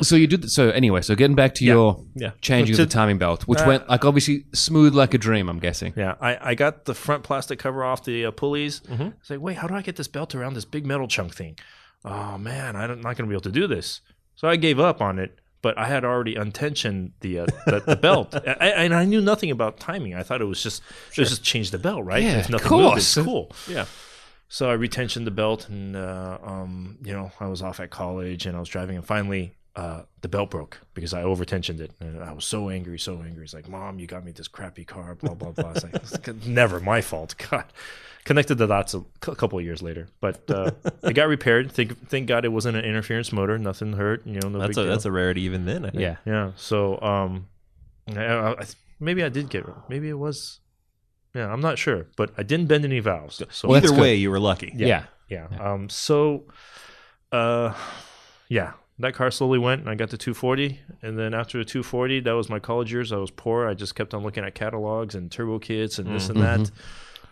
So 0.00 0.16
you 0.16 0.26
did. 0.26 0.50
So 0.50 0.70
anyway, 0.70 1.02
so 1.02 1.14
getting 1.14 1.36
back 1.36 1.54
to 1.56 1.64
Yeah. 1.64 1.72
your 1.74 2.04
Yeah. 2.16 2.30
changing 2.40 2.72
of 2.74 2.78
To- 2.78 2.86
the 2.86 2.90
timing 2.90 3.18
belt, 3.18 3.42
which 3.46 3.60
Uh, 3.60 3.66
went 3.66 3.88
like 3.88 4.04
obviously 4.04 4.46
smooth 4.54 4.94
like 4.94 5.12
a 5.14 5.18
dream. 5.18 5.48
I'm 5.50 5.58
guessing. 5.60 5.92
Yeah, 5.96 6.14
I, 6.20 6.50
I 6.50 6.54
got 6.54 6.86
the 6.86 6.94
front 6.94 7.22
plastic 7.22 7.58
cover 7.58 7.84
off 7.84 8.02
the 8.04 8.24
uh, 8.26 8.30
pulleys. 8.30 8.80
Mm-hmm. 8.80 9.08
It's 9.20 9.30
like, 9.30 9.40
wait, 9.40 9.56
how 9.58 9.66
do 9.68 9.74
I 9.74 9.82
get 9.82 9.96
this 9.96 10.08
belt 10.08 10.34
around 10.34 10.54
this 10.54 10.64
big 10.64 10.86
metal 10.86 11.06
chunk 11.08 11.34
thing? 11.34 11.58
Oh 12.04 12.38
man, 12.38 12.74
I'm 12.76 12.88
not 13.00 13.16
going 13.16 13.26
to 13.28 13.32
be 13.32 13.34
able 13.34 13.42
to 13.52 13.60
do 13.60 13.66
this. 13.66 14.00
So 14.34 14.48
I 14.48 14.56
gave 14.56 14.80
up 14.80 15.00
on 15.02 15.18
it. 15.18 15.38
But 15.62 15.78
I 15.78 15.86
had 15.86 16.04
already 16.04 16.34
untensioned 16.34 17.12
the 17.20 17.40
uh, 17.40 17.46
the, 17.66 17.80
the 17.86 17.96
belt, 17.96 18.34
I, 18.46 18.68
and 18.68 18.92
I 18.92 19.04
knew 19.04 19.20
nothing 19.20 19.50
about 19.50 19.78
timing. 19.78 20.14
I 20.14 20.22
thought 20.22 20.40
it 20.40 20.46
was 20.46 20.62
just 20.62 20.82
was 21.16 21.28
just 21.30 21.44
change 21.44 21.70
the 21.70 21.78
belt, 21.78 22.04
right? 22.04 22.22
Yeah, 22.22 22.38
if 22.38 22.46
of 22.46 22.50
nothing 22.52 22.70
moved, 22.70 22.90
course. 22.90 23.16
it's 23.16 23.24
cool. 23.24 23.52
Yeah. 23.68 23.86
So 24.48 24.68
I 24.70 24.76
retensioned 24.76 25.24
the 25.24 25.30
belt, 25.30 25.68
and 25.68 25.96
uh, 25.96 26.38
um, 26.42 26.98
you 27.02 27.12
know, 27.12 27.30
I 27.40 27.46
was 27.46 27.62
off 27.62 27.80
at 27.80 27.90
college, 27.90 28.44
and 28.44 28.54
I 28.56 28.60
was 28.60 28.68
driving, 28.68 28.96
and 28.96 29.06
finally, 29.06 29.54
uh, 29.76 30.02
the 30.20 30.28
belt 30.28 30.50
broke 30.50 30.78
because 30.92 31.14
I 31.14 31.22
overtensioned 31.22 31.80
it, 31.80 31.92
and 32.00 32.22
I 32.22 32.32
was 32.32 32.44
so 32.44 32.68
angry, 32.68 32.98
so 32.98 33.22
angry. 33.22 33.44
It's 33.44 33.54
like, 33.54 33.68
"Mom, 33.68 33.98
you 33.98 34.06
got 34.06 34.24
me 34.24 34.32
this 34.32 34.48
crappy 34.48 34.84
car." 34.84 35.14
Blah 35.14 35.34
blah 35.34 35.52
blah. 35.52 35.70
It's 35.70 35.84
like, 35.84 35.94
it's 36.26 36.46
never 36.46 36.80
my 36.80 37.00
fault. 37.00 37.34
God, 37.50 37.64
connected 38.24 38.56
the 38.56 38.66
dots 38.66 38.94
a 38.94 39.02
couple 39.20 39.58
of 39.58 39.64
years 39.64 39.82
later, 39.82 40.08
but 40.20 40.48
uh, 40.50 40.70
it 41.02 41.14
got 41.14 41.28
repaired. 41.28 41.72
Thank 41.72 42.08
thank 42.08 42.26
God 42.28 42.44
it 42.44 42.48
wasn't 42.50 42.76
an 42.76 42.84
interference 42.84 43.32
motor. 43.32 43.58
Nothing 43.58 43.92
hurt. 43.94 44.26
You 44.26 44.40
know, 44.40 44.48
no 44.48 44.58
That's 44.58 44.76
a 44.76 44.82
deal. 44.82 44.90
that's 44.90 45.04
a 45.04 45.12
rarity 45.12 45.42
even 45.42 45.64
then. 45.64 45.84
I 45.86 45.90
think. 45.90 46.00
Yeah. 46.02 46.16
Yeah. 46.24 46.52
So 46.56 47.00
um, 47.00 47.48
I, 48.16 48.24
I, 48.24 48.50
I, 48.60 48.64
maybe 49.00 49.22
I 49.24 49.28
did 49.28 49.48
get 49.50 49.64
maybe 49.88 50.08
it 50.08 50.18
was. 50.18 50.60
Yeah, 51.34 51.50
I'm 51.50 51.60
not 51.62 51.78
sure, 51.78 52.08
but 52.16 52.32
I 52.36 52.42
didn't 52.42 52.66
bend 52.66 52.84
any 52.84 53.00
valves. 53.00 53.42
So 53.50 53.68
Well, 53.68 53.80
that's 53.80 53.86
Either 53.90 53.96
good. 53.96 54.02
way, 54.02 54.14
you 54.16 54.30
were 54.30 54.38
lucky. 54.40 54.70
Yeah. 54.76 55.04
yeah. 55.28 55.46
Um. 55.58 55.88
So, 55.88 56.44
uh, 57.32 57.72
yeah, 58.48 58.72
that 58.98 59.14
car 59.14 59.30
slowly 59.30 59.58
went, 59.58 59.80
and 59.80 59.88
I 59.88 59.94
got 59.94 60.10
the 60.10 60.18
240, 60.18 60.78
and 61.00 61.18
then 61.18 61.32
after 61.32 61.56
the 61.56 61.64
240, 61.64 62.20
that 62.20 62.32
was 62.32 62.50
my 62.50 62.58
college 62.58 62.92
years. 62.92 63.12
I 63.12 63.16
was 63.16 63.30
poor. 63.30 63.66
I 63.66 63.72
just 63.72 63.94
kept 63.94 64.12
on 64.12 64.22
looking 64.22 64.44
at 64.44 64.54
catalogs 64.54 65.14
and 65.14 65.32
turbo 65.32 65.58
kits 65.58 65.98
and 65.98 66.14
this 66.14 66.28
and 66.28 66.42
that. 66.42 66.70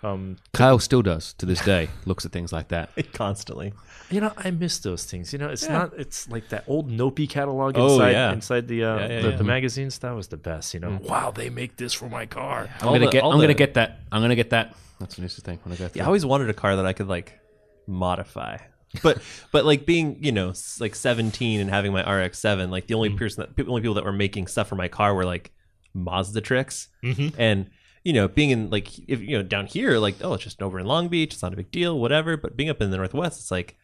Um, 0.03 0.37
Kyle 0.55 0.79
still 0.79 1.03
does 1.03 1.35
to 1.35 1.47
this 1.47 1.61
day. 1.65 1.89
Looks 2.07 2.25
at 2.25 2.33
things 2.33 2.53
like 2.53 2.69
that. 2.69 2.91
Constantly. 3.13 3.73
you 4.11 4.21
know, 4.21 4.33
I 4.37 4.51
miss 4.51 4.79
those 4.79 5.05
things. 5.05 5.33
You 5.33 5.39
know, 5.39 5.49
it's 5.51 5.69
not. 5.69 5.93
It's 5.99 6.29
like 6.29 6.49
that 6.49 6.65
old 6.67 6.91
Nopi 6.91 7.29
catalog 7.29 7.77
Oh, 7.77 7.93
inside 7.95 8.11
yeah. 8.13 8.33
inside 8.33 8.67
the 8.69 8.85
uh, 8.85 8.97
Yeah, 8.97 9.01
yeah, 9.09 9.21
the, 9.23 9.31
yeah. 9.31 9.37
the 9.37 9.45
magazines. 9.45 9.99
That 9.99 10.13
was 10.13 10.29
the 10.29 10.37
best. 10.39 10.73
You 10.75 10.81
know, 10.81 10.99
wow, 11.03 11.31
they 11.31 11.51
make 11.51 11.77
this 11.77 11.93
for 11.93 12.09
my 12.09 12.25
car. 12.27 12.69
I'm 12.81 12.89
All 12.89 12.95
gonna 12.95 13.07
the- 13.07 13.13
get. 13.13 13.23
all 13.23 13.33
I'm 13.33 13.41
gonna 13.41 13.53
get 13.55 13.75
that. 13.75 14.01
I'm 14.11 14.23
gonna 14.23 14.35
get 14.37 14.51
that. 14.51 14.75
That's 14.99 15.19
an 15.19 15.25
interesting 15.25 15.45
thing 15.45 15.59
when 15.65 15.73
I 15.75 15.77
go 15.77 15.89
through. 15.89 15.99
Yeah, 16.01 16.05
I 16.05 16.07
always 16.07 16.25
wanted 16.27 16.49
a 16.51 16.55
car 16.55 16.77
that 16.77 16.87
I 16.87 16.93
could 16.95 17.09
like 17.09 17.39
modify. 17.87 18.57
But 19.03 19.21
but 19.53 19.65
like 19.65 19.85
being 19.87 20.17
you 20.23 20.33
know 20.33 20.51
s- 20.51 20.81
like 20.81 20.95
17 20.95 21.61
and 21.61 21.69
having 21.71 21.93
my 21.93 22.01
RX-7, 22.01 22.71
like 22.71 22.87
the 22.87 22.95
only 22.95 23.11
person 23.11 23.43
that 23.43 23.55
the 23.55 23.67
only 23.69 23.83
people 23.83 23.95
that 23.95 24.05
were 24.05 24.13
making 24.13 24.47
stuff 24.47 24.69
for 24.69 24.77
my 24.77 24.89
car 24.89 25.15
were 25.15 25.25
like 25.27 25.53
Mazdatrix, 25.97 26.89
Mhm. 27.05 27.35
and 27.39 27.71
you 28.05 28.13
know 28.13 28.29
being 28.29 28.51
in 28.51 28.71
like 28.71 28.99
if 29.09 29.21
you 29.21 29.37
know 29.37 29.43
down 29.43 29.67
here 29.67 29.99
like 29.99 30.17
oh 30.23 30.35
it's 30.35 30.45
just 30.45 30.63
over 30.63 30.79
in 30.79 30.87
Long 30.87 31.09
Beach, 31.09 31.35
it's 31.35 31.43
not 31.43 31.53
a 31.53 31.57
big 31.57 31.71
deal, 31.71 31.99
whatever. 31.99 32.37
But 32.37 32.57
being 32.57 32.71
up 32.71 32.81
in 32.81 32.91
the 32.91 32.97
Northwest, 32.97 33.41
it's 33.41 33.51
like 33.51 33.77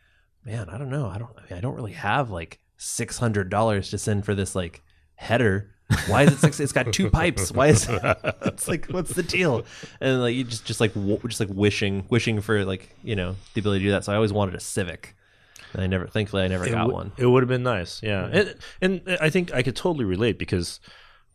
man, 0.45 0.69
I 0.71 0.79
don't 0.79 0.91
know, 0.91 1.09
I 1.09 1.19
don't 1.19 1.31
I, 1.37 1.41
mean, 1.43 1.59
I 1.59 1.61
don't 1.61 1.75
really 1.75 1.93
have 1.93 2.31
like 2.31 2.61
six 2.77 3.19
hundred 3.19 3.51
dollars 3.51 3.91
to 3.91 3.99
send 3.99 4.25
for 4.25 4.35
this 4.35 4.55
like 4.55 4.83
header. 5.17 5.73
Why 6.09 6.23
is 6.23 6.33
it 6.33 6.39
six? 6.39 6.59
It's 6.59 6.73
got 6.73 6.93
two 6.93 7.11
pipes. 7.11 7.53
Why 7.53 7.69
is 7.69 7.89
it? 7.89 8.01
it's 8.43 8.67
like 8.67 8.87
what's 8.87 9.13
the 9.13 9.23
deal? 9.23 9.65
And 10.01 10.21
like 10.21 10.35
you 10.35 10.43
just 10.45 10.65
just 10.65 10.81
like 10.81 10.95
w- 10.95 11.19
just 11.29 11.39
like 11.41 11.49
wishing 11.53 12.07
wishing 12.11 12.41
for 12.41 12.65
like 12.65 12.91
you 13.05 13.15
know 13.15 13.37
the 13.55 13.61
ability 13.61 13.81
to 13.81 13.85
do 13.87 13.91
that. 13.93 14.05
So 14.05 14.13
I 14.13 14.17
always 14.17 14.33
wanted 14.33 14.57
a 14.57 14.61
Civic, 14.61 15.15
and 15.73 15.83
I 15.83 15.87
never 15.87 16.09
thankfully 16.09 16.43
I 16.43 16.49
never 16.49 16.67
It 16.67 16.71
got 16.73 16.87
would- 16.87 16.95
one. 16.95 17.13
It 17.17 17.27
would 17.27 17.43
have 17.45 17.49
been 17.49 17.63
nice, 17.63 18.03
yeah. 18.03 18.27
And, 18.33 18.55
and 18.81 19.19
I 19.21 19.31
think 19.31 19.55
I 19.55 19.63
could 19.63 19.77
totally 19.77 20.05
relate 20.05 20.39
because 20.41 20.81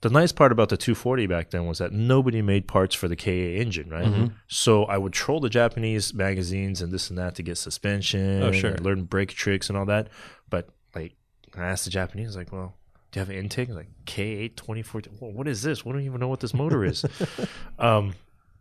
the 0.01 0.09
nice 0.09 0.31
part 0.31 0.51
about 0.51 0.69
the 0.69 0.77
240 0.77 1.27
back 1.27 1.51
then 1.51 1.65
was 1.67 1.77
that 1.77 1.91
nobody 1.93 2.41
made 2.41 2.67
parts 2.67 2.95
for 2.95 3.07
the 3.07 3.15
KA 3.15 3.29
engine, 3.31 3.89
right? 3.89 4.05
Mm-hmm. 4.05 4.27
So 4.47 4.85
I 4.85 4.97
would 4.97 5.13
troll 5.13 5.39
the 5.39 5.49
Japanese 5.49 6.13
magazines 6.13 6.81
and 6.81 6.91
this 6.91 7.09
and 7.09 7.17
that 7.19 7.35
to 7.35 7.43
get 7.43 7.57
suspension, 7.57 8.41
Oh, 8.43 8.51
sure. 8.51 8.71
and 8.71 8.79
learn 8.81 9.03
brake 9.03 9.29
tricks 9.29 9.69
and 9.69 9.77
all 9.77 9.85
that. 9.85 10.07
But 10.49 10.69
like, 10.95 11.13
I 11.55 11.65
asked 11.65 11.85
the 11.85 11.91
Japanese, 11.91 12.35
like, 12.35 12.51
well, 12.51 12.75
do 13.11 13.19
you 13.19 13.21
have 13.21 13.29
an 13.29 13.35
intake? 13.35 13.69
Like 13.69 13.89
K8 14.05 14.55
2014. 14.55 15.17
Well, 15.19 15.31
what 15.31 15.47
is 15.47 15.61
this? 15.61 15.85
We 15.85 15.91
don't 15.91 16.01
even 16.01 16.19
know 16.19 16.27
what 16.29 16.39
this 16.39 16.53
motor 16.53 16.83
is. 16.85 17.05
um, 17.79 18.13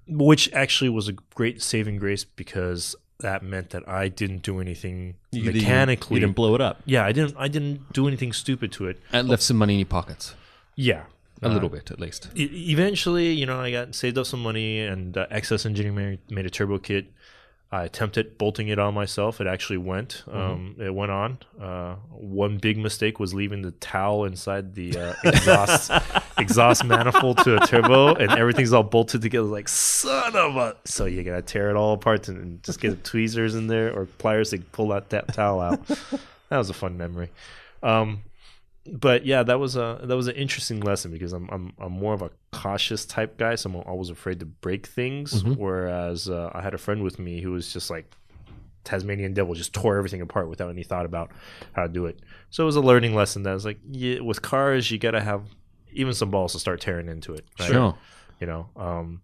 which 0.09 0.53
actually 0.53 0.91
was 0.91 1.09
a 1.09 1.13
great 1.35 1.63
saving 1.63 1.97
grace 1.99 2.25
because 2.25 2.97
that 3.21 3.43
meant 3.43 3.71
that 3.71 3.89
I 3.89 4.09
didn't 4.09 4.43
do 4.43 4.61
anything 4.61 5.15
You- 5.31 5.43
you- 5.45 5.53
mechanically. 5.53 6.17
you 6.17 6.21
didn't 6.21 6.35
blow 6.37 6.55
it 6.55 6.61
up. 6.61 6.81
Yeah, 6.85 7.05
I 7.05 7.13
didn't. 7.13 7.35
I 7.39 7.49
didn't 7.49 7.93
do 7.93 8.09
anything 8.09 8.33
stupid 8.33 8.73
to 8.73 8.89
it. 8.89 9.01
and 9.13 9.29
left 9.29 9.43
some 9.43 9.57
money 9.57 9.75
in 9.75 9.79
your 9.81 9.87
pockets, 9.87 10.35
Yeah, 10.75 11.05
a 11.43 11.47
Uh, 11.49 11.53
little 11.53 11.69
bit 11.69 11.91
at 11.91 12.01
least. 12.01 12.29
e- 12.37 12.71
eventually, 12.71 13.33
you 13.33 13.47
know, 13.47 13.61
I 13.61 13.71
got 13.71 13.95
saved 13.95 14.19
up 14.19 14.27
some 14.27 14.43
money, 14.43 14.81
and 14.81 15.17
uh, 15.17 15.27
XS 15.31 15.67
Engineering 15.67 15.95
made, 15.97 16.19
made 16.31 16.47
a 16.47 16.51
turbo 16.51 16.79
kit. 16.79 17.07
I 17.73 17.85
attempted 17.85 18.37
bolting 18.37 18.67
it 18.67 18.81
on 18.81 18.95
myself. 18.95 19.41
It 19.41 19.47
actually 19.47 19.77
went. 19.77 20.25
Um, 20.29 20.75
it 20.81 20.93
went 20.93 21.13
on. 21.13 21.39
Uh, 21.61 21.95
one 22.11 22.59
big 22.59 22.77
mistake 22.77 23.21
was 23.21 23.33
leaving 23.33 23.63
the 23.63 23.71
towel 23.71 24.25
inside 24.25 24.75
the 24.75 24.97
uh, 24.99 25.15
exhaust 25.23 25.93
exhaust 26.39 26.85
manifold 26.85 27.39
to 27.45 27.63
a 27.63 27.67
turbo, 27.69 28.13
and 28.17 28.33
everything's 28.33 28.73
all 28.73 28.83
bolted 28.83 29.23
together. 29.23 29.47
Like 29.47 29.69
son 29.69 30.35
of 30.35 30.57
a! 30.57 30.77
So 30.85 31.05
you 31.05 31.23
gotta 31.23 31.43
tear 31.43 31.71
it 31.71 31.77
all 31.77 31.93
apart 31.95 32.27
and, 32.27 32.39
and 32.39 32.63
just 32.65 32.81
get 32.81 33.05
tweezers 33.05 33.55
in 33.55 33.69
there 33.69 33.97
or 33.97 34.07
pliers 34.07 34.51
to 34.51 34.59
pull 34.59 34.89
that, 34.89 35.11
that 35.11 35.33
towel 35.33 35.61
out. 35.61 35.87
that 36.49 36.59
was 36.59 36.71
a 36.71 36.75
fun 36.75 36.99
memory. 36.99 37.31
Um, 37.85 38.23
but 38.87 39.27
yeah, 39.27 39.43
that 39.43 39.59
was 39.61 39.77
a 39.77 40.01
that 40.05 40.17
was 40.17 40.27
an 40.29 40.37
interesting 40.37 40.81
lesson 40.81 41.11
because 41.11 41.33
I'm 41.33 41.49
I'm 41.51 41.73
I'm 41.79 41.93
more 41.93 42.15
of 42.15 42.23
a 42.23 42.31
cautious 42.53 43.05
type 43.05 43.37
guy, 43.37 43.55
so 43.55 43.71
I'm 43.71 43.77
always 43.77 44.11
afraid 44.11 44.41
to 44.41 44.47
break 44.47 44.87
things. 44.87 45.43
Whereas 45.55 46.29
uh, 46.29 46.51
I 46.55 46.63
had 46.63 46.75
a 46.75 46.79
friend 46.79 47.03
with 47.03 47.19
me 47.19 47.41
who 47.41 47.53
was 47.53 47.73
just 47.73 47.91
like 47.91 48.11
Tasmanian 48.85 49.35
devil, 49.35 49.55
just 49.55 49.75
tore 49.75 49.97
everything 49.97 50.23
apart 50.23 50.49
without 50.49 50.71
any 50.71 50.83
thought 50.83 51.05
about 51.05 51.31
how 51.73 51.83
to 51.83 51.89
do 51.89 52.07
it. 52.07 52.21
So 52.49 52.63
it 52.63 52.67
was 52.67 52.77
a 52.77 52.81
learning 52.81 53.15
lesson 53.15 53.43
that 53.43 53.53
was 53.53 53.65
like, 53.65 53.79
yeah, 53.91 54.21
with 54.21 54.41
cars, 54.41 54.91
you 54.91 54.99
got 54.99 55.13
to 55.13 55.21
have 55.21 55.43
even 55.93 56.15
some 56.15 56.31
balls 56.31 56.53
to 56.53 56.59
start 56.59 56.81
tearing 56.81 57.09
into 57.09 57.35
it. 57.35 57.45
right? 57.59 57.69
Sure. 57.69 57.99
you 58.41 58.47
know. 58.47 58.69
Um, 58.77 59.21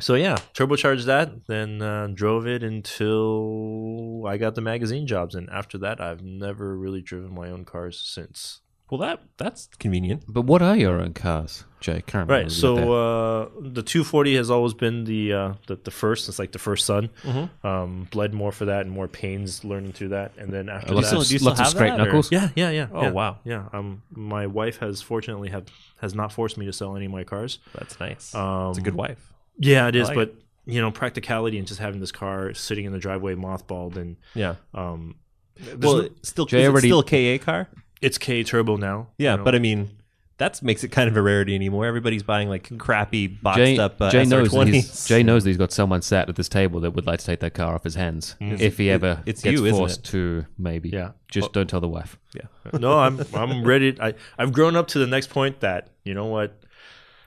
so 0.00 0.14
yeah, 0.14 0.36
turbocharged 0.54 1.06
that, 1.06 1.46
then 1.46 1.82
uh, 1.82 2.08
drove 2.12 2.46
it 2.46 2.62
until 2.62 4.26
I 4.26 4.36
got 4.36 4.54
the 4.54 4.60
magazine 4.60 5.06
jobs, 5.06 5.34
and 5.34 5.48
after 5.50 5.78
that, 5.78 6.00
I've 6.00 6.22
never 6.22 6.76
really 6.76 7.02
driven 7.02 7.34
my 7.34 7.50
own 7.50 7.64
cars 7.64 7.98
since. 8.00 8.60
Well, 8.88 9.00
that 9.00 9.20
that's 9.36 9.68
convenient. 9.80 10.22
But 10.28 10.42
what 10.42 10.62
are 10.62 10.76
your 10.76 11.00
own 11.00 11.12
cars, 11.12 11.64
Jay? 11.80 12.04
Can't 12.06 12.30
Right. 12.30 12.44
what 12.44 12.54
you 12.56 12.62
got 12.62 12.78
So 12.78 12.92
uh, 12.92 13.48
the 13.60 13.82
240 13.82 14.36
has 14.36 14.48
always 14.48 14.74
been 14.74 15.02
the 15.02 15.32
uh, 15.32 15.54
the, 15.66 15.74
the 15.82 15.90
first. 15.90 16.28
It's 16.28 16.38
like 16.38 16.52
the 16.52 16.60
first 16.60 16.86
son. 16.86 17.10
Mm-hmm. 17.24 17.66
Um, 17.66 18.06
bled 18.12 18.32
more 18.32 18.52
for 18.52 18.66
that 18.66 18.82
and 18.82 18.90
more 18.92 19.08
pains 19.08 19.64
learning 19.64 19.90
through 19.92 20.10
that, 20.10 20.32
and 20.38 20.52
then 20.52 20.68
after 20.68 20.94
lots 20.94 21.10
that, 21.10 21.18
of, 21.18 21.26
do 21.26 21.32
you 21.32 21.38
still 21.40 21.48
lots 21.48 21.58
of 21.60 21.66
have 21.66 21.72
scrape 21.74 21.90
that, 21.94 22.00
or- 22.00 22.04
knuckles. 22.04 22.30
yeah, 22.30 22.50
yeah, 22.54 22.70
yeah. 22.70 22.86
Oh, 22.92 23.02
yeah, 23.02 23.10
wow. 23.10 23.38
Yeah. 23.42 23.64
Um, 23.72 24.02
my 24.12 24.46
wife 24.46 24.76
has 24.78 25.02
fortunately 25.02 25.48
have 25.48 25.64
has 26.00 26.14
not 26.14 26.30
forced 26.32 26.56
me 26.56 26.66
to 26.66 26.72
sell 26.72 26.94
any 26.96 27.06
of 27.06 27.12
my 27.12 27.24
cars. 27.24 27.58
That's 27.74 27.98
nice. 27.98 28.32
Um, 28.36 28.68
it's 28.70 28.78
a 28.78 28.82
good 28.82 28.94
wife. 28.94 29.32
Yeah, 29.58 29.88
it 29.88 29.96
is, 29.96 30.08
like 30.08 30.16
but 30.16 30.34
you 30.66 30.80
know, 30.80 30.90
practicality 30.90 31.58
and 31.58 31.66
just 31.66 31.78
having 31.80 32.00
this 32.00 32.10
car 32.12 32.52
sitting 32.54 32.84
in 32.86 32.92
the 32.92 32.98
driveway 32.98 33.34
mothballed 33.36 33.96
and 33.96 34.16
Yeah. 34.34 34.56
um, 34.74 35.14
there's 35.56 35.78
Well, 35.78 36.02
no- 36.02 36.08
still 36.22 36.44
Jay 36.46 36.62
is 36.62 36.64
it 36.66 36.70
already- 36.70 36.88
still 36.88 36.98
a 37.00 37.04
KA 37.04 37.38
car. 37.38 37.68
it's 38.02 38.18
K 38.18 38.42
turbo 38.42 38.76
now. 38.76 39.08
Yeah, 39.18 39.32
you 39.32 39.36
know? 39.38 39.44
but 39.44 39.54
I 39.54 39.58
mean, 39.60 39.90
that 40.38 40.60
makes 40.62 40.84
it 40.84 40.88
kind 40.88 41.08
of 41.08 41.16
a 41.16 41.22
rarity 41.22 41.54
anymore. 41.54 41.86
Everybody's 41.86 42.22
buying 42.24 42.48
like 42.50 42.76
crappy 42.78 43.26
boxed 43.28 43.58
Jay, 43.58 43.78
up 43.78 44.02
uh, 44.02 44.10
Jay 44.10 44.24
knows 44.26 44.50
that 44.50 44.66
he's, 44.68 44.86
SR20s. 44.90 45.06
Jay 45.08 45.22
knows 45.22 45.44
that 45.44 45.50
he's 45.50 45.56
got 45.56 45.72
someone 45.72 46.02
sat 46.02 46.28
at 46.28 46.34
this 46.36 46.48
table 46.48 46.80
that 46.80 46.90
would 46.90 47.06
like 47.06 47.20
to 47.20 47.24
take 47.26 47.40
that 47.40 47.54
car 47.54 47.74
off 47.74 47.84
his 47.84 47.94
hands 47.94 48.34
if 48.40 48.76
he 48.76 48.90
ever 48.90 49.22
it's 49.24 49.42
gets 49.42 49.58
you, 49.58 49.64
isn't 49.66 49.78
forced 49.78 50.00
it? 50.00 50.04
to. 50.10 50.44
Maybe, 50.58 50.90
Yeah. 50.90 51.12
Just 51.30 51.52
don't 51.52 51.68
tell 51.70 51.80
the 51.80 51.88
wife. 51.88 52.18
Yeah. 52.34 52.42
no, 52.78 52.98
I'm 52.98 53.20
I'm 53.32 53.64
ready. 53.64 53.96
I 54.00 54.12
I've 54.36 54.52
grown 54.52 54.74
up 54.76 54.88
to 54.88 54.98
the 54.98 55.06
next 55.06 55.30
point 55.30 55.60
that 55.60 55.90
you 56.04 56.12
know 56.12 56.26
what. 56.26 56.60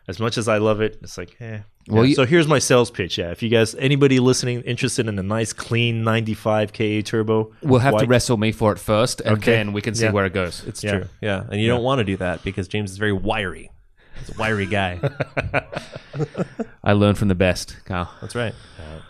As 0.08 0.20
much 0.20 0.40
as 0.40 0.48
I 0.48 0.58
love 0.58 0.82
it, 0.82 0.98
it's 1.04 1.20
like, 1.20 1.36
eh. 1.40 1.60
Well, 1.90 2.04
Yeah, 2.06 2.10
you- 2.10 2.16
so 2.16 2.26
here's 2.26 2.48
my 2.48 2.60
sales 2.60 2.92
pitch. 2.92 3.18
Yeah, 3.18 3.32
if 3.32 3.42
you 3.44 3.50
guys, 3.50 3.76
anybody 3.76 4.20
listening, 4.20 4.62
interested 4.62 5.08
in 5.08 5.18
a 5.20 5.24
nice, 5.24 5.52
clean 5.54 6.04
95 6.04 6.72
KA 6.74 7.02
turbo, 7.02 7.52
We'll 7.62 7.80
have 7.80 7.98
to 7.98 8.06
wrestle 8.06 8.38
me 8.38 8.52
for 8.52 8.72
it 8.72 8.80
first, 8.80 9.22
and 9.22 9.38
Okay. 9.38 9.52
then 9.54 9.74
we 9.74 9.82
can 9.82 9.96
see 9.96 10.06
Yeah. 10.06 10.12
where 10.12 10.26
it 10.26 10.34
goes. 10.34 10.64
It's 10.68 10.84
Yeah. 10.84 10.92
true. 10.92 11.06
Yeah, 11.22 11.44
and 11.52 11.60
you 11.60 11.68
don't 11.68 11.84
want 11.84 12.00
to 12.00 12.04
do 12.06 12.16
that 12.18 12.44
because 12.44 12.68
James 12.68 12.92
is 12.92 12.98
very 12.98 13.14
wiry. 13.14 13.72
He's 14.20 14.36
a 14.36 14.38
wiry 14.40 14.66
guy. 14.66 15.00
I 16.84 16.94
learned 16.94 17.18
from 17.18 17.28
the 17.28 17.36
best, 17.36 17.76
Kyle. 17.86 18.12
That's 18.22 18.36
right. 18.36 18.54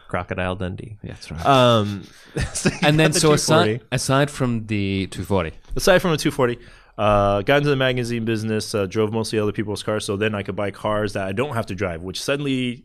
Crocodile 0.08 0.56
Dundee. 0.56 0.98
Yeah, 1.04 1.12
that's 1.14 1.30
right. 1.32 1.46
Um, 1.46 2.04
so 2.54 2.72
and 2.82 3.00
then, 3.00 3.12
the 3.12 3.20
so 3.20 3.34
aside, 3.34 3.82
aside 3.92 4.32
from 4.32 4.66
the 4.66 5.06
240, 5.08 5.52
aside 5.76 6.00
from 6.00 6.12
the 6.12 6.18
240 6.18 6.58
uh, 7.00 7.42
got 7.44 7.58
into 7.58 7.70
the 7.70 7.76
magazine 7.88 8.26
business 8.26 8.76
uh, 8.76 8.86
drove 8.86 9.12
mostly 9.14 9.40
other 9.40 9.54
people's 9.54 9.84
cars 9.84 10.04
so 10.06 10.18
then 10.18 10.36
i 10.36 10.44
could 10.44 10.56
buy 10.56 10.70
cars 10.70 11.14
that 11.14 11.26
i 11.26 11.32
don't 11.32 11.56
have 11.56 11.66
to 11.66 11.74
drive 11.76 12.02
which 12.04 12.22
suddenly 12.22 12.84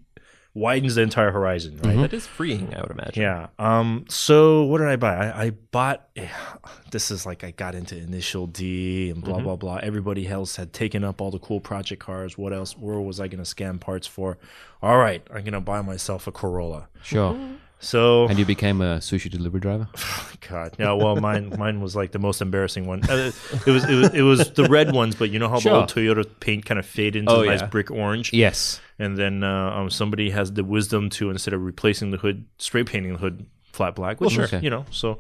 widens 0.57 0.95
the 0.95 1.03
entire 1.03 1.33
horizon 1.33 1.81
right? 1.83 1.97
That 1.97 2.13
is 2.13 2.25
freeing, 2.29 2.73
I 2.77 2.81
would 2.83 2.93
imagine. 2.93 3.23
yeah 3.23 3.49
um 3.59 4.05
so 4.09 4.63
what 4.67 4.79
did 4.79 4.87
i 4.87 4.95
buy? 4.95 5.15
I, 5.17 5.43
I 5.47 5.51
bought 5.51 6.09
this 6.93 7.11
is 7.11 7.27
like 7.27 7.43
i 7.43 7.51
got 7.51 7.75
into 7.75 7.97
initial 7.97 8.47
d 8.47 9.11
and 9.11 9.21
blah 9.21 9.41
blah 9.41 9.57
blah. 9.57 9.79
Everybody 9.83 10.29
else 10.29 10.55
had 10.55 10.73
taken 10.73 11.03
up 11.03 11.21
all 11.21 11.33
the 11.33 11.41
cool 11.41 11.59
project 11.61 12.01
cars. 12.01 12.39
What 12.39 12.53
else 12.53 12.79
where 12.79 13.01
was 13.01 13.19
i 13.19 13.27
going 13.27 13.41
to 13.41 13.45
scan 13.45 13.81
parts 13.81 14.07
for? 14.07 14.39
All 14.81 14.99
right 14.99 15.23
i'm 15.31 15.43
going 15.43 15.55
to 15.55 15.61
buy 15.61 15.83
myself 15.83 16.29
a 16.29 16.33
corolla. 16.33 16.87
Sure. 17.03 17.37
So 17.85 18.27
And 18.29 18.39
you 18.39 18.45
became 18.45 18.81
a 18.81 18.97
sushi 18.99 19.31
delivery 19.31 19.61
driver. 19.61 19.89
God, 20.49 20.77
yeah. 20.79 20.93
Well, 20.93 21.17
mine 21.17 21.53
mine 21.59 21.81
was 21.81 21.95
like 21.95 22.13
the 22.13 22.19
most 22.19 22.41
embarrassing 22.43 22.87
one. 22.87 23.03
Uh, 23.09 23.31
it 23.67 23.71
was 23.71 23.85
it 23.89 23.95
was 23.95 24.15
it 24.15 24.23
was 24.23 24.51
the 24.53 24.65
red 24.65 24.93
ones, 24.93 25.15
but 25.15 25.31
you 25.31 25.39
know 25.39 25.49
how 25.49 25.59
Sure. 25.61 25.73
the 25.73 25.79
old 25.81 25.89
Toyota 25.91 26.25
paint 26.41 26.65
kind 26.65 26.79
of 26.79 26.87
fade 26.87 27.17
into 27.17 27.31
Oh, 27.33 27.43
a 27.43 27.47
nice 27.47 27.61
yeah. 27.61 27.67
brick 27.67 27.91
orange, 27.91 28.33
Yes. 28.33 28.81
and 28.99 29.17
then 29.17 29.43
uh, 29.45 29.71
um, 29.71 29.91
somebody 29.91 30.31
has 30.31 30.53
the 30.53 30.65
wisdom 30.65 31.11
to 31.11 31.31
instead 31.31 31.55
of 31.55 31.63
replacing 31.63 32.11
the 32.11 32.17
hood, 32.19 32.47
spray 32.59 32.85
painting 32.85 33.13
the 33.13 33.19
hood 33.19 33.47
flat 33.73 33.95
black. 33.95 34.21
Which 34.21 34.33
sure. 34.33 34.45
is, 34.45 34.63
you 34.63 34.71
know, 34.71 34.85
so 34.91 35.19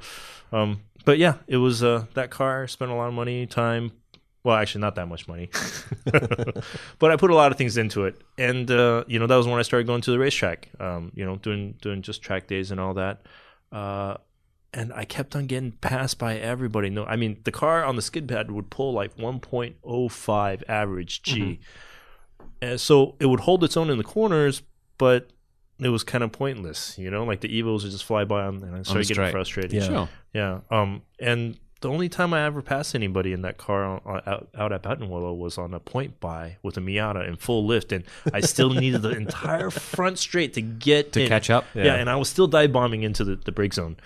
um, 0.52 0.80
but 1.04 1.18
yeah, 1.18 1.34
it 1.46 1.58
was 1.58 1.82
uh, 1.82 2.04
that 2.14 2.30
car. 2.30 2.66
Spent 2.66 2.90
a 2.90 2.94
lot 2.94 3.08
of 3.08 3.14
money, 3.14 3.46
time. 3.46 3.92
Well, 4.44 4.56
actually, 4.56 4.82
not 4.82 4.94
that 4.96 5.08
much 5.08 5.26
money, 5.26 5.48
but 6.98 7.10
I 7.10 7.16
put 7.16 7.30
a 7.30 7.34
lot 7.34 7.50
of 7.50 7.56
things 7.56 7.78
into 7.78 8.04
it, 8.04 8.20
and 8.36 8.70
uh, 8.70 9.04
you 9.06 9.18
know 9.18 9.26
that 9.26 9.36
was 9.36 9.46
when 9.46 9.58
I 9.58 9.62
started 9.62 9.86
going 9.86 10.02
to 10.02 10.10
the 10.10 10.18
racetrack. 10.18 10.68
Um, 10.78 11.12
you 11.14 11.24
know, 11.24 11.36
doing 11.36 11.76
doing 11.80 12.02
just 12.02 12.20
track 12.20 12.46
days 12.46 12.70
and 12.70 12.78
all 12.78 12.92
that. 12.94 13.22
Uh, 13.72 14.18
and 14.74 14.92
I 14.92 15.06
kept 15.06 15.34
on 15.34 15.46
getting 15.46 15.72
passed 15.72 16.18
by 16.18 16.36
everybody. 16.36 16.90
No, 16.90 17.04
I 17.06 17.16
mean 17.16 17.40
the 17.44 17.52
car 17.52 17.84
on 17.84 17.96
the 17.96 18.02
skid 18.02 18.28
pad 18.28 18.50
would 18.50 18.68
pull 18.68 18.92
like 18.92 19.16
1.05 19.16 20.62
average 20.68 21.22
G, 21.22 21.60
and 22.60 22.78
so 22.78 23.14
it 23.20 23.26
would 23.26 23.40
hold 23.40 23.64
its 23.64 23.78
own 23.78 23.88
in 23.88 23.96
the 23.96 24.04
corners, 24.04 24.62
but 24.98 25.30
it 25.78 25.88
was 25.88 26.04
kind 26.04 26.22
of 26.22 26.32
pointless. 26.32 26.98
You 26.98 27.10
know, 27.10 27.24
like 27.24 27.40
the 27.40 27.48
evos 27.48 27.82
would 27.82 27.92
just 27.92 28.04
fly 28.04 28.24
by, 28.24 28.44
on, 28.44 28.62
and 28.62 28.76
I 28.76 28.82
started 28.82 29.08
getting 29.08 29.14
straight. 29.14 29.32
frustrated. 29.32 29.72
Yeah. 29.72 29.86
Sure. 29.86 30.08
Yeah. 30.34 30.60
Um, 30.70 31.02
and 31.18 31.58
the 31.80 31.90
only 31.90 32.08
time 32.08 32.32
I 32.32 32.44
ever 32.46 32.62
passed 32.62 32.94
anybody 32.94 33.32
in 33.32 33.42
that 33.42 33.58
car 33.58 33.84
on, 33.84 34.00
on- 34.06 34.22
out, 34.26 34.48
out 34.56 34.72
at 34.72 34.82
Buttonwillow 34.82 35.36
was 35.36 35.58
on 35.58 35.74
a 35.74 35.80
point 35.80 36.18
by 36.20 36.56
with 36.62 36.76
a 36.76 36.80
Miata 36.80 37.26
in 37.28 37.36
full 37.36 37.66
lift, 37.66 37.92
and 37.92 38.04
I 38.32 38.40
still 38.40 38.70
needed 38.82 39.02
the 39.02 39.10
entire 39.10 39.70
front 39.70 40.18
straight 40.18 40.54
to 40.54 40.62
get 40.62 41.12
To 41.12 41.22
in. 41.22 41.28
catch 41.28 41.50
up. 41.50 41.66
Yeah. 41.74 41.94
and 41.94 42.08
I 42.08 42.16
was 42.16 42.28
still 42.28 42.46
dive 42.46 42.72
bombing 42.72 43.02
into 43.02 43.24
the, 43.24 43.36
the 43.36 43.52
brake 43.52 43.74
zone. 43.74 43.96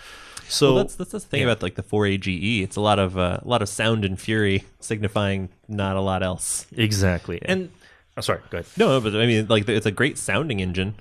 So 0.49 0.75
Well, 0.75 0.85
that's 0.85 0.95
that's 0.97 1.11
the 1.11 1.21
thing 1.21 1.41
yeah. 1.43 1.49
about 1.49 1.63
like 1.63 1.75
the 1.75 1.83
4AGE. 1.83 2.63
It's 2.63 2.77
a 2.77 2.81
lot 2.81 2.99
of 2.99 3.17
uh, 3.19 3.39
a 3.43 3.47
lot 3.47 3.61
of 3.63 3.69
sound 3.69 4.05
and 4.05 4.19
fury, 4.19 4.65
signifying 4.81 5.51
not 5.69 5.97
a 5.97 6.01
lot 6.01 6.23
else. 6.23 6.67
exactly. 6.75 7.39
And 7.43 7.71
I'm 8.17 8.23
sorry. 8.23 8.41
Go 8.51 8.59
ahead. 8.59 8.67
No, 8.79 8.99
but 9.01 9.15
I 9.15 9.27
mean, 9.27 9.47
like 9.49 9.69
it's 9.69 9.85
a 9.87 9.91
great 9.93 10.17
sounding 10.19 10.61
engine, 10.61 10.95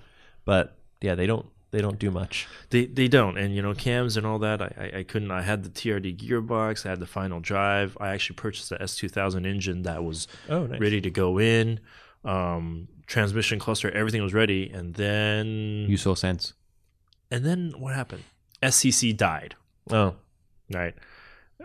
but 0.46 0.76
yeah, 1.02 1.16
they 1.16 1.26
don't 1.28 1.46
they 1.72 1.82
don't 1.82 2.00
do 2.00 2.10
much. 2.12 2.48
They 2.70 2.86
they 2.86 3.08
don't, 3.08 3.38
and 3.38 3.56
you 3.56 3.62
know 3.62 3.74
cams 3.74 4.18
and 4.18 4.26
all 4.26 4.40
that. 4.40 4.62
I, 4.62 4.74
I 4.94 4.98
I 5.00 5.04
couldn't. 5.04 5.32
I 5.32 5.42
had 5.42 5.64
the 5.64 5.70
TRD 5.70 6.18
gearbox. 6.18 6.86
I 6.86 6.90
had 6.90 7.00
the 7.00 7.06
final 7.08 7.40
drive. 7.40 7.98
I 8.00 8.10
actually 8.10 8.36
purchased 8.38 8.70
the 8.70 8.78
S2000 8.78 9.46
engine 9.46 9.84
that 9.84 10.04
was 10.04 10.28
Oh, 10.50 10.66
nice. 10.66 10.80
ready 10.80 11.02
to 11.02 11.10
go 11.10 11.38
in. 11.40 11.80
Um, 12.24 12.88
transmission 13.06 13.58
cluster, 13.60 13.90
everything 13.92 14.22
was 14.22 14.34
ready, 14.34 14.70
and 14.70 14.96
then 14.96 15.86
You 15.88 15.96
saw 15.98 16.14
sense. 16.16 16.54
and 17.32 17.46
then 17.46 17.74
what 17.78 17.94
happened? 17.96 18.24
SCC 18.62 19.16
died. 19.16 19.56
Oh, 19.92 20.16
Right, 20.74 20.94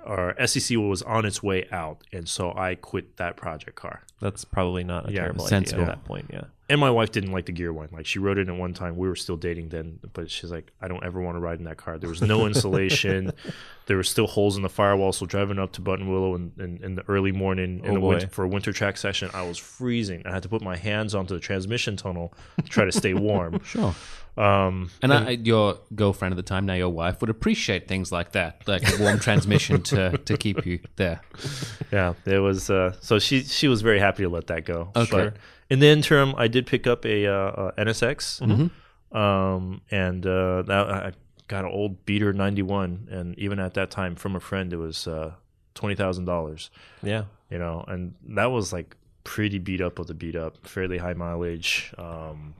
or 0.04 0.34
SCC 0.40 0.76
was 0.88 1.02
on 1.02 1.24
its 1.24 1.42
way 1.42 1.66
out, 1.70 2.02
and 2.12 2.28
so 2.28 2.52
I 2.56 2.74
quit 2.76 3.16
that 3.18 3.36
project 3.36 3.76
car. 3.76 4.02
that's 4.20 4.44
probably 4.44 4.84
not 4.84 5.08
a 5.08 5.12
Yeah, 5.12 5.22
terrible 5.22 5.46
sensible. 5.46 5.82
idea 5.82 5.92
at 5.92 5.98
that 5.98 6.04
point. 6.06 6.26
Yeah. 6.32 6.44
And 6.68 6.80
my 6.80 6.90
wife 6.90 7.10
didn't 7.12 7.32
like 7.32 7.44
the 7.46 7.52
gear 7.52 7.72
one. 7.72 7.88
Like 7.92 8.06
she 8.06 8.18
rode 8.18 8.38
it 8.38 8.48
at 8.48 8.54
one 8.56 8.72
time. 8.72 8.96
We 8.96 9.06
were 9.06 9.16
still 9.16 9.36
dating 9.36 9.68
then, 9.68 9.98
but 10.14 10.30
she's 10.30 10.50
like, 10.50 10.72
I 10.80 10.88
don't 10.88 11.04
ever 11.04 11.20
want 11.20 11.34
to 11.36 11.40
ride 11.40 11.58
in 11.58 11.64
that 11.66 11.76
car. 11.76 11.98
There 11.98 12.08
was 12.08 12.22
no 12.22 12.46
insulation. 12.46 13.32
there 13.86 13.96
were 13.98 14.02
still 14.04 14.26
holes 14.26 14.56
in 14.56 14.62
the 14.62 14.70
firewall. 14.70 15.12
So 15.12 15.26
driving 15.26 15.58
up 15.58 15.72
to 15.72 15.82
Buttonwillow 15.82 16.34
in, 16.36 16.52
in, 16.64 16.82
in 16.82 16.94
the 16.94 17.02
early 17.08 17.32
morning 17.32 17.80
in 17.84 17.90
Oh, 17.90 17.94
the 17.94 18.00
winter, 18.00 18.28
for 18.28 18.44
a 18.44 18.48
winter 18.48 18.72
track 18.72 18.96
session, 18.96 19.28
I 19.34 19.42
was 19.46 19.58
freezing. 19.58 20.22
I 20.24 20.32
had 20.32 20.44
to 20.44 20.48
put 20.48 20.62
my 20.62 20.76
hands 20.76 21.14
onto 21.14 21.34
the 21.34 21.40
transmission 21.40 21.96
tunnel 21.96 22.32
to 22.62 22.68
try 22.70 22.84
to 22.86 22.92
stay 22.92 23.12
warm. 23.12 23.60
Sure. 23.64 23.94
Um, 24.36 24.90
And 25.02 25.12
I, 25.12 25.30
your 25.32 25.78
girlfriend 25.94 26.32
at 26.32 26.36
the 26.36 26.42
time, 26.42 26.64
now 26.66 26.74
your 26.74 26.88
wife, 26.88 27.20
would 27.20 27.28
appreciate 27.30 27.86
things 27.88 28.10
like 28.10 28.32
that, 28.32 28.66
like 28.66 28.82
a 28.88 29.02
warm 29.02 29.18
transmission 29.18 29.82
to, 29.82 30.16
to 30.16 30.36
keep 30.38 30.64
you 30.64 30.78
there. 30.96 31.20
yeah, 31.92 32.14
there 32.24 32.40
was. 32.42 32.70
Uh, 32.70 32.92
so 33.00 33.18
she 33.18 33.42
she 33.42 33.68
was 33.68 33.82
very 33.82 33.98
happy 33.98 34.22
to 34.22 34.28
let 34.30 34.46
that 34.46 34.64
go. 34.64 34.90
Okay. 34.96 35.10
But 35.10 35.36
in 35.68 35.80
the 35.80 35.88
interim, 35.88 36.34
I 36.38 36.48
did 36.48 36.66
pick 36.66 36.86
up 36.86 37.04
a, 37.04 37.26
uh, 37.26 37.70
NSX, 37.78 38.40
Mm-hmm. 38.40 39.16
um, 39.16 39.80
and 39.90 40.26
uh, 40.26 40.62
that 40.62 40.86
I 40.88 41.12
got 41.48 41.64
an 41.64 41.70
old 41.70 42.06
beater 42.06 42.32
ninety 42.32 42.62
one, 42.62 43.08
and 43.10 43.38
even 43.38 43.58
at 43.58 43.74
that 43.74 43.90
time, 43.90 44.14
from 44.16 44.34
a 44.36 44.40
friend, 44.40 44.72
it 44.72 44.78
was 44.78 45.06
uh, 45.06 45.32
twenty 45.74 45.94
thousand 45.94 46.24
dollars. 46.24 46.70
Yeah. 47.02 47.24
You 47.50 47.58
know, 47.58 47.84
and 47.86 48.14
that 48.28 48.46
was 48.50 48.72
like 48.72 48.96
pretty 49.24 49.58
beat 49.58 49.82
up 49.82 49.98
of 49.98 50.06
the 50.06 50.14
beat 50.14 50.36
up, 50.36 50.66
fairly 50.66 50.96
high 50.98 51.12
mileage. 51.12 51.92
Um, 51.98 52.54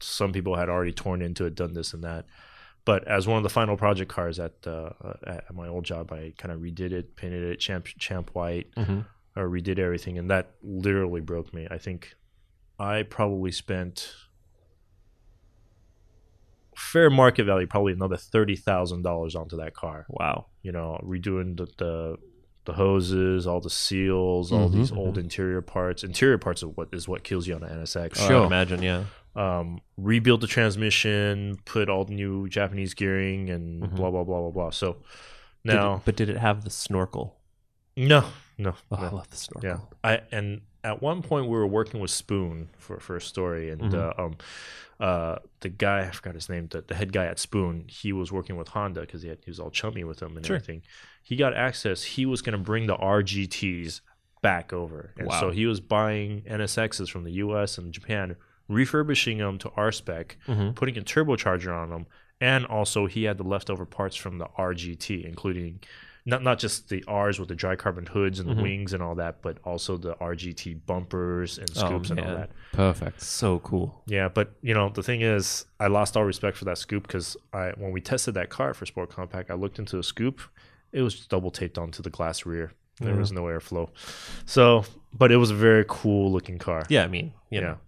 some 0.00 0.32
people 0.32 0.56
had 0.56 0.68
already 0.68 0.92
torn 0.92 1.22
into 1.22 1.44
it, 1.46 1.54
done 1.54 1.74
this 1.74 1.92
and 1.94 2.02
that. 2.04 2.26
But 2.84 3.06
as 3.06 3.26
one 3.26 3.36
of 3.36 3.42
the 3.42 3.48
final 3.50 3.76
project 3.76 4.10
cars 4.10 4.38
at 4.38 4.54
uh, 4.66 4.90
at 5.26 5.52
my 5.54 5.68
old 5.68 5.84
job, 5.84 6.10
I 6.12 6.32
kind 6.38 6.52
of 6.52 6.60
redid 6.60 6.92
it, 6.92 7.16
painted 7.16 7.42
it 7.42 7.56
champ 7.60 7.86
champ 7.98 8.30
white, 8.34 8.70
Mhm. 8.76 9.04
or 9.36 9.48
redid 9.48 9.78
everything, 9.78 10.16
and 10.18 10.30
that 10.30 10.52
literally 10.62 11.20
broke 11.20 11.52
me. 11.52 11.66
I 11.70 11.76
think 11.78 12.14
I 12.78 13.02
probably 13.02 13.50
spent 13.52 14.14
fair 16.76 17.10
market 17.10 17.44
value, 17.44 17.66
probably 17.66 17.92
another 17.92 18.16
thirty 18.16 18.56
thousand 18.56 19.02
dollars 19.02 19.34
onto 19.34 19.56
that 19.56 19.74
car 19.74 20.06
Wow. 20.08 20.46
you 20.62 20.72
know, 20.72 21.00
redoing 21.04 21.56
the 21.56 21.66
the, 21.76 22.16
the 22.68 22.74
hoses, 22.74 23.46
all 23.46 23.60
the 23.60 23.70
seals, 23.70 24.52
all 24.52 24.68
Mhm. 24.68 24.72
these 24.74 24.92
old 24.92 25.16
interior 25.16 25.62
parts. 25.62 26.04
Interior 26.04 26.36
parts 26.36 26.62
of 26.62 26.76
what 26.76 26.88
is 26.92 27.08
what 27.08 27.24
kills 27.24 27.46
you 27.48 27.54
on 27.54 27.62
an 27.62 27.70
NSX. 27.80 28.20
I 28.20 28.28
Sure. 28.28 28.40
would 28.40 28.46
imagine. 28.46 28.82
Yeah. 28.82 29.04
Um, 29.34 29.80
rebuild 29.96 30.42
the 30.42 30.46
transmission, 30.46 31.56
put 31.64 31.88
all 31.88 32.04
the 32.04 32.12
new 32.14 32.46
Japanese 32.48 32.92
gearing, 32.92 33.48
and 33.48 33.82
Mhm. 33.84 33.96
blah 33.96 34.10
blah 34.10 34.22
blah 34.24 34.40
blah 34.42 34.50
blah. 34.50 34.70
So 34.70 34.92
Did 35.64 35.74
now, 35.74 35.94
it- 35.96 36.02
but 36.04 36.16
did 36.16 36.28
it 36.28 36.36
have 36.36 36.64
the 36.64 36.70
snorkel? 36.70 37.36
no, 37.96 38.24
no, 38.58 38.74
Oh, 38.92 38.96
I 38.96 39.08
love 39.08 39.30
the 39.30 39.36
snorkel. 39.36 39.68
Yeah, 39.70 39.78
I 40.04 40.20
and 40.30 40.60
at 40.88 41.02
one 41.02 41.20
point 41.22 41.44
we 41.46 41.56
were 41.56 41.66
working 41.66 42.00
with 42.00 42.10
Spoon 42.10 42.68
for 42.78 42.98
for 43.00 43.16
a 43.16 43.20
story, 43.20 43.70
and 43.70 43.80
Mhm. 43.82 43.94
uh, 44.18 44.22
um, 44.22 44.36
uh, 45.00 45.36
the 45.60 45.68
guy 45.68 46.00
I 46.08 46.10
forgot 46.10 46.34
his 46.34 46.48
name, 46.48 46.66
the, 46.68 46.80
the 46.82 46.94
head 46.94 47.12
guy 47.12 47.26
at 47.26 47.38
Spoon, 47.38 47.84
he 47.88 48.12
was 48.12 48.32
working 48.32 48.56
with 48.56 48.68
Honda 48.68 49.02
because 49.02 49.22
he 49.22 49.28
had 49.28 49.38
he 49.44 49.50
was 49.50 49.60
all 49.60 49.70
chummy 49.70 50.04
with 50.04 50.18
them 50.18 50.36
and 50.36 50.44
Sure. 50.44 50.56
everything. 50.56 50.82
He 51.22 51.36
got 51.36 51.54
access. 51.54 52.02
He 52.16 52.24
was 52.26 52.42
going 52.42 52.56
to 52.58 52.64
bring 52.70 52.86
the 52.86 52.96
RGTs 52.96 54.00
back 54.42 54.72
over, 54.72 55.12
and 55.18 55.26
Wow. 55.28 55.40
so 55.40 55.50
he 55.50 55.66
was 55.66 55.80
buying 55.80 56.42
NSXs 56.46 57.08
from 57.10 57.24
the 57.24 57.32
U.S. 57.44 57.76
and 57.78 57.92
Japan, 57.92 58.36
refurbishing 58.68 59.38
them 59.38 59.58
to 59.58 59.70
R 59.76 59.92
spec, 59.92 60.36
Mhm. 60.46 60.74
putting 60.74 60.96
a 60.98 61.02
turbocharger 61.02 61.74
on 61.74 61.90
them, 61.90 62.06
and 62.40 62.64
also 62.66 63.06
he 63.06 63.24
had 63.24 63.36
the 63.38 63.44
leftover 63.44 63.84
parts 63.86 64.16
from 64.16 64.38
the 64.38 64.46
RGT, 64.56 65.24
including 65.24 65.80
not 66.28 66.42
not 66.42 66.58
just 66.58 66.88
the 66.90 67.02
R's 67.08 67.38
with 67.40 67.48
the 67.48 67.54
dry 67.54 67.74
carbon 67.74 68.04
hoods 68.06 68.38
and 68.38 68.48
the 68.48 68.54
Mhm. 68.54 68.62
wings 68.62 68.92
and 68.92 69.02
all 69.02 69.14
that, 69.14 69.40
but 69.40 69.56
also 69.64 69.96
the 69.96 70.14
RGT 70.20 70.74
bumpers 70.86 71.56
and 71.58 71.70
Oh, 71.76 71.80
scoops 71.86 72.10
and 72.10 72.20
all 72.20 72.34
that. 72.36 72.50
Perfect. 72.72 73.22
So 73.22 73.58
cool. 73.60 74.02
Yeah, 74.06 74.28
but 74.28 74.52
you 74.60 74.74
know 74.74 74.90
the 74.90 75.02
thing 75.02 75.22
is, 75.22 75.64
I 75.80 75.86
lost 75.86 76.16
all 76.16 76.24
respect 76.24 76.56
for 76.58 76.66
that 76.66 76.76
scoop 76.78 77.04
because 77.06 77.36
I 77.52 77.70
when 77.76 77.92
we 77.92 78.00
tested 78.02 78.34
that 78.34 78.50
car 78.50 78.74
for 78.74 78.84
Sport 78.86 79.10
Compact, 79.10 79.50
I 79.50 79.54
looked 79.54 79.78
into 79.78 79.96
the 79.96 80.02
scoop, 80.02 80.40
it 80.92 81.00
was 81.02 81.26
double 81.26 81.50
taped 81.50 81.78
onto 81.78 82.02
the 82.02 82.10
glass 82.10 82.44
rear. 82.44 82.72
There 83.00 83.14
Yeah. 83.14 83.18
was 83.20 83.32
no 83.32 83.44
airflow. 83.44 83.88
So, 84.44 84.84
but 85.12 85.32
it 85.32 85.36
was 85.36 85.50
a 85.50 85.54
very 85.54 85.84
cool 85.88 86.30
looking 86.32 86.58
car. 86.58 86.82
Yeah. 86.90 87.04
I 87.04 87.08
mean, 87.08 87.32
you 87.50 87.60
Yeah. 87.60 87.66
know, 87.66 87.78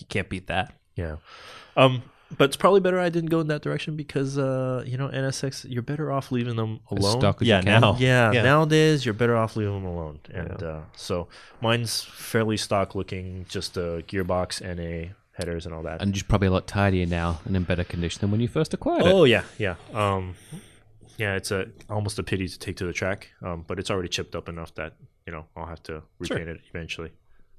you 0.00 0.06
can't 0.08 0.28
beat 0.28 0.48
that. 0.48 0.74
Yeah. 0.96 1.16
Um, 1.76 2.02
but 2.38 2.44
it's 2.46 2.56
probably 2.56 2.80
better 2.80 2.98
I 2.98 3.08
didn't 3.08 3.30
go 3.30 3.40
in 3.40 3.48
that 3.48 3.62
direction 3.62 3.96
because 3.96 4.38
uh, 4.38 4.82
you 4.86 4.96
know, 4.96 5.08
NSX, 5.08 5.66
you're 5.68 5.82
better 5.82 6.10
off 6.12 6.30
leaving 6.32 6.56
them 6.56 6.80
As 6.90 6.98
alone. 7.04 7.24
as 7.24 7.34
Yeah, 7.46 7.58
you 7.58 7.62
can. 7.64 7.80
now. 7.80 7.96
Yeah, 7.98 8.32
Yeah. 8.32 8.42
nowadays 8.42 9.04
you're 9.04 9.14
better 9.14 9.36
off 9.36 9.56
leaving 9.56 9.74
them 9.74 9.84
alone. 9.86 10.20
And 10.32 10.56
Yeah. 10.60 10.66
uh, 10.68 10.80
so 10.96 11.28
mine's 11.60 12.02
fairly 12.02 12.56
stock 12.56 12.94
looking, 12.94 13.46
just 13.48 13.76
a 13.76 14.04
gearbox 14.08 14.60
and 14.60 14.80
a 14.80 15.12
headers 15.32 15.66
and 15.66 15.74
all 15.74 15.82
that. 15.82 16.00
And 16.02 16.12
just 16.14 16.28
probably 16.28 16.48
a 16.48 16.50
lot 16.52 16.66
tidier 16.66 17.06
now 17.06 17.40
and 17.44 17.56
in 17.56 17.64
better 17.64 17.84
condition 17.84 18.20
than 18.20 18.30
when 18.30 18.40
you 18.40 18.48
first 18.48 18.72
acquired 18.74 19.06
it. 19.06 19.12
Oh 19.12 19.24
yeah, 19.24 19.42
yeah. 19.58 19.74
Um, 19.92 20.34
yeah, 21.16 21.34
it's 21.36 21.50
a 21.50 21.66
almost 21.88 22.18
a 22.18 22.22
pity 22.22 22.48
to 22.48 22.58
take 22.58 22.76
to 22.78 22.86
the 22.86 22.92
track, 22.92 23.30
um, 23.42 23.64
but 23.66 23.78
it's 23.78 23.90
already 23.90 24.08
chipped 24.08 24.34
up 24.34 24.48
enough 24.48 24.74
that 24.76 24.94
you 25.26 25.32
know 25.32 25.46
I'll 25.56 25.66
have 25.66 25.82
to 25.84 25.92
Sure. 25.92 26.02
repaint 26.18 26.48
it 26.48 26.60
eventually. 26.70 27.10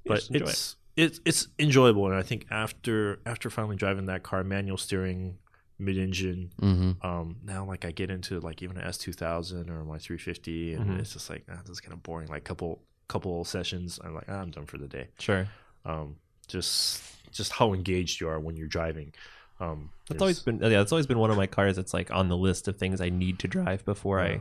But 0.04 0.16
just 0.16 0.30
enjoy 0.30 0.52
it's 0.96 1.20
it's 1.24 1.48
enjoyable, 1.58 2.06
and 2.06 2.14
I 2.14 2.22
think 2.22 2.46
after 2.50 3.18
after 3.26 3.50
finally 3.50 3.76
driving 3.76 4.06
that 4.06 4.22
car, 4.22 4.42
manual 4.44 4.76
steering, 4.78 5.38
mid 5.78 5.98
engine, 5.98 6.52
Mm-hmm. 6.60 7.06
um, 7.06 7.36
now 7.44 7.64
like 7.64 7.84
I 7.84 7.90
get 7.90 8.10
into 8.10 8.40
like 8.40 8.62
even 8.62 8.76
an 8.78 8.84
S 8.84 8.96
two 8.98 9.12
thousand 9.12 9.68
or 9.70 9.84
my 9.84 9.98
three 9.98 10.18
fifty, 10.18 10.74
and 10.74 10.86
Mhm. 10.90 11.00
it's 11.00 11.12
just 11.12 11.28
like 11.30 11.44
ah, 11.50 11.58
this 11.62 11.70
is 11.70 11.80
kind 11.80 11.92
of 11.92 12.02
boring. 12.02 12.28
Like 12.28 12.44
couple 12.44 12.80
couple 13.08 13.44
sessions, 13.44 14.00
I'm 14.02 14.14
like 14.14 14.26
ah, 14.28 14.40
I'm 14.40 14.50
done 14.50 14.66
for 14.66 14.78
the 14.78 14.88
day. 14.88 15.08
Sure. 15.18 15.46
Um, 15.84 16.16
just 16.48 17.02
just 17.32 17.52
how 17.52 17.72
engaged 17.74 18.20
you 18.20 18.28
are 18.28 18.40
when 18.40 18.56
you're 18.56 18.66
driving. 18.68 19.12
Um, 19.60 19.90
That's 20.08 20.20
always 20.20 20.40
been 20.40 20.58
yeah. 20.60 20.68
That's 20.70 20.92
always 20.92 21.06
been 21.06 21.18
one 21.18 21.30
of 21.30 21.36
my 21.36 21.46
cars. 21.46 21.76
That's 21.76 21.92
like 21.94 22.10
on 22.10 22.28
the 22.28 22.36
list 22.36 22.68
of 22.68 22.76
things 22.76 23.00
I 23.00 23.08
need 23.10 23.38
to 23.40 23.48
drive 23.48 23.84
before 23.84 24.18
Yeah. 24.20 24.26
I 24.26 24.40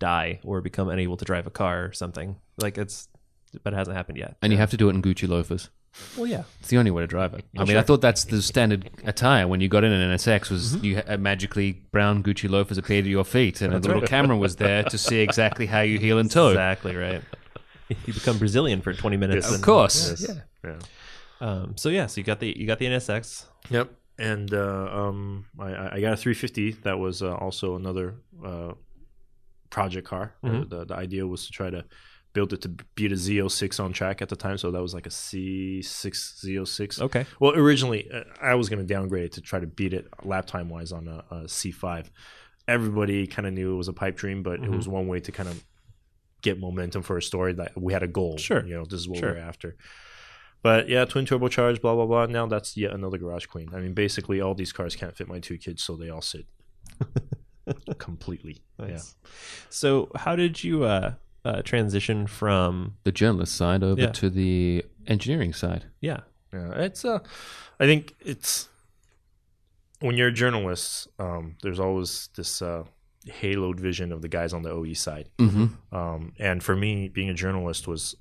die 0.00 0.40
or 0.44 0.60
become 0.60 0.88
unable 0.88 1.16
to 1.16 1.24
drive 1.24 1.46
a 1.46 1.50
car 1.50 1.84
or 1.86 1.92
something. 1.92 2.36
Like 2.56 2.78
it's, 2.78 3.08
but 3.62 3.72
it 3.72 3.76
hasn't 3.76 3.96
happened 3.96 4.18
yet. 4.18 4.36
And 4.42 4.52
you 4.52 4.58
have 4.58 4.70
to 4.70 4.76
do 4.76 4.88
it 4.88 4.94
in 4.94 5.02
Gucci 5.02 5.28
loafers. 5.28 5.70
Well, 6.16 6.26
yeah. 6.26 6.44
It's 6.60 6.68
the 6.68 6.76
only 6.78 6.90
way 6.90 7.02
to 7.02 7.06
drive 7.06 7.34
it. 7.34 7.44
I 7.56 7.58
Well, 7.58 7.66
mean, 7.66 7.76
I 7.76 7.82
thought 7.82 8.00
that's 8.00 8.24
the 8.24 8.42
standard 8.42 8.90
attire 9.04 9.48
when 9.48 9.60
you 9.60 9.68
got 9.68 9.84
in 9.84 9.92
an 9.92 10.14
NSX 10.16 10.50
was 10.50 10.76
you 10.76 10.96
had 10.96 11.20
magically 11.20 11.72
brown 11.92 12.22
Gucci 12.22 12.48
loafers 12.48 12.78
appeared 12.78 13.04
at 13.04 13.10
your 13.10 13.24
feet, 13.24 13.60
and 13.62 13.72
a 13.74 13.78
little 13.78 14.02
camera 14.02 14.36
was 14.36 14.56
there 14.56 14.82
to 14.84 14.98
see 14.98 15.18
exactly 15.20 15.66
how 15.66 15.80
you 15.80 15.98
heel 15.98 16.18
and 16.18 16.30
toe. 16.30 16.48
Exactly 16.50 16.94
right. 16.96 17.22
You 18.04 18.12
become 18.12 18.36
Brazilian 18.36 18.82
for 18.82 18.92
20 18.92 19.16
minutes. 19.16 19.46
Yes. 19.46 19.54
Of 19.56 19.62
course. 19.62 20.10
Yes. 20.20 20.28
Yeah. 20.62 20.70
yeah. 20.70 20.78
Um, 21.40 21.76
so 21.78 21.88
yeah, 21.88 22.04
so 22.04 22.20
you 22.20 22.24
got 22.24 22.38
the 22.38 22.54
you 22.54 22.66
got 22.66 22.78
the 22.78 22.84
NSX. 22.84 23.46
Yep. 23.70 23.90
And 24.18 24.52
uh, 24.52 24.90
um, 24.92 25.46
I, 25.58 25.96
I 25.96 26.00
got 26.02 26.12
a 26.12 26.16
350. 26.18 26.72
That 26.82 26.98
was 26.98 27.22
uh, 27.22 27.34
also 27.36 27.76
another 27.76 28.16
uh, 28.44 28.72
project 29.70 30.06
car. 30.06 30.34
Mhm. 30.44 30.68
The, 30.68 30.84
the 30.84 30.94
idea 30.94 31.26
was 31.26 31.46
to 31.46 31.52
try 31.52 31.70
to 31.70 31.84
build 32.32 32.52
it 32.52 32.60
to 32.62 32.68
beat 32.94 33.10
a 33.10 33.14
Z06 33.16 33.82
on 33.82 33.92
track 33.92 34.20
at 34.22 34.28
the 34.28 34.36
time. 34.36 34.58
So 34.58 34.70
that 34.70 34.82
was 34.82 34.94
like 34.94 35.06
a 35.06 35.10
C6 35.10 35.82
Z06. 36.44 37.00
Okay. 37.00 37.26
Well, 37.40 37.54
originally 37.54 38.10
uh, 38.12 38.24
I 38.40 38.54
was 38.54 38.68
going 38.68 38.80
to 38.80 38.84
downgrade 38.94 39.24
it 39.24 39.32
to 39.32 39.40
try 39.40 39.58
to 39.60 39.66
beat 39.66 39.92
it 39.94 40.06
lap 40.24 40.46
time 40.46 40.68
wise 40.68 40.92
on 40.92 41.08
a, 41.08 41.24
a 41.30 41.36
C5. 41.44 42.10
Everybody 42.68 43.26
kind 43.26 43.46
of 43.48 43.54
knew 43.54 43.72
it 43.74 43.76
was 43.76 43.88
a 43.88 43.92
pipe 43.94 44.16
dream, 44.16 44.42
but 44.42 44.54
it 44.60 44.62
Mhm. 44.62 44.76
was 44.76 44.86
one 44.88 45.08
way 45.08 45.20
to 45.20 45.32
kind 45.32 45.48
of 45.48 45.64
get 46.42 46.60
momentum 46.60 47.02
for 47.02 47.16
a 47.16 47.22
story 47.22 47.52
that 47.54 47.72
we 47.80 47.92
had 47.92 48.02
a 48.02 48.06
goal. 48.08 48.36
Sure. 48.36 48.64
You 48.64 48.74
know, 48.74 48.84
this 48.84 49.00
is 49.00 49.08
what 49.08 49.18
Sure. 49.20 49.32
we're 49.32 49.38
after. 49.40 49.76
But 50.62 50.88
yeah, 50.88 51.04
twin 51.04 51.24
turbocharged, 51.24 51.80
blah 51.80 51.94
blah 51.94 52.06
blah. 52.06 52.26
Now 52.26 52.46
that's 52.46 52.76
yet 52.76 52.92
another 52.92 53.16
garage 53.16 53.46
queen. 53.46 53.70
I 53.72 53.80
mean, 53.80 53.94
basically 53.94 54.40
all 54.40 54.54
these 54.54 54.72
cars 54.72 54.94
can't 54.96 55.16
fit 55.16 55.28
my 55.28 55.38
two 55.40 55.56
kids, 55.56 55.82
so 55.82 55.96
they 55.96 56.10
all 56.10 56.20
sit 56.22 56.46
completely. 57.98 58.62
Nice. 58.78 59.14
So, 59.68 60.10
how 60.14 60.36
did 60.36 60.62
you 60.64 60.84
uh, 60.84 61.14
uh, 61.44 61.62
transition 61.62 62.26
from? 62.26 62.94
The 63.04 63.12
journalist 63.12 63.54
side 63.54 63.82
over 63.82 64.00
Yeah. 64.00 64.10
to 64.12 64.30
the 64.30 64.84
engineering 65.06 65.52
side. 65.52 65.86
Yeah. 66.00 66.20
Yeah, 66.52 66.72
it's 66.76 67.04
uh, 67.04 67.18
I 67.78 67.84
think 67.84 68.14
it's 68.20 68.68
when 70.00 70.16
you're 70.16 70.28
a 70.28 70.32
journalist, 70.32 71.08
um, 71.18 71.56
there's 71.62 71.80
always 71.80 72.28
this 72.36 72.62
uh, 72.62 72.84
haloed 73.26 73.80
vision 73.80 74.12
of 74.12 74.22
the 74.22 74.28
guys 74.28 74.52
on 74.52 74.62
the 74.62 74.70
OE 74.70 74.92
side. 74.94 75.28
Mm-hmm. 75.38 75.94
Um, 75.94 76.32
and 76.38 76.62
for 76.62 76.76
me, 76.76 77.08
being 77.08 77.28
a 77.28 77.34
journalist 77.34 77.86
was, 77.88 78.14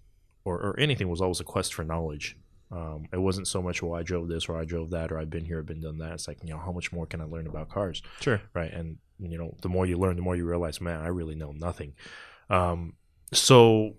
or, 0.44 0.56
or 0.58 0.80
anything 0.80 1.08
was 1.10 1.22
always 1.22 1.40
a 1.40 1.44
quest 1.44 1.74
for 1.74 1.84
knowledge. 1.84 2.36
Um, 2.72 3.08
it 3.14 3.18
wasn't 3.20 3.48
so 3.48 3.62
much, 3.62 3.82
well, 3.82 3.94
I 3.94 4.04
drove 4.04 4.28
this 4.28 4.50
or 4.50 4.58
I 4.58 4.66
drove 4.66 4.90
that 4.90 5.12
or 5.12 5.20
I've 5.20 5.30
been 5.30 5.46
here, 5.46 5.60
I've 5.60 5.66
been 5.66 5.80
done 5.82 6.00
that. 6.00 6.14
It's 6.14 6.28
like, 6.28 6.40
you 6.44 6.50
know, 6.50 6.58
how 6.58 6.72
much 6.74 6.92
more 6.92 7.06
can 7.06 7.22
I 7.22 7.26
learn 7.26 7.48
about 7.48 7.70
cars? 7.70 8.02
Sure. 8.20 8.42
Right. 8.54 8.72
And, 8.74 8.98
you 9.20 9.38
know, 9.38 9.56
the 9.62 9.70
more 9.70 9.86
you 9.86 9.98
learn, 9.98 10.18
the 10.18 10.22
more 10.22 10.36
you 10.36 10.46
realize, 10.46 10.82
man, 10.82 11.00
I 11.00 11.08
really 11.08 11.36
know 11.36 11.54
nothing. 11.54 11.94
Um, 12.50 12.94
so 13.34 13.96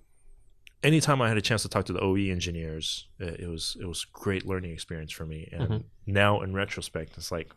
anytime 0.83 1.20
I 1.20 1.29
had 1.29 1.37
a 1.37 1.41
chance 1.43 1.62
to 1.62 1.68
talk 1.68 1.85
to 1.87 1.93
the 1.93 2.01
OE 2.01 2.31
engineers, 2.31 3.09
it, 3.18 3.41
it 3.41 3.49
was, 3.49 3.76
it 3.81 3.87
was 3.87 4.05
great 4.05 4.47
learning 4.47 4.72
experience 4.72 5.12
for 5.12 5.26
me. 5.26 5.49
And 5.53 5.68
Mhm. 5.68 5.85
now 6.07 6.41
in 6.43 6.55
retrospect, 6.55 7.16
it's 7.16 7.31
like, 7.33 7.53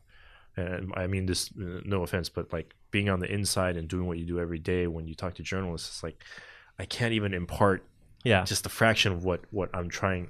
and 0.58 0.92
I 0.98 1.08
mean 1.08 1.28
this, 1.28 1.50
no 1.56 2.04
offense, 2.04 2.28
but 2.30 2.52
like 2.52 2.74
being 2.92 3.10
on 3.10 3.20
the 3.20 3.32
inside 3.32 3.78
and 3.78 3.88
doing 3.88 4.06
what 4.06 4.18
you 4.18 4.26
do 4.26 4.40
every 4.40 4.60
day 4.60 4.86
when 4.88 5.08
you 5.08 5.16
talk 5.16 5.36
to 5.36 5.44
journalists, 5.44 5.88
it's 5.90 6.04
like 6.04 6.24
I 6.80 6.86
can't 6.86 7.14
even 7.14 7.34
impart 7.34 7.86
Yeah. 8.24 8.44
just 8.44 8.66
a 8.66 8.70
fraction 8.70 9.14
of 9.14 9.24
what 9.24 9.42
what 9.52 9.70
I'm 9.74 9.88
trying 9.88 10.30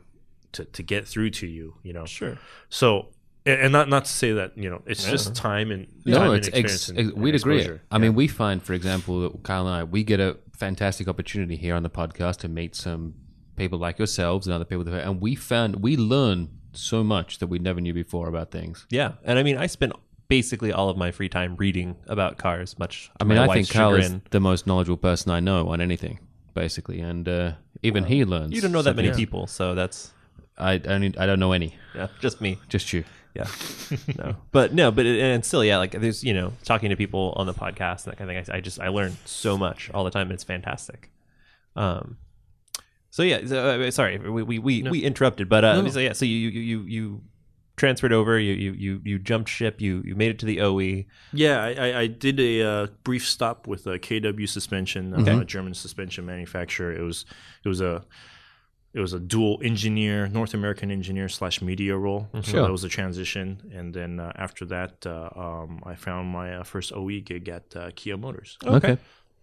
to 0.51 0.65
to 0.65 0.83
get 0.83 1.07
through 1.07 1.31
to 1.31 1.47
you. 1.47 1.75
You 1.81 1.93
know, 1.93 2.05
Sure. 2.05 2.37
so 2.69 3.07
and 3.47 3.61
and 3.61 3.71
not 3.71 3.89
not 3.89 4.05
to 4.05 4.11
say 4.11 4.33
that 4.33 4.55
you 4.57 4.69
know 4.69 4.83
it's 4.85 5.05
Yeah. 5.05 5.11
just 5.11 5.33
time 5.33 5.71
and 5.71 5.87
time 5.87 6.01
No, 6.05 6.23
and 6.33 6.35
it's 6.37 6.47
experience 6.49 6.73
ex- 6.73 6.89
and, 6.89 6.99
ex- 6.99 7.07
and 7.13 7.17
we'd 7.23 7.33
agree. 7.35 7.79
I 7.89 7.97
mean, 7.97 8.13
we 8.13 8.27
find, 8.27 8.61
for 8.61 8.73
example, 8.73 9.21
that 9.21 9.41
Kyle 9.43 9.65
and 9.67 9.75
I, 9.75 9.83
we 9.85 10.03
get 10.03 10.19
a 10.19 10.37
fantastic 10.65 11.07
opportunity 11.07 11.55
here 11.65 11.75
on 11.75 11.83
the 11.83 11.89
podcast 11.89 12.37
to 12.43 12.47
meet 12.47 12.75
some 12.75 13.13
people 13.55 13.79
like 13.79 13.97
yourselves 13.97 14.47
and 14.47 14.53
other 14.53 14.65
people, 14.65 14.83
that, 14.85 15.03
and 15.07 15.19
we 15.19 15.35
found 15.35 15.69
we 15.87 15.97
learn 15.97 16.49
so 16.73 17.03
much 17.03 17.39
that 17.39 17.47
we 17.47 17.57
never 17.59 17.81
knew 17.81 17.93
before 17.93 18.27
about 18.29 18.51
things. 18.51 18.85
Yeah. 18.89 19.13
And 19.23 19.37
I 19.39 19.43
mean, 19.43 19.57
I 19.57 19.67
spent 19.67 19.93
basically 20.27 20.71
all 20.71 20.89
of 20.89 20.97
my 20.97 21.11
free 21.11 21.29
time 21.29 21.55
reading 21.57 21.95
about 22.07 22.37
cars. 22.37 22.77
Much. 22.79 23.11
I 23.19 23.23
mean, 23.25 23.37
I 23.37 23.47
think 23.53 23.67
chagrin. 23.67 24.03
is 24.03 24.21
the 24.29 24.39
most 24.39 24.65
knowledgeable 24.67 24.97
person 25.09 25.31
I 25.31 25.39
know 25.39 25.67
on 25.73 25.81
anything, 25.81 26.19
basically, 26.53 26.99
and 27.01 27.27
uh, 27.27 27.51
even 27.83 28.03
he 28.05 28.23
learns. 28.23 28.53
You 28.55 28.61
don't 28.61 28.71
know 28.71 28.83
that 28.83 28.95
many 28.95 29.09
something. 29.09 29.25
people, 29.25 29.47
so 29.47 29.75
that's 29.75 30.13
I 30.57 30.73
I, 30.73 30.77
don't- 30.77 31.17
I 31.17 31.25
don't 31.25 31.39
know 31.39 31.51
any, 31.51 31.75
yeah, 31.95 32.07
just 32.21 32.39
me. 32.39 32.51
just 32.69 32.93
you. 32.93 33.03
Yeah. 33.33 33.47
no. 34.17 34.35
But 34.51 34.73
no, 34.73 34.91
but 34.91 35.05
it, 35.05 35.19
and 35.19 35.45
still, 35.45 35.63
yeah, 35.63 35.77
like 35.77 35.91
there's, 35.91 36.23
you 36.23 36.33
know, 36.33 36.53
talking 36.63 36.89
to 36.89 36.95
people 36.95 37.33
on 37.37 37.47
the 37.47 37.53
podcast 37.53 38.05
and 38.05 38.11
that 38.13 38.17
kind 38.17 38.29
of 38.29 38.45
thing. 38.45 38.53
I, 38.53 38.57
I 38.57 38.61
just, 38.61 38.79
I 38.79 38.89
learn 38.89 39.17
so 39.25 39.57
much 39.57 39.89
all 39.93 40.03
the 40.03 40.11
time. 40.11 40.27
And 40.27 40.33
it's 40.33 40.43
fantastic. 40.43 41.11
Um, 41.75 42.17
so 43.09 43.23
yeah, 43.23 43.45
so, 43.45 43.81
uh, 43.81 43.91
sorry, 43.91 44.17
we, 44.17 44.43
we, 44.43 44.59
we, 44.59 44.83
we 44.83 45.03
interrupted, 45.03 45.49
but, 45.49 45.63
uh, 45.63 45.81
No. 45.81 45.89
so 45.89 45.99
yeah, 45.99 46.13
so 46.13 46.25
you, 46.25 46.49
you, 46.49 46.61
you, 46.61 46.81
you 46.83 47.21
transferred 47.77 48.13
over, 48.13 48.37
you, 48.39 48.53
you, 48.53 48.71
you, 48.73 49.01
you 49.03 49.19
jumped 49.19 49.49
ship, 49.49 49.81
you, 49.81 50.01
you 50.05 50.15
made 50.15 50.29
it 50.29 50.39
to 50.39 50.45
the. 50.45 50.61
OE. 50.61 51.05
Yeah, 51.33 51.63
I, 51.63 51.99
I, 52.01 52.07
did 52.07 52.39
a 52.39 52.61
uh, 52.61 52.87
brief 53.03 53.27
stop 53.27 53.67
with 53.67 53.87
a 53.87 53.97
KW 53.97 54.47
suspension, 54.47 55.13
uh, 55.13 55.39
a 55.39 55.45
German 55.45 55.73
suspension 55.73 56.25
manufacturer. 56.25 56.93
It 56.93 57.01
was 57.01 57.25
it 57.65 57.67
was 57.67 57.81
a 57.81 58.03
it 58.93 58.99
was 58.99 59.13
a 59.13 59.19
dual 59.19 59.59
engineer, 59.63 60.27
North 60.27 60.53
American 60.53 60.91
engineer 60.91 61.29
slash 61.29 61.61
media 61.61 61.95
role. 61.95 62.27
So 62.33 62.41
Sure. 62.41 62.61
that 62.63 62.71
was 62.71 62.83
a 62.83 62.89
transition, 62.89 63.71
and 63.73 63.93
then 63.93 64.19
uh, 64.19 64.31
after 64.35 64.65
that, 64.65 65.05
uh, 65.05 65.29
um, 65.35 65.81
I 65.85 65.95
found 65.95 66.27
my 66.29 66.55
uh, 66.57 66.63
first 66.63 66.91
OE 66.93 67.21
gig 67.21 67.47
at 67.49 67.75
uh, 67.75 67.91
Kia 67.95 68.17
Motors. 68.17 68.57
Okay. 68.65 68.97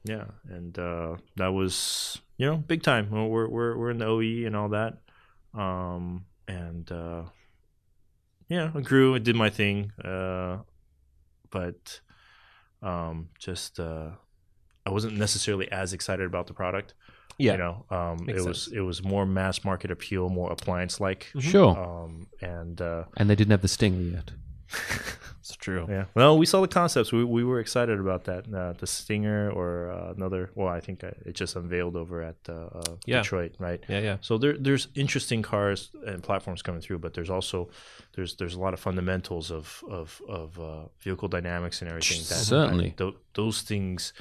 Yeah, 0.04 0.26
and 0.48 0.78
uh, 0.78 1.16
that 1.36 1.48
was 1.52 2.20
you 2.36 2.46
know 2.46 2.56
big 2.56 2.82
time. 2.82 3.10
We're 3.10 3.48
we're 3.48 3.76
we're 3.76 3.90
in 3.90 3.98
the 3.98 4.06
OE 4.06 4.46
and 4.46 4.54
all 4.54 4.68
that, 4.70 4.98
um, 5.54 6.24
and 6.46 6.90
uh, 6.92 7.24
yeah, 8.48 8.70
I 8.74 8.80
grew. 8.80 9.14
I 9.14 9.18
did 9.18 9.36
my 9.36 9.50
thing, 9.50 9.92
uh, 10.04 10.58
but 11.50 12.00
um, 12.82 13.28
just 13.38 13.80
uh, 13.80 14.10
I 14.86 14.90
wasn't 14.90 15.16
necessarily 15.18 15.70
as 15.70 15.92
excited 15.92 16.26
about 16.26 16.46
the 16.46 16.54
product. 16.54 16.94
Yeah. 17.38 17.52
you 17.52 17.58
know, 17.58 17.84
um, 17.90 18.28
it 18.28 18.44
was 18.44 18.64
sense. 18.64 18.68
it 18.76 18.80
was 18.80 19.02
more 19.04 19.24
mass 19.26 19.64
market 19.64 19.90
appeal, 19.90 20.28
more 20.28 20.50
appliance 20.52 21.00
like. 21.00 21.30
Sure. 21.38 21.76
Um, 21.78 22.26
and 22.42 22.80
uh, 22.80 23.04
and 23.16 23.30
they 23.30 23.34
didn't 23.36 23.52
have 23.52 23.62
the 23.62 23.68
stinger 23.68 24.00
yet. 24.16 24.30
It's 25.40 25.56
true. 25.56 25.86
yeah, 25.88 26.04
well, 26.14 26.36
we 26.36 26.44
saw 26.44 26.60
the 26.60 26.68
concepts. 26.68 27.10
We, 27.10 27.24
we 27.24 27.42
were 27.42 27.58
excited 27.58 27.98
about 27.98 28.24
that. 28.24 28.44
Uh, 28.52 28.74
the 28.74 28.86
Stinger 28.86 29.50
or 29.50 29.90
uh, 29.90 30.12
another. 30.14 30.50
Well, 30.54 30.68
I 30.68 30.80
think 30.80 31.02
uh, 31.02 31.12
it 31.24 31.32
just 31.32 31.56
unveiled 31.56 31.96
over 31.96 32.20
at 32.22 32.36
uh, 32.50 32.52
uh, 32.52 32.82
Yeah. 33.06 33.22
Detroit, 33.22 33.54
right? 33.58 33.82
Yeah. 33.88 34.00
Yeah. 34.00 34.16
So 34.20 34.36
there, 34.36 34.58
there's 34.58 34.88
interesting 34.94 35.40
cars 35.40 35.90
and 36.06 36.22
platforms 36.22 36.60
coming 36.60 36.82
through, 36.82 36.98
but 36.98 37.14
there's 37.14 37.30
also 37.30 37.70
there's 38.14 38.36
there's 38.36 38.52
a 38.56 38.60
lot 38.60 38.74
of 38.74 38.80
fundamentals 38.80 39.50
of 39.50 39.82
of 39.88 40.20
of 40.28 40.60
uh, 40.60 40.88
vehicle 41.00 41.28
dynamics 41.28 41.80
and 41.80 41.88
everything. 41.88 42.18
That, 42.18 42.44
Certainly. 42.44 42.92
tho- 42.98 43.16
those 43.32 43.62
things 43.62 44.12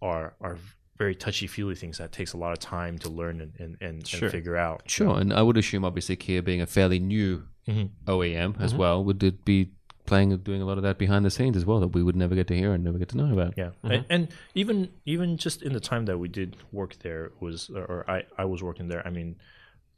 are 0.00 0.34
are 0.40 0.58
very 0.98 1.14
touchy 1.14 1.46
feely 1.46 1.74
things 1.74 1.98
that 1.98 2.12
takes 2.12 2.32
a 2.32 2.36
lot 2.36 2.52
of 2.52 2.58
time 2.58 2.98
to 2.98 3.08
learn 3.08 3.40
and 3.40 3.52
and, 3.58 3.76
and, 3.80 4.06
Sure. 4.06 4.26
and 4.26 4.32
figure 4.32 4.56
out. 4.56 4.82
Sure, 4.86 5.18
and 5.18 5.32
I 5.32 5.42
would 5.42 5.56
assume, 5.56 5.84
obviously, 5.84 6.16
Kia 6.16 6.42
being 6.42 6.60
a 6.60 6.66
fairly 6.66 6.98
new 6.98 7.44
Mhm. 7.68 7.90
OEM 8.06 8.56
as 8.60 8.74
well, 8.74 9.04
would 9.04 9.22
it 9.22 9.44
be 9.44 9.70
playing 10.04 10.36
doing 10.38 10.60
a 10.60 10.64
lot 10.64 10.78
of 10.78 10.82
that 10.82 10.98
behind 10.98 11.24
the 11.24 11.30
scenes 11.30 11.56
as 11.56 11.64
well 11.64 11.78
that 11.78 11.88
we 11.88 12.02
would 12.02 12.16
never 12.16 12.34
get 12.34 12.48
to 12.48 12.56
hear 12.56 12.72
and 12.74 12.82
never 12.82 12.98
get 12.98 13.08
to 13.10 13.16
know 13.16 13.32
about? 13.32 13.54
Yeah, 13.56 13.70
and, 13.84 14.04
and 14.10 14.28
even 14.54 14.90
even 15.06 15.36
just 15.36 15.62
in 15.62 15.72
the 15.72 15.80
time 15.80 16.06
that 16.06 16.18
we 16.18 16.28
did 16.28 16.56
work 16.72 16.98
there 17.00 17.30
was, 17.40 17.70
or 17.70 18.04
I 18.10 18.24
I 18.36 18.44
was 18.44 18.62
working 18.62 18.88
there. 18.88 19.06
I 19.06 19.10
mean, 19.10 19.36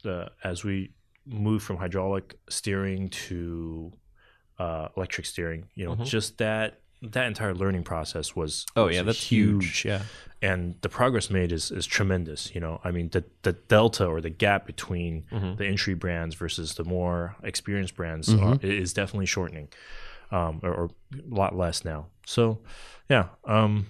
the 0.03 0.31
as 0.43 0.63
we 0.63 0.91
moved 1.25 1.65
from 1.65 1.77
hydraulic 1.77 2.37
steering 2.49 3.09
to 3.09 3.91
uh, 4.59 4.89
electric 4.95 5.25
steering, 5.25 5.65
you 5.73 5.85
know, 5.85 5.95
just 5.95 6.37
that 6.37 6.81
that 7.11 7.27
entire 7.27 7.53
learning 7.53 7.83
process 7.83 8.35
was 8.35 8.65
Oh 8.75 8.85
was 8.85 8.95
yeah. 8.95 9.03
That's 9.03 9.21
huge. 9.23 9.85
Yeah. 9.85 10.01
and 10.41 10.75
the 10.81 10.89
progress 10.89 11.29
made 11.29 11.51
is 11.51 11.71
is 11.71 11.85
tremendous. 11.85 12.53
You 12.53 12.61
know, 12.61 12.79
I 12.83 12.91
mean 12.91 13.09
the 13.09 13.23
the 13.43 13.53
delta 13.53 14.05
or 14.05 14.21
the 14.21 14.29
gap 14.29 14.65
between 14.65 15.23
the 15.57 15.65
entry 15.65 15.93
brands 15.93 16.35
versus 16.35 16.75
the 16.75 16.83
more 16.83 17.35
experienced 17.43 17.95
brands 17.95 18.33
are, 18.33 18.57
is 18.61 18.93
definitely 18.93 19.25
shortening, 19.27 19.67
um, 20.31 20.59
or, 20.63 20.73
or 20.73 20.85
a 21.13 21.33
lot 21.33 21.55
less 21.55 21.85
now. 21.85 22.07
So, 22.25 22.59
yeah, 23.09 23.27
um, 23.45 23.87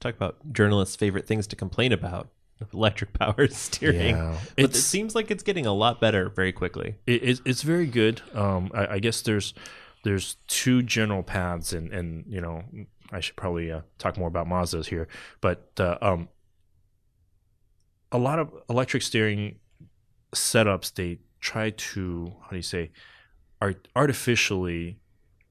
Talk 0.00 0.16
about 0.16 0.36
journalists' 0.52 0.96
favorite 0.96 1.26
things 1.26 1.46
to 1.48 1.56
complain 1.56 1.92
about. 1.92 2.28
Electric 2.72 3.12
power 3.12 3.46
steering. 3.50 4.16
Yeah. 4.16 4.36
But 4.56 4.64
it 4.64 4.74
seems 4.76 5.14
like 5.14 5.30
it's 5.30 5.42
getting 5.42 5.66
a 5.66 5.72
lot 5.72 6.00
better 6.00 6.28
very 6.28 6.52
quickly. 6.52 6.96
it, 7.06 7.22
it's 7.22 7.42
it's 7.44 7.62
very 7.62 7.86
good. 7.86 8.20
Um, 8.34 8.70
I, 8.74 8.86
I 8.94 8.98
guess 9.00 9.20
there's 9.22 9.52
there's 10.02 10.36
two 10.48 10.82
general 10.82 11.22
paths, 11.22 11.72
and 11.72 11.92
and 11.92 12.24
you 12.28 12.40
know 12.40 12.64
I 13.10 13.20
should 13.20 13.36
probably 13.36 13.70
uh, 13.70 13.82
talk 13.98 14.16
more 14.18 14.28
about 14.28 14.46
Mazdas 14.46 14.86
here, 14.86 15.08
but 15.40 15.70
uh, 15.78 15.98
um, 16.02 16.28
a 18.10 18.18
lot 18.18 18.38
of 18.38 18.52
electric 18.68 19.02
steering 19.02 19.58
setups 20.34 20.94
they 20.94 21.18
try 21.40 21.70
to 21.70 22.32
how 22.42 22.50
do 22.50 22.56
you 22.56 22.62
say 22.62 22.90
art, 23.60 23.88
artificially 23.96 24.98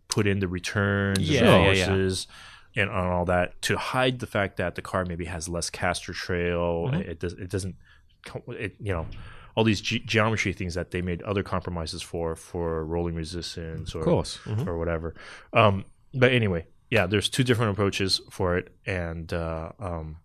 put 0.07 0.25
in 0.27 0.39
the 0.39 0.47
returns 0.47 1.19
Yeah, 1.19 1.39
and 1.41 1.65
yeah, 1.65 1.71
yeah. 1.73 1.85
forces 1.85 2.27
and 2.75 2.89
on 2.89 3.07
all 3.07 3.25
that 3.25 3.61
to 3.63 3.77
hide 3.77 4.19
the 4.19 4.27
fact 4.27 4.57
that 4.57 4.75
the 4.75 4.81
car 4.81 5.05
maybe 5.05 5.25
has 5.25 5.47
less 5.49 5.69
caster 5.69 6.13
trail. 6.13 6.87
Mhm. 6.91 7.01
It 7.07 7.19
does 7.19 7.33
it 7.33 7.49
doesn't 7.49 7.75
it 8.49 8.75
you 8.79 8.93
know 8.93 9.07
all 9.55 9.63
these 9.63 9.81
ge- 9.81 10.03
geometry 10.05 10.53
things 10.53 10.73
that 10.75 10.91
they 10.91 11.01
made 11.01 11.21
other 11.23 11.43
compromises 11.43 12.01
for 12.01 12.35
for 12.35 12.85
rolling 12.85 13.15
resistance 13.15 13.93
or 13.95 14.03
course. 14.03 14.39
or 14.67 14.77
whatever. 14.77 15.13
Um, 15.53 15.85
but 16.13 16.31
anyway, 16.31 16.65
yeah, 16.89 17.05
there's 17.07 17.29
two 17.29 17.43
different 17.43 17.71
approaches 17.71 18.21
for 18.29 18.57
it, 18.57 18.73
and 18.85 19.31
uh, 19.33 19.71
um, 19.79 20.17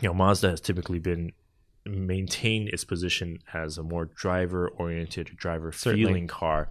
you 0.00 0.08
know, 0.08 0.14
Mazda 0.14 0.50
has 0.50 0.60
typically 0.60 0.98
been 0.98 1.32
maintained 1.84 2.68
its 2.70 2.84
position 2.84 3.38
as 3.54 3.78
a 3.78 3.82
more 3.82 4.06
driver 4.06 4.68
oriented, 4.68 5.28
driver 5.36 5.70
feeling 5.72 6.26
car. 6.26 6.68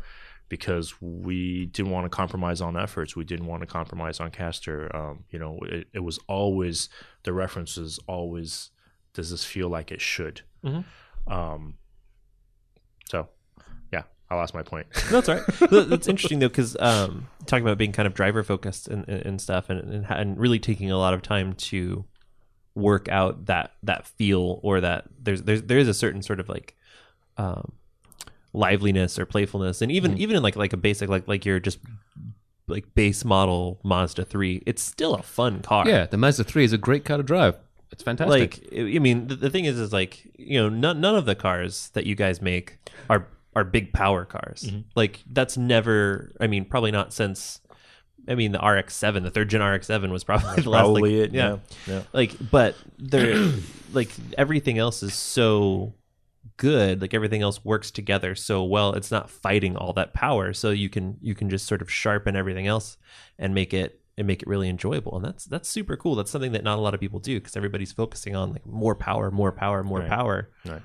because 0.50 1.02
we 1.02 1.66
didn't 1.68 1.92
want 1.92 2.06
to 2.06 2.10
compromise 2.10 2.62
on 2.62 2.78
efforts. 2.78 3.16
We 3.16 3.24
didn't 3.24 3.48
want 3.48 3.62
to 3.62 3.66
compromise 3.68 4.20
on 4.20 4.30
caster. 4.30 4.96
Um, 4.96 5.24
you 5.32 5.40
know, 5.40 5.58
it, 5.64 5.88
it 5.94 6.00
was 6.02 6.20
always 6.28 6.88
the 7.24 7.34
reference 7.34 7.78
was 7.78 8.00
always 8.08 8.70
does 9.14 9.32
this 9.32 9.44
feel 9.44 9.70
like 9.70 9.92
it 9.92 10.02
should. 10.02 10.42
Mhm. 10.64 10.84
Um, 11.28 11.76
so 13.10 13.28
yeah, 13.92 14.04
I 14.30 14.36
lost 14.36 14.54
my 14.54 14.64
point. 14.64 14.88
No, 15.12 15.22
that's 15.22 15.30
all 15.30 15.36
right. 15.36 15.90
That's 15.90 16.08
interesting 16.08 16.40
though, 16.40 16.50
because 16.50 16.76
um, 16.80 17.28
talking 17.46 17.66
about 17.66 17.78
being 17.78 17.92
kind 17.92 18.08
of 18.08 18.14
driver 18.14 18.44
focused 18.44 18.88
and, 18.88 19.08
and, 19.08 19.26
and 19.26 19.42
stuff, 19.42 19.70
and, 19.70 19.80
and 19.82 20.06
and 20.10 20.40
really 20.40 20.60
taking 20.60 20.92
a 20.92 20.98
lot 20.98 21.14
of 21.14 21.22
time 21.22 21.54
to 21.54 22.06
work 22.76 23.08
out 23.08 23.46
that 23.46 23.72
that 23.84 24.06
feel 24.06 24.60
or 24.62 24.82
that 24.82 25.06
there's 25.22 25.44
there's 25.44 25.64
there 25.64 25.78
is 25.78 25.88
a 25.88 25.94
certain 25.94 26.22
sort 26.22 26.40
of 26.40 26.50
like 26.50 26.76
um, 27.38 27.72
liveliness 28.54 29.18
or 29.20 29.26
playfulness, 29.26 29.82
and 29.82 29.92
even 29.92 30.18
even 30.18 30.36
in 30.36 30.44
like 30.44 30.56
like 30.56 30.74
a 30.74 30.78
basic 30.78 31.10
like 31.10 31.28
like 31.28 31.46
your 31.46 31.60
just 31.60 31.80
like 32.68 32.94
base 32.96 33.24
model 33.24 33.80
Mazda 33.84 34.26
three, 34.26 34.64
it's 34.66 34.82
still 34.82 35.14
a 35.14 35.24
fun 35.24 35.62
car. 35.62 35.88
Yeah, 35.88 36.06
the 36.06 36.18
Mazda 36.18 36.44
3 36.44 36.64
is 36.64 36.74
a 36.74 36.78
great 36.78 37.06
car 37.06 37.18
to 37.18 37.24
drive. 37.24 37.56
It's 37.96 38.04
fantastic. 38.04 38.70
like 38.74 38.78
I 38.78 39.00
mean, 39.00 39.28
the, 39.28 39.38
the 39.38 39.50
thing 39.50 39.64
is, 39.64 39.80
is 39.80 39.94
like 39.94 40.30
you 40.38 40.60
know, 40.60 40.68
none 40.68 41.00
none 41.00 41.16
of 41.16 41.26
the 41.26 41.34
cars 41.34 41.92
that 41.94 42.06
you 42.06 42.14
guys 42.14 42.42
make 42.42 42.78
are 43.10 43.30
are 43.56 43.64
big 43.64 43.94
power 43.94 44.26
cars. 44.26 44.64
Mm-hmm. 44.68 44.82
Like 44.96 45.24
that's 45.32 45.56
never. 45.58 46.34
I 46.42 46.48
mean, 46.48 46.66
probably 46.66 46.92
not 46.92 47.14
since. 47.14 47.62
I 48.28 48.34
mean, 48.34 48.54
the 48.54 48.60
RX-7, 48.60 49.22
the 49.22 49.30
third 49.30 49.52
gen 49.52 49.62
RX-7 49.62 50.10
was 50.12 50.24
probably 50.24 50.56
the 50.64 50.70
last. 50.70 50.82
Probably 50.82 51.20
like, 51.22 51.30
it. 51.30 51.36
Yeah. 51.36 51.58
yeah. 51.88 52.02
Like, 52.12 52.36
but 52.52 52.76
they're 52.98 53.54
like 53.94 54.10
everything 54.38 54.78
else 54.78 55.02
is 55.02 55.14
so 55.14 55.94
good. 56.58 57.02
Like 57.02 57.14
everything 57.14 57.44
else 57.44 57.64
works 57.64 57.92
together 57.92 58.36
so 58.36 58.62
well. 58.64 58.92
It's 58.92 59.10
not 59.10 59.30
fighting 59.30 59.78
all 59.78 59.94
that 59.94 60.14
power, 60.14 60.52
so 60.52 60.72
you 60.72 60.90
can 60.90 61.18
you 61.22 61.34
can 61.34 61.50
just 61.50 61.66
sort 61.66 61.82
of 61.82 61.90
sharpen 61.90 62.36
everything 62.36 62.68
else 62.68 62.98
and 63.40 63.56
make 63.56 63.74
it 63.74 64.02
and 64.18 64.28
make 64.28 64.42
it 64.42 64.48
really 64.48 64.70
enjoyable. 64.70 65.16
And 65.16 65.26
that's 65.26 65.46
that's 65.46 65.68
super 65.70 65.98
cool. 65.98 66.16
That's 66.16 66.32
something 66.32 66.54
that 66.54 66.64
not 66.64 66.78
a 66.78 66.82
lot 66.82 66.94
of 66.94 67.00
people 67.00 67.20
do 67.20 67.40
because 67.40 67.56
everybody's 67.58 67.92
focusing 67.92 68.36
on 68.36 68.54
like 68.54 68.66
more 68.66 68.96
power, 68.96 69.30
more 69.32 69.52
power, 69.52 69.84
more 69.84 70.00
Right. 70.00 70.10
power. 70.10 70.50
Right. 70.66 70.82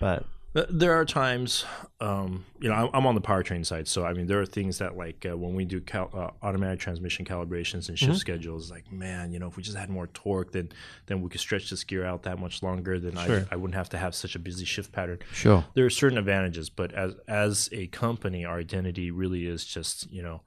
But 0.00 0.26
There 0.54 0.92
are 0.92 1.06
times, 1.06 1.64
um, 1.98 2.44
you 2.60 2.68
know, 2.68 2.74
I'm- 2.74 2.90
I'm 2.92 3.06
on 3.06 3.14
the 3.14 3.22
powertrain 3.22 3.64
side, 3.64 3.88
so 3.88 4.04
I 4.04 4.12
mean, 4.12 4.26
there 4.26 4.38
are 4.38 4.44
things 4.44 4.76
that 4.78 4.98
like 4.98 5.24
uh, 5.24 5.34
when 5.34 5.54
we 5.54 5.64
do 5.64 5.80
cal- 5.80 6.10
uh, 6.12 6.28
automatic 6.46 6.78
transmission 6.78 7.24
calibrations 7.24 7.88
and 7.88 7.98
shift 7.98 8.18
schedules, 8.18 8.70
like 8.70 8.92
man, 8.92 9.32
you 9.32 9.38
know, 9.38 9.46
if 9.46 9.56
we 9.56 9.62
just 9.62 9.78
had 9.78 9.88
more 9.88 10.08
torque, 10.08 10.52
then 10.52 10.68
then 11.06 11.22
we 11.22 11.30
could 11.30 11.40
stretch 11.40 11.70
this 11.70 11.84
gear 11.84 12.04
out 12.04 12.24
that 12.24 12.38
much 12.38 12.62
longer. 12.62 13.00
Then 13.00 13.16
Sure. 13.16 13.46
I, 13.50 13.54
I 13.54 13.56
wouldn't 13.56 13.76
have 13.76 13.88
to 13.90 13.96
have 13.96 14.14
such 14.14 14.34
a 14.34 14.38
busy 14.38 14.66
shift 14.66 14.92
pattern. 14.92 15.20
sure. 15.32 15.64
There 15.72 15.86
are 15.86 15.90
certain 15.90 16.18
advantages, 16.18 16.68
but 16.68 16.92
as 16.92 17.14
as 17.28 17.70
a 17.72 17.86
company, 17.86 18.44
our 18.44 18.58
identity 18.58 19.10
really 19.10 19.46
is 19.46 19.64
just, 19.64 20.10
you 20.12 20.22
know, 20.22 20.42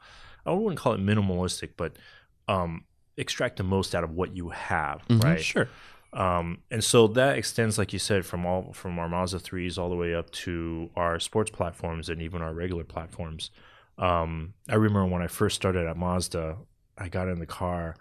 I 0.46 0.52
wouldn't 0.52 0.78
call 0.80 0.94
it 0.94 1.00
minimalistic, 1.02 1.70
but 1.78 1.96
um, 2.48 2.86
extract 3.18 3.58
the 3.58 3.64
most 3.64 3.96
out 3.96 4.04
of 4.04 4.12
what 4.12 4.36
you 4.36 4.50
have, 4.50 5.04
right? 5.10 5.42
sure, 5.42 5.70
Um, 6.14 6.60
and 6.72 6.84
so 6.84 7.08
that 7.08 7.38
extends, 7.38 7.78
like 7.78 7.92
you 7.94 8.00
said, 8.00 8.26
from 8.26 8.46
all 8.46 8.72
from 8.74 8.98
our 9.00 9.10
Mazda 9.10 9.40
threes 9.40 9.78
all 9.78 9.90
the 9.90 9.96
way 9.96 10.14
up 10.16 10.30
to 10.32 10.90
our 10.96 11.20
sports 11.20 11.52
platforms 11.52 12.10
and 12.10 12.22
even 12.22 12.42
our 12.42 12.54
regular 12.54 12.84
platforms. 12.84 13.52
Um, 13.98 14.54
I 14.70 14.76
remember 14.76 15.06
when 15.08 15.22
I 15.22 15.28
first 15.28 15.56
started 15.56 15.88
at 15.88 15.98
Mazda, 15.98 16.58
I 16.98 17.10
got 17.10 17.28
in 17.28 17.40
the 17.40 17.46
car 17.46 17.96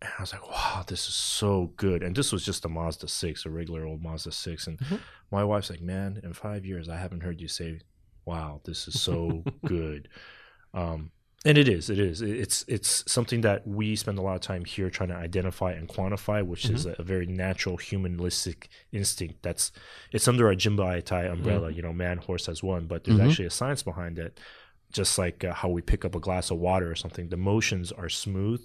and 0.00 0.10
I 0.18 0.20
was 0.22 0.32
like, 0.32 0.48
"Wow, 0.50 0.82
this 0.86 1.06
is 1.08 1.14
so 1.14 1.72
good!" 1.76 2.02
And 2.02 2.14
this 2.16 2.32
was 2.32 2.44
just 2.44 2.64
a 2.64 2.68
Mazda 2.68 3.06
six, 3.08 3.46
a 3.46 3.50
regular 3.50 3.84
old 3.84 4.02
Mazda 4.02 4.32
six. 4.32 4.66
And 4.66 4.78
Mhm. 4.80 5.00
my 5.30 5.44
wife's 5.44 5.70
like, 5.70 5.80
"Man, 5.80 6.20
in 6.24 6.32
five 6.32 6.64
years, 6.66 6.88
I 6.88 6.96
haven't 6.96 7.22
heard 7.22 7.40
you 7.40 7.48
say, 7.48 7.80
wow, 8.24 8.60
this 8.64 8.88
is 8.88 9.00
so 9.00 9.44
good." 9.64 10.08
Um, 10.74 11.12
and 11.44 11.58
it 11.58 11.68
is, 11.68 11.90
it 11.90 11.98
is. 11.98 12.22
It's 12.22 12.64
it's 12.68 13.10
something 13.10 13.40
that 13.40 13.66
we 13.66 13.96
spend 13.96 14.18
a 14.18 14.22
lot 14.22 14.36
of 14.36 14.40
time 14.42 14.64
here 14.64 14.88
trying 14.90 15.08
to 15.08 15.16
identify 15.16 15.72
and 15.72 15.88
quantify, 15.88 16.44
which 16.46 16.70
is 16.70 16.86
a, 16.86 16.94
a 16.98 17.02
very 17.02 17.26
natural 17.26 17.76
humanistic 17.76 18.68
instinct. 18.92 19.42
That's 19.42 19.72
it's 20.12 20.28
under 20.28 20.46
a 20.46 20.48
our 20.50 20.54
Jinba 20.54 20.98
Ittai 20.98 21.24
umbrella. 21.26 21.70
You 21.70 21.82
know, 21.82 21.92
man, 21.92 22.18
horse 22.18 22.46
has 22.46 22.62
one, 22.62 22.86
but 22.86 23.04
there's 23.04 23.18
Mhm. 23.18 23.26
actually 23.26 23.46
a 23.46 23.50
science 23.50 23.82
behind 23.82 24.18
it. 24.18 24.38
Just 24.92 25.18
like 25.18 25.42
uh, 25.42 25.54
how 25.54 25.68
we 25.70 25.80
pick 25.82 26.04
up 26.04 26.14
a 26.14 26.20
glass 26.20 26.50
of 26.50 26.58
water 26.58 26.90
or 26.90 26.94
something, 26.94 27.28
the 27.30 27.36
motions 27.36 27.90
are 27.92 28.10
smooth. 28.10 28.60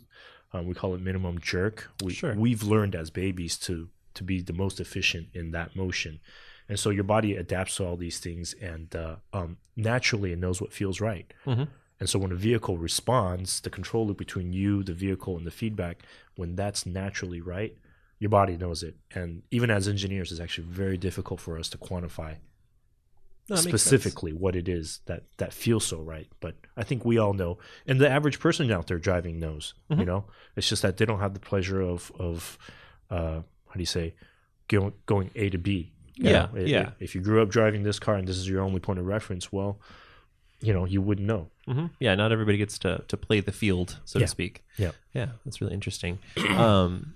Um, 0.53 0.67
we 0.67 0.73
call 0.73 0.93
it 0.93 1.01
minimum 1.01 1.39
jerk. 1.39 1.89
We 2.03 2.13
Sure. 2.13 2.35
we've 2.35 2.63
learned 2.63 2.95
as 2.95 3.09
babies 3.09 3.57
to 3.59 3.89
to 4.13 4.23
be 4.23 4.41
the 4.41 4.53
most 4.53 4.79
efficient 4.79 5.27
in 5.33 5.51
that 5.51 5.75
motion, 5.75 6.19
and 6.69 6.79
so 6.79 6.89
your 6.89 7.03
body 7.03 7.35
adapts 7.35 7.75
to 7.77 7.85
all 7.85 7.97
these 7.97 8.19
things, 8.19 8.53
and 8.61 8.95
uh, 8.95 9.15
um, 9.33 9.57
naturally 9.75 10.31
it 10.33 10.39
knows 10.39 10.59
what 10.61 10.73
feels 10.73 10.99
right. 11.01 11.33
And 11.99 12.07
so 12.09 12.19
when 12.19 12.31
a 12.31 12.35
vehicle 12.35 12.77
responds, 12.77 13.59
the 13.61 13.69
control 13.71 14.05
loop 14.07 14.17
between 14.17 14.53
you, 14.53 14.83
the 14.83 14.93
vehicle, 14.93 15.35
and 15.37 15.47
the 15.47 15.51
feedback, 15.51 16.03
when 16.35 16.55
that's 16.55 16.85
naturally 16.85 17.41
right, 17.41 17.75
your 18.19 18.29
body 18.29 18.55
knows 18.57 18.83
it. 18.83 18.95
And 19.15 19.41
even 19.51 19.69
as 19.71 19.87
engineers, 19.87 20.31
it's 20.31 20.39
actually 20.41 20.67
very 20.67 20.97
difficult 20.97 21.39
for 21.39 21.57
us 21.57 21.69
to 21.69 21.77
quantify 21.77 22.37
No, 23.49 23.55
that 23.55 23.65
makes 23.65 23.81
sense. 23.81 23.81
specifically 23.81 24.33
what 24.33 24.55
it 24.55 24.67
is 24.67 24.99
that 25.05 25.23
that 25.37 25.53
feels 25.53 25.85
so 25.85 26.01
right. 26.01 26.27
But 26.39 26.55
I 26.75 26.83
think 26.83 27.03
we 27.05 27.17
all 27.17 27.33
know, 27.33 27.57
and 27.87 27.99
the 27.99 28.09
average 28.09 28.39
person 28.39 28.71
out 28.71 28.87
there 28.87 28.99
driving 28.99 29.39
knows. 29.39 29.73
You 29.89 29.97
Mhm. 29.97 30.05
know, 30.05 30.25
it's 30.55 30.69
just 30.69 30.81
that 30.81 30.97
they 30.97 31.05
don't 31.05 31.19
have 31.19 31.33
the 31.33 31.39
pleasure 31.39 31.81
of 31.81 32.11
of 32.19 32.57
uh, 33.09 33.41
how 33.67 33.73
do 33.73 33.79
you 33.79 33.85
say 33.85 34.13
going 34.67 34.93
going 35.05 35.31
A 35.35 35.49
to 35.49 35.57
B. 35.57 35.93
Yeah, 36.15 36.49
know, 36.53 36.59
yeah. 36.61 36.91
If 36.99 37.15
you 37.15 37.21
grew 37.21 37.41
up 37.41 37.49
driving 37.49 37.83
this 37.83 37.99
car 37.99 38.15
and 38.15 38.27
this 38.27 38.37
is 38.37 38.49
your 38.49 38.61
only 38.61 38.79
point 38.79 38.99
of 38.99 39.05
reference, 39.05 39.51
well, 39.51 39.79
you 40.61 40.73
know, 40.73 40.85
you 40.85 41.01
wouldn't 41.01 41.27
know. 41.27 41.49
hmm 41.67 41.87
Yeah, 41.99 42.15
not 42.15 42.31
everybody 42.31 42.57
gets 42.57 42.79
to 42.79 43.03
to 43.07 43.17
play 43.17 43.39
the 43.41 43.51
field, 43.51 43.99
so 44.05 44.19
Yeah. 44.19 44.25
to 44.25 44.29
speak. 44.31 44.63
Yeah. 44.77 44.91
yeah, 45.13 45.29
that's 45.45 45.61
really 45.61 45.73
interesting. 45.73 46.19
um, 46.57 47.13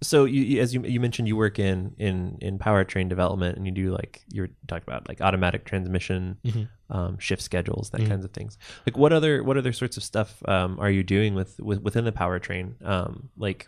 so 0.00 0.24
you, 0.26 0.60
as 0.60 0.72
you 0.74 0.82
you 0.84 1.00
mentioned, 1.00 1.26
you 1.28 1.36
work 1.36 1.58
in 1.58 1.94
in 1.98 2.38
in 2.40 2.58
powertrain 2.58 3.08
development, 3.08 3.56
and 3.56 3.66
you 3.66 3.72
do 3.72 3.90
like 3.90 4.22
you 4.32 4.42
were 4.42 4.50
talking 4.68 4.84
about 4.86 5.08
like 5.08 5.20
automatic 5.20 5.64
transmission, 5.64 6.36
Mhm. 6.44 6.68
um, 6.90 7.18
shift 7.18 7.42
schedules, 7.42 7.90
that 7.90 8.00
Mhm. 8.02 8.08
kinds 8.08 8.24
of 8.24 8.30
things. 8.30 8.58
Like, 8.86 8.96
what 8.96 9.12
other 9.12 9.42
what 9.42 9.56
other 9.56 9.72
sorts 9.72 9.96
of 9.96 10.04
stuff 10.04 10.40
um, 10.48 10.78
are 10.78 10.90
you 10.90 11.02
doing 11.02 11.34
with, 11.34 11.58
with 11.60 11.80
within 11.82 12.04
the 12.04 12.12
powertrain? 12.12 12.74
Um, 12.84 13.30
like. 13.36 13.66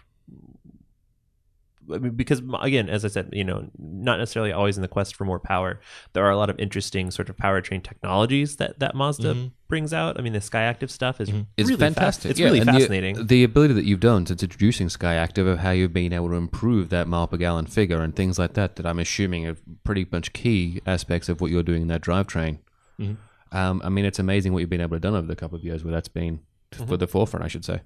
I 1.92 1.98
mean, 1.98 2.12
because 2.12 2.42
again, 2.60 2.88
as 2.88 3.04
I 3.04 3.08
said, 3.08 3.30
you 3.32 3.44
know, 3.44 3.68
not 3.78 4.18
necessarily 4.18 4.52
always 4.52 4.76
in 4.76 4.82
the 4.82 4.88
quest 4.88 5.14
for 5.16 5.24
more 5.24 5.38
power. 5.40 5.80
There 6.12 6.24
are 6.24 6.30
a 6.30 6.36
lot 6.36 6.50
of 6.50 6.58
interesting 6.58 7.10
sort 7.10 7.28
of 7.28 7.36
powertrain 7.36 7.82
technologies 7.82 8.56
that 8.56 8.78
that 8.80 8.94
Mazda 8.94 9.34
Mhm. 9.34 9.50
brings 9.68 9.92
out. 9.92 10.18
I 10.18 10.22
mean, 10.22 10.32
the 10.32 10.38
Skyactiv 10.40 10.90
stuff 10.90 11.20
is 11.20 11.30
Mhm. 11.30 11.46
It's 11.56 11.68
really 11.68 11.78
fantastic. 11.80 12.22
Fast. 12.22 12.30
It's 12.30 12.40
Yeah, 12.40 12.46
really 12.46 12.60
and 12.60 12.68
the- 12.68 12.72
fascinating. 12.72 13.26
The, 13.26 13.44
ability 13.44 13.74
that 13.74 13.84
you've 13.84 14.00
done 14.00 14.26
since 14.26 14.42
introducing 14.42 14.88
Skyactiv 14.88 15.46
of 15.46 15.58
how 15.60 15.70
you've 15.70 15.92
been 15.92 16.12
able 16.12 16.28
to 16.30 16.36
improve 16.36 16.88
that 16.90 17.06
mile 17.08 17.26
per 17.26 17.36
gallon 17.36 17.66
figure 17.66 18.00
and 18.00 18.14
things 18.14 18.38
like 18.38 18.54
that, 18.54 18.76
that 18.76 18.86
I'm 18.86 18.98
assuming 18.98 19.46
are 19.46 19.56
pretty 19.84 20.06
much 20.10 20.32
key 20.32 20.80
aspects 20.86 21.28
of 21.28 21.40
what 21.40 21.50
you're 21.50 21.62
doing 21.62 21.82
in 21.82 21.88
that 21.88 22.00
drivetrain. 22.02 22.58
Mhm. 22.98 23.16
Um, 23.52 23.82
I 23.84 23.88
mean, 23.88 24.04
it's 24.04 24.18
amazing 24.18 24.52
what 24.52 24.60
you've 24.60 24.70
been 24.70 24.80
able 24.80 24.96
to 24.96 25.00
done 25.00 25.14
over 25.14 25.26
the 25.26 25.34
couple 25.36 25.56
of 25.58 25.64
years 25.64 25.82
where 25.84 25.92
that's 25.92 26.08
been 26.08 26.40
Mm-hmm. 26.72 26.86
for 26.86 26.96
the 26.96 27.08
forefront, 27.08 27.44
I 27.44 27.48
should 27.48 27.64
say. 27.64 27.80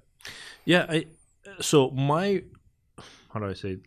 Yeah, 0.63 0.85
I, 0.87 1.05
so 1.59 1.89
my 1.89 2.43
how 3.35 3.41
do 3.41 3.47
I 3.49 3.53
say? 3.53 3.77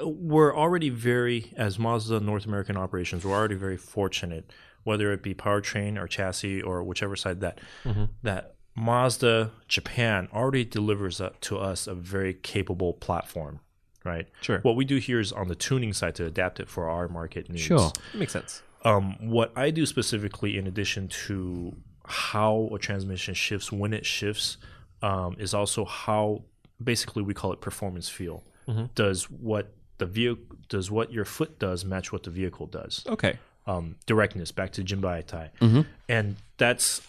We're 0.00 0.56
already 0.56 0.88
very 0.88 1.52
as 1.56 1.78
Mazda 1.78 2.20
North 2.20 2.46
American 2.46 2.76
operations. 2.76 3.24
We're 3.24 3.34
already 3.36 3.54
very 3.54 3.76
fortunate, 3.76 4.50
whether 4.82 5.12
it 5.12 5.22
be 5.22 5.34
powertrain 5.34 6.00
or 6.00 6.08
chassis 6.08 6.62
or 6.62 6.82
whichever 6.82 7.14
side 7.14 7.40
that 7.40 7.60
Mhm. 7.84 8.08
that 8.22 8.54
Mazda 8.74 9.52
Japan 9.68 10.28
already 10.32 10.64
delivers 10.64 11.20
uh, 11.20 11.30
to 11.42 11.58
us 11.58 11.86
a 11.86 11.94
very 11.94 12.32
capable 12.32 12.94
platform. 12.94 13.60
Right. 14.04 14.26
Sure, 14.40 14.58
What 14.60 14.74
we 14.76 14.84
do 14.86 14.96
here 14.96 15.20
is 15.20 15.30
on 15.30 15.46
the 15.48 15.54
tuning 15.54 15.92
side 15.92 16.14
to 16.16 16.24
adapt 16.26 16.58
it 16.58 16.68
for 16.68 16.88
our 16.88 17.06
market 17.06 17.48
needs. 17.50 17.60
Sure. 17.62 17.92
it 18.14 18.18
makes 18.18 18.32
sense. 18.32 18.62
Um, 18.84 19.16
what 19.20 19.52
I 19.54 19.70
do 19.70 19.84
specifically, 19.86 20.56
in 20.58 20.66
addition 20.66 21.06
to 21.26 21.76
how 22.06 22.70
a 22.74 22.78
transmission 22.80 23.34
shifts 23.34 23.70
when 23.70 23.92
it 23.92 24.04
shifts, 24.06 24.56
um, 25.02 25.36
is 25.38 25.52
also 25.54 25.84
how 25.84 26.42
basically 26.82 27.22
we 27.22 27.34
call 27.34 27.52
it 27.52 27.60
performance 27.60 28.08
feel. 28.08 28.42
Mhm. 28.68 28.94
Does 28.94 29.30
what 29.30 29.74
the 29.98 30.06
vehicle 30.06 30.56
does 30.68 30.90
what 30.90 31.12
your 31.12 31.24
foot 31.24 31.58
does 31.58 31.84
match 31.84 32.12
what 32.12 32.22
the 32.22 32.30
vehicle 32.30 32.66
does? 32.66 33.04
Okay, 33.06 33.38
Um, 33.66 33.96
directness 34.06 34.50
back 34.52 34.72
to 34.72 34.82
Jinba 34.82 35.20
Ittai, 35.20 35.50
Mhm. 35.60 35.86
and 36.08 36.36
that's 36.56 37.00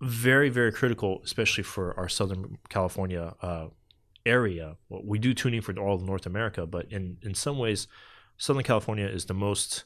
very 0.00 0.48
very 0.48 0.72
critical, 0.72 1.20
especially 1.24 1.64
for 1.64 1.96
our 1.98 2.08
Southern 2.08 2.58
California 2.68 3.34
uh, 3.42 3.68
area. 4.26 4.76
Well, 4.88 5.02
we 5.04 5.18
do 5.18 5.34
tuning 5.34 5.60
for 5.62 5.76
all 5.78 5.94
of 5.96 6.02
North 6.02 6.26
America, 6.26 6.66
but 6.66 6.90
in 6.92 7.18
in 7.22 7.34
some 7.34 7.58
ways, 7.58 7.88
Southern 8.36 8.62
California 8.64 9.06
is 9.06 9.24
the 9.26 9.34
most 9.34 9.84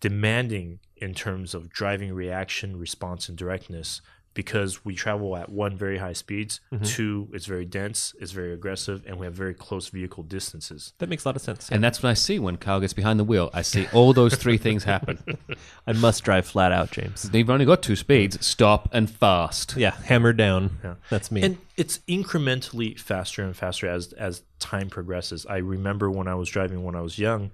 demanding 0.00 0.80
in 0.96 1.14
terms 1.14 1.54
of 1.54 1.68
driving 1.70 2.12
reaction, 2.12 2.76
response, 2.76 3.28
and 3.28 3.38
directness 3.38 4.00
because 4.34 4.84
we 4.84 4.94
travel 4.94 5.36
at 5.36 5.50
one 5.50 5.76
very 5.76 5.98
high 5.98 6.12
speeds, 6.12 6.60
mm-hmm. 6.72 6.84
two 6.84 7.28
it's 7.32 7.46
very 7.46 7.64
dense, 7.64 8.14
it's 8.20 8.32
very 8.32 8.52
aggressive, 8.52 9.02
and 9.06 9.18
we 9.18 9.26
have 9.26 9.34
very 9.34 9.54
close 9.54 9.88
vehicle 9.88 10.22
distances. 10.22 10.92
That 10.98 11.08
makes 11.08 11.24
a 11.24 11.28
lot 11.28 11.36
of 11.36 11.42
sense. 11.42 11.70
And 11.70 11.82
that's 11.82 12.02
what 12.02 12.10
I 12.10 12.14
see 12.14 12.38
when 12.38 12.56
Kyle 12.56 12.80
gets 12.80 12.92
behind 12.92 13.20
the 13.20 13.24
wheel. 13.24 13.50
I 13.52 13.62
see 13.62 13.86
all 13.92 14.12
those 14.12 14.34
three 14.34 14.58
things 14.58 14.84
happen. 14.84 15.18
I 15.86 15.92
must 15.92 16.24
drive 16.24 16.46
flat 16.46 16.72
out, 16.72 16.90
James. 16.90 17.22
They've 17.22 17.48
only 17.48 17.64
got 17.64 17.82
two 17.82 17.96
speeds: 17.96 18.44
stop 18.44 18.88
and 18.92 19.10
fast. 19.10 19.76
Yeah, 19.76 19.94
hammer 20.04 20.32
down. 20.32 20.78
Yeah. 20.82 20.94
That's 21.10 21.30
me. 21.30 21.42
And 21.42 21.58
it's 21.76 21.98
incrementally 22.08 22.98
faster 22.98 23.42
and 23.42 23.56
faster 23.56 23.86
as 23.88 24.12
as 24.14 24.42
time 24.58 24.88
progresses. 24.88 25.44
I 25.46 25.58
remember 25.58 26.10
when 26.10 26.28
I 26.28 26.34
was 26.34 26.48
driving 26.48 26.84
when 26.84 26.96
I 26.96 27.00
was 27.00 27.18
young, 27.18 27.50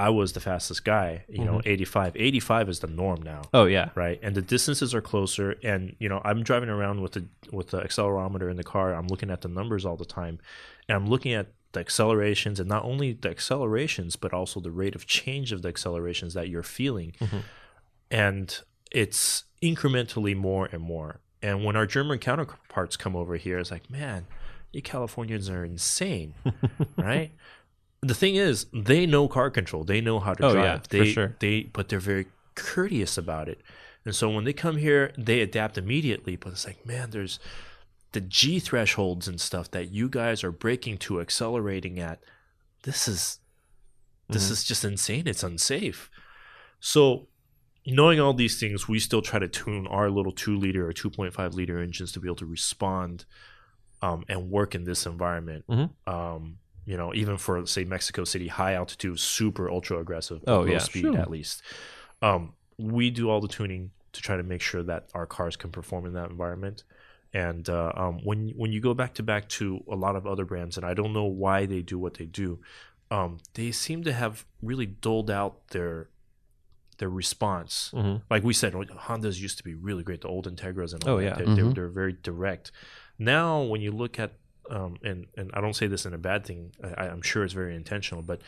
I 0.00 0.08
was 0.08 0.32
the 0.32 0.40
fastest 0.40 0.82
guy, 0.82 1.24
you 1.28 1.44
know, 1.44 1.58
mm-hmm. 1.58 1.68
85. 1.68 2.16
85 2.16 2.68
is 2.70 2.80
the 2.80 2.86
norm 2.86 3.20
now. 3.20 3.42
oh 3.52 3.66
yeah. 3.66 3.90
Right. 3.94 4.18
And 4.22 4.34
the 4.34 4.40
distances 4.40 4.94
are 4.94 5.02
closer 5.02 5.56
and 5.62 5.94
you 5.98 6.08
know, 6.08 6.22
I'm 6.24 6.42
driving 6.42 6.70
around 6.70 7.02
with 7.02 7.12
the 7.12 7.26
with 7.52 7.68
the 7.68 7.82
accelerometer 7.82 8.50
in 8.50 8.56
the 8.56 8.64
car. 8.64 8.94
I'm 8.94 9.08
looking 9.08 9.30
at 9.30 9.42
the 9.42 9.48
numbers 9.48 9.84
all 9.84 9.96
the 9.96 10.06
time. 10.06 10.38
And 10.88 10.96
I'm 10.96 11.06
looking 11.06 11.34
at 11.34 11.48
the 11.72 11.80
accelerations 11.80 12.58
and 12.58 12.66
not 12.66 12.82
only 12.82 13.12
the 13.12 13.28
accelerations 13.28 14.16
but 14.16 14.32
also 14.32 14.58
the 14.58 14.70
rate 14.70 14.94
of 14.94 15.06
change 15.06 15.52
of 15.52 15.60
the 15.60 15.68
accelerations 15.68 16.32
that 16.32 16.48
you're 16.48 16.62
feeling. 16.62 17.12
Mm-hmm. 17.20 17.40
And 18.10 18.58
it's 18.90 19.44
incrementally 19.62 20.34
more 20.34 20.66
and 20.72 20.80
more. 20.80 21.20
And 21.42 21.62
when 21.62 21.76
our 21.76 21.86
German 21.86 22.20
counterparts 22.20 22.96
come 22.96 23.14
over 23.14 23.36
here, 23.36 23.58
it's 23.58 23.70
like, 23.70 23.90
man, 23.90 24.26
you 24.72 24.80
Californians 24.80 25.50
are 25.50 25.64
insane, 25.64 26.34
right? 26.96 27.32
The 28.02 28.14
thing 28.14 28.36
is, 28.36 28.66
they 28.72 29.04
know 29.06 29.28
car 29.28 29.50
control. 29.50 29.84
They 29.84 30.00
know 30.00 30.20
how 30.20 30.34
to 30.34 30.46
Oh, 30.46 30.52
drive. 30.52 30.64
yeah, 30.64 30.78
for 30.78 30.88
they, 30.88 31.12
sure. 31.12 31.36
They, 31.40 31.62
but 31.64 31.88
they're 31.88 32.00
very 32.00 32.26
courteous 32.54 33.18
about 33.18 33.48
it. 33.48 33.60
And 34.06 34.14
so 34.14 34.30
when 34.30 34.44
they 34.44 34.54
come 34.54 34.76
here, 34.78 35.12
they 35.18 35.40
adapt 35.42 35.76
immediately. 35.76 36.36
But 36.36 36.52
it's 36.52 36.66
like, 36.66 36.86
man, 36.86 37.10
there's 37.10 37.38
the 38.12 38.20
G 38.22 38.58
thresholds 38.58 39.28
and 39.28 39.38
stuff 39.40 39.70
that 39.72 39.90
you 39.92 40.08
guys 40.08 40.42
are 40.42 40.50
breaking 40.52 40.98
to 40.98 41.20
accelerating 41.20 41.98
at. 42.00 42.20
This 42.84 43.06
is 43.06 43.38
this 44.30 44.44
Mm-hmm. 44.44 44.52
is 44.52 44.64
just 44.64 44.84
insane. 44.84 45.26
It's 45.26 45.42
unsafe. 45.42 46.08
So 46.78 47.28
knowing 47.84 48.18
all 48.20 48.32
these 48.32 48.58
things, 48.58 48.88
we 48.88 48.98
still 48.98 49.20
try 49.22 49.38
to 49.40 49.48
tune 49.48 49.86
our 49.88 50.08
little 50.08 50.32
two 50.32 50.56
liter 50.56 50.86
or 50.88 50.92
two 50.94 51.10
point 51.10 51.34
five 51.34 51.52
liter 51.52 51.78
engines 51.78 52.12
to 52.12 52.20
be 52.20 52.28
able 52.28 52.36
to 52.36 52.46
respond 52.46 53.26
um, 54.00 54.24
and 54.28 54.50
work 54.50 54.74
in 54.74 54.84
this 54.84 55.04
environment. 55.04 55.66
Mhm. 55.68 55.90
Um, 56.06 56.59
you 56.86 56.96
know, 56.96 57.12
even 57.14 57.36
for 57.36 57.64
say 57.66 57.84
Mexico 57.84 58.24
City, 58.24 58.48
high 58.48 58.74
altitude, 58.74 59.18
super 59.20 59.70
ultra 59.70 59.98
aggressive, 59.98 60.42
Oh, 60.46 60.60
low 60.60 60.64
yeah, 60.66 60.78
speed 60.78 61.02
sure. 61.02 61.18
at 61.18 61.30
least. 61.30 61.62
Um, 62.22 62.54
we 62.78 63.10
do 63.10 63.28
all 63.30 63.40
the 63.40 63.48
tuning 63.48 63.90
to 64.12 64.20
try 64.20 64.36
to 64.36 64.42
make 64.42 64.60
sure 64.62 64.82
that 64.82 65.08
our 65.14 65.26
cars 65.26 65.56
can 65.56 65.70
perform 65.70 66.06
in 66.06 66.14
that 66.14 66.30
environment. 66.30 66.84
And 67.32 67.68
uh, 67.68 67.92
um, 67.94 68.18
when 68.24 68.48
when 68.56 68.72
you 68.72 68.80
go 68.80 68.92
back 68.94 69.14
to 69.14 69.22
back 69.22 69.48
to 69.50 69.84
a 69.88 69.94
lot 69.94 70.16
of 70.16 70.26
other 70.26 70.44
brands, 70.44 70.76
and 70.76 70.84
I 70.84 70.94
don't 70.94 71.12
know 71.12 71.24
why 71.26 71.64
they 71.66 71.80
do 71.82 71.96
what 71.98 72.14
they 72.14 72.24
do, 72.26 72.58
um, 73.10 73.38
they 73.54 73.70
seem 73.70 74.02
to 74.04 74.12
have 74.12 74.44
really 74.62 74.86
doled 74.86 75.30
out 75.30 75.68
their 75.68 76.08
their 76.98 77.08
response. 77.08 77.92
Mhm. 77.94 78.22
Like 78.28 78.42
we 78.44 78.52
said, 78.52 78.72
Hondas 78.74 79.40
used 79.40 79.56
to 79.58 79.64
be 79.64 79.74
really 79.74 80.02
great. 80.02 80.20
The 80.22 80.28
old 80.28 80.46
Integras 80.52 80.92
and 80.92 81.02
all 81.04 81.14
Oh, 81.14 81.16
that. 81.18 81.24
yeah. 81.24 81.34
They're, 81.36 81.54
they're, 81.54 81.64
Mhm. 81.66 81.74
they're 81.74 81.88
very 81.88 82.12
direct. 82.12 82.72
Now, 83.18 83.62
when 83.62 83.80
you 83.80 83.90
look 83.90 84.18
at 84.18 84.32
um, 84.70 84.96
and 85.02 85.26
and 85.36 85.50
I 85.54 85.60
don't 85.60 85.74
say 85.74 85.86
this 85.86 86.06
in 86.06 86.14
a 86.14 86.18
bad 86.18 86.44
thing. 86.46 86.72
I, 86.82 87.06
I'm 87.08 87.22
sure 87.22 87.44
it's 87.44 87.52
very 87.54 87.74
intentional, 87.76 88.22
but 88.22 88.40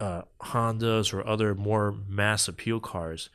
uh, 0.00 0.22
Hondas 0.40 1.12
or 1.12 1.26
other 1.26 1.54
more 1.54 1.94
mass 2.08 2.48
appeal 2.48 2.80
cars, 2.80 3.30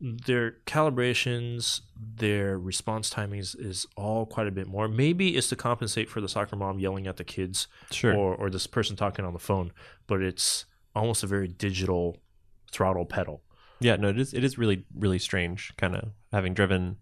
their 0.00 0.56
calibrations, 0.66 1.80
their 1.96 2.58
response 2.58 3.10
timings 3.10 3.58
is 3.58 3.86
all 3.96 4.26
quite 4.26 4.46
a 4.46 4.50
bit 4.50 4.66
more. 4.66 4.88
Maybe 4.88 5.36
it's 5.36 5.48
to 5.48 5.56
compensate 5.56 6.08
for 6.08 6.20
the 6.20 6.28
soccer 6.28 6.56
mom 6.56 6.78
yelling 6.78 7.06
at 7.06 7.16
the 7.16 7.24
kids 7.24 7.66
Sure. 7.90 8.14
or, 8.14 8.34
or 8.34 8.50
this 8.50 8.66
person 8.66 8.96
talking 8.96 9.24
on 9.24 9.32
the 9.32 9.38
phone, 9.38 9.72
but 10.06 10.20
it's 10.22 10.64
almost 10.94 11.22
a 11.22 11.26
very 11.26 11.48
digital 11.48 12.16
throttle 12.70 13.06
pedal. 13.06 13.42
Yeah, 13.80 13.96
no, 13.96 14.08
it 14.08 14.18
is. 14.18 14.34
It 14.34 14.42
is 14.42 14.58
really, 14.58 14.84
really 14.94 15.20
strange. 15.20 15.72
Kind 15.76 15.94
of 15.94 16.10
having 16.32 16.52
driven. 16.52 16.96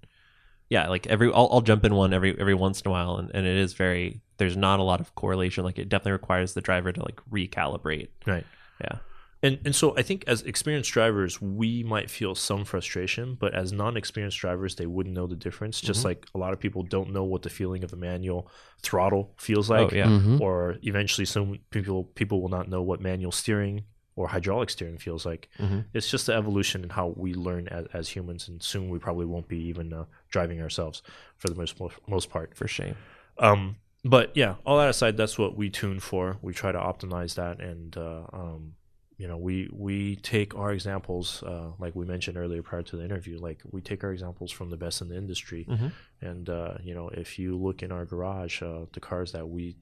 Yeah, 0.68 0.88
like 0.88 1.06
every 1.06 1.32
I'll, 1.32 1.48
I'll 1.52 1.60
jump 1.60 1.84
in 1.84 1.94
one 1.94 2.12
every 2.12 2.38
every 2.38 2.54
once 2.54 2.80
in 2.80 2.88
a 2.88 2.90
while, 2.90 3.16
and, 3.16 3.30
and 3.34 3.46
it 3.46 3.56
is 3.56 3.74
very. 3.74 4.20
There's 4.38 4.56
not 4.56 4.80
a 4.80 4.82
lot 4.82 5.00
of 5.00 5.14
correlation. 5.14 5.64
Like 5.64 5.78
it 5.78 5.88
definitely 5.88 6.12
requires 6.12 6.54
the 6.54 6.60
driver 6.60 6.92
to 6.92 7.00
like 7.02 7.20
recalibrate. 7.30 8.08
Right. 8.26 8.44
Yeah. 8.80 8.98
And 9.42 9.58
and 9.64 9.76
so 9.76 9.96
I 9.96 10.02
think 10.02 10.24
as 10.26 10.42
experienced 10.42 10.90
drivers, 10.92 11.40
we 11.40 11.82
might 11.84 12.10
feel 12.10 12.34
some 12.34 12.64
frustration, 12.64 13.36
but 13.38 13.54
as 13.54 13.72
non-experienced 13.72 14.38
drivers, 14.38 14.74
they 14.74 14.86
wouldn't 14.86 15.14
know 15.14 15.26
the 15.26 15.36
difference. 15.36 15.80
Just 15.80 16.00
Mm-hmm. 16.00 16.08
like 16.08 16.26
a 16.34 16.38
lot 16.38 16.52
of 16.52 16.58
people 16.58 16.82
don't 16.82 17.12
know 17.12 17.22
what 17.22 17.42
the 17.42 17.50
feeling 17.50 17.84
of 17.84 17.92
a 17.92 17.96
manual 17.96 18.50
throttle 18.82 19.34
feels 19.38 19.70
like. 19.70 19.92
oh 19.92 19.96
yeah. 19.96 20.06
Mhm. 20.06 20.40
Or 20.40 20.76
eventually, 20.82 21.26
some 21.26 21.58
people 21.70 22.04
people 22.14 22.42
will 22.42 22.48
not 22.48 22.68
know 22.68 22.82
what 22.82 23.00
manual 23.00 23.30
steering 23.32 23.84
or 24.16 24.28
hydraulic 24.28 24.70
steering 24.70 24.98
feels 24.98 25.24
like. 25.26 25.48
Mhm. 25.58 25.84
It's 25.92 26.10
just 26.10 26.26
the 26.26 26.34
evolution 26.34 26.82
in 26.82 26.90
how 26.90 27.08
we 27.16 27.34
learn 27.34 27.68
as, 27.68 27.86
as 27.92 28.08
humans, 28.08 28.48
and 28.48 28.62
soon 28.62 28.88
we 28.88 28.98
probably 28.98 29.26
won't 29.26 29.46
be 29.46 29.58
even 29.68 29.92
uh, 29.92 30.06
driving 30.30 30.60
ourselves 30.60 31.02
for 31.36 31.48
the 31.48 31.54
most 31.54 31.78
most 32.08 32.30
part. 32.30 32.56
For 32.56 32.66
shame. 32.66 32.96
Um, 33.38 33.76
but 34.04 34.34
yeah, 34.36 34.54
all 34.64 34.78
that 34.78 34.88
aside, 34.88 35.16
that's 35.16 35.38
what 35.38 35.56
we 35.56 35.68
tune 35.70 36.00
for. 36.00 36.38
We 36.42 36.52
try 36.54 36.72
to 36.72 36.78
optimize 36.78 37.34
that, 37.34 37.60
and 37.60 37.96
uh, 37.96 38.22
um, 38.32 38.74
you 39.18 39.26
know, 39.28 39.36
we 39.36 39.68
we 39.72 40.16
take 40.16 40.54
our 40.54 40.72
examples, 40.72 41.42
uh, 41.42 41.70
like 41.78 41.94
we 41.94 42.06
mentioned 42.06 42.36
earlier 42.38 42.62
prior 42.62 42.82
to 42.82 42.96
the 42.96 43.04
interview. 43.04 43.38
Like 43.38 43.62
we 43.70 43.80
take 43.82 44.02
our 44.04 44.12
examples 44.12 44.50
from 44.52 44.70
the 44.70 44.76
best 44.76 45.00
in 45.02 45.08
the 45.08 45.16
industry, 45.16 45.66
Mhm. 45.68 45.92
and 46.22 46.48
uh, 46.48 46.74
you 46.82 46.94
know, 46.94 47.08
if 47.10 47.38
you 47.38 47.56
look 47.56 47.82
in 47.82 47.92
our 47.92 48.04
garage, 48.06 48.62
uh, 48.62 48.86
the 48.92 49.00
cars 49.00 49.32
that 49.32 49.48
we 49.48 49.76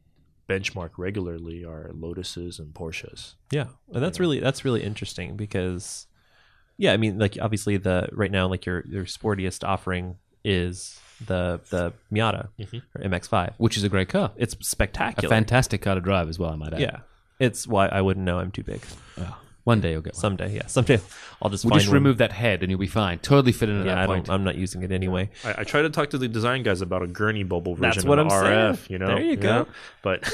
benchmark 0.49 0.91
regularly 0.97 1.65
are 1.65 1.91
Lotuses 1.95 2.59
and 2.59 2.75
Porsches. 2.75 3.35
Yeah, 3.51 3.67
and 3.93 4.03
that's 4.03 4.19
really 4.21 4.41
that's 4.41 4.65
really 4.65 4.83
interesting 4.83 5.37
because, 5.37 6.07
yeah, 6.77 6.93
I 6.93 6.97
mean, 6.97 7.19
like 7.19 7.39
obviously 7.41 7.77
the 7.77 8.09
right 8.13 8.31
now 8.31 8.47
like 8.49 8.67
your 8.67 8.85
your 8.87 9.05
sportiest 9.05 9.67
offering 9.67 10.17
is 10.45 10.99
the 11.27 11.61
the 11.71 11.93
Miata 12.13 12.49
Mhm. 12.61 12.83
or 12.95 13.01
MX-5. 13.03 13.55
Which 13.59 13.77
is 13.77 13.85
a 13.85 13.89
great 13.89 14.09
car. 14.09 14.33
It's 14.37 14.57
spectacular, 14.67 15.27
A 15.27 15.31
fantastic 15.37 15.81
car 15.83 15.95
to 15.95 16.01
drive 16.01 16.29
as 16.29 16.39
well, 16.39 16.51
I 16.51 16.57
might 16.57 16.75
add. 16.75 16.81
yeah, 16.81 16.99
it's 17.39 17.67
why 17.67 17.87
I 17.89 18.01
wouldn't 18.01 18.27
know. 18.27 18.39
I'm 18.41 18.51
too 18.51 18.65
big. 18.65 18.83
Oh, 19.19 19.39
one 19.65 19.81
day 19.81 19.93
you'll 19.93 20.03
get 20.03 20.15
one. 20.15 20.21
Someday, 20.21 20.55
yeah, 20.55 20.67
someday 20.67 21.01
I'll 21.43 21.51
just 21.51 21.65
We'll 21.65 21.71
find 21.71 21.81
just 21.81 21.89
one. 21.89 21.95
remove 21.95 22.19
that 22.19 22.33
head 22.33 22.63
and 22.63 22.71
you'll 22.71 22.79
be 22.81 22.87
fine. 22.87 23.19
Totally 23.19 23.53
fit 23.53 23.69
into 23.69 23.85
Yeah, 23.87 23.95
that 23.95 23.99
I 24.05 24.07
point. 24.07 24.27
don't, 24.27 24.35
I'm 24.35 24.45
not 24.45 24.57
using 24.57 24.83
it 24.83 24.93
anyway. 24.93 25.31
I, 25.45 25.55
I 25.59 25.65
try 25.65 25.83
to 25.83 25.91
talk 25.91 26.11
to 26.11 26.19
the 26.19 26.29
design 26.29 26.63
guys 26.63 26.81
about 26.83 27.03
a 27.03 27.07
gurney 27.07 27.43
bubble 27.45 27.75
version 27.75 27.91
That's 27.91 28.05
what 28.05 28.19
of 28.19 28.27
I'm 28.29 28.45
RF. 28.45 28.77
saying. 28.77 28.87
You 28.91 28.99
know, 28.99 29.07
There 29.09 29.21
you 29.21 29.31
Yeah. 29.31 29.35
go. 29.37 29.67
But 30.03 30.25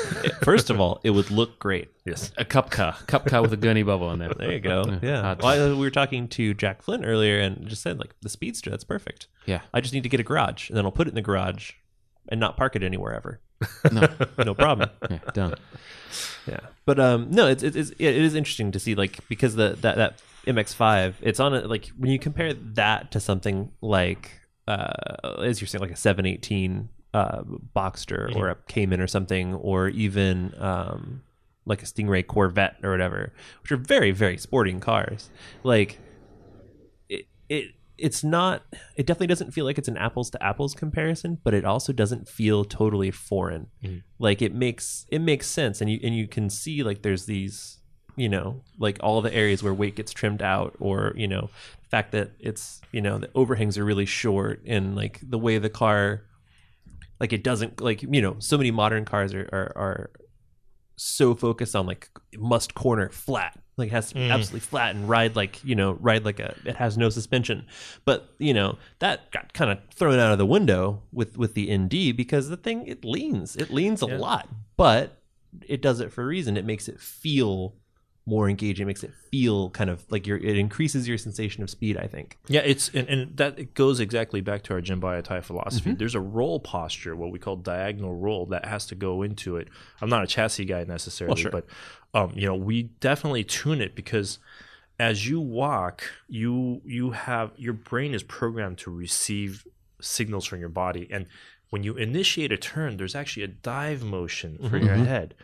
First 0.42 0.68
of 0.70 0.80
all, 0.80 1.00
it 1.04 1.10
would 1.10 1.30
look 1.30 1.58
great. 1.58 1.88
yes, 2.04 2.32
a 2.36 2.44
cup 2.44 2.70
car. 2.70 2.96
Cup 3.06 3.26
car 3.26 3.40
with 3.42 3.52
a 3.52 3.56
gurney 3.56 3.82
bubble 3.84 4.10
in 4.12 4.18
there. 4.18 4.30
There 4.36 4.52
you 4.52 4.60
go. 4.60 4.98
Yeah. 5.02 5.22
hard. 5.22 5.42
Well, 5.42 5.70
I- 5.70 5.74
we 5.74 5.80
were 5.80 5.90
talking 5.90 6.26
to 6.28 6.52
Jacques 6.54 6.82
Flynn 6.82 7.04
earlier 7.04 7.38
and 7.38 7.66
just 7.68 7.82
said 7.82 7.98
like 7.98 8.14
the 8.22 8.28
Speedster, 8.28 8.70
that's 8.70 8.84
perfect. 8.84 9.28
Yeah. 9.46 9.60
I 9.72 9.80
just 9.80 9.94
need 9.94 10.02
to 10.02 10.08
get 10.08 10.18
a 10.20 10.24
garage 10.24 10.68
and 10.68 10.76
then 10.76 10.84
I'll 10.84 10.90
put 10.92 11.06
it 11.06 11.10
in 11.10 11.14
the 11.14 11.22
garage 11.22 11.72
and 12.28 12.40
not 12.40 12.56
park 12.56 12.74
it 12.76 12.82
anywhere 12.82 13.14
ever. 13.14 13.40
No. 13.92 14.08
No 14.44 14.54
problem. 14.54 14.90
Yeah, 15.10 15.18
done. 15.32 15.54
yeah. 16.46 16.60
But 16.84 17.00
um, 17.00 17.30
no, 17.30 17.46
it's 17.46 17.62
it's, 17.62 17.76
it 17.76 18.00
is 18.00 18.34
interesting 18.34 18.72
to 18.72 18.78
see 18.78 18.94
like 18.94 19.26
because 19.28 19.56
the 19.56 19.76
that 19.80 19.96
that 19.96 20.22
MX5, 20.46 21.14
it's 21.20 21.40
on 21.40 21.54
a 21.54 21.60
like 21.60 21.88
when 21.98 22.10
you 22.10 22.18
compare 22.18 22.54
that 22.54 23.10
to 23.12 23.20
something 23.20 23.72
like 23.80 24.40
uh, 24.68 24.92
as 25.42 25.60
you're 25.60 25.68
saying 25.68 25.82
like 25.82 25.90
a 25.90 25.96
718 25.96 26.88
uh 27.12 27.42
Boxster 27.74 28.34
or 28.36 28.50
a 28.50 28.54
Cayman 28.68 29.00
or 29.00 29.06
something, 29.06 29.54
or 29.54 29.88
even 29.88 30.54
um 30.58 31.22
like 31.66 31.82
a 31.82 31.86
Stingray 31.86 32.26
Corvette 32.26 32.76
or 32.82 32.90
whatever, 32.90 33.32
which 33.62 33.72
are 33.72 33.76
very 33.76 34.12
very 34.12 34.36
sporting 34.36 34.80
cars. 34.80 35.30
Like 35.64 35.98
it 37.08 37.26
it 37.48 37.72
it's 38.00 38.24
not 38.24 38.62
it 38.96 39.06
definitely 39.06 39.26
doesn't 39.26 39.52
feel 39.52 39.64
like 39.64 39.78
it's 39.78 39.88
an 39.88 39.96
apples 39.96 40.30
to 40.30 40.42
apples 40.42 40.74
comparison 40.74 41.38
but 41.42 41.54
it 41.54 41.64
also 41.64 41.92
doesn't 41.92 42.28
feel 42.28 42.64
totally 42.64 43.10
foreign. 43.10 43.68
Mm-hmm. 43.82 43.98
Like 44.18 44.42
it 44.42 44.54
makes 44.54 45.06
it 45.08 45.20
makes 45.20 45.46
sense 45.46 45.80
and 45.80 45.90
you 45.90 46.00
and 46.02 46.16
you 46.16 46.26
can 46.26 46.50
see 46.50 46.82
like 46.82 47.02
there's 47.02 47.26
these 47.26 47.78
you 48.16 48.28
know 48.28 48.62
like 48.78 48.98
all 49.02 49.20
the 49.22 49.32
areas 49.32 49.62
where 49.62 49.72
weight 49.72 49.96
gets 49.96 50.12
trimmed 50.12 50.42
out 50.42 50.74
or 50.80 51.12
you 51.16 51.28
know 51.28 51.48
the 51.82 51.88
fact 51.88 52.12
that 52.12 52.32
it's 52.38 52.80
you 52.92 53.00
know 53.00 53.18
the 53.18 53.30
overhangs 53.34 53.78
are 53.78 53.84
really 53.84 54.06
short 54.06 54.62
and 54.66 54.96
like 54.96 55.20
the 55.22 55.38
way 55.38 55.58
the 55.58 55.70
car 55.70 56.22
like 57.18 57.32
it 57.32 57.44
doesn't 57.44 57.80
like 57.80 58.02
you 58.02 58.22
know 58.22 58.36
so 58.38 58.58
many 58.58 58.70
modern 58.70 59.04
cars 59.04 59.32
are 59.34 59.48
are, 59.52 59.72
are 59.76 60.10
so 61.02 61.34
focused 61.34 61.74
on 61.74 61.86
like 61.86 62.10
must 62.36 62.74
corner 62.74 63.08
flat. 63.08 63.58
Like 63.76 63.88
it 63.88 63.92
has 63.92 64.10
to 64.10 64.16
be 64.16 64.20
mm. 64.20 64.30
absolutely 64.30 64.60
flat 64.60 64.94
and 64.94 65.08
ride 65.08 65.34
like 65.36 65.64
you 65.64 65.74
know 65.74 65.92
ride 65.92 66.24
like 66.24 66.38
a 66.38 66.54
it 66.64 66.76
has 66.76 66.98
no 66.98 67.08
suspension. 67.08 67.66
But 68.04 68.34
you 68.38 68.52
know 68.52 68.78
that 68.98 69.30
got 69.30 69.52
kind 69.54 69.70
of 69.70 69.78
thrown 69.94 70.18
out 70.18 70.32
of 70.32 70.38
the 70.38 70.46
window 70.46 71.02
with 71.12 71.38
with 71.38 71.54
the 71.54 71.74
nd 71.74 72.16
because 72.16 72.48
the 72.48 72.56
thing 72.56 72.86
it 72.86 73.04
leans. 73.04 73.56
It 73.56 73.70
leans 73.70 74.02
a 74.02 74.06
Yeah. 74.06 74.18
lot 74.18 74.48
but 74.76 75.22
it 75.66 75.82
does 75.82 76.00
it 76.00 76.10
for 76.12 76.22
a 76.22 76.26
reason. 76.26 76.56
It 76.56 76.64
makes 76.64 76.88
it 76.88 76.98
feel 76.98 77.74
more 78.26 78.48
engaging, 78.48 78.86
makes 78.86 79.02
it 79.02 79.12
feel 79.30 79.70
kind 79.70 79.90
of 79.90 80.04
like 80.10 80.26
you're. 80.26 80.38
It 80.38 80.56
increases 80.56 81.08
your 81.08 81.18
sensation 81.18 81.62
of 81.62 81.70
speed. 81.70 81.96
I 81.96 82.06
think. 82.06 82.38
Yeah, 82.48 82.60
it's 82.60 82.88
and, 82.90 83.08
and 83.08 83.36
that 83.36 83.58
it 83.58 83.74
goes 83.74 84.00
exactly 84.00 84.40
back 84.40 84.62
to 84.64 84.74
our 84.74 84.80
Jinba 84.80 85.18
Ittai 85.18 85.40
philosophy. 85.40 85.92
There's 85.92 86.14
a 86.14 86.20
roll 86.20 86.60
posture, 86.60 87.16
what 87.16 87.32
we 87.32 87.38
call 87.38 87.56
diagonal 87.56 88.14
roll, 88.14 88.46
that 88.46 88.66
has 88.66 88.86
to 88.86 88.94
go 88.94 89.22
into 89.22 89.56
it. 89.56 89.68
I'm 90.00 90.08
not 90.08 90.22
a 90.22 90.26
chassis 90.26 90.64
guy 90.64 90.84
necessarily, 90.84 91.42
sure. 91.42 91.50
but 91.50 91.66
um, 92.14 92.32
you 92.34 92.46
know, 92.46 92.54
we 92.54 92.84
definitely 92.84 93.44
tune 93.44 93.80
it 93.80 93.94
because 93.94 94.38
as 94.98 95.26
you 95.26 95.40
walk, 95.40 96.04
you 96.28 96.82
you 96.84 97.10
have 97.12 97.52
your 97.56 97.72
brain 97.72 98.14
is 98.14 98.22
programmed 98.22 98.78
to 98.78 98.90
receive 98.90 99.66
signals 100.00 100.44
from 100.44 100.60
your 100.60 100.68
body, 100.68 101.08
and 101.10 101.26
when 101.70 101.82
you 101.82 101.96
initiate 101.96 102.52
a 102.52 102.56
turn, 102.56 102.96
there's 102.96 103.14
actually 103.14 103.44
a 103.44 103.48
dive 103.48 104.02
motion 104.02 104.58
for 104.68 104.76
your 104.76 104.94
head, 104.94 105.34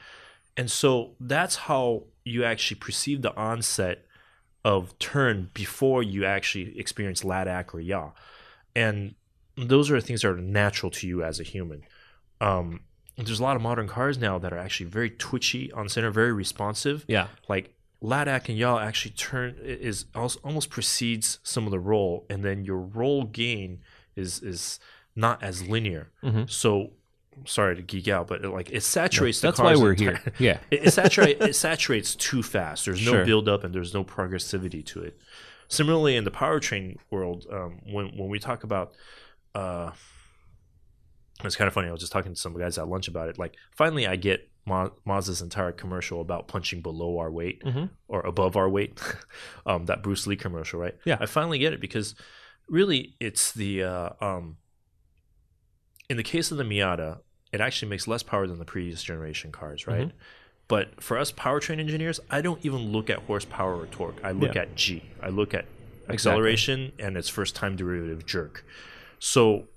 and 0.57 0.71
so 0.71 1.13
that's 1.21 1.57
how 1.57 2.05
you 2.27 2.45
actually 2.45 2.79
perceive 2.79 3.23
the 3.23 3.35
onset 3.37 4.05
of 4.65 4.99
turn 4.99 5.49
before 5.55 6.03
you 6.03 6.25
actually 6.25 6.79
experience 6.79 7.23
ladak 7.23 7.73
or 7.73 7.81
yaw. 7.81 8.11
And 8.75 9.15
those 9.57 9.91
are 9.91 10.01
things 10.01 10.23
that 10.23 10.31
are 10.31 10.37
natural 10.37 10.91
to 10.91 11.07
you 11.07 11.23
as 11.23 11.39
a 11.39 11.45
human. 11.45 11.85
Um, 12.41 12.81
there's 13.17 13.39
a 13.41 13.43
lot 13.43 13.57
of 13.57 13.63
modern 13.63 13.87
cars 13.87 14.19
now 14.19 14.39
that 14.39 14.53
are 14.53 14.59
actually 14.59 14.91
very 14.91 15.09
twitchy 15.09 15.71
on 15.73 15.89
center, 15.89 16.11
very 16.11 16.33
responsive. 16.33 17.05
Yeah. 17.09 17.29
Like 17.49 17.75
ladak 18.03 18.49
and 18.49 18.59
yaw 18.59 18.79
actually 18.79 19.13
turn 19.13 19.57
is 19.63 20.07
also, 20.15 20.41
almost 20.43 20.69
precedes 20.69 21.39
some 21.43 21.65
of 21.65 21.71
the 21.71 21.79
roll, 21.79 22.27
and 22.29 22.45
then 22.45 22.65
your 22.65 22.79
roll 22.81 23.25
gain 23.25 23.81
is 24.17 24.43
is 24.43 24.81
not 25.15 25.43
as 25.43 25.67
linear. 25.67 26.11
So 26.47 26.91
sorry 27.45 27.77
to 27.77 27.83
geek 27.83 28.09
out, 28.09 28.27
but 28.29 28.45
it, 28.45 28.49
like 28.51 28.71
it 28.71 28.83
saturates 28.83 29.41
the 29.41 29.49
That's 29.49 29.61
why 29.61 29.77
we're 29.77 29.93
entire- 29.93 30.17
here. 30.17 30.33
Yeah. 30.39 30.59
it, 30.71 30.87
it, 30.87 30.91
saturate, 30.93 31.41
it 31.43 31.55
saturates 31.55 32.15
too 32.17 32.43
fast. 32.43 32.85
There's 32.87 33.05
no 33.05 33.13
Sure. 33.13 33.25
build 33.25 33.49
up 33.49 33.65
and 33.65 33.75
there's 33.75 33.93
no 33.95 34.05
progressivity 34.05 34.85
to 34.87 35.03
it. 35.03 35.19
Similarly, 35.69 36.17
in 36.17 36.25
the 36.25 36.31
powertrain 36.31 36.97
world, 37.11 37.47
um, 37.53 37.81
when 37.91 38.17
when 38.17 38.29
we 38.29 38.39
talk 38.39 38.63
about, 38.65 38.93
uh, 39.55 39.91
it's 41.45 41.57
kind 41.57 41.69
of 41.69 41.75
funny. 41.75 41.89
I 41.89 41.93
was 41.93 42.01
just 42.01 42.13
talking 42.13 42.33
to 42.35 42.41
some 42.41 42.57
guys 42.57 42.79
at 42.79 42.89
lunch 42.89 43.09
about 43.09 43.29
it. 43.29 43.39
Like, 43.39 43.55
finally, 43.77 44.07
I 44.07 44.17
get 44.17 44.49
Ma- 44.65 44.91
Mazda's 45.07 45.43
entire 45.43 45.73
commercial 45.73 46.21
about 46.21 46.49
punching 46.49 46.81
below 46.83 47.19
our 47.19 47.31
weight 47.31 47.63
Mhm. 47.65 47.91
or 48.09 48.21
above 48.21 48.57
our 48.57 48.69
weight. 48.69 49.01
um, 49.67 49.87
that 49.87 50.03
Bruce 50.03 50.27
Lee 50.27 50.37
commercial, 50.37 50.81
right? 50.81 50.95
Yeah. 51.05 51.19
I 51.21 51.27
finally 51.27 51.59
get 51.59 51.73
it 51.73 51.81
because 51.81 52.15
really, 52.69 53.15
it's 53.21 53.53
the 53.53 53.83
uh, 53.83 54.11
um, 54.21 54.57
in 56.09 56.17
the 56.17 56.23
case 56.23 56.51
of 56.53 56.57
the 56.59 56.65
Miata, 56.65 57.19
it 57.53 57.61
actually 57.61 57.89
makes 57.89 58.07
less 58.09 58.23
power 58.23 58.47
than 58.47 58.59
the 58.59 58.65
previous 58.65 59.03
generation 59.03 59.53
cars, 59.53 59.87
right? 59.87 60.11
But 60.69 61.01
for 61.03 61.17
us 61.17 61.31
powertrain 61.31 61.79
engineers, 61.79 62.19
I 62.31 62.41
don't 62.41 62.65
even 62.65 62.91
look 62.93 63.09
at 63.09 63.21
horsepower 63.21 63.77
or 63.77 63.87
torque. 63.87 64.19
I 64.25 64.33
look 64.33 64.55
Yeah. 64.57 64.63
at 64.63 64.75
G. 64.75 65.05
I 65.23 65.29
look 65.29 65.55
at 65.55 65.67
acceleration 66.09 66.93
and 66.99 67.17
its 67.17 67.29
first 67.29 67.55
time 67.55 67.77
derivative 67.77 68.27
jerk. 68.27 68.65
So 69.19 69.69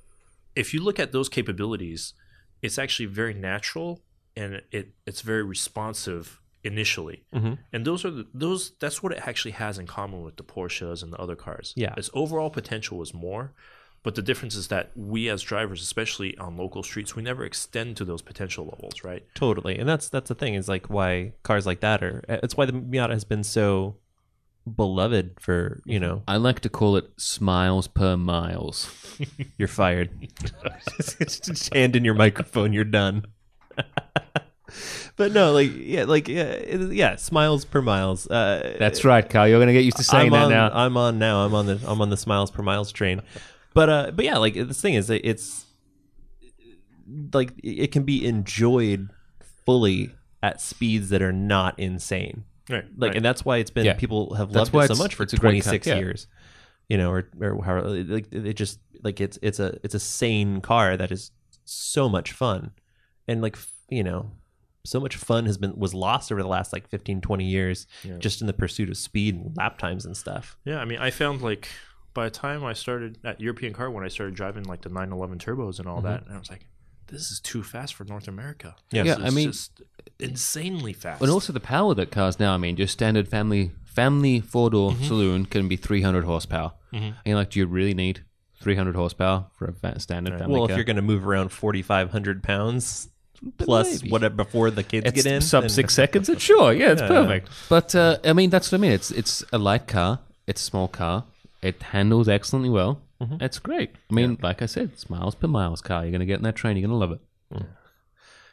if 0.56 0.74
you 0.74 0.82
look 0.84 1.00
at 1.00 1.12
those 1.12 1.30
capabilities, 1.30 2.14
it's 2.62 2.78
actually 2.80 3.06
very 3.06 3.34
natural 3.34 4.02
and 4.36 4.62
it 4.72 4.94
it's 5.06 5.22
very 5.22 5.44
responsive 5.44 6.42
initially. 6.64 7.24
Mhm. 7.34 7.58
And 7.72 7.86
those 7.86 8.04
are 8.04 8.12
the, 8.12 8.28
those 8.34 8.72
that's 8.80 9.02
what 9.02 9.14
it 9.14 9.28
actually 9.28 9.52
has 9.52 9.78
in 9.78 9.88
common 9.88 10.24
with 10.24 10.36
the 10.38 10.44
Porsches 10.44 11.02
and 11.04 11.14
the 11.14 11.18
other 11.18 11.36
cars. 11.36 11.74
Yeah. 11.76 11.94
Its 11.98 12.10
overall 12.14 12.50
potential 12.50 13.02
is 13.02 13.14
more, 13.14 13.54
but 14.02 14.16
the 14.16 14.22
difference 14.22 14.56
is 14.56 14.70
that 14.70 14.92
we 14.96 15.30
as 15.30 15.42
drivers, 15.42 15.82
especially 15.82 16.38
on 16.38 16.56
local 16.56 16.84
streets, 16.84 17.16
we 17.16 17.24
never 17.24 17.44
extend 17.44 17.98
to 17.98 18.06
those 18.06 18.22
potential 18.22 18.66
levels, 18.66 19.04
right? 19.04 19.26
Totally, 19.36 19.78
and 19.78 19.90
that's 19.90 20.10
that's 20.10 20.30
the 20.30 20.36
thing 20.36 20.54
is 20.54 20.70
like 20.70 20.90
why 20.90 21.34
cars 21.44 21.66
like 21.66 21.82
that 21.82 22.02
are. 22.04 22.24
It's 22.30 22.56
why 22.56 22.66
the 22.66 22.74
Miata 22.74 23.12
has 23.12 23.26
been 23.26 23.44
so 23.44 23.98
beloved 24.76 25.40
for 25.40 25.82
you 25.86 26.00
know. 26.00 26.24
I 26.28 26.38
like 26.38 26.62
to 26.62 26.70
call 26.70 26.96
it 26.96 27.10
smiles 27.18 27.88
per 27.88 28.16
miles. 28.16 28.90
You're 29.58 29.68
fired. 29.68 30.12
Just 31.20 31.74
hand 31.74 31.96
in 31.96 32.06
your 32.06 32.16
microphone. 32.16 32.72
You're 32.72 32.86
done. 32.86 33.26
but 35.18 35.34
no, 35.34 35.52
like 35.52 35.72
yeah, 35.76 36.06
like 36.06 36.30
yeah, 36.30 36.58
yeah. 36.74 37.18
Smiles 37.18 37.66
per 37.66 37.82
miles. 37.82 38.28
Uh, 38.28 38.78
That's 38.80 39.04
right, 39.04 39.30
Carl. 39.30 39.50
You're 39.50 39.58
going 39.58 39.68
to 39.68 39.74
get 39.74 39.84
used 39.84 39.98
to 39.98 40.04
saying 40.04 40.34
I'm 40.34 40.40
that 40.40 40.44
on, 40.44 40.52
now. 40.52 40.70
I'm 40.74 40.98
on 40.98 41.20
now. 41.20 41.46
I'm 41.46 41.54
on 41.54 41.66
the 41.66 41.82
I'm 41.86 42.02
on 42.02 42.10
the 42.10 42.18
smiles 42.18 42.50
per 42.50 42.64
miles 42.64 42.94
train. 42.94 43.22
But 43.74 43.90
uh, 43.90 44.12
but 44.12 44.26
yeah, 44.26 44.38
like 44.38 44.54
this 44.56 44.82
thing 44.82 44.96
is 44.96 45.10
it's 45.10 45.66
like 47.34 47.54
it 47.64 47.92
can 47.92 48.04
be 48.04 48.26
enjoyed 48.26 49.10
fully 49.66 50.12
at 50.42 50.62
speeds 50.62 51.10
that 51.10 51.22
are 51.22 51.34
not 51.34 51.78
insane. 51.80 52.46
Right. 52.70 52.86
Like, 52.96 53.16
and 53.16 53.26
that's 53.26 53.44
why 53.44 53.58
it's 53.58 53.72
been 53.72 53.86
Yeah. 53.86 53.94
people 53.96 54.36
have 54.36 54.52
That's 54.54 54.72
loved 54.74 54.92
it 54.92 54.96
so 54.96 55.02
much 55.04 55.16
for 55.16 55.24
it's 55.24 55.34
a 55.34 55.38
great 55.38 55.64
cut, 55.64 55.70
26 55.82 55.88
yeah. 55.88 55.96
years. 55.98 56.28
You 56.88 56.98
know, 56.98 57.12
or 57.12 57.28
or 57.42 57.64
how 57.64 57.82
like 57.82 58.32
it 58.32 58.54
just 58.54 58.80
like 59.04 59.22
it's 59.22 59.38
it's 59.42 59.60
a 59.60 59.78
it's 59.84 59.94
a 59.96 60.00
sane 60.00 60.60
car 60.62 60.98
that 60.98 61.12
is 61.12 61.32
so 61.66 62.10
much 62.10 62.32
fun, 62.32 62.72
and 63.28 63.42
like 63.44 63.58
you 63.90 64.04
know, 64.04 64.32
so 64.86 65.00
much 65.00 65.16
fun 65.16 65.46
has 65.46 65.58
been 65.60 65.78
was 65.78 65.94
lost 65.94 66.32
over 66.32 66.42
the 66.42 66.48
last 66.48 66.74
like 66.74 66.88
15 66.88 67.22
20 67.22 67.44
years 67.46 67.86
Yeah. 68.04 68.18
just 68.18 68.42
in 68.42 68.48
the 68.48 68.54
pursuit 68.54 68.90
of 68.90 68.98
speed 68.98 69.36
and 69.36 69.56
lap 69.56 69.78
times 69.78 70.04
and 70.06 70.18
stuff. 70.18 70.58
Yeah, 70.66 70.80
I 70.80 70.86
mean, 70.86 70.98
I 70.98 71.12
found 71.12 71.44
like 71.44 71.68
by 72.14 72.26
the 72.26 72.32
time 72.32 72.64
I 72.66 72.74
started 72.74 73.18
at 73.24 73.40
European 73.40 73.74
car, 73.74 73.90
when 73.92 74.04
I 74.04 74.08
started 74.08 74.36
driving 74.36 74.64
like 74.64 74.82
the 74.82 74.90
911 74.90 75.38
turbos 75.40 75.80
and 75.80 75.88
all 75.88 76.02
that, 76.02 76.26
and 76.26 76.36
I 76.36 76.40
was 76.40 76.50
like, 76.50 76.66
this 77.08 77.32
is 77.32 77.40
too 77.40 77.64
fast 77.64 77.96
for 77.96 78.04
North 78.04 78.28
America. 78.28 78.76
Yeah. 78.92 79.04
Yeah, 79.04 79.16
I 79.22 79.30
mean- 79.30 79.52
just 79.52 79.82
insanely 80.20 80.94
fast. 80.94 81.22
And 81.22 81.32
also 81.32 81.54
the 81.54 81.60
power 81.60 81.94
that 81.96 82.12
cars 82.12 82.40
now. 82.40 82.54
I 82.54 82.58
mean, 82.58 82.76
just 82.76 82.94
standard 82.94 83.28
family 83.28 83.72
family 83.86 84.40
four 84.40 84.70
door 84.70 84.92
Mm-hmm. 84.92 85.04
saloon 85.06 85.46
can 85.46 85.68
be 85.68 85.76
300 85.76 86.24
horsepower. 86.26 86.74
Mhm. 86.94 86.98
And 87.02 87.16
you're 87.26 87.36
like, 87.36 87.50
do 87.52 87.60
you 87.60 87.66
really 87.66 87.94
need 87.94 88.24
300 88.62 88.96
horsepower 88.96 89.46
for 89.56 89.66
a 89.66 89.74
fa- 89.74 90.00
standard 90.00 90.38
family 90.38 90.54
well, 90.60 90.68
car? 90.68 90.74
if 90.74 90.78
you're 90.78 90.84
going 90.86 90.96
to 90.98 91.02
move 91.02 91.26
around 91.28 91.50
4,500 91.50 92.44
pounds 92.44 93.10
plus 93.58 94.02
maybe. 94.02 94.12
whatever 94.12 94.36
before 94.36 94.70
the 94.70 94.84
kids 94.84 95.08
it's 95.08 95.24
get 95.24 95.32
in, 95.34 95.42
sub 95.42 95.64
then- 95.64 95.70
six 95.70 95.94
seconds. 96.02 96.30
It's 96.30 96.42
sure, 96.44 96.74
yeah, 96.74 96.92
it's 96.92 97.02
Yeah. 97.02 97.08
perfect. 97.08 97.50
But 97.70 97.96
uh, 97.96 98.18
I 98.24 98.34
mean, 98.34 98.50
that's 98.50 98.72
what 98.72 98.80
I 98.80 98.82
mean. 98.82 98.92
It's 98.92 99.12
it's 99.12 99.44
a 99.54 99.58
light 99.58 99.88
car. 99.88 100.20
It's 100.48 100.62
a 100.62 100.66
small 100.66 100.88
car. 100.88 101.24
It 101.62 101.82
handles 101.84 102.28
excellently 102.30 102.70
well. 102.70 103.02
Mm-hmm. 103.22 103.44
It's 103.44 103.60
great. 103.60 103.92
I 104.10 104.14
mean, 104.14 104.38
like 104.42 104.62
I 104.62 104.66
said, 104.66 104.92
it's 104.94 105.10
miles 105.10 105.36
per 105.36 105.48
miles 105.48 105.82
car. 105.82 106.04
You're 106.04 106.12
gonna 106.12 106.26
get 106.26 106.38
in 106.38 106.44
that 106.44 106.56
train. 106.56 106.78
You're 106.78 106.88
gonna 106.88 107.00
love 107.00 107.12
it. 107.12 107.20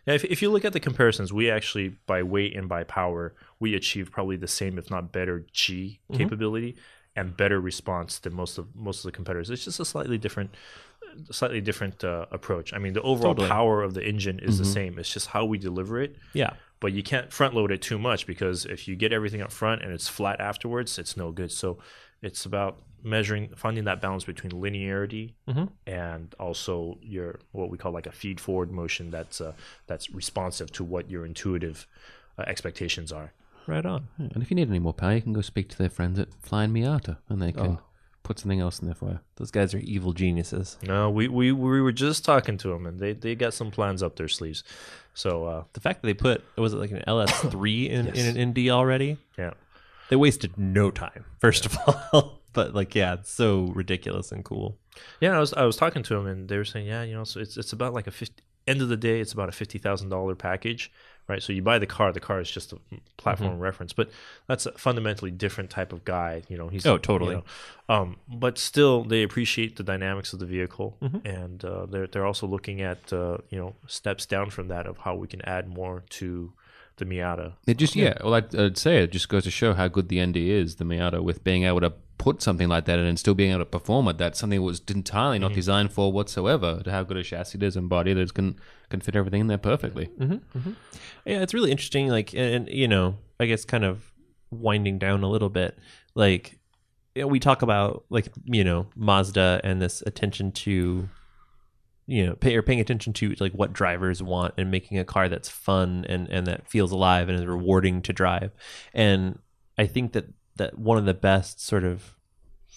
yeah, 0.06 0.14
if, 0.14 0.24
if 0.24 0.42
you 0.42 0.50
look 0.50 0.64
at 0.64 0.72
the 0.72 0.80
comparisons, 0.80 1.32
we 1.32 1.50
actually 1.50 1.96
by 2.06 2.22
weight 2.22 2.56
and 2.56 2.68
by 2.68 2.84
power, 2.84 3.34
we 3.60 3.74
achieve 3.74 4.10
probably 4.10 4.36
the 4.36 4.48
same, 4.48 4.78
if 4.78 4.90
not 4.90 5.12
better, 5.12 5.44
G 5.52 6.00
Mm-hmm. 6.10 6.18
capability 6.22 6.76
and 7.14 7.36
better 7.36 7.60
response 7.60 8.18
than 8.18 8.34
most 8.34 8.58
of 8.58 8.74
most 8.74 8.98
of 8.98 9.04
the 9.04 9.12
competitors. 9.12 9.50
It's 9.50 9.64
just 9.64 9.80
a 9.80 9.84
slightly 9.84 10.18
different, 10.18 10.54
slightly 11.30 11.60
different 11.60 12.04
uh, 12.04 12.26
approach. 12.30 12.74
I 12.74 12.78
mean, 12.78 12.92
the 12.92 13.02
overall 13.02 13.34
Totally. 13.34 13.48
power 13.48 13.82
of 13.82 13.94
the 13.94 14.06
engine 14.06 14.38
is 14.40 14.58
the 14.58 14.64
same. 14.64 14.98
It's 14.98 15.12
just 15.12 15.28
how 15.28 15.44
we 15.44 15.58
deliver 15.58 16.00
it. 16.00 16.16
Yeah. 16.34 16.54
but 16.78 16.92
you 16.92 17.02
can't 17.02 17.32
front 17.32 17.54
load 17.54 17.70
it 17.72 17.80
too 17.80 17.98
much 17.98 18.26
because 18.26 18.66
if 18.66 18.86
you 18.86 18.96
get 18.96 19.12
everything 19.12 19.40
up 19.40 19.50
front 19.50 19.82
and 19.82 19.92
it's 19.92 20.08
flat 20.08 20.40
afterwards, 20.40 20.98
it's 20.98 21.16
no 21.16 21.30
good. 21.32 21.50
So 21.50 21.78
it's 22.20 22.44
about 22.44 22.82
measuring, 23.06 23.50
finding 23.56 23.84
that 23.84 24.00
balance 24.00 24.24
between 24.24 24.50
linearity 24.52 25.34
Mhm. 25.48 25.70
and 25.86 26.34
also 26.38 26.98
your 27.00 27.38
what 27.52 27.70
we 27.70 27.78
call 27.78 27.92
like 27.92 28.06
a 28.06 28.12
feed 28.12 28.40
forward 28.40 28.70
motion 28.70 29.10
that's 29.10 29.40
uh, 29.40 29.52
that's 29.86 30.10
responsive 30.10 30.70
to 30.72 30.84
what 30.84 31.10
your 31.10 31.24
intuitive 31.24 31.86
uh, 32.38 32.42
expectations 32.46 33.12
are. 33.12 33.32
Right 33.66 33.86
on. 33.86 34.08
And 34.18 34.42
if 34.42 34.50
you 34.50 34.54
need 34.54 34.68
any 34.68 34.78
more 34.78 34.92
power, 34.94 35.14
you 35.14 35.22
can 35.22 35.32
go 35.32 35.40
speak 35.40 35.68
to 35.70 35.78
their 35.78 35.88
friends 35.88 36.18
at 36.18 36.28
Flying 36.40 36.70
Miata, 36.72 37.16
and 37.28 37.40
they 37.42 37.52
can 37.52 37.78
put 38.22 38.38
something 38.38 38.60
else 38.60 38.78
in 38.80 38.86
there 38.86 38.94
for 38.94 39.10
you. 39.10 39.18
Those 39.36 39.50
guys 39.50 39.72
are 39.74 39.78
evil 39.78 40.12
geniuses. 40.12 40.76
No, 40.82 41.10
we, 41.10 41.28
we 41.28 41.52
we 41.52 41.80
were 41.80 41.92
just 41.92 42.24
talking 42.24 42.58
to 42.58 42.68
them 42.68 42.84
and 42.86 42.98
they, 43.00 43.12
they 43.12 43.34
got 43.36 43.54
some 43.54 43.70
plans 43.70 44.02
up 44.02 44.16
their 44.16 44.28
sleeves. 44.28 44.62
So 45.14 45.44
uh, 45.46 45.64
The 45.74 45.80
fact 45.80 46.02
that 46.02 46.06
they 46.08 46.14
put 46.14 46.44
was 46.56 46.74
it 46.74 46.78
like 46.78 46.90
an 46.90 47.02
LS3 47.06 47.88
in, 47.88 48.06
Yes. 48.14 48.16
in 48.18 48.36
an 48.36 48.50
ND 48.50 48.68
already? 48.70 49.18
yeah. 49.38 49.52
They 50.08 50.16
wasted 50.16 50.56
no 50.56 50.90
time. 50.92 51.24
First 51.40 51.66
of 51.66 51.76
all, 52.12 52.35
but 52.56 52.74
like 52.74 52.94
yeah, 52.96 53.14
it's 53.14 53.30
so 53.30 53.66
ridiculous 53.74 54.32
and 54.32 54.44
cool. 54.44 54.76
Yeah, 55.20 55.36
I 55.36 55.38
was 55.40 55.52
I 55.52 55.64
was 55.64 55.76
talking 55.76 56.02
to 56.02 56.14
them 56.14 56.26
and 56.26 56.48
they 56.48 56.56
were 56.56 56.64
saying, 56.64 56.86
yeah, 56.86 57.04
you 57.04 57.14
know, 57.14 57.24
so 57.24 57.38
it's 57.38 57.56
it's 57.56 57.72
about 57.72 57.94
like 57.94 58.06
a 58.08 58.10
50, 58.10 58.42
end 58.66 58.82
of 58.82 58.88
the 58.88 58.96
day, 58.96 59.20
it's 59.20 59.32
about 59.32 59.48
a 59.48 59.52
fifty 59.52 59.78
thousand 59.78 60.08
dollar 60.08 60.34
package, 60.34 60.90
right? 61.28 61.42
So 61.42 61.52
you 61.52 61.62
buy 61.62 61.78
the 61.78 61.86
car, 61.86 62.12
the 62.12 62.18
car 62.28 62.40
is 62.40 62.50
just 62.50 62.72
a 62.72 62.78
platform 63.16 63.52
Mm-hmm. 63.52 63.60
reference, 63.68 63.92
but 63.92 64.10
that's 64.48 64.66
a 64.66 64.72
fundamentally 64.72 65.30
different 65.30 65.70
type 65.70 65.92
of 65.92 66.04
guy, 66.04 66.42
you 66.48 66.56
know. 66.58 66.68
He's 66.68 66.84
Oh, 66.86 66.94
you 66.94 66.98
totally. 66.98 67.34
know, 67.36 67.44
um, 67.88 68.16
but 68.26 68.58
still, 68.58 69.04
they 69.04 69.22
appreciate 69.22 69.76
the 69.76 69.84
dynamics 69.84 70.32
of 70.32 70.38
the 70.40 70.46
vehicle, 70.46 70.96
Mm-hmm. 71.02 71.26
and 71.26 71.64
uh, 71.64 71.86
they're 71.86 72.08
they're 72.08 72.26
also 72.26 72.46
looking 72.48 72.80
at 72.80 73.12
uh, 73.12 73.36
you 73.50 73.58
know 73.60 73.76
steps 73.86 74.26
down 74.26 74.50
from 74.50 74.66
that 74.68 74.86
of 74.86 74.96
how 74.98 75.14
we 75.14 75.28
can 75.28 75.42
add 75.42 75.68
more 75.68 76.02
to 76.18 76.52
the 76.96 77.04
Miata. 77.04 77.52
It 77.66 77.76
just 77.76 77.94
yeah. 77.94 78.14
Well, 78.24 78.34
I'd, 78.34 78.54
I'd 78.56 78.78
say 78.78 79.02
it 79.04 79.12
just 79.12 79.28
goes 79.28 79.44
to 79.44 79.50
show 79.50 79.74
how 79.74 79.86
good 79.88 80.08
the 80.08 80.24
ND 80.24 80.38
is, 80.38 80.76
the 80.76 80.84
Miata, 80.84 81.22
with 81.22 81.44
being 81.44 81.64
able 81.64 81.80
to 81.82 81.92
put 82.18 82.42
something 82.42 82.68
like 82.68 82.84
that 82.86 82.98
in 82.98 83.06
and 83.06 83.18
still 83.18 83.34
being 83.34 83.50
able 83.50 83.60
to 83.60 83.66
perform 83.66 84.08
at 84.08 84.18
that. 84.18 84.36
Something 84.36 84.60
that 84.60 84.64
was 84.64 84.80
entirely 84.88 85.38
not 85.38 85.48
mm-hmm. 85.48 85.56
designed 85.56 85.92
for 85.92 86.12
whatsoever. 86.12 86.82
To 86.82 86.90
how 86.90 87.02
good 87.02 87.16
a 87.16 87.22
chassis 87.22 87.58
it 87.58 87.62
is 87.62 87.76
and 87.76 87.88
body 87.88 88.12
that 88.12 88.20
it 88.20 88.34
can 88.34 88.58
can 88.88 89.00
fit 89.00 89.16
everything 89.16 89.42
in 89.42 89.46
there 89.46 89.58
perfectly. 89.58 90.06
Mm-hmm, 90.18 90.58
mm-hmm. 90.58 90.72
Yeah, 91.24 91.42
it's 91.42 91.54
really 91.54 91.70
interesting. 91.70 92.08
Like, 92.08 92.32
and, 92.34 92.54
and, 92.54 92.68
you 92.68 92.88
know, 92.88 93.16
I 93.40 93.46
guess 93.46 93.64
kind 93.64 93.84
of 93.84 94.12
winding 94.50 94.98
down 94.98 95.22
a 95.22 95.28
little 95.28 95.50
bit, 95.50 95.78
like 96.14 96.58
we 97.24 97.40
talk 97.40 97.62
about 97.62 98.04
like 98.10 98.28
you 98.44 98.64
know 98.64 98.86
Mazda 98.94 99.60
and 99.64 99.80
this 99.80 100.02
attention 100.06 100.52
to 100.52 101.08
you 102.06 102.26
know 102.26 102.34
pay 102.34 102.54
or 102.56 102.62
paying 102.62 102.80
attention 102.80 103.12
to 103.14 103.34
like 103.40 103.52
what 103.52 103.72
drivers 103.72 104.22
want 104.22 104.54
and 104.58 104.70
making 104.70 104.98
a 104.98 105.04
car 105.04 105.28
that's 105.28 105.48
fun 105.48 106.04
and 106.08 106.28
and 106.28 106.46
that 106.46 106.68
feels 106.68 106.92
alive 106.92 107.28
and 107.28 107.38
is 107.38 107.46
rewarding 107.46 108.02
to 108.02 108.12
drive 108.12 108.52
and 108.94 109.38
i 109.76 109.86
think 109.86 110.12
that 110.12 110.26
that 110.56 110.78
one 110.78 110.98
of 110.98 111.04
the 111.04 111.14
best 111.14 111.60
sort 111.60 111.84
of 111.84 112.14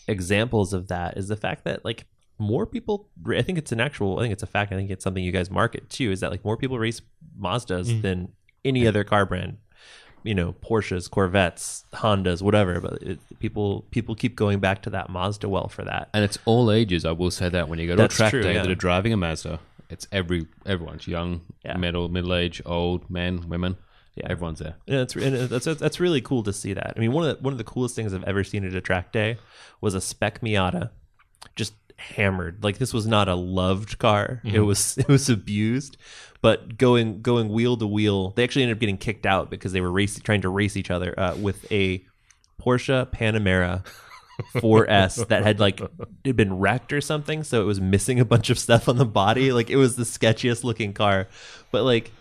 examples 0.07 0.73
of 0.73 0.87
that 0.87 1.17
is 1.17 1.27
the 1.27 1.35
fact 1.35 1.63
that 1.63 1.85
like 1.85 2.05
more 2.37 2.65
people 2.65 3.07
i 3.35 3.41
think 3.41 3.57
it's 3.57 3.71
an 3.71 3.79
actual 3.79 4.17
i 4.17 4.21
think 4.21 4.31
it's 4.31 4.43
a 4.43 4.47
fact 4.47 4.71
i 4.71 4.75
think 4.75 4.89
it's 4.89 5.03
something 5.03 5.23
you 5.23 5.31
guys 5.31 5.51
market 5.51 5.89
too 5.89 6.11
is 6.11 6.19
that 6.21 6.31
like 6.31 6.43
more 6.45 6.57
people 6.57 6.79
race 6.79 7.01
mazdas 7.39 7.87
mm. 7.87 8.01
than 8.01 8.29
any 8.63 8.87
other 8.87 9.03
car 9.03 9.25
brand 9.25 9.57
you 10.23 10.33
know 10.33 10.53
porsches 10.53 11.09
corvettes 11.09 11.85
hondas 11.93 12.41
whatever 12.41 12.79
but 12.81 13.01
it, 13.03 13.19
people 13.39 13.85
people 13.91 14.15
keep 14.15 14.35
going 14.35 14.59
back 14.59 14.81
to 14.81 14.89
that 14.89 15.09
mazda 15.09 15.47
well 15.47 15.67
for 15.67 15.83
that 15.83 16.09
And 16.13 16.23
it's 16.23 16.37
all 16.45 16.71
ages. 16.71 17.05
I 17.05 17.11
will 17.11 17.31
say 17.31 17.49
that 17.49 17.69
when 17.69 17.79
you 17.79 17.87
go 17.87 17.95
to 17.95 18.01
That's 18.03 18.15
a 18.15 18.17
track 18.17 18.31
true, 18.31 18.41
day 18.43 18.53
yeah. 18.53 18.63
that 18.63 18.71
are 18.71 18.75
driving 18.75 19.13
a 19.13 19.17
Mazda, 19.17 19.59
it's 19.89 20.07
every 20.11 20.47
everyone's 20.65 21.07
young, 21.07 21.41
Yeah. 21.63 21.77
middle, 21.77 22.09
middle 22.09 22.33
age, 22.33 22.61
old, 22.65 23.09
men, 23.09 23.47
women. 23.47 23.77
Yeah. 24.15 24.27
everyone's 24.29 24.59
there. 24.59 24.75
Yeah, 24.85 25.01
it's 25.01 25.15
and 25.15 25.35
that's 25.49 25.65
that's 25.65 25.99
really 25.99 26.21
cool 26.21 26.43
to 26.43 26.53
see 26.53 26.73
that. 26.73 26.93
I 26.95 26.99
mean, 26.99 27.11
one 27.11 27.27
of 27.27 27.37
the, 27.37 27.43
one 27.43 27.53
of 27.53 27.57
the 27.57 27.63
coolest 27.63 27.95
things 27.95 28.13
I've 28.13 28.23
ever 28.23 28.43
seen 28.43 28.65
at 28.65 28.73
a 28.73 28.81
track 28.81 29.11
day 29.11 29.37
was 29.81 29.93
a 29.93 30.01
spec 30.01 30.41
Miata, 30.41 30.89
just 31.55 31.73
hammered. 31.97 32.63
Like 32.63 32.77
this 32.77 32.93
was 32.93 33.07
not 33.07 33.27
a 33.29 33.35
loved 33.35 33.97
car; 33.99 34.41
it 34.43 34.59
was 34.61 34.97
it 34.97 35.07
was 35.07 35.29
abused. 35.29 35.97
But 36.41 36.77
going 36.77 37.21
going 37.21 37.49
wheel 37.49 37.77
to 37.77 37.87
wheel, 37.87 38.31
they 38.31 38.43
actually 38.43 38.63
ended 38.63 38.77
up 38.77 38.81
getting 38.81 38.97
kicked 38.97 39.25
out 39.25 39.49
because 39.49 39.73
they 39.73 39.81
were 39.81 39.91
racing, 39.91 40.23
trying 40.23 40.41
to 40.41 40.49
race 40.49 40.77
each 40.77 40.91
other 40.91 41.17
uh, 41.19 41.35
with 41.35 41.69
a 41.71 42.05
Porsche 42.61 43.09
Panamera 43.11 43.85
4S 44.55 45.27
that 45.27 45.43
had 45.43 45.59
like 45.59 45.81
it 46.23 46.35
been 46.35 46.59
wrecked 46.59 46.93
or 46.93 47.01
something, 47.01 47.43
so 47.43 47.61
it 47.61 47.65
was 47.65 47.81
missing 47.81 48.19
a 48.19 48.25
bunch 48.25 48.49
of 48.49 48.59
stuff 48.59 48.87
on 48.87 48.97
the 48.97 49.05
body. 49.05 49.51
Like 49.51 49.69
it 49.69 49.75
was 49.75 49.95
the 49.95 50.03
sketchiest 50.03 50.63
looking 50.63 50.93
car, 50.93 51.27
but 51.71 51.83
like 51.83 52.11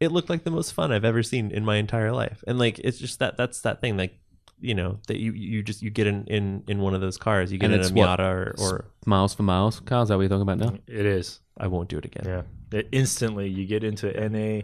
it 0.00 0.10
looked 0.12 0.30
like 0.30 0.44
the 0.44 0.50
most 0.50 0.72
fun 0.72 0.90
I've 0.92 1.04
ever 1.04 1.22
seen 1.22 1.50
in 1.50 1.64
my 1.64 1.76
entire 1.76 2.12
life. 2.12 2.42
And 2.46 2.58
like 2.58 2.78
it's 2.78 2.98
just 2.98 3.18
that 3.20 3.36
that's 3.36 3.60
that 3.60 3.80
thing 3.80 3.96
like 3.96 4.18
you 4.62 4.74
know 4.74 4.98
that 5.08 5.18
you 5.18 5.32
you 5.32 5.62
just 5.62 5.80
you 5.82 5.90
get 5.90 6.06
in 6.06 6.24
in 6.26 6.64
in 6.66 6.80
one 6.80 6.94
of 6.94 7.00
those 7.00 7.16
cars, 7.18 7.52
you 7.52 7.58
get 7.58 7.66
And 7.66 7.74
in 7.74 7.80
a 7.80 7.82
it's 7.84 7.92
what? 7.92 8.18
Miata 8.18 8.30
or, 8.32 8.54
or 8.58 8.84
Miles 9.06 9.34
for 9.34 9.42
miles. 9.42 9.80
Carl, 9.80 10.02
is 10.02 10.08
that 10.08 10.16
what 10.16 10.22
you're 10.22 10.28
talking 10.28 10.42
about 10.42 10.58
now? 10.58 10.78
It 10.86 11.06
is. 11.06 11.40
I 11.58 11.66
won't 11.66 11.88
do 11.88 11.98
it 11.98 12.04
again. 12.04 12.24
Yeah. 12.26 12.78
It, 12.78 12.88
instantly, 12.92 13.48
you 13.48 13.66
get 13.66 13.82
into 13.84 14.06
NA, 14.12 14.62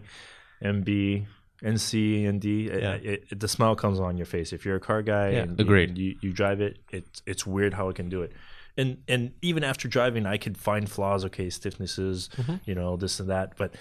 NB, 0.62 1.26
NC, 1.62 2.32
ND. 2.32 2.44
Yeah. 2.44 2.92
It, 2.94 3.24
it- 3.30 3.40
the 3.40 3.48
smile 3.48 3.74
comes 3.76 3.98
on 4.00 4.16
your 4.16 4.26
face. 4.26 4.52
If 4.52 4.64
you're 4.64 4.76
a 4.76 4.80
car 4.80 5.02
guy 5.02 5.30
Yeah. 5.30 5.38
and 5.42 5.60
Agreed. 5.60 5.96
You, 5.98 6.16
you 6.20 6.32
drive 6.32 6.60
it, 6.60 6.78
it's 6.90 7.22
it's 7.26 7.46
weird 7.46 7.74
how 7.74 7.88
it 7.88 7.96
can 7.96 8.08
do 8.08 8.22
it. 8.22 8.32
And 8.76 8.98
and 9.08 9.32
even 9.42 9.64
after 9.64 9.88
driving, 9.88 10.26
I 10.26 10.36
could 10.36 10.58
find 10.58 10.88
flaws. 10.90 11.24
Okay, 11.24 11.46
stiffnesses, 11.46 12.28
Mm-hmm. 12.36 12.56
you 12.64 12.74
know, 12.74 12.96
this 12.96 13.18
and 13.20 13.30
that, 13.30 13.56
but 13.56 13.74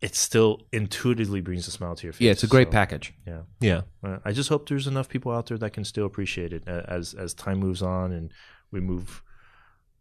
it 0.00 0.14
still 0.14 0.62
intuitively 0.72 1.40
brings 1.40 1.68
a 1.68 1.70
smile 1.70 1.94
to 1.94 2.06
your 2.06 2.12
face. 2.12 2.20
Yeah, 2.24 2.30
it's 2.32 2.42
a 2.42 2.46
great 2.46 2.68
So, 2.68 2.72
package. 2.72 3.12
Yeah. 3.26 3.40
Yeah. 3.60 3.80
Uh, 4.02 4.18
I 4.24 4.32
just 4.32 4.48
hope 4.48 4.68
there's 4.68 4.86
enough 4.86 5.08
people 5.08 5.30
out 5.32 5.46
there 5.46 5.58
that 5.58 5.72
can 5.72 5.84
still 5.84 6.06
appreciate 6.06 6.52
it 6.52 6.62
uh, 6.66 6.82
as 6.88 7.14
as 7.14 7.34
time 7.34 7.58
moves 7.58 7.82
on 7.82 8.12
and 8.12 8.32
we 8.72 8.80
move. 8.80 9.22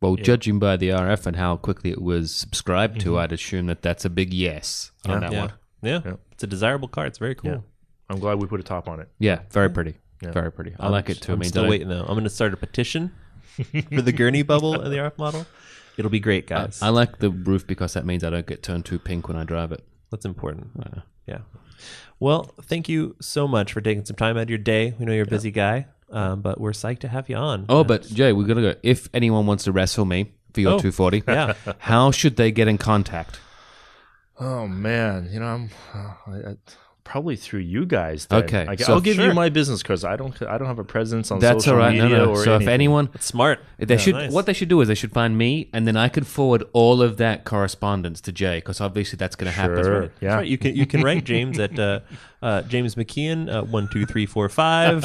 Well, 0.02 0.16
judging 0.16 0.60
by 0.60 0.78
the 0.78 0.90
RF 0.90 1.26
and 1.26 1.36
how 1.36 1.58
quickly 1.58 1.92
it 1.92 2.02
was 2.02 2.34
subscribed 2.34 3.02
to, 3.02 3.18
I'd 3.20 3.34
assume 3.34 3.66
that 3.66 3.82
that's 3.82 4.06
a 4.06 4.10
big 4.10 4.34
yes 4.34 4.92
on 5.06 5.12
Yeah. 5.12 5.20
that 5.20 5.32
Yeah. 5.34 5.40
one. 5.42 5.52
yeah. 5.82 6.02
Yeah. 6.06 6.14
It's 6.32 6.44
a 6.44 6.48
desirable 6.48 6.88
car. 6.88 7.06
It's 7.06 7.18
very 7.18 7.36
cool. 7.36 7.52
Yeah. 7.52 7.58
I'm 8.10 8.20
glad 8.20 8.40
we 8.42 8.48
put 8.48 8.62
a 8.62 8.64
top 8.64 8.88
on 8.88 9.02
it. 9.02 9.10
Yeah, 9.20 9.40
very 9.52 9.70
pretty. 9.70 9.96
Yeah. 10.22 10.32
Very 10.32 10.52
pretty. 10.52 10.74
I 10.80 10.86
I'm 10.86 10.92
like 10.94 11.10
it 11.10 11.22
too. 11.22 11.34
I'm 11.34 11.40
I 11.40 11.42
mean, 11.42 11.50
still 11.50 11.68
waiting 11.70 11.90
though. 11.90 12.02
I'm 12.02 12.14
going 12.16 12.24
to 12.24 12.30
start 12.30 12.54
a 12.54 12.58
petition 12.58 13.12
for 13.92 14.02
the 14.02 14.12
gurney 14.14 14.42
bubble 14.44 14.82
in 14.82 14.90
the 14.90 14.98
RF 14.98 15.18
model. 15.18 15.46
It'll 16.00 16.10
be 16.10 16.22
great, 16.22 16.48
guys. 16.48 16.82
I 16.82 16.90
like 16.90 17.20
the 17.20 17.30
roof 17.30 17.68
because 17.68 17.94
that 17.94 18.06
means 18.06 18.24
I 18.24 18.30
don't 18.30 18.48
get 18.48 18.64
turned 18.64 18.86
too 18.86 18.98
pink 18.98 19.28
when 19.28 19.36
I 19.38 19.44
drive 19.44 19.72
it. 19.74 19.84
That's 20.12 20.26
important. 20.26 20.70
Yeah. 21.28 21.40
Well, 22.22 22.52
thank 22.64 22.88
you 22.90 23.16
so 23.22 23.48
much 23.48 23.74
for 23.74 23.82
taking 23.82 24.06
some 24.06 24.16
time 24.16 24.38
out 24.38 24.44
of 24.44 24.50
your 24.50 24.58
day. 24.60 24.94
We 24.98 25.06
know 25.06 25.12
you're 25.14 25.24
a 25.26 25.28
busy 25.28 25.52
guy, 25.52 25.88
um, 26.10 26.42
but 26.42 26.60
we're 26.60 26.72
psyched 26.72 27.00
to 27.00 27.08
have 27.10 27.30
you 27.30 27.36
on. 27.36 27.66
Oh, 27.70 27.84
but 27.84 28.04
Jay, 28.08 28.34
we're 28.34 28.48
gonna 28.48 28.62
go. 28.62 28.76
If 28.82 29.10
anyone 29.14 29.46
wants 29.46 29.66
to 29.66 29.72
wrestle 29.74 30.06
me 30.06 30.32
for 30.54 30.62
your 30.62 30.72
Oh, 30.74 30.80
240, 30.80 31.24
yeah. 31.28 31.54
how 31.80 32.12
should 32.12 32.36
they 32.38 32.52
get 32.52 32.68
in 32.68 32.78
contact? 32.78 33.40
Oh 34.40 34.68
man, 34.68 35.30
you 35.32 35.40
know 35.40 35.46
I'm 35.48 35.70
uh, 35.94 36.14
I, 36.28 36.32
I, 36.52 36.56
probably 37.10 37.36
through 37.36 37.62
you 37.62 37.88
guys. 37.88 38.28
Then. 38.28 38.44
Okay, 38.44 38.66
I, 38.70 38.76
so- 38.76 38.94
will 38.94 39.02
give 39.02 39.16
Sure. 39.16 39.28
you 39.30 39.34
my 39.34 39.50
business 39.50 39.82
cards. 39.82 40.06
I 40.06 40.16
don't 40.16 40.40
I 40.44 40.58
don't 40.60 40.68
have 40.68 40.78
a 40.78 40.84
presence 40.84 41.32
on 41.32 41.40
That's 41.40 41.66
social 41.66 41.74
all 41.74 41.80
right. 41.80 41.96
No, 41.98 42.04
media 42.04 42.18
no. 42.20 42.30
or 42.32 42.44
So 42.44 42.56
if 42.58 42.68
anyone, 42.68 43.10
It's 43.16 43.26
smart. 43.26 43.60
they 43.80 43.98
should 43.98 44.14
nice. 44.14 44.32
what 44.32 44.46
they 44.46 44.54
should 44.54 44.70
do 44.70 44.80
is 44.82 44.88
they 44.88 44.96
should 44.96 45.12
find 45.12 45.36
me, 45.36 45.70
and 45.74 45.88
then 45.88 45.98
I 45.98 46.08
could 46.08 46.28
forward 46.28 46.64
all 46.72 47.02
of 47.02 47.18
that 47.18 47.46
correspondence 47.46 48.22
to 48.22 48.32
Jay 48.32 48.58
because 48.60 48.80
obviously 48.80 49.18
that's 49.18 49.36
going 49.36 49.52
to 49.52 49.58
happen. 49.58 49.76
Right? 49.86 50.12
Yeah. 50.22 50.30
That's 50.30 50.36
right. 50.36 50.48
You 50.48 50.58
can 50.60 50.76
you 50.76 50.86
can 50.86 51.02
write 51.02 51.24
James 51.24 51.58
at 51.60 51.78
uh, 51.80 52.02
uh, 52.42 52.62
James 52.64 52.96
McKeon 52.96 53.54
uh, 53.54 53.64
one 53.64 53.88
two 53.90 54.06
three 54.06 54.26
four 54.26 54.50
five 54.50 55.04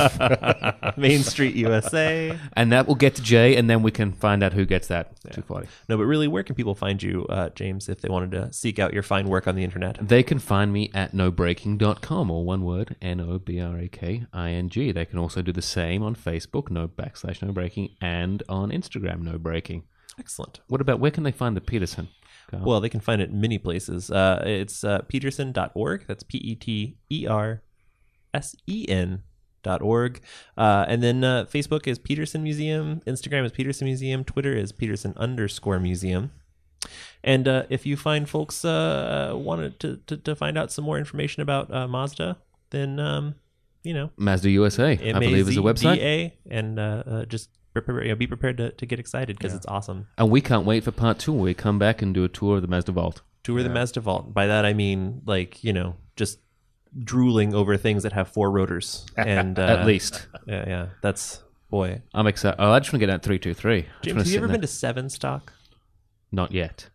Main 0.96 1.22
Street 1.22 1.54
USA. 1.56 2.38
And 2.54 2.72
that 2.72 2.86
will 2.86 2.94
get 2.94 3.14
to 3.16 3.22
Jay, 3.22 3.56
and 3.56 3.68
then 3.68 3.82
we 3.82 3.90
can 3.90 4.12
find 4.12 4.42
out 4.42 4.52
who 4.52 4.64
gets 4.64 4.88
that 4.88 5.20
240. 5.22 5.68
No, 5.88 5.96
but 5.96 6.04
really, 6.04 6.28
where 6.28 6.42
can 6.42 6.54
people 6.54 6.74
find 6.74 7.02
you, 7.02 7.26
uh, 7.28 7.50
James, 7.50 7.88
if 7.88 8.00
they 8.00 8.08
wanted 8.08 8.30
to 8.32 8.52
seek 8.52 8.78
out 8.78 8.92
your 8.92 9.02
fine 9.02 9.28
work 9.28 9.46
on 9.46 9.54
the 9.54 9.64
internet? 9.64 9.98
They 10.00 10.22
can 10.22 10.38
find 10.38 10.72
me 10.72 10.90
at 10.94 11.12
nobraking.com 11.12 12.30
or 12.30 12.44
one 12.44 12.64
word, 12.64 12.96
N 13.00 13.20
O 13.20 13.38
B 13.38 13.60
R 13.60 13.78
A 13.78 13.88
K 13.88 14.26
I 14.32 14.50
N 14.50 14.68
G. 14.68 14.92
They 14.92 15.04
can 15.04 15.18
also 15.18 15.42
do 15.42 15.52
the 15.52 15.62
same 15.62 16.02
on 16.02 16.14
Facebook, 16.14 16.70
no 16.70 16.88
backslash 16.88 17.42
no 17.42 17.52
braking, 17.52 17.90
and 18.00 18.42
on 18.48 18.70
Instagram, 18.70 19.22
no 19.22 19.38
braking. 19.38 19.84
Excellent. 20.18 20.60
What 20.68 20.80
about 20.80 21.00
where 21.00 21.10
can 21.10 21.24
they 21.24 21.32
find 21.32 21.56
the 21.56 21.60
Petersen? 21.60 22.08
Well, 22.52 22.80
they 22.80 22.88
can 22.88 23.00
find 23.00 23.20
it 23.20 23.32
many 23.32 23.58
places. 23.58 24.10
Uh, 24.10 24.42
it's 24.46 24.84
uh, 24.84 25.00
petersen.org. 25.08 26.06
That's 26.06 26.22
P 26.22 26.38
E 26.38 26.54
T 26.54 26.96
E 27.10 27.26
R 27.26 27.62
S 28.32 28.54
E 28.66 28.86
N 28.88 29.22
dot 29.62 29.82
org. 29.82 30.20
Uh, 30.56 30.84
and 30.86 31.02
then 31.02 31.24
uh, 31.24 31.46
Facebook 31.46 31.88
is 31.88 31.98
Petersen 31.98 32.44
Museum. 32.44 33.00
Instagram 33.06 33.44
is 33.44 33.52
Petersen 33.52 33.86
Museum. 33.86 34.22
Twitter 34.22 34.54
is 34.54 34.70
Petersen 34.70 35.14
underscore 35.16 35.80
museum. 35.80 36.30
And 37.24 37.48
uh, 37.48 37.64
if 37.70 37.86
you 37.86 37.96
find 37.96 38.28
folks 38.28 38.64
uh, 38.64 39.32
wanted 39.34 39.80
to, 39.80 39.96
to, 40.06 40.16
to 40.18 40.36
find 40.36 40.58
out 40.58 40.70
some 40.70 40.84
more 40.84 40.98
information 40.98 41.42
about 41.42 41.72
uh, 41.72 41.88
Mazda, 41.88 42.36
then, 42.70 43.00
um, 43.00 43.34
you 43.82 43.94
know, 43.94 44.10
Mazda 44.16 44.50
USA, 44.50 44.92
I 44.92 45.18
believe, 45.18 45.48
is 45.48 45.56
a 45.56 45.60
website. 45.60 45.98
And 46.48 46.78
uh, 46.78 47.02
uh, 47.06 47.24
just 47.24 47.48
you 47.76 48.08
know, 48.08 48.14
be 48.14 48.26
prepared 48.26 48.56
to, 48.58 48.70
to 48.70 48.86
get 48.86 48.98
excited 48.98 49.36
because 49.36 49.54
it's 49.54 49.66
awesome. 49.66 50.06
And 50.18 50.30
we 50.30 50.40
can't 50.40 50.64
wait 50.64 50.84
for 50.84 50.92
part 50.92 51.18
two 51.18 51.32
where 51.32 51.44
we 51.44 51.54
come 51.54 51.78
back 51.78 52.02
and 52.02 52.14
do 52.14 52.24
a 52.24 52.28
tour 52.28 52.56
of 52.56 52.62
the 52.62 52.68
Mazda 52.68 52.92
Vault. 52.92 53.22
Tour 53.42 53.62
the 53.62 53.68
Mazda 53.68 54.00
Vault. 54.00 54.32
By 54.32 54.46
that 54.46 54.64
I 54.64 54.72
mean 54.72 55.22
like 55.26 55.62
you 55.64 55.72
know 55.72 55.96
just 56.16 56.38
drooling 57.02 57.54
over 57.54 57.76
things 57.76 58.04
that 58.04 58.12
have 58.12 58.28
four 58.28 58.50
rotors 58.50 59.04
and 59.16 59.58
uh, 59.58 59.62
At 59.62 59.86
least. 59.86 60.26
Yeah, 60.46 60.64
yeah. 60.66 60.86
That's 61.02 61.42
boy. 61.70 62.02
I'm 62.14 62.26
excited. 62.26 62.56
Oh, 62.60 62.70
I 62.70 62.78
just 62.78 62.92
want 62.92 63.00
to 63.00 63.06
get 63.06 63.12
that 63.12 63.22
323. 63.22 63.86
James, 64.02 64.16
have 64.18 64.26
you 64.28 64.38
ever 64.38 64.48
been 64.48 64.60
to 64.60 64.66
Sevenstock? 64.66 65.42
Not 66.30 66.52
yet. 66.52 66.88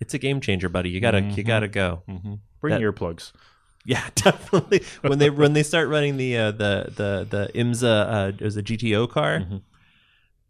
It's 0.00 0.12
a 0.12 0.18
game 0.18 0.40
changer, 0.40 0.68
buddy. 0.68 0.90
You 0.90 1.00
gotta 1.00 1.20
you 1.22 1.42
gotta 1.42 1.68
go. 1.68 2.02
Bring 2.60 2.72
That- 2.72 2.80
earplugs. 2.80 3.32
Yeah, 3.88 4.02
definitely. 4.16 4.82
when 5.02 5.20
they 5.20 5.30
when 5.30 5.52
they 5.52 5.62
start 5.62 5.88
running 5.88 6.16
the 6.16 6.36
uh, 6.36 6.50
the 6.50 6.92
the 6.96 7.26
the 7.30 7.50
IMSA 7.54 7.84
uh, 7.84 8.32
it 8.36 8.40
was 8.42 8.56
a 8.56 8.62
GTO 8.64 9.08
car. 9.08 9.46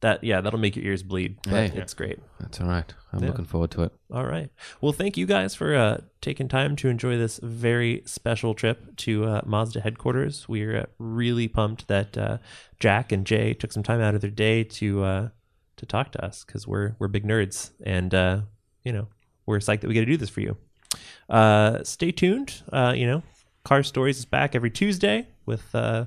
That 0.00 0.22
yeah, 0.22 0.40
that'll 0.42 0.58
make 0.60 0.76
your 0.76 0.84
ears 0.84 1.02
bleed. 1.02 1.38
But 1.44 1.70
Hey. 1.70 1.78
it's 1.78 1.94
great. 1.94 2.18
That's 2.38 2.60
all 2.60 2.68
right. 2.68 2.92
I'm 3.12 3.22
Yeah. 3.22 3.28
looking 3.30 3.46
forward 3.46 3.70
to 3.72 3.82
it. 3.84 3.92
All 4.12 4.26
right. 4.26 4.50
Well, 4.82 4.92
thank 4.92 5.16
you 5.16 5.24
guys 5.26 5.54
for 5.54 5.74
uh, 5.74 6.00
taking 6.20 6.48
time 6.48 6.76
to 6.76 6.88
enjoy 6.88 7.16
this 7.16 7.40
very 7.42 8.02
special 8.04 8.54
trip 8.54 8.94
to 8.96 9.24
uh, 9.24 9.40
Mazda 9.46 9.80
headquarters. 9.80 10.48
We're 10.48 10.76
uh, 10.80 10.86
really 10.98 11.48
pumped 11.48 11.88
that 11.88 12.16
uh, 12.18 12.38
Jacques 12.80 13.10
and 13.10 13.26
Jay 13.26 13.54
took 13.54 13.72
some 13.72 13.82
time 13.82 14.00
out 14.02 14.14
of 14.14 14.20
their 14.20 14.30
day 14.30 14.64
to 14.64 15.02
uh, 15.02 15.28
to 15.76 15.86
talk 15.86 16.12
to 16.12 16.24
us 16.24 16.44
because 16.44 16.66
we're 16.66 16.94
we're 16.98 17.08
big 17.08 17.24
nerds 17.24 17.70
and 17.82 18.14
uh, 18.14 18.40
you 18.84 18.92
know 18.92 19.08
we're 19.46 19.58
psyched 19.60 19.80
that 19.80 19.88
we 19.88 19.94
get 19.94 20.00
to 20.00 20.06
do 20.06 20.16
this 20.18 20.30
for 20.30 20.40
you. 20.42 20.56
Uh, 21.30 21.82
stay 21.84 22.12
tuned. 22.12 22.62
Uh, 22.70 22.92
you 22.94 23.06
know, 23.06 23.22
Car 23.64 23.82
Stories 23.82 24.18
is 24.18 24.24
back 24.26 24.54
every 24.54 24.70
Tuesday 24.70 25.26
with 25.46 25.74
uh, 25.74 26.04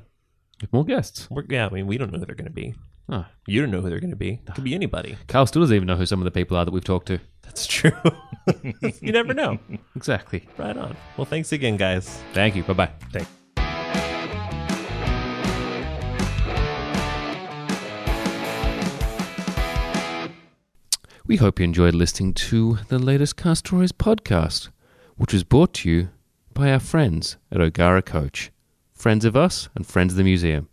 With 0.62 0.72
more 0.74 0.84
guests. 0.86 1.28
we're, 1.32 1.44
yeah. 1.50 1.66
I 1.66 1.70
mean, 1.70 1.88
we 1.88 1.98
don't 1.98 2.12
know 2.12 2.20
who 2.20 2.26
they're 2.26 2.36
going 2.36 2.46
to 2.46 2.52
be. 2.52 2.76
Oh. 3.12 3.26
You 3.48 3.62
don't 3.62 3.72
know 3.72 3.82
who 3.82 3.90
they're 3.90 4.00
going 4.00 4.12
to 4.12 4.16
be. 4.16 4.40
It 4.48 4.54
could 4.56 4.64
be 4.64 4.76
anybody. 4.76 5.18
Carl 5.28 5.46
still 5.48 5.62
doesn't 5.62 5.76
even 5.76 5.88
know 5.88 5.96
who 5.96 6.06
some 6.06 6.20
of 6.20 6.26
the 6.26 6.32
people 6.32 6.56
are 6.58 6.66
that 6.66 6.72
we've 6.72 6.84
talked 6.84 7.08
to. 7.08 7.20
That's 7.42 7.66
true. 7.66 7.92
you 9.02 9.12
never 9.12 9.34
know. 9.34 9.58
Exactly. 9.96 10.48
Right 10.58 10.78
on. 10.78 10.96
Well, 11.18 11.26
thanks 11.26 11.52
again, 11.52 11.76
guys. 11.76 12.22
Thank 12.34 12.56
you. 12.56 12.64
Bye 12.64 12.74
bye. 12.74 12.92
Thank 13.12 13.28
We 21.26 21.36
hope 21.36 21.60
you 21.60 21.66
enjoyed 21.66 21.94
listening 21.94 22.34
to 22.36 22.80
the 22.88 22.98
latest 22.98 23.38
Car 23.38 23.56
Stories 23.56 23.92
podcast, 23.92 24.70
which 25.18 25.34
was 25.34 25.44
brought 25.44 25.74
to 25.76 25.90
you 25.90 26.10
by 26.54 26.72
our 26.72 26.80
friends 26.80 27.38
at 27.52 27.62
O'Gara 27.62 28.02
Coach. 28.02 28.52
friends 28.94 29.24
of 29.26 29.36
us, 29.36 29.70
and 29.76 29.86
friends 29.88 30.12
of 30.14 30.18
the 30.18 30.24
museum. 30.24 30.68